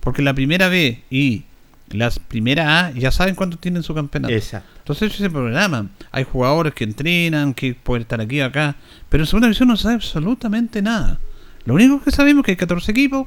Porque 0.00 0.22
la 0.22 0.32
primera 0.32 0.68
B 0.68 1.02
y 1.10 1.44
las 1.90 2.18
primera 2.18 2.86
A 2.86 2.90
ya 2.92 3.10
saben 3.10 3.34
cuánto 3.34 3.58
tienen 3.58 3.82
su 3.82 3.94
campeonato. 3.94 4.32
Exacto. 4.32 4.70
Entonces 4.78 5.02
ellos 5.02 5.18
se 5.18 5.28
programan. 5.28 5.90
Hay 6.12 6.24
jugadores 6.24 6.72
que 6.72 6.84
entrenan, 6.84 7.52
que 7.52 7.74
pueden 7.74 8.02
estar 8.02 8.18
aquí 8.22 8.40
o 8.40 8.46
acá. 8.46 8.76
Pero 9.10 9.24
en 9.24 9.26
segunda 9.26 9.48
división 9.48 9.68
no 9.68 9.76
sabe 9.76 9.96
absolutamente 9.96 10.80
nada. 10.80 11.18
Lo 11.66 11.74
único 11.74 12.00
que 12.00 12.10
sabemos 12.10 12.40
es 12.40 12.46
que 12.46 12.52
hay 12.52 12.56
14 12.56 12.90
equipos. 12.90 13.26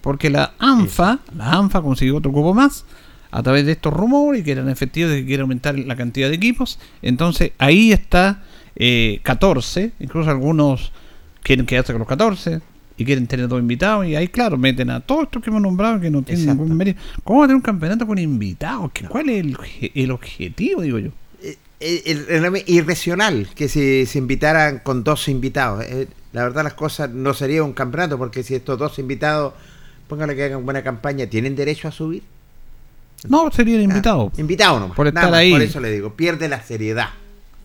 Porque 0.00 0.30
la 0.30 0.52
ANFA, 0.60 1.18
la 1.36 1.50
ANFA 1.50 1.82
consiguió 1.82 2.18
otro 2.18 2.30
cupo 2.30 2.54
más 2.54 2.84
a 3.36 3.42
través 3.42 3.66
de 3.66 3.72
estos 3.72 3.92
rumores 3.92 4.44
que 4.44 4.52
eran 4.52 4.68
efectivos 4.68 5.10
de 5.10 5.20
que 5.20 5.26
quiere 5.26 5.40
aumentar 5.42 5.76
la 5.78 5.96
cantidad 5.96 6.28
de 6.28 6.36
equipos. 6.36 6.78
Entonces 7.02 7.50
ahí 7.58 7.90
está 7.92 8.42
eh, 8.76 9.18
14, 9.24 9.90
incluso 10.00 10.30
algunos 10.30 10.92
quieren 11.42 11.66
quedarse 11.66 11.92
con 11.92 11.98
los 11.98 12.08
14 12.08 12.60
y 12.96 13.04
quieren 13.04 13.26
tener 13.26 13.48
dos 13.48 13.58
invitados 13.58 14.06
y 14.06 14.14
ahí 14.14 14.28
claro 14.28 14.56
meten 14.56 14.88
a 14.90 15.00
todos 15.00 15.24
estos 15.24 15.42
que 15.42 15.50
hemos 15.50 15.62
nombrado 15.62 15.98
que 16.00 16.10
no 16.10 16.22
tienen 16.22 16.44
Exacto. 16.44 16.62
ningún 16.62 16.76
mérito. 16.78 17.00
¿Cómo 17.24 17.40
va 17.40 17.46
a 17.46 17.48
tener 17.48 17.56
un 17.56 17.62
campeonato 17.62 18.06
con 18.06 18.18
invitados? 18.18 18.90
¿Qué- 18.92 19.06
¿Cuál 19.08 19.28
es 19.30 19.40
el, 19.44 19.56
el 19.94 20.10
objetivo, 20.12 20.82
digo 20.82 20.98
yo? 21.00 21.10
Eh, 21.42 21.58
eh, 21.80 22.02
el- 22.28 22.62
irracional 22.66 23.48
que 23.56 23.68
se, 23.68 24.06
se 24.06 24.18
invitaran 24.18 24.78
con 24.78 25.02
dos 25.02 25.26
invitados. 25.28 25.84
Eh, 25.84 26.06
la 26.32 26.44
verdad 26.44 26.62
las 26.62 26.74
cosas 26.74 27.10
no 27.10 27.34
sería 27.34 27.64
un 27.64 27.72
campeonato 27.72 28.16
porque 28.16 28.44
si 28.44 28.54
estos 28.54 28.78
dos 28.78 28.98
invitados, 29.00 29.54
póngale 30.08 30.36
que 30.36 30.44
hagan 30.44 30.64
buena 30.64 30.82
campaña, 30.84 31.26
¿tienen 31.26 31.56
derecho 31.56 31.88
a 31.88 31.90
subir? 31.90 32.22
No, 33.28 33.50
serían 33.50 33.82
invitados. 33.82 34.38
invitados 34.38 34.80
nomás. 34.80 34.96
Por 34.96 35.06
nada 35.06 35.20
estar 35.20 35.30
más, 35.30 35.40
ahí. 35.40 35.50
Por 35.52 35.62
eso 35.62 35.80
le 35.80 35.90
digo, 35.90 36.14
pierde 36.14 36.48
la 36.48 36.62
seriedad. 36.62 37.10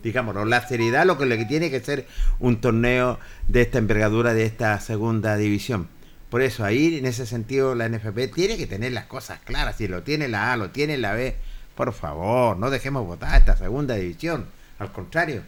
digámoslo, 0.04 0.46
la 0.46 0.66
seriedad 0.68 1.06
lo 1.06 1.18
que, 1.18 1.26
lo 1.26 1.36
que 1.36 1.46
tiene 1.46 1.70
que 1.70 1.82
ser 1.82 2.08
un 2.40 2.62
torneo 2.62 3.20
de 3.48 3.62
esta 3.62 3.78
envergadura 3.78 4.34
de 4.34 4.46
esta 4.46 4.80
segunda 4.80 5.36
división. 5.36 5.88
Por 6.30 6.42
eso 6.42 6.64
ahí, 6.64 6.98
en 6.98 7.06
ese 7.06 7.26
sentido, 7.26 7.76
la 7.76 7.90
NFP 7.90 8.32
tiene 8.34 8.56
que 8.56 8.68
tener 8.68 8.92
las 8.94 9.06
cosas 9.06 9.40
claras. 9.44 9.78
Si 9.78 9.88
lo 9.88 10.04
tiene 10.04 10.28
la 10.28 10.54
A, 10.54 10.58
lo 10.58 10.70
tiene 10.70 10.98
la 10.98 11.14
B, 11.14 11.36
por 11.76 11.92
favor, 11.92 12.58
no 12.58 12.70
dejemos 12.70 13.06
votar 13.06 13.38
esta 13.38 13.58
segunda 13.58 13.96
división. 13.96 14.46
Al 14.78 14.92
contrario, 14.92 15.42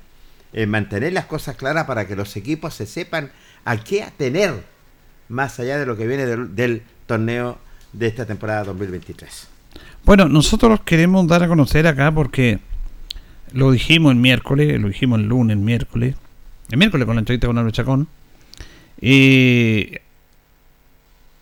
eh, 0.54 0.66
mantener 0.66 1.14
las 1.14 1.26
cosas 1.26 1.56
claras 1.56 1.86
para 1.86 2.08
que 2.08 2.16
los 2.16 2.36
equipos 2.36 2.74
se 2.74 2.86
sepan 2.86 3.32
a 3.64 3.78
qué 3.78 4.04
atener 4.04 4.64
más 5.30 5.60
allá 5.60 5.78
de 5.78 5.86
lo 5.86 5.96
que 5.96 6.08
viene 6.08 6.26
del, 6.26 6.56
del 6.56 6.84
torneo 7.06 7.58
de 7.94 8.08
esta 8.08 8.26
temporada 8.26 8.66
2023. 8.66 9.51
Bueno, 10.04 10.28
nosotros 10.28 10.82
queremos 10.82 11.28
dar 11.28 11.44
a 11.44 11.48
conocer 11.48 11.86
acá 11.86 12.12
porque 12.12 12.60
lo 13.54 13.72
dijimos 13.72 14.12
el 14.12 14.18
miércoles, 14.18 14.80
lo 14.80 14.88
dijimos 14.88 15.20
el 15.20 15.28
lunes, 15.28 15.56
el 15.56 15.64
miércoles, 15.64 16.16
el 16.72 16.78
miércoles 16.78 17.06
con 17.06 17.16
la 17.16 17.20
entrevista 17.20 17.48
con 17.48 17.58
Álvaro 17.58 17.72
Chacón. 17.72 18.08
Y 19.00 19.92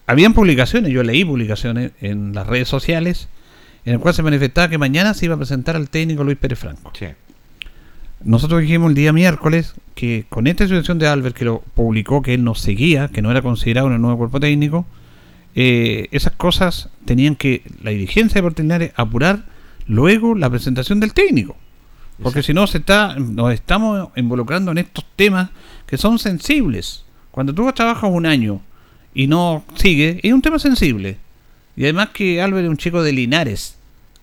habían 0.07 0.33
publicaciones, 0.33 0.91
yo 0.91 1.03
leí 1.03 1.23
publicaciones 1.23 1.91
en 2.01 2.33
las 2.33 2.47
redes 2.47 2.67
sociales, 2.67 3.29
en 3.85 3.93
el 3.93 3.99
cual 3.99 4.13
se 4.13 4.23
manifestaba 4.23 4.69
que 4.69 4.77
mañana 4.77 5.13
se 5.13 5.25
iba 5.25 5.35
a 5.35 5.37
presentar 5.37 5.75
al 5.75 5.89
técnico 5.89 6.23
Luis 6.23 6.37
Pérez 6.37 6.59
Franco. 6.59 6.91
Nosotros 8.23 8.61
dijimos 8.61 8.89
el 8.89 8.95
día 8.95 9.13
miércoles 9.13 9.75
que 9.95 10.25
con 10.27 10.47
esta 10.47 10.65
situación 10.65 10.99
de 10.99 11.07
Albert, 11.07 11.35
que 11.35 11.45
lo 11.45 11.61
publicó, 11.75 12.21
que 12.21 12.33
él 12.33 12.43
no 12.43 12.55
seguía, 12.55 13.07
que 13.07 13.21
no 13.21 13.31
era 13.31 13.41
considerado 13.41 13.87
en 13.87 13.93
el 13.93 14.01
nuevo 14.01 14.17
cuerpo 14.17 14.41
técnico, 14.41 14.85
eh, 15.61 16.07
esas 16.11 16.31
cosas 16.37 16.87
tenían 17.03 17.35
que 17.35 17.63
la 17.83 17.91
dirigencia 17.91 18.35
de 18.35 18.43
Portinares 18.43 18.91
apurar 18.95 19.43
luego 19.87 20.33
la 20.35 20.49
presentación 20.49 21.01
del 21.01 21.13
técnico. 21.13 21.57
Porque 22.23 22.43
si 22.43 22.53
no, 22.53 22.65
se 22.65 22.77
está, 22.77 23.15
nos 23.19 23.51
estamos 23.53 24.09
involucrando 24.15 24.71
en 24.71 24.77
estos 24.77 25.03
temas 25.17 25.49
que 25.85 25.97
son 25.97 26.17
sensibles. 26.17 27.03
Cuando 27.31 27.53
tú 27.53 27.69
trabajas 27.73 28.09
un 28.09 28.25
año 28.25 28.61
y 29.13 29.27
no 29.27 29.65
sigue, 29.75 30.21
es 30.23 30.31
un 30.31 30.41
tema 30.41 30.59
sensible. 30.59 31.17
Y 31.75 31.83
además 31.83 32.09
que 32.13 32.41
Albert 32.41 32.63
es 32.63 32.69
un 32.69 32.77
chico 32.77 33.03
de 33.03 33.11
Linares. 33.11 33.77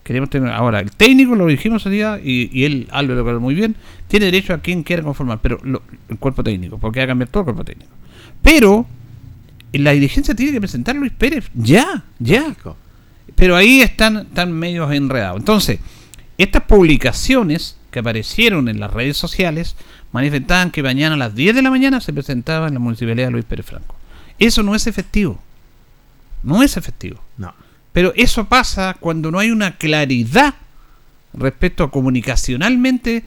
Queremos 0.05 0.31
tener 0.31 0.51
ahora 0.53 0.81
el 0.81 0.91
técnico, 0.93 1.35
lo 1.35 1.47
dijimos 1.47 1.83
ese 1.83 1.91
día, 1.91 2.19
y, 2.23 2.65
él, 2.65 2.87
Albert, 2.93 3.27
lo 3.27 3.41
muy 3.41 3.55
bien, 3.55 3.77
tiene 4.09 4.27
derecho 4.27 4.55
a 4.55 4.59
quien 4.59 4.83
quiera 4.85 5.03
conformar, 5.03 5.41
pero 5.43 5.59
lo- 5.65 5.83
el 6.09 6.17
cuerpo 6.19 6.43
técnico, 6.43 6.79
porque 6.79 7.01
va 7.01 7.05
a 7.05 7.09
cambiar 7.09 7.29
todo 7.29 7.41
el 7.41 7.45
cuerpo 7.45 7.65
técnico. 7.65 7.91
Pero 8.41 8.87
la 9.73 9.93
dirigencia 9.93 10.35
tiene 10.35 10.53
que 10.53 10.61
presentar 10.61 10.97
a 10.97 10.99
Luis 10.99 11.13
Pérez, 11.13 11.51
ya, 11.55 12.05
ya. 12.19 12.55
Pero 13.35 13.57
ahí 13.57 13.83
están, 13.83 14.19
están 14.19 14.53
medios 14.53 14.91
enredados. 14.93 15.39
Entonces, 15.39 15.81
estas 16.39 16.63
publicaciones 16.63 17.77
que 17.91 17.99
aparecieron 17.99 18.69
en 18.69 18.81
las 18.81 18.93
redes 18.93 19.17
sociales 19.17 19.77
manifestaban 20.13 20.71
que 20.71 20.83
mañana 20.83 21.15
a 21.15 21.19
las 21.19 21.35
10 21.35 21.55
de 21.55 21.63
la 21.63 21.71
mañana 21.71 22.01
se 22.01 22.13
presentaba 22.13 22.69
en 22.69 22.75
la 22.75 22.81
municipalidad 22.81 23.27
de 23.27 23.33
Luis 23.33 23.45
Pérez 23.45 23.67
Franco. 23.67 23.95
Eso 24.39 24.63
no 24.63 24.75
es 24.75 24.87
efectivo. 24.87 25.39
No 26.43 26.63
es 26.63 26.77
efectivo. 26.77 27.21
No. 27.37 27.55
Pero 27.93 28.13
eso 28.17 28.47
pasa 28.47 28.97
cuando 29.01 29.31
no 29.31 29.39
hay 29.39 29.51
una 29.51 29.77
claridad 29.77 30.55
respecto 31.33 31.85
a 31.85 31.91
comunicacionalmente 31.91 33.25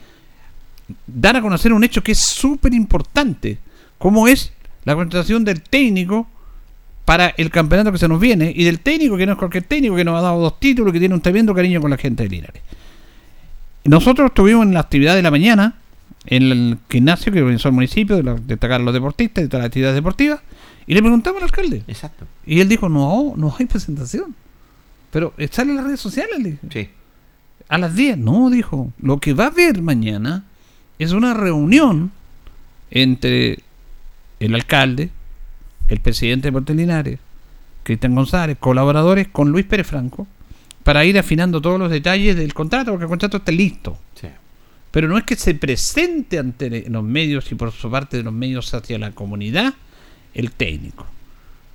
dar 1.06 1.36
a 1.36 1.42
conocer 1.42 1.74
un 1.74 1.84
hecho 1.84 2.04
que 2.04 2.14
es 2.14 2.20
súper 2.20 2.74
importante, 2.74 3.60
como 3.98 4.28
es 4.28 4.54
la 4.90 4.96
contratación 4.96 5.46
del 5.46 5.62
técnico 5.62 6.28
para 7.06 7.28
el 7.38 7.50
campeonato 7.52 7.92
que 7.92 7.98
se 7.98 8.08
nos 8.08 8.20
viene 8.20 8.52
y 8.56 8.64
del 8.64 8.80
técnico 8.80 9.18
que 9.18 9.26
no 9.26 9.34
es 9.34 9.38
cualquier 9.38 9.64
técnico 9.64 9.96
que 9.96 10.04
nos 10.04 10.18
ha 10.18 10.22
dado 10.22 10.40
dos 10.42 10.60
títulos 10.60 10.92
que 10.94 11.00
tiene 11.00 11.14
un 11.16 11.22
tremendo 11.22 11.54
cariño 11.54 11.80
con 11.82 11.90
la 11.92 11.98
gente 11.98 12.24
de 12.24 12.30
Linares. 12.30 12.62
Nosotros 13.86 14.28
estuvimos 14.28 14.66
en 14.66 14.74
la 14.74 14.82
actividad 14.82 15.16
de 15.16 15.22
la 15.22 15.32
mañana 15.32 15.76
en 16.26 16.44
el 16.44 16.78
gimnasio 16.90 17.32
que 17.32 17.42
organizó 17.42 17.70
el 17.70 17.76
municipio 17.76 18.16
de 18.16 18.24
la- 18.24 18.34
destacar 18.36 18.82
a 18.82 18.84
los 18.84 18.94
deportistas 18.94 19.44
de 19.44 19.48
todas 19.48 19.62
las 19.62 19.68
actividades 19.68 19.96
deportivas 19.96 20.40
y 20.86 20.94
le 20.94 21.02
preguntamos 21.02 21.38
al 21.42 21.46
alcalde. 21.46 21.84
Exacto. 21.88 22.26
Y 22.46 22.60
él 22.62 22.68
dijo, 22.68 22.90
no, 22.90 23.34
no 23.38 23.56
hay 23.58 23.66
presentación. 23.68 24.36
Pero 25.12 25.34
eh, 25.38 25.48
sale 25.52 25.72
en 25.72 25.78
las 25.78 25.86
redes 25.86 26.00
sociales. 26.00 26.38
le 26.40 26.52
dije. 26.52 26.60
Sí. 26.72 26.90
A 27.70 27.78
las 27.78 27.96
10, 27.96 28.18
no, 28.18 28.50
dijo. 28.50 28.92
Lo 29.02 29.20
que 29.20 29.34
va 29.34 29.46
a 29.46 29.48
haber 29.48 29.82
mañana 29.82 30.44
es 31.00 31.12
una 31.12 31.34
reunión 31.34 32.12
entre 32.92 33.60
el 34.40 34.56
alcalde, 34.56 35.10
el 35.88 36.00
presidente 36.00 36.52
de 36.52 36.74
Linares, 36.74 37.20
Cristian 37.84 38.16
González, 38.16 38.58
colaboradores 38.60 39.28
con 39.28 39.50
Luis 39.50 39.66
Pérez 39.66 39.88
Franco, 39.88 40.28
para 40.84 41.06
ir 41.06 41.18
afinando 41.20 41.62
todos 41.62 41.80
los 41.80 41.92
detalles 41.92 42.36
del 42.36 42.54
contrato, 42.54 42.92
porque 42.92 43.04
el 43.04 43.10
contrato 43.10 43.38
está 43.38 43.52
listo. 43.52 43.98
Pero 44.92 45.08
no 45.08 45.20
es 45.20 45.24
que 45.24 45.36
se 45.36 45.54
presente 45.54 46.40
ante 46.40 46.90
los 46.90 47.04
medios 47.04 47.52
y 47.52 47.56
por 47.56 47.72
su 47.72 47.92
parte 47.92 48.18
de 48.18 48.24
los 48.24 48.34
medios 48.34 48.74
hacia 48.74 48.98
la 48.98 49.12
comunidad 49.12 49.76
el 50.34 50.52
técnico. 50.52 51.06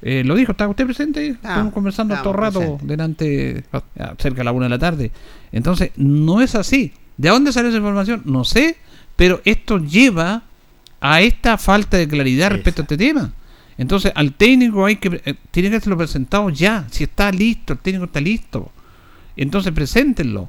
Eh, 0.02 0.24
lo 0.24 0.34
dijo, 0.34 0.52
¿está 0.52 0.66
usted 0.68 0.84
presente? 0.84 1.28
Estamos 1.28 1.72
conversando 1.72 2.16
todo 2.16 2.30
el 2.32 2.38
rato 2.38 2.78
delante, 2.82 3.64
ah, 3.72 4.14
cerca 4.18 4.38
de 4.38 4.44
la 4.44 4.52
una 4.52 4.66
de 4.66 4.70
la 4.70 4.78
tarde. 4.78 5.12
Entonces, 5.52 5.92
no 5.96 6.40
es 6.40 6.54
así. 6.56 6.92
¿De 7.16 7.28
dónde 7.28 7.52
sale 7.52 7.68
esa 7.68 7.78
información? 7.78 8.22
No 8.24 8.44
sé, 8.44 8.76
pero 9.16 9.40
esto 9.44 9.78
lleva 9.78 10.42
a 11.06 11.20
esta 11.20 11.58
falta 11.58 11.98
de 11.98 12.08
claridad 12.08 12.50
respecto 12.50 12.80
a 12.80 12.84
este 12.84 12.96
tema. 12.96 13.30
Entonces, 13.76 14.10
al 14.14 14.32
técnico 14.32 14.86
hay 14.86 14.96
que 14.96 15.20
eh, 15.26 15.34
tiene 15.50 15.68
que 15.68 15.76
hacerlo 15.76 15.98
presentado 15.98 16.48
ya. 16.48 16.86
Si 16.90 17.04
está 17.04 17.30
listo, 17.30 17.74
el 17.74 17.78
técnico 17.80 18.06
está 18.06 18.22
listo. 18.22 18.72
Entonces, 19.36 19.70
preséntenlo. 19.72 20.48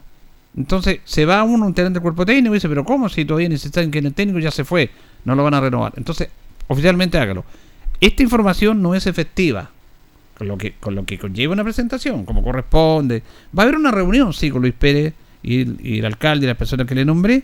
Entonces, 0.56 1.00
se 1.04 1.26
va 1.26 1.44
uno 1.44 1.66
un 1.66 1.74
terreno 1.74 1.96
del 1.96 2.02
cuerpo 2.02 2.26
técnico 2.26 2.56
y 2.56 2.58
dice, 2.58 2.70
pero 2.70 2.86
¿cómo 2.86 3.10
si 3.10 3.26
todavía 3.26 3.50
necesitan 3.50 3.92
que 3.92 4.00
el 4.00 4.14
técnico 4.14 4.40
ya 4.40 4.50
se 4.50 4.64
fue? 4.64 4.92
No 5.26 5.36
lo 5.36 5.44
van 5.44 5.56
a 5.56 5.60
renovar. 5.60 5.92
Entonces, 5.98 6.30
oficialmente 6.68 7.18
hágalo. 7.18 7.44
Esta 8.00 8.24
información 8.24 8.82
no 8.82 8.96
es 8.96 9.08
efectiva. 9.08 9.72
Con 10.38 10.48
lo 10.48 10.58
que, 10.58 10.76
con 10.80 10.96
lo 10.96 11.04
que 11.04 11.20
conlleva 11.20 11.52
una 11.52 11.66
presentación, 11.66 12.24
como 12.24 12.42
corresponde. 12.42 13.24
Va 13.58 13.64
a 13.64 13.66
haber 13.66 13.76
una 13.76 13.92
reunión, 13.92 14.32
sí, 14.32 14.50
con 14.50 14.62
Luis 14.62 14.74
Pérez 14.74 15.14
y 15.44 16.00
el 16.00 16.06
alcalde 16.06 16.46
y 16.46 16.48
las 16.48 16.58
personas 16.58 16.88
que 16.88 16.96
le 16.96 17.06
nombré, 17.06 17.44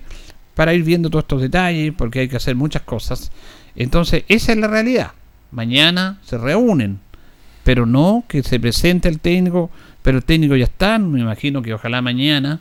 para 0.55 0.73
ir 0.73 0.83
viendo 0.83 1.09
todos 1.09 1.23
estos 1.23 1.41
detalles, 1.41 1.93
porque 1.97 2.19
hay 2.19 2.27
que 2.27 2.37
hacer 2.37 2.55
muchas 2.55 2.81
cosas. 2.83 3.31
Entonces, 3.75 4.23
esa 4.27 4.51
es 4.51 4.57
la 4.57 4.67
realidad. 4.67 5.11
Mañana 5.51 6.19
se 6.23 6.37
reúnen, 6.37 6.99
pero 7.63 7.85
no 7.85 8.23
que 8.27 8.43
se 8.43 8.59
presente 8.59 9.09
el 9.09 9.19
técnico, 9.19 9.69
pero 10.01 10.17
el 10.17 10.23
técnico 10.23 10.55
ya 10.55 10.65
está, 10.65 10.97
me 10.99 11.19
imagino 11.19 11.61
que 11.61 11.73
ojalá 11.73 12.01
mañana. 12.01 12.59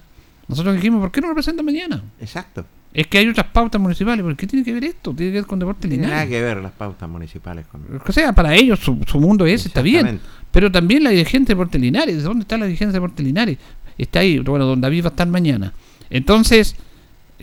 Nosotros 0.48 0.74
dijimos, 0.74 1.00
¿por 1.00 1.12
qué 1.12 1.20
no 1.20 1.28
lo 1.28 1.34
presenta 1.34 1.62
mañana? 1.62 2.02
Exacto. 2.20 2.64
Es 2.92 3.06
que 3.06 3.18
hay 3.18 3.28
otras 3.28 3.46
pautas 3.46 3.80
municipales, 3.80 4.24
¿por 4.24 4.36
qué 4.36 4.48
tiene 4.48 4.64
que 4.64 4.72
ver 4.72 4.82
esto? 4.82 5.14
Tiene 5.14 5.30
que 5.30 5.38
ver 5.38 5.46
con 5.46 5.60
deporte 5.60 5.86
Tiene 5.86 6.08
nada 6.08 6.26
que 6.26 6.42
ver 6.42 6.56
las 6.56 6.72
pautas 6.72 7.08
municipales 7.08 7.64
con. 7.68 7.82
O 8.04 8.12
sea, 8.12 8.32
para 8.32 8.54
ellos 8.56 8.80
su, 8.80 9.00
su 9.06 9.20
mundo 9.20 9.46
es, 9.46 9.64
está 9.64 9.80
bien. 9.80 10.18
Pero 10.50 10.72
también 10.72 11.04
la 11.04 11.10
dirigencia 11.10 11.54
de 11.54 11.54
Deporte 11.54 11.78
Linares. 11.78 12.24
¿Dónde 12.24 12.42
está 12.42 12.58
la 12.58 12.66
dirigencia 12.66 12.88
de 12.88 12.94
Deporte 12.94 13.22
Linares? 13.22 13.58
Está 13.96 14.20
ahí, 14.20 14.40
bueno, 14.40 14.64
don 14.64 14.80
David 14.80 15.04
va 15.04 15.08
a 15.08 15.10
estar 15.10 15.28
mañana. 15.28 15.72
Entonces, 16.08 16.74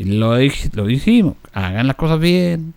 lo, 0.06 0.40
dij- 0.40 0.72
lo 0.74 0.86
dijimos, 0.86 1.36
hagan 1.53 1.88
las 1.88 1.95
cosas 1.95 2.19
bien, 2.19 2.74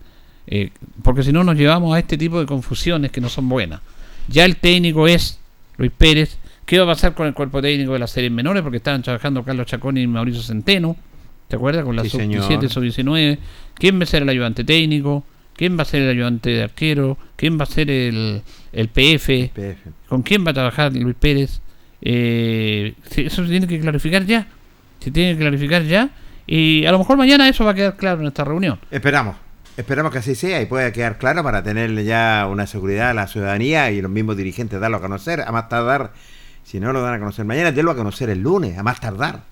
eh, 0.47 0.71
porque 1.03 1.23
si 1.23 1.33
no 1.33 1.45
nos 1.45 1.57
llevamos 1.57 1.95
a 1.95 1.99
este 1.99 2.17
tipo 2.19 2.41
de 2.41 2.47
confusiones 2.47 3.11
que 3.11 3.21
no 3.21 3.29
son 3.29 3.49
buenas. 3.49 3.81
Ya 4.29 4.45
el 4.45 4.57
técnico 4.57 5.07
es 5.09 5.39
Luis 5.77 5.93
Pérez. 5.97 6.37
¿Qué 6.67 6.79
va 6.79 6.85
a 6.85 6.89
pasar 6.95 7.15
con 7.15 7.27
el 7.27 7.35
cuerpo 7.35 7.61
técnico 7.61 7.93
de 7.95 7.99
las 7.99 8.11
series 8.13 8.31
menores? 8.31 8.63
Porque 8.63 8.77
estaban 8.77 9.03
trabajando 9.03 9.43
Carlos 9.43 9.67
Chacón 9.67 9.97
y 9.99 10.07
Mauricio 10.07 10.43
Centeno. 10.43 10.97
¿Te 11.49 11.57
acuerdas? 11.57 11.85
Con 11.85 11.97
la 11.97 12.03
Sí, 12.05 12.11
sub-17, 12.11 12.47
señor. 12.47 12.71
sub-19. 12.71 13.39
¿Quién 13.75 13.99
va 13.99 14.05
a 14.05 14.07
ser 14.07 14.23
el 14.23 14.29
ayudante 14.29 14.63
técnico? 14.63 15.25
¿Quién 15.57 15.77
va 15.77 15.83
a 15.83 15.85
ser 15.85 16.03
el 16.03 16.11
ayudante 16.11 16.51
de 16.51 16.63
arquero? 16.63 17.19
¿Quién 17.35 17.59
va 17.59 17.65
a 17.65 17.67
ser 17.67 17.91
el, 17.91 18.43
el 18.73 18.89
PF? 18.89 19.51
PF. 19.53 19.91
¿Con 20.09 20.23
quién 20.23 20.47
va 20.47 20.53
a 20.53 20.55
trabajar 20.55 20.95
Luis 20.95 21.17
Pérez? 21.19 21.61
Eh, 22.03 22.95
eso 23.17 23.43
se 23.45 23.51
tiene 23.51 23.67
que 23.67 23.81
clarificar 23.81 24.25
ya. 24.25 24.47
Se 25.01 25.11
tiene 25.11 25.33
que 25.33 25.41
clarificar 25.41 25.83
ya. 25.85 26.11
Y 26.52 26.85
a 26.85 26.90
lo 26.90 26.98
mejor 26.98 27.16
mañana 27.16 27.48
eso 27.48 27.64
va 27.64 27.70
a 27.70 27.74
quedar 27.74 27.97
claro 27.97 28.20
en 28.22 28.27
esta 28.27 28.43
reunión. 28.43 28.81
Esperamos. 28.90 29.36
Esperamos 29.77 30.10
que 30.10 30.18
así 30.18 30.35
sea 30.35 30.60
y 30.60 30.66
pueda 30.66 30.90
quedar 30.93 31.16
claro 31.16 31.44
para 31.44 31.62
tenerle 31.62 32.05
ya 32.05 32.48
una 32.51 32.66
seguridad 32.66 33.10
a 33.10 33.14
la 33.14 33.28
ciudadanía 33.28 33.90
y 33.93 34.02
los 34.02 34.10
mismos 34.10 34.36
dirigentes 34.36 34.81
darlo 34.81 34.97
a 34.97 35.01
conocer. 35.01 35.43
A 35.43 35.52
más 35.52 35.68
tardar, 35.68 36.10
si 36.64 36.81
no 36.81 36.93
lo 36.93 37.02
dan 37.02 37.14
a 37.14 37.18
conocer 37.20 37.44
mañana, 37.44 37.70
denlo 37.70 37.93
a 37.93 37.97
conocer 37.97 38.31
el 38.31 38.40
lunes, 38.40 38.77
a 38.77 38.82
más 38.82 38.98
tardar. 38.98 39.43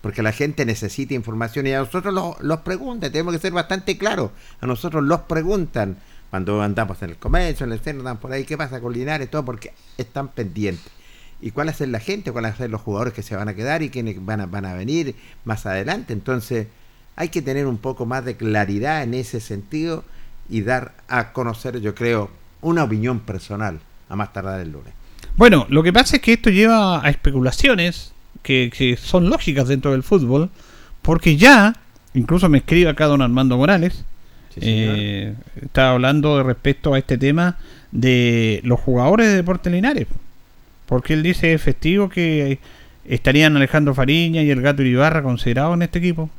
Porque 0.00 0.22
la 0.22 0.30
gente 0.30 0.64
necesita 0.64 1.12
información 1.14 1.66
y 1.66 1.72
a 1.72 1.80
nosotros 1.80 2.14
lo- 2.14 2.36
los 2.40 2.60
preguntan. 2.60 3.10
Tenemos 3.10 3.34
que 3.34 3.40
ser 3.40 3.52
bastante 3.52 3.98
claros. 3.98 4.30
A 4.60 4.66
nosotros 4.68 5.02
los 5.02 5.22
preguntan 5.22 5.96
cuando 6.30 6.62
andamos 6.62 7.02
en 7.02 7.10
el 7.10 7.16
comercio, 7.16 7.66
en 7.66 7.72
el 7.72 7.80
centro, 7.80 8.02
andan 8.02 8.18
por 8.18 8.30
ahí. 8.30 8.44
¿Qué 8.44 8.56
pasa 8.56 8.80
con 8.80 8.92
Linares? 8.92 9.28
Todo 9.28 9.44
porque 9.44 9.72
están 9.98 10.28
pendientes. 10.28 10.86
¿Y 11.40 11.52
cuál 11.52 11.68
va 11.68 11.72
a 11.72 11.74
ser 11.74 11.88
la 11.88 12.00
gente? 12.00 12.32
¿Cuáles 12.32 12.50
van 12.50 12.54
a 12.54 12.58
ser 12.58 12.70
los 12.70 12.80
jugadores 12.80 13.14
que 13.14 13.22
se 13.22 13.36
van 13.36 13.48
a 13.48 13.54
quedar 13.54 13.82
y 13.82 13.90
quiénes 13.90 14.24
van 14.24 14.40
a, 14.40 14.46
van 14.46 14.64
a 14.64 14.74
venir 14.74 15.14
más 15.44 15.66
adelante? 15.66 16.12
Entonces, 16.12 16.66
hay 17.16 17.28
que 17.28 17.42
tener 17.42 17.66
un 17.66 17.78
poco 17.78 18.06
más 18.06 18.24
de 18.24 18.36
claridad 18.36 19.02
en 19.02 19.14
ese 19.14 19.40
sentido 19.40 20.04
y 20.48 20.62
dar 20.62 20.94
a 21.08 21.32
conocer, 21.32 21.80
yo 21.80 21.94
creo, 21.94 22.30
una 22.60 22.84
opinión 22.84 23.20
personal 23.20 23.80
a 24.08 24.16
más 24.16 24.32
tardar 24.32 24.60
el 24.60 24.72
lunes. 24.72 24.92
Bueno, 25.36 25.66
lo 25.68 25.82
que 25.82 25.92
pasa 25.92 26.16
es 26.16 26.22
que 26.22 26.32
esto 26.32 26.50
lleva 26.50 27.04
a 27.04 27.10
especulaciones 27.10 28.12
que, 28.42 28.70
que 28.76 28.96
son 28.96 29.30
lógicas 29.30 29.68
dentro 29.68 29.92
del 29.92 30.02
fútbol, 30.02 30.50
porque 31.02 31.36
ya 31.36 31.74
incluso 32.14 32.48
me 32.48 32.58
escribe 32.58 32.90
acá 32.90 33.06
don 33.06 33.22
Armando 33.22 33.56
Morales. 33.56 34.04
Sí, 34.54 34.60
eh, 34.62 35.34
estaba 35.60 35.92
hablando 35.92 36.38
de 36.38 36.42
respecto 36.42 36.94
a 36.94 36.98
este 36.98 37.18
tema 37.18 37.56
de 37.92 38.60
los 38.64 38.80
jugadores 38.80 39.28
de 39.28 39.36
Deportes 39.36 39.72
Linares. 39.72 40.08
Porque 40.88 41.12
él 41.12 41.22
dice 41.22 41.52
efectivo 41.52 42.08
que 42.08 42.58
estarían 43.04 43.54
Alejandro 43.54 43.94
Fariña 43.94 44.42
y 44.42 44.50
el 44.50 44.62
Gato 44.62 44.80
Iribarra 44.80 45.22
considerados 45.22 45.74
en 45.74 45.82
este 45.82 45.98
equipo. 45.98 46.30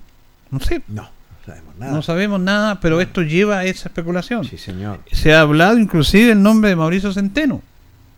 No 0.50 0.60
sé. 0.60 0.82
No, 0.88 1.04
no 1.04 1.46
sabemos 1.46 1.76
nada. 1.78 1.92
No 1.92 2.02
sabemos 2.02 2.40
nada, 2.42 2.80
pero 2.80 3.00
esto 3.00 3.22
lleva 3.22 3.60
a 3.60 3.66
esa 3.66 3.90
especulación. 3.90 4.44
Sí, 4.46 4.58
señor. 4.58 5.02
Se 5.12 5.36
ha 5.36 5.42
hablado 5.42 5.78
inclusive 5.78 6.32
el 6.32 6.42
nombre 6.42 6.72
de 6.72 6.76
Mauricio 6.76 7.14
Centeno. 7.14 7.62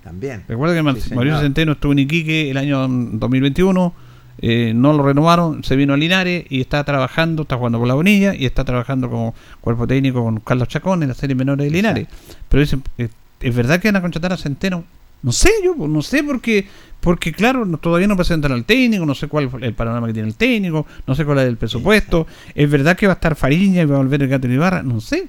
También. 0.06 0.46
Recuerda 0.48 0.74
que 0.74 1.02
señor. 1.02 1.16
Mauricio 1.18 1.42
Centeno 1.42 1.74
estuvo 1.74 1.92
en 1.92 2.00
Iquique 2.00 2.50
el 2.50 2.56
año 2.56 2.80
2021, 2.80 3.94
eh, 4.42 4.72
no 4.74 4.94
lo 4.94 5.04
renovaron, 5.04 5.66
se 5.66 5.76
vino 5.76 5.94
a 5.94 5.98
Linares 5.98 6.46
y 6.50 6.62
está 6.62 6.86
trabajando, 6.86 7.42
está 7.42 7.58
jugando 7.58 7.78
con 7.78 7.90
la 7.90 7.94
Bonilla 7.94 8.34
y 8.34 8.46
está 8.46 8.64
trabajando 8.64 9.10
como 9.10 9.36
cuerpo 9.60 9.86
técnico 9.86 10.24
con 10.24 10.40
Carlos 10.40 10.70
Chacón 10.70 11.04
en 11.04 11.10
la 11.10 11.14
serie 11.14 11.36
menores 11.36 11.66
de 11.66 11.72
Linares. 11.72 12.08
Pero 12.48 12.62
dicen, 12.62 12.84
eh, 12.98 13.10
¿es 13.42 13.54
verdad 13.54 13.82
que 13.82 13.90
van 13.90 13.98
a 13.98 14.02
contratar 14.02 14.32
a 14.32 14.38
Centeno? 14.38 14.86
No 15.24 15.32
sé, 15.32 15.52
yo 15.64 15.76
no 15.76 16.02
sé 16.02 16.24
porque, 16.24 16.68
porque 17.00 17.32
claro, 17.32 17.66
no- 17.66 17.78
todavía 17.78 18.08
no 18.08 18.16
presentan 18.16 18.52
al 18.52 18.66
técnico, 18.66 19.06
no 19.06 19.14
sé 19.16 19.28
cuál 19.28 19.46
es 19.46 19.64
el 19.64 19.74
panorama 19.74 20.08
que 20.08 20.14
tiene 20.14 20.28
el 20.30 20.36
técnico, 20.36 20.86
no 21.06 21.16
sé 21.16 21.26
cuál 21.26 21.40
es 21.40 21.48
el 21.48 21.58
presupuesto. 21.58 22.28
¿Es 22.56 22.70
verdad 22.70 22.98
que 22.98 23.08
va 23.08 23.14
a 23.14 23.16
estar 23.16 23.36
Fariña 23.36 23.84
y 23.84 23.86
va 23.86 23.96
a 23.96 24.00
volver 24.00 24.24
el 24.24 24.30
Gato 24.30 24.48
Ibarra? 24.48 24.84
No 24.84 25.00
sé. 25.02 25.28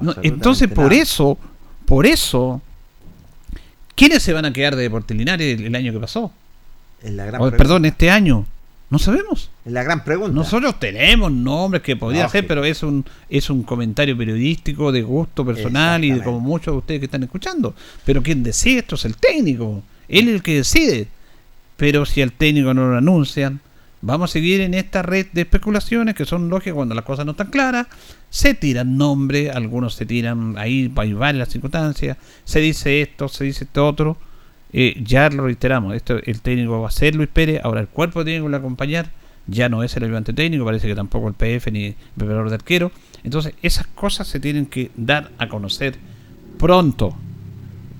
No, 0.00 0.14
entonces, 0.22 0.68
por 0.68 0.84
nada. 0.90 1.02
eso, 1.02 1.38
por 1.86 2.06
eso, 2.06 2.62
¿quiénes 3.94 4.22
se 4.22 4.32
van 4.32 4.44
a 4.44 4.52
quedar 4.52 4.76
de 4.76 4.82
Deportes 4.82 5.16
Linares 5.16 5.58
el, 5.58 5.66
el 5.66 5.74
año 5.74 5.92
que 5.92 5.98
pasó? 5.98 6.32
La 7.02 7.24
gran 7.26 7.42
O, 7.42 7.50
perdón, 7.50 7.84
este 7.84 8.10
año. 8.10 8.46
No 8.92 8.98
sabemos. 8.98 9.48
Es 9.64 9.72
la 9.72 9.82
gran 9.82 10.04
pregunta. 10.04 10.34
Nosotros 10.34 10.78
tenemos 10.78 11.32
nombres 11.32 11.82
que 11.82 11.96
podría 11.96 12.24
Lógico. 12.24 12.32
ser, 12.32 12.46
pero 12.46 12.62
es 12.62 12.82
un 12.82 13.06
es 13.30 13.48
un 13.48 13.62
comentario 13.62 14.14
periodístico 14.18 14.92
de 14.92 15.00
gusto 15.00 15.46
personal 15.46 16.04
y 16.04 16.10
de 16.10 16.22
como 16.22 16.40
muchos 16.40 16.74
de 16.74 16.78
ustedes 16.78 17.00
que 17.00 17.06
están 17.06 17.22
escuchando. 17.22 17.74
Pero 18.04 18.22
quien 18.22 18.42
decide 18.42 18.80
esto 18.80 18.96
es 18.96 19.06
el 19.06 19.16
técnico. 19.16 19.82
Él 20.10 20.28
es 20.28 20.34
el 20.34 20.42
que 20.42 20.56
decide. 20.56 21.08
Pero 21.78 22.04
si 22.04 22.20
al 22.20 22.32
técnico 22.32 22.74
no 22.74 22.86
lo 22.86 22.98
anuncian, 22.98 23.60
vamos 24.02 24.28
a 24.28 24.32
seguir 24.34 24.60
en 24.60 24.74
esta 24.74 25.00
red 25.00 25.26
de 25.32 25.40
especulaciones 25.40 26.14
que 26.14 26.26
son 26.26 26.50
lógicas 26.50 26.74
cuando 26.74 26.94
las 26.94 27.06
cosas 27.06 27.24
no 27.24 27.30
están 27.30 27.48
claras. 27.48 27.86
Se 28.28 28.52
tiran 28.52 28.98
nombres, 28.98 29.56
algunos 29.56 29.94
se 29.94 30.04
tiran 30.04 30.58
ahí, 30.58 30.92
hay 30.96 31.12
varias 31.14 31.48
circunstancias. 31.48 32.18
Se 32.44 32.60
dice 32.60 33.00
esto, 33.00 33.28
se 33.28 33.44
dice 33.44 33.64
esto 33.64 33.88
otro. 33.88 34.18
Eh, 34.72 35.00
ya 35.04 35.28
lo 35.30 35.44
reiteramos, 35.44 35.94
esto 35.94 36.18
el 36.24 36.40
técnico 36.40 36.80
va 36.80 36.88
a 36.88 36.90
ser 36.90 37.14
Luis 37.14 37.28
Pérez, 37.28 37.60
ahora 37.62 37.80
el 37.82 37.88
cuerpo 37.88 38.24
técnico 38.24 38.48
le 38.48 38.52
va 38.52 38.56
a 38.56 38.60
acompañar, 38.60 39.10
ya 39.46 39.68
no 39.68 39.82
es 39.82 39.94
el 39.96 40.04
ayudante 40.04 40.32
técnico, 40.32 40.64
parece 40.64 40.88
que 40.88 40.94
tampoco 40.94 41.28
el 41.28 41.34
PF 41.34 41.70
ni 41.70 41.84
el 41.86 41.94
preparador 42.16 42.48
de 42.48 42.54
arquero. 42.54 42.90
Entonces, 43.24 43.54
esas 43.62 43.86
cosas 43.88 44.26
se 44.28 44.40
tienen 44.40 44.66
que 44.66 44.90
dar 44.96 45.30
a 45.38 45.48
conocer 45.48 45.96
pronto. 46.58 47.14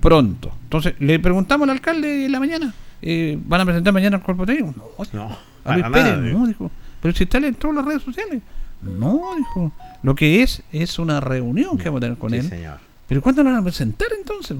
Pronto. 0.01 0.51
Entonces, 0.63 0.95
le 0.99 1.19
preguntamos 1.19 1.65
al 1.69 1.75
alcalde 1.75 2.25
en 2.25 2.31
la 2.31 2.39
mañana, 2.39 2.73
eh, 3.01 3.37
¿van 3.45 3.61
a 3.61 3.65
presentar 3.65 3.93
mañana 3.93 4.17
al 4.17 4.23
cuerpo 4.23 4.45
técnico? 4.45 4.73
No, 4.77 5.19
No, 5.27 5.37
a 5.65 5.73
Luis 5.77 5.85
Pérez, 5.91 6.17
nada, 6.17 6.17
no, 6.17 6.47
dijo. 6.47 6.71
Pero 7.01 7.13
si 7.15 7.23
está 7.25 7.37
en 7.37 7.53
todas 7.55 7.75
las 7.77 7.85
redes 7.85 8.01
sociales. 8.03 8.41
No, 8.81 9.21
dijo. 9.37 9.71
Lo 10.01 10.15
que 10.15 10.43
es, 10.43 10.61
es 10.71 10.99
una 10.99 11.19
reunión 11.21 11.77
que 11.77 11.85
vamos 11.85 11.99
a 11.99 12.01
tener 12.01 12.17
con 12.17 12.31
Sí, 12.31 12.37
él. 12.37 12.49
señor. 12.49 12.79
¿Pero 13.07 13.21
cuándo 13.21 13.43
lo 13.43 13.49
van 13.51 13.59
a 13.59 13.63
presentar 13.63 14.07
entonces? 14.17 14.57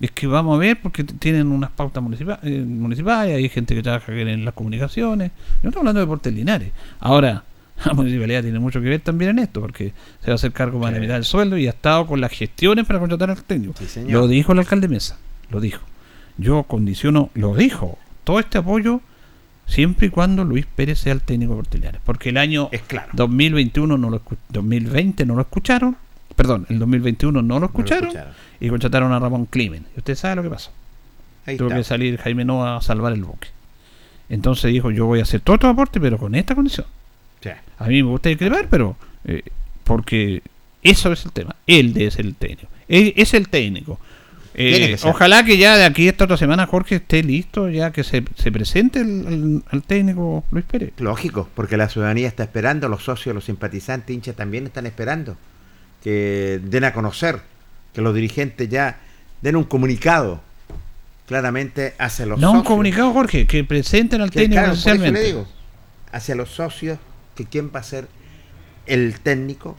Es 0.00 0.10
que 0.12 0.26
vamos 0.26 0.56
a 0.56 0.58
ver 0.58 0.80
porque 0.80 1.02
tienen 1.04 1.48
unas 1.48 1.70
pautas 1.70 2.02
municipa- 2.02 2.38
eh, 2.42 2.60
municipales, 2.66 3.36
hay 3.36 3.48
gente 3.48 3.74
que 3.74 3.82
trabaja 3.82 4.12
en 4.12 4.44
las 4.44 4.54
comunicaciones. 4.54 5.32
No 5.62 5.70
estamos 5.70 5.76
hablando 5.78 6.00
de 6.00 6.06
Deportes 6.06 6.32
Linares. 6.34 6.70
Ahora, 7.00 7.42
la 7.84 7.92
municipalidad 7.94 8.42
tiene 8.42 8.58
mucho 8.60 8.80
que 8.80 8.88
ver 8.88 9.00
también 9.00 9.32
en 9.32 9.38
esto, 9.40 9.60
porque 9.60 9.92
se 10.20 10.26
va 10.28 10.32
a 10.32 10.34
hacer 10.36 10.52
cargo 10.52 10.80
para 10.80 10.92
la 10.92 11.00
mitad 11.00 11.14
del 11.14 11.24
sueldo 11.24 11.56
y 11.58 11.66
ha 11.66 11.70
estado 11.70 12.06
con 12.06 12.20
las 12.20 12.32
gestiones 12.32 12.86
para 12.86 12.98
contratar 13.00 13.30
al 13.30 13.42
técnico. 13.42 13.74
Lo 14.12 14.28
dijo 14.28 14.52
el 14.52 14.58
alcalde 14.60 14.88
Mesa, 14.88 15.18
lo 15.50 15.60
dijo. 15.60 15.80
Yo 16.36 16.62
condiciono, 16.64 17.30
lo 17.34 17.54
dijo, 17.56 17.98
todo 18.24 18.38
este 18.38 18.58
apoyo 18.58 19.00
siempre 19.66 20.06
y 20.06 20.10
cuando 20.10 20.44
Luis 20.44 20.64
Pérez 20.66 20.98
sea 21.00 21.12
el 21.12 21.20
técnico 21.22 21.54
de. 21.56 22.00
Porque 22.04 22.28
el 22.30 22.36
año 22.36 22.68
2021 23.14 23.98
no 23.98 24.10
lo 24.10 24.20
escu- 24.24 24.36
2020 24.50 25.26
no 25.26 25.34
lo 25.34 25.42
escucharon, 25.42 25.96
perdón, 26.38 26.64
el 26.70 26.78
2021 26.78 27.42
no 27.42 27.58
lo 27.60 27.66
escucharon, 27.66 28.04
escucharon. 28.06 28.32
y 28.60 28.68
contrataron 28.70 29.12
a 29.12 29.18
Ramón 29.18 29.44
Climen. 29.46 29.84
Y 29.94 29.98
usted 29.98 30.14
sabe 30.14 30.36
lo 30.36 30.42
que 30.44 30.50
pasó. 30.50 30.70
Ahí 31.44 31.56
Tuvo 31.58 31.68
está. 31.68 31.78
que 31.78 31.84
salir 31.84 32.16
Jaime 32.18 32.44
Noa 32.44 32.76
a 32.76 32.80
salvar 32.80 33.12
el 33.12 33.24
buque. 33.24 33.48
Entonces 34.28 34.72
dijo, 34.72 34.90
yo 34.90 35.06
voy 35.06 35.20
a 35.20 35.22
hacer 35.22 35.40
todo 35.40 35.54
este 35.56 35.66
aporte, 35.66 36.00
pero 36.00 36.16
con 36.18 36.34
esta 36.34 36.54
condición. 36.54 36.86
Sí. 37.42 37.50
A 37.78 37.86
mí 37.86 38.02
me 38.02 38.08
gusta 38.10 38.28
discrepar, 38.28 38.68
pero 38.70 38.96
eh, 39.24 39.42
porque 39.84 40.42
eso 40.82 41.12
es 41.12 41.24
el 41.24 41.32
tema. 41.32 41.56
Él 41.66 41.94
es 41.96 42.18
el 42.18 42.34
técnico. 42.34 42.68
Él 42.88 43.12
es 43.16 43.34
el 43.34 43.48
técnico. 43.48 43.98
Eh, 44.60 44.96
que 45.00 45.08
ojalá 45.08 45.44
que 45.44 45.56
ya 45.56 45.76
de 45.76 45.84
aquí 45.84 46.08
esta 46.08 46.24
otra 46.24 46.36
semana 46.36 46.66
Jorge 46.66 46.96
esté 46.96 47.22
listo, 47.22 47.68
ya 47.70 47.92
que 47.92 48.02
se, 48.02 48.24
se 48.36 48.50
presente 48.50 49.00
el, 49.00 49.26
el- 49.28 49.62
al 49.70 49.82
técnico 49.84 50.44
Luis 50.50 50.64
Pérez. 50.64 50.92
Lógico, 50.98 51.48
porque 51.54 51.76
la 51.76 51.88
ciudadanía 51.88 52.26
está 52.26 52.42
esperando, 52.42 52.88
los 52.88 53.04
socios, 53.04 53.34
los 53.34 53.44
simpatizantes, 53.44 54.14
hinchas 54.14 54.34
también 54.34 54.66
están 54.66 54.86
esperando 54.86 55.36
que 56.02 56.60
den 56.62 56.84
a 56.84 56.92
conocer, 56.92 57.40
que 57.92 58.00
los 58.00 58.14
dirigentes 58.14 58.68
ya 58.68 58.98
den 59.42 59.56
un 59.56 59.64
comunicado 59.64 60.40
claramente 61.26 61.94
hacia 61.98 62.26
los 62.26 62.38
No 62.40 62.50
un 62.50 62.56
socios. 62.58 62.68
comunicado, 62.68 63.12
Jorge, 63.12 63.46
que 63.46 63.64
presenten 63.64 64.20
al 64.20 64.30
Que, 64.30 64.40
técnico 64.40 64.62
claro, 64.62 64.78
por 64.82 64.92
eso 64.94 65.12
le 65.12 65.22
digo, 65.22 65.48
hacia 66.12 66.34
los 66.34 66.50
socios, 66.50 66.98
que 67.34 67.44
quién 67.44 67.70
va 67.74 67.80
a 67.80 67.82
ser 67.82 68.08
el 68.86 69.20
técnico, 69.20 69.76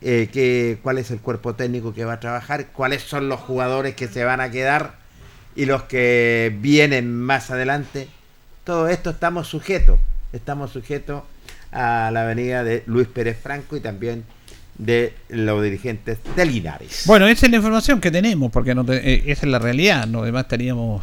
eh, 0.00 0.28
que, 0.32 0.78
cuál 0.82 0.98
es 0.98 1.10
el 1.10 1.20
cuerpo 1.20 1.54
técnico 1.54 1.94
que 1.94 2.04
va 2.04 2.14
a 2.14 2.20
trabajar, 2.20 2.66
cuáles 2.68 3.02
son 3.02 3.28
los 3.28 3.40
jugadores 3.40 3.94
que 3.94 4.08
se 4.08 4.24
van 4.24 4.40
a 4.40 4.50
quedar 4.50 4.96
y 5.54 5.66
los 5.66 5.84
que 5.84 6.54
vienen 6.60 7.12
más 7.12 7.50
adelante. 7.50 8.08
Todo 8.64 8.88
esto 8.88 9.10
estamos 9.10 9.48
sujetos, 9.48 9.98
estamos 10.32 10.72
sujetos 10.72 11.22
a 11.72 12.10
la 12.12 12.24
venida 12.24 12.64
de 12.64 12.82
Luis 12.86 13.08
Pérez 13.08 13.38
Franco 13.40 13.76
y 13.76 13.80
también 13.80 14.24
de 14.78 15.12
los 15.28 15.62
dirigentes 15.62 16.18
de 16.36 16.46
Linares. 16.46 17.02
Bueno, 17.06 17.26
esa 17.26 17.46
es 17.46 17.50
la 17.50 17.56
información 17.58 18.00
que 18.00 18.10
tenemos, 18.10 18.50
porque 18.52 18.74
no 18.74 18.84
te- 18.84 18.96
eh, 19.14 19.22
esa 19.26 19.44
es 19.46 19.52
la 19.52 19.58
realidad. 19.58 20.06
No 20.06 20.22
demás 20.22 20.42
estaríamos 20.44 21.02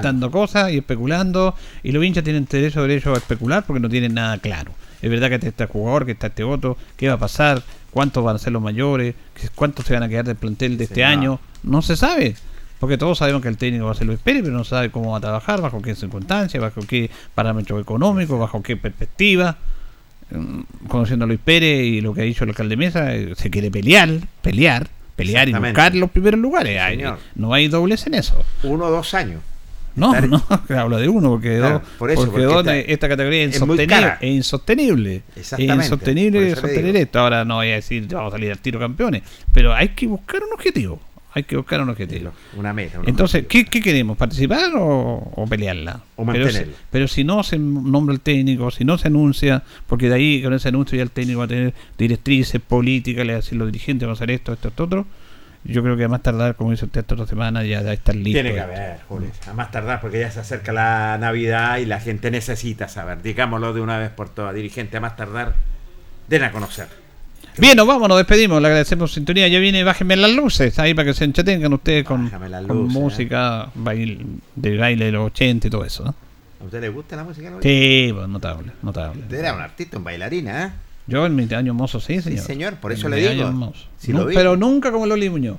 inventando 0.00 0.30
cosas 0.30 0.72
y 0.72 0.78
especulando. 0.78 1.54
Y 1.82 1.92
los 1.92 2.04
hinchas 2.04 2.24
tienen 2.24 2.46
derecho, 2.50 2.82
derecho 2.82 3.14
a 3.14 3.18
especular 3.18 3.64
porque 3.64 3.80
no 3.80 3.88
tienen 3.88 4.14
nada 4.14 4.38
claro. 4.38 4.72
Es 5.00 5.10
verdad 5.10 5.28
que 5.28 5.36
está 5.36 5.48
este 5.48 5.66
jugador, 5.66 6.04
que 6.06 6.12
está 6.12 6.28
este 6.28 6.44
otro, 6.44 6.76
qué 6.96 7.08
va 7.08 7.14
a 7.14 7.18
pasar, 7.18 7.62
cuántos 7.90 8.22
van 8.24 8.36
a 8.36 8.38
ser 8.38 8.52
los 8.52 8.62
mayores, 8.62 9.14
cuántos 9.54 9.86
se 9.86 9.94
van 9.94 10.02
a 10.02 10.08
quedar 10.08 10.24
del 10.24 10.36
plantel 10.36 10.76
de 10.78 10.84
este 10.84 11.04
año. 11.04 11.40
No 11.62 11.80
se 11.82 11.96
sabe. 11.96 12.34
Porque 12.80 12.98
todos 12.98 13.18
sabemos 13.18 13.42
que 13.42 13.48
el 13.48 13.56
técnico 13.56 13.84
va 13.84 13.92
a 13.92 13.94
ser 13.94 14.08
Luis 14.08 14.18
Pérez, 14.18 14.42
pero 14.42 14.56
no 14.56 14.64
sabe 14.64 14.90
cómo 14.90 15.12
va 15.12 15.18
a 15.18 15.20
trabajar, 15.20 15.60
bajo 15.60 15.80
qué 15.80 15.94
circunstancias, 15.94 16.60
bajo 16.60 16.80
qué 16.88 17.10
parámetros 17.32 17.80
económicos, 17.80 18.40
bajo 18.40 18.60
qué 18.60 18.76
perspectiva. 18.76 19.56
Mm, 20.34 20.60
Conociendo 20.88 21.24
a 21.24 21.28
Luis 21.28 21.40
Pérez 21.44 21.84
y 21.84 22.00
lo 22.00 22.14
que 22.14 22.22
ha 22.22 22.24
dicho 22.24 22.44
el 22.44 22.50
alcalde 22.50 22.76
Mesa, 22.76 23.14
eh, 23.14 23.34
se 23.36 23.50
quiere 23.50 23.70
pelear, 23.70 24.10
pelear, 24.40 24.88
pelear 25.16 25.48
y 25.48 25.52
buscar 25.52 25.94
los 25.94 26.10
primeros 26.10 26.40
lugares. 26.40 26.80
Hay- 26.80 27.02
no 27.34 27.52
hay 27.52 27.68
dobles 27.68 28.06
en 28.06 28.14
eso. 28.14 28.42
Uno 28.62 28.86
o 28.86 28.90
dos 28.90 29.14
años. 29.14 29.40
No, 29.94 30.14
Estar- 30.14 30.26
no, 30.28 30.42
habla 30.80 30.96
de 30.96 31.08
uno, 31.08 31.28
porque 31.32 31.58
Claro, 31.58 31.80
dos, 31.80 31.88
por 31.98 32.10
eso, 32.10 32.20
porque 32.24 32.30
porque 32.32 32.44
dos, 32.46 32.58
esta- 32.66 32.78
esta 32.92 33.08
categoría 33.10 33.42
es 33.44 33.48
es 33.50 33.54
insostenible. 33.60 34.12
Es 34.22 34.30
insostenible. 34.30 35.16
Es 35.16 35.36
Exactamente, 35.36 35.84
insostenible 35.84 36.38
por 36.38 36.46
eso 36.48 36.54
le 36.62 36.68
sostener 36.68 36.96
esto. 36.96 37.18
Ahora 37.20 37.44
no 37.44 37.56
voy 37.56 37.68
a 37.68 37.74
decir, 37.74 38.06
vamos 38.10 38.32
a 38.32 38.36
salir 38.36 38.50
al 38.52 38.58
tiro 38.58 38.78
campeones, 38.80 39.22
pero 39.52 39.74
hay 39.74 39.88
que 39.88 40.06
buscar 40.06 40.42
un 40.42 40.52
objetivo. 40.54 40.98
Hay 41.34 41.44
que 41.44 41.56
buscar 41.56 41.80
un 41.80 41.88
objetivo. 41.88 42.32
Una 42.56 42.72
meta. 42.72 43.00
un 43.00 43.08
Entonces, 43.08 43.46
¿qué, 43.46 43.64
qué 43.64 43.80
queremos? 43.80 44.18
¿Participar 44.18 44.74
o, 44.76 45.32
o 45.34 45.46
pelearla? 45.46 46.00
O 46.16 46.24
mantenerla. 46.24 46.74
pero 46.90 47.08
si 47.08 47.24
no 47.24 47.42
se 47.42 47.58
nombra 47.58 48.14
el 48.14 48.20
técnico, 48.20 48.70
si 48.70 48.84
no 48.84 48.98
se 48.98 49.08
anuncia, 49.08 49.62
porque 49.86 50.08
de 50.08 50.14
ahí 50.14 50.42
con 50.42 50.52
ese 50.52 50.68
anuncio 50.68 50.96
ya 50.96 51.02
el 51.02 51.10
técnico 51.10 51.38
va 51.38 51.46
a 51.46 51.48
tener 51.48 51.74
directrices 51.96 52.60
políticas, 52.60 53.24
le 53.24 53.32
va 53.32 53.38
a 53.38 53.40
decir 53.40 53.56
los 53.56 53.72
dirigentes, 53.72 54.06
va 54.06 54.12
a 54.12 54.14
hacer 54.14 54.30
esto, 54.30 54.52
esto, 54.52 54.68
esto, 54.68 54.84
otro. 54.84 55.06
Yo 55.64 55.82
creo 55.82 55.96
que 55.96 56.04
a 56.04 56.08
más 56.08 56.22
tardar, 56.22 56.56
como 56.56 56.72
dice 56.72 56.86
usted, 56.86 57.00
esta 57.00 57.14
otra 57.14 57.26
semana 57.26 57.62
ya 57.62 57.82
debe 57.82 57.94
estar 57.94 58.14
listo. 58.16 58.32
Tiene 58.32 58.52
que 58.52 58.60
haber, 58.60 58.98
Julio. 59.08 59.30
A 59.48 59.52
más 59.52 59.70
tardar, 59.70 60.00
porque 60.00 60.18
ya 60.18 60.30
se 60.30 60.40
acerca 60.40 60.72
la 60.72 61.16
Navidad 61.18 61.78
y 61.78 61.86
la 61.86 62.00
gente 62.00 62.30
necesita 62.32 62.88
saber. 62.88 63.22
Digámoslo 63.22 63.72
de 63.72 63.80
una 63.80 63.96
vez 63.96 64.10
por 64.10 64.28
todas. 64.28 64.54
Dirigente, 64.54 64.96
a 64.96 65.00
más 65.00 65.16
tardar, 65.16 65.54
den 66.28 66.42
a 66.42 66.50
conocer. 66.50 66.88
Bien, 67.58 67.76
nos 67.76 67.86
vamos, 67.86 68.08
nos 68.08 68.16
despedimos, 68.18 68.60
le 68.62 68.68
agradecemos 68.68 69.12
sintonía. 69.12 69.46
Ya 69.48 69.58
viene, 69.58 69.84
bájenme 69.84 70.16
las 70.16 70.30
luces 70.30 70.78
ahí 70.78 70.94
para 70.94 71.06
que 71.06 71.14
se 71.14 71.24
entretengan 71.24 71.72
ustedes 71.72 72.04
con, 72.04 72.24
luces, 72.24 72.66
música 72.68 73.68
bail- 73.74 74.40
de 74.56 74.76
baile 74.78 75.06
de 75.06 75.12
los 75.12 75.26
80 75.26 75.66
y 75.66 75.70
todo 75.70 75.84
eso. 75.84 76.04
¿no? 76.04 76.14
¿A 76.60 76.64
usted 76.64 76.80
le 76.80 76.88
gusta 76.88 77.16
la 77.16 77.24
música? 77.24 77.50
Luis? 77.50 77.62
Sí, 77.62 78.10
pues, 78.14 78.26
notable, 78.28 78.72
notable. 78.80 79.20
Usted 79.20 79.38
era 79.38 79.52
un 79.54 79.60
artista, 79.60 79.98
un 79.98 80.04
bailarina, 80.04 80.64
¿eh? 80.66 80.70
Yo 81.06 81.26
en 81.26 81.34
mis 81.34 81.52
años 81.52 81.74
mozos, 81.74 82.04
sí, 82.04 82.22
señor. 82.22 82.44
señor, 82.44 82.74
por 82.76 82.92
eso 82.92 83.08
le 83.08 83.16
digo. 83.16 83.72
Si 83.98 84.12
No, 84.12 84.26
pero 84.26 84.56
nunca 84.56 84.90
como 84.92 85.04
Loli 85.06 85.28
Muñoz. 85.28 85.58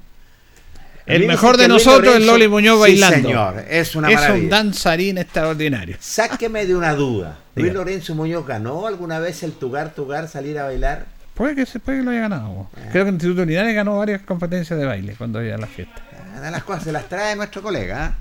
El 1.06 1.28
mejor 1.28 1.57
de 1.57 1.68
nosotros 1.68 2.15
es 2.15 2.26
Loli 2.26 2.48
Muñoz 2.48 2.76
Sí, 2.78 2.82
bailando. 2.82 3.28
señor, 3.28 3.65
es 3.70 3.94
una 3.95 4.10
Es 4.10 4.15
maravilla. 4.15 4.44
un 4.45 4.49
danzarín 4.49 5.18
extraordinario. 5.18 5.98
Sáqueme 5.99 6.65
de 6.65 6.76
una 6.76 6.94
duda. 6.95 7.40
Luis. 7.56 7.74
Lorenzo 7.74 8.15
Muñoz 8.15 8.48
ganó 8.48 8.88
alguna 8.88 9.20
vez 9.20 9.44
el 9.44 9.52
Tugar 9.52 9.94
Tugar 9.94 10.30
salir 10.30 10.57
a 10.57 10.64
bailar. 10.64 11.06
Puede 11.34 11.56
que, 11.56 11.66
se, 11.66 11.80
puede 11.80 12.00
que 12.00 12.04
lo 12.04 12.12
haya 12.12 12.22
ganado. 12.22 12.70
Ah. 12.76 12.90
Creo 12.92 13.06
que 13.06 13.10
el 13.10 13.16
Instituto 13.16 13.46
Linares 13.46 13.74
ganó 13.74 13.98
varias 13.98 14.22
competencias 14.22 14.80
de 14.80 14.86
baile 14.86 15.16
cuando 15.18 15.40
había 15.40 15.58
la 15.58 15.68
fiesta. 15.68 16.02
De 16.42 16.52
las 16.52 16.64
cosas 16.64 16.84
se 16.84 16.92
las 16.92 17.08
trae 17.10 17.36
nuestro 17.36 17.62
colega. 17.62 18.16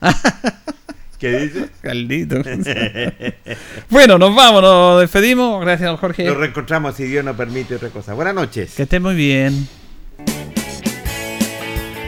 ¿ah? 0.00 0.12
¿Qué 1.18 1.38
dice? 1.38 1.68
Caldito. 1.80 2.42
bueno, 3.90 4.18
nos 4.18 4.34
vamos, 4.34 4.60
nos 4.60 5.00
despedimos. 5.00 5.60
Gracias, 5.60 5.88
don 5.88 5.96
Jorge. 5.96 6.24
Nos 6.24 6.36
reencontramos 6.36 6.96
si 6.96 7.04
Dios 7.04 7.24
nos 7.24 7.36
permite 7.36 7.76
otra 7.76 7.90
cosa. 7.90 8.14
Buenas 8.14 8.34
noches. 8.34 8.74
Que 8.74 8.82
esté 8.82 8.98
muy 8.98 9.14
bien. 9.14 9.68